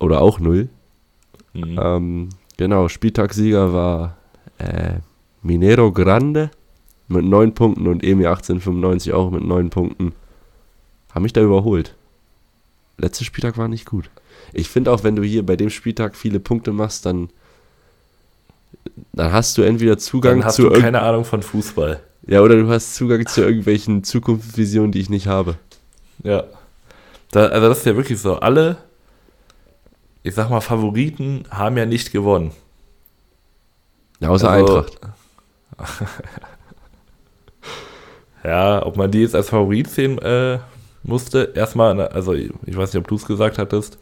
Oder 0.00 0.20
auch 0.22 0.40
null. 0.40 0.68
Mhm. 1.52 1.78
Ähm, 1.80 2.28
genau, 2.56 2.88
Spieltagssieger 2.88 3.72
war 3.72 4.16
äh, 4.58 4.94
Minero 5.42 5.92
Grande 5.92 6.50
mit 7.10 7.24
neun 7.24 7.54
Punkten 7.54 7.86
und 7.86 8.02
EMI 8.04 8.26
1895 8.26 9.12
auch 9.12 9.30
mit 9.30 9.42
neun 9.44 9.70
Punkten. 9.70 10.12
Haben 11.12 11.22
mich 11.22 11.32
da 11.32 11.40
überholt. 11.42 11.94
Letzter 12.98 13.24
Spieltag 13.24 13.58
war 13.58 13.68
nicht 13.68 13.86
gut. 13.86 14.10
Ich 14.52 14.68
finde 14.68 14.92
auch, 14.92 15.02
wenn 15.04 15.16
du 15.16 15.22
hier 15.22 15.44
bei 15.44 15.56
dem 15.56 15.70
Spieltag 15.70 16.14
viele 16.16 16.38
Punkte 16.40 16.72
machst, 16.72 17.06
dann, 17.06 17.30
dann 19.12 19.32
hast 19.32 19.58
du 19.58 19.62
entweder 19.62 19.98
Zugang 19.98 20.38
Dann 20.38 20.44
hast 20.46 20.56
zu 20.56 20.68
du 20.68 20.80
keine 20.80 21.02
Ahnung 21.02 21.24
von 21.24 21.42
Fußball. 21.42 22.00
ja 22.26 22.40
oder 22.42 22.56
du 22.56 22.68
hast 22.68 22.94
Zugang 22.94 23.26
zu 23.26 23.42
irgendwelchen 23.42 24.04
Zukunftsvisionen, 24.04 24.92
die 24.92 25.00
ich 25.00 25.10
nicht 25.10 25.26
habe. 25.26 25.56
Ja. 26.22 26.44
Da, 27.32 27.46
also 27.46 27.68
das 27.68 27.78
ist 27.78 27.86
ja 27.86 27.96
wirklich 27.96 28.20
so. 28.20 28.36
Alle, 28.36 28.76
ich 30.22 30.34
sag 30.34 30.50
mal, 30.50 30.60
Favoriten 30.60 31.44
haben 31.50 31.76
ja 31.76 31.86
nicht 31.86 32.12
gewonnen. 32.12 32.52
Ja, 34.20 34.28
außer 34.28 34.50
Also- 34.50 34.76
Eintracht. 34.78 35.00
Ja, 38.44 38.84
ob 38.84 38.96
man 38.96 39.10
die 39.10 39.20
jetzt 39.20 39.34
als 39.34 39.50
Favorit 39.50 39.88
sehen 39.90 40.18
äh, 40.18 40.58
musste, 41.02 41.52
erstmal, 41.54 41.94
ne, 41.94 42.10
also 42.10 42.32
ich 42.34 42.50
weiß 42.66 42.92
nicht, 42.92 43.00
ob 43.02 43.08
du 43.08 43.16
es 43.16 43.26
gesagt 43.26 43.58
hattest, 43.58 43.98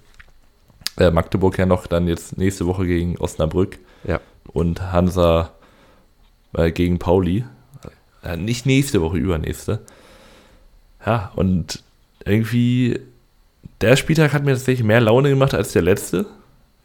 äh, 0.97 1.11
Magdeburg 1.11 1.59
ja 1.59 1.67
noch 1.67 1.87
dann 1.87 2.09
jetzt 2.09 2.39
nächste 2.39 2.67
Woche 2.67 2.87
gegen 2.87 3.17
Osnabrück 3.19 3.79
Ja. 4.05 4.21
und 4.53 4.93
Hansa 4.93 5.51
äh, 6.55 6.71
gegen 6.73 6.99
Pauli. 6.99 7.45
Äh, 8.23 8.37
nicht 8.37 8.67
nächste 8.67 9.01
Woche, 9.01 9.17
übernächste. 9.19 9.81
Ja, 11.05 11.33
und 11.37 11.83
irgendwie, 12.25 13.01
der 13.81 13.97
Spieltag 13.97 14.33
hat 14.33 14.45
mir 14.45 14.53
tatsächlich 14.55 14.85
mehr 14.87 15.01
Laune 15.01 15.31
gemacht 15.31 15.55
als 15.55 15.73
der 15.73 15.83
letzte. 15.83 16.27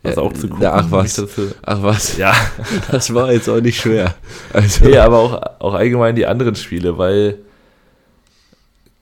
Also 0.04 0.22
Ja, 0.22 0.28
auch 0.28 0.34
zu 0.34 0.49
gucken. 0.49 0.66
ach 0.66 0.86
was. 0.89 1.26
Ach 1.64 1.82
was, 1.82 2.18
Ja, 2.18 2.34
das 2.91 3.14
war 3.14 3.32
jetzt 3.32 3.47
auch 3.49 3.62
nicht 3.62 3.80
schwer. 3.80 4.16
Also, 4.51 4.86
Nee, 4.86 4.97
aber 4.97 5.18
auch, 5.18 5.41
auch 5.60 5.74
allgemein 5.74 6.16
die 6.16 6.26
anderen 6.26 6.56
Spiele, 6.56 6.97
weil, 6.97 7.39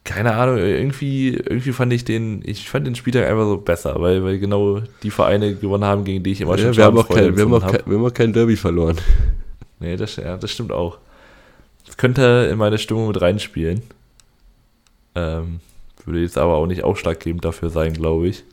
keine 0.04 0.36
Ahnung, 0.36 0.58
irgendwie, 0.58 1.30
irgendwie 1.30 1.72
fand 1.72 1.92
ich 1.94 2.06
den, 2.06 2.42
ich 2.46 2.70
fand 2.70 2.86
den 2.86 2.96
Spieltag 2.96 3.28
einfach 3.28 3.46
so 3.46 3.58
besser, 3.58 4.00
weil, 4.00 4.24
weil 4.24 4.38
genau 4.38 4.82
die 5.02 5.12
Vereine 5.12 5.56
gewonnen 5.56 5.86
haben, 5.86 6.04
gegen 6.04 6.24
die 6.24 6.34
ich 6.34 6.42
immer 6.42 6.58
ja, 6.58 6.76
wir, 6.76 6.84
haben 6.86 6.98
auch 6.98 7.10
kein, 7.10 7.36
wir, 7.36 7.44
haben 7.46 7.54
auch 7.54 7.62
kein, 7.66 7.82
wir 7.86 7.98
haben 7.98 8.06
auch 8.06 8.14
kein 8.14 8.32
Derby 8.32 8.56
verloren. 8.56 8.98
Nee, 9.80 9.98
das, 9.98 10.18
ja, 10.18 10.38
das 10.38 10.52
stimmt 10.52 10.72
auch. 10.72 11.00
Das 11.88 11.98
könnte 11.98 12.48
in 12.52 12.60
meine 12.60 12.78
Stimmung 12.78 13.08
mit 13.08 13.20
reinspielen. 13.20 13.82
Ähm, 15.16 15.60
würde 16.06 16.22
jetzt 16.22 16.38
aber 16.38 16.56
auch 16.56 16.68
nicht 16.68 16.84
ausschlaggebend 16.84 17.44
dafür 17.44 17.70
sein, 17.70 17.94
glaube 17.94 18.28
ich. 18.28 18.44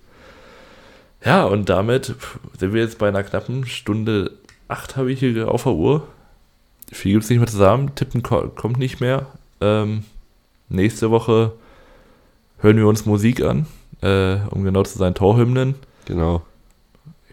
Ja, 1.24 1.44
und 1.44 1.68
damit 1.68 2.14
sind 2.58 2.72
wir 2.72 2.80
jetzt 2.82 2.98
bei 2.98 3.08
einer 3.08 3.22
knappen 3.22 3.66
Stunde 3.66 4.32
acht 4.68 4.96
habe 4.96 5.10
ich 5.12 5.20
hier 5.20 5.50
auf 5.50 5.64
der 5.64 5.72
Uhr. 5.72 6.06
Viel 6.92 7.12
gibt 7.12 7.24
es 7.24 7.30
nicht 7.30 7.38
mehr 7.38 7.48
zusammen. 7.48 7.94
Tippen 7.94 8.22
ko 8.22 8.48
kommt 8.54 8.78
nicht 8.78 9.00
mehr. 9.00 9.26
Ähm, 9.60 10.04
nächste 10.68 11.10
Woche 11.10 11.52
hören 12.58 12.76
wir 12.76 12.86
uns 12.86 13.04
Musik 13.06 13.42
an, 13.42 13.66
äh, 14.02 14.36
um 14.50 14.64
genau 14.64 14.84
zu 14.84 14.98
sein, 14.98 15.14
Torhymnen. 15.14 15.74
Genau. 16.04 16.42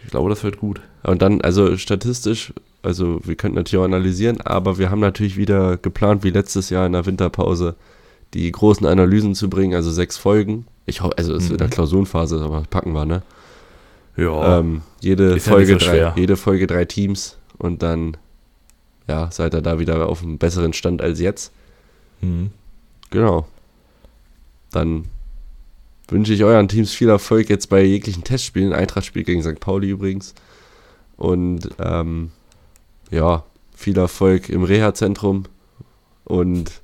Ich 0.03 0.11
glaube, 0.11 0.29
das 0.29 0.43
wird 0.43 0.57
gut. 0.59 0.81
Und 1.03 1.21
dann, 1.21 1.41
also 1.41 1.77
statistisch, 1.77 2.53
also 2.83 3.19
wir 3.23 3.35
könnten 3.35 3.55
natürlich 3.55 3.79
auch 3.79 3.85
analysieren, 3.85 4.41
aber 4.41 4.77
wir 4.77 4.89
haben 4.91 4.99
natürlich 4.99 5.37
wieder 5.37 5.77
geplant, 5.77 6.23
wie 6.23 6.29
letztes 6.31 6.69
Jahr 6.69 6.85
in 6.85 6.93
der 6.93 7.05
Winterpause, 7.05 7.75
die 8.33 8.51
großen 8.51 8.85
Analysen 8.85 9.35
zu 9.35 9.49
bringen, 9.49 9.73
also 9.73 9.91
sechs 9.91 10.17
Folgen. 10.17 10.67
Ich 10.85 11.01
hoffe, 11.01 11.17
also 11.17 11.33
es 11.33 11.45
ist 11.45 11.51
in 11.51 11.57
der 11.57 11.67
Mhm. 11.67 11.71
Klausurenphase, 11.71 12.41
aber 12.43 12.63
packen 12.69 12.93
wir, 12.93 13.05
ne? 13.05 13.23
Ja. 14.17 14.59
Ähm, 14.59 14.81
jede, 15.01 15.33
ja 15.33 15.39
Folge 15.39 15.73
nicht 15.73 15.85
so 15.85 15.91
drei, 15.91 16.13
jede 16.15 16.37
Folge 16.37 16.67
drei 16.67 16.85
Teams 16.85 17.37
und 17.57 17.83
dann, 17.83 18.17
ja, 19.07 19.29
seid 19.31 19.53
ihr 19.53 19.61
da 19.61 19.79
wieder 19.79 20.07
auf 20.07 20.23
einem 20.23 20.37
besseren 20.37 20.73
Stand 20.73 21.01
als 21.01 21.19
jetzt. 21.19 21.51
Hm. 22.21 22.51
Genau. 23.09 23.47
Dann 24.71 25.05
wünsche 26.07 26.33
ich 26.33 26.43
euren 26.43 26.67
Teams 26.67 26.93
viel 26.93 27.09
Erfolg 27.09 27.49
jetzt 27.49 27.67
bei 27.69 27.83
jeglichen 27.83 28.23
Testspielen. 28.23 28.73
Eintracht 28.73 29.05
spielt 29.05 29.25
gegen 29.25 29.43
St. 29.43 29.59
Pauli 29.59 29.89
übrigens. 29.89 30.33
Und 31.17 31.69
ähm, 31.79 32.31
ja, 33.11 33.43
viel 33.75 33.97
Erfolg 33.97 34.49
im 34.49 34.63
Reha-Zentrum 34.63 35.45
und 36.25 36.81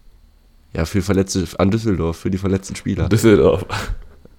ja, 0.73 0.85
für 0.85 1.01
Verletzte 1.01 1.45
an 1.57 1.71
Düsseldorf, 1.71 2.17
für 2.17 2.31
die 2.31 2.37
verletzten 2.37 2.75
Spieler. 2.75 3.09
Düsseldorf. 3.09 3.65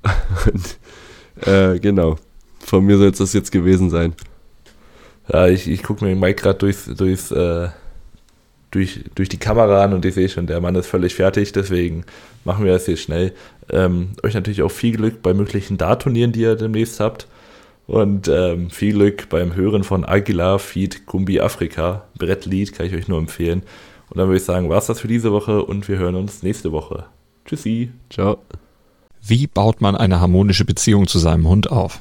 Und, 0.46 1.46
äh, 1.46 1.78
genau. 1.78 2.16
Von 2.64 2.84
mir 2.84 2.98
soll 2.98 3.08
es 3.08 3.18
das 3.18 3.32
jetzt 3.32 3.52
gewesen 3.52 3.90
sein. 3.90 4.14
Ja, 5.32 5.48
ich, 5.48 5.68
ich 5.68 5.82
gucke 5.82 6.04
mir 6.04 6.10
den 6.10 6.20
Mike 6.20 6.42
gerade 6.42 6.58
durchs, 6.58 6.86
durchs, 6.86 7.30
äh, 7.30 7.68
durch, 8.70 9.04
durch 9.14 9.28
die 9.28 9.38
Kamera 9.38 9.84
an 9.84 9.92
und 9.92 10.04
ich 10.04 10.14
sehe 10.14 10.28
schon, 10.28 10.46
der 10.46 10.60
Mann 10.60 10.74
ist 10.74 10.86
völlig 10.86 11.14
fertig, 11.14 11.52
deswegen 11.52 12.04
machen 12.44 12.64
wir 12.64 12.72
das 12.72 12.86
hier 12.86 12.96
schnell. 12.96 13.32
Ähm, 13.70 14.10
euch 14.22 14.34
natürlich 14.34 14.62
auch 14.62 14.70
viel 14.70 14.96
Glück 14.96 15.22
bei 15.22 15.34
möglichen 15.34 15.78
Dart-Turnieren, 15.78 16.32
die 16.32 16.40
ihr 16.40 16.56
demnächst 16.56 17.00
habt. 17.00 17.26
Und 17.86 18.28
ähm, 18.28 18.70
viel 18.70 18.94
Glück 18.94 19.28
beim 19.28 19.54
Hören 19.54 19.84
von 19.84 20.04
Aguilar 20.04 20.58
Feed 20.58 21.04
Gumbi 21.06 21.40
Afrika. 21.40 22.04
Brettlied 22.16 22.72
kann 22.72 22.86
ich 22.86 22.94
euch 22.94 23.08
nur 23.08 23.18
empfehlen. 23.18 23.62
Und 24.08 24.18
dann 24.18 24.28
würde 24.28 24.38
ich 24.38 24.44
sagen, 24.44 24.68
war 24.68 24.78
es 24.78 24.86
das 24.86 25.00
für 25.00 25.08
diese 25.08 25.32
Woche 25.32 25.64
und 25.64 25.88
wir 25.88 25.98
hören 25.98 26.14
uns 26.14 26.42
nächste 26.42 26.70
Woche. 26.72 27.06
Tschüssi. 27.44 27.90
Ciao. 28.08 28.38
Wie 29.20 29.46
baut 29.46 29.80
man 29.80 29.96
eine 29.96 30.20
harmonische 30.20 30.64
Beziehung 30.64 31.06
zu 31.06 31.18
seinem 31.18 31.48
Hund 31.48 31.70
auf? 31.70 32.00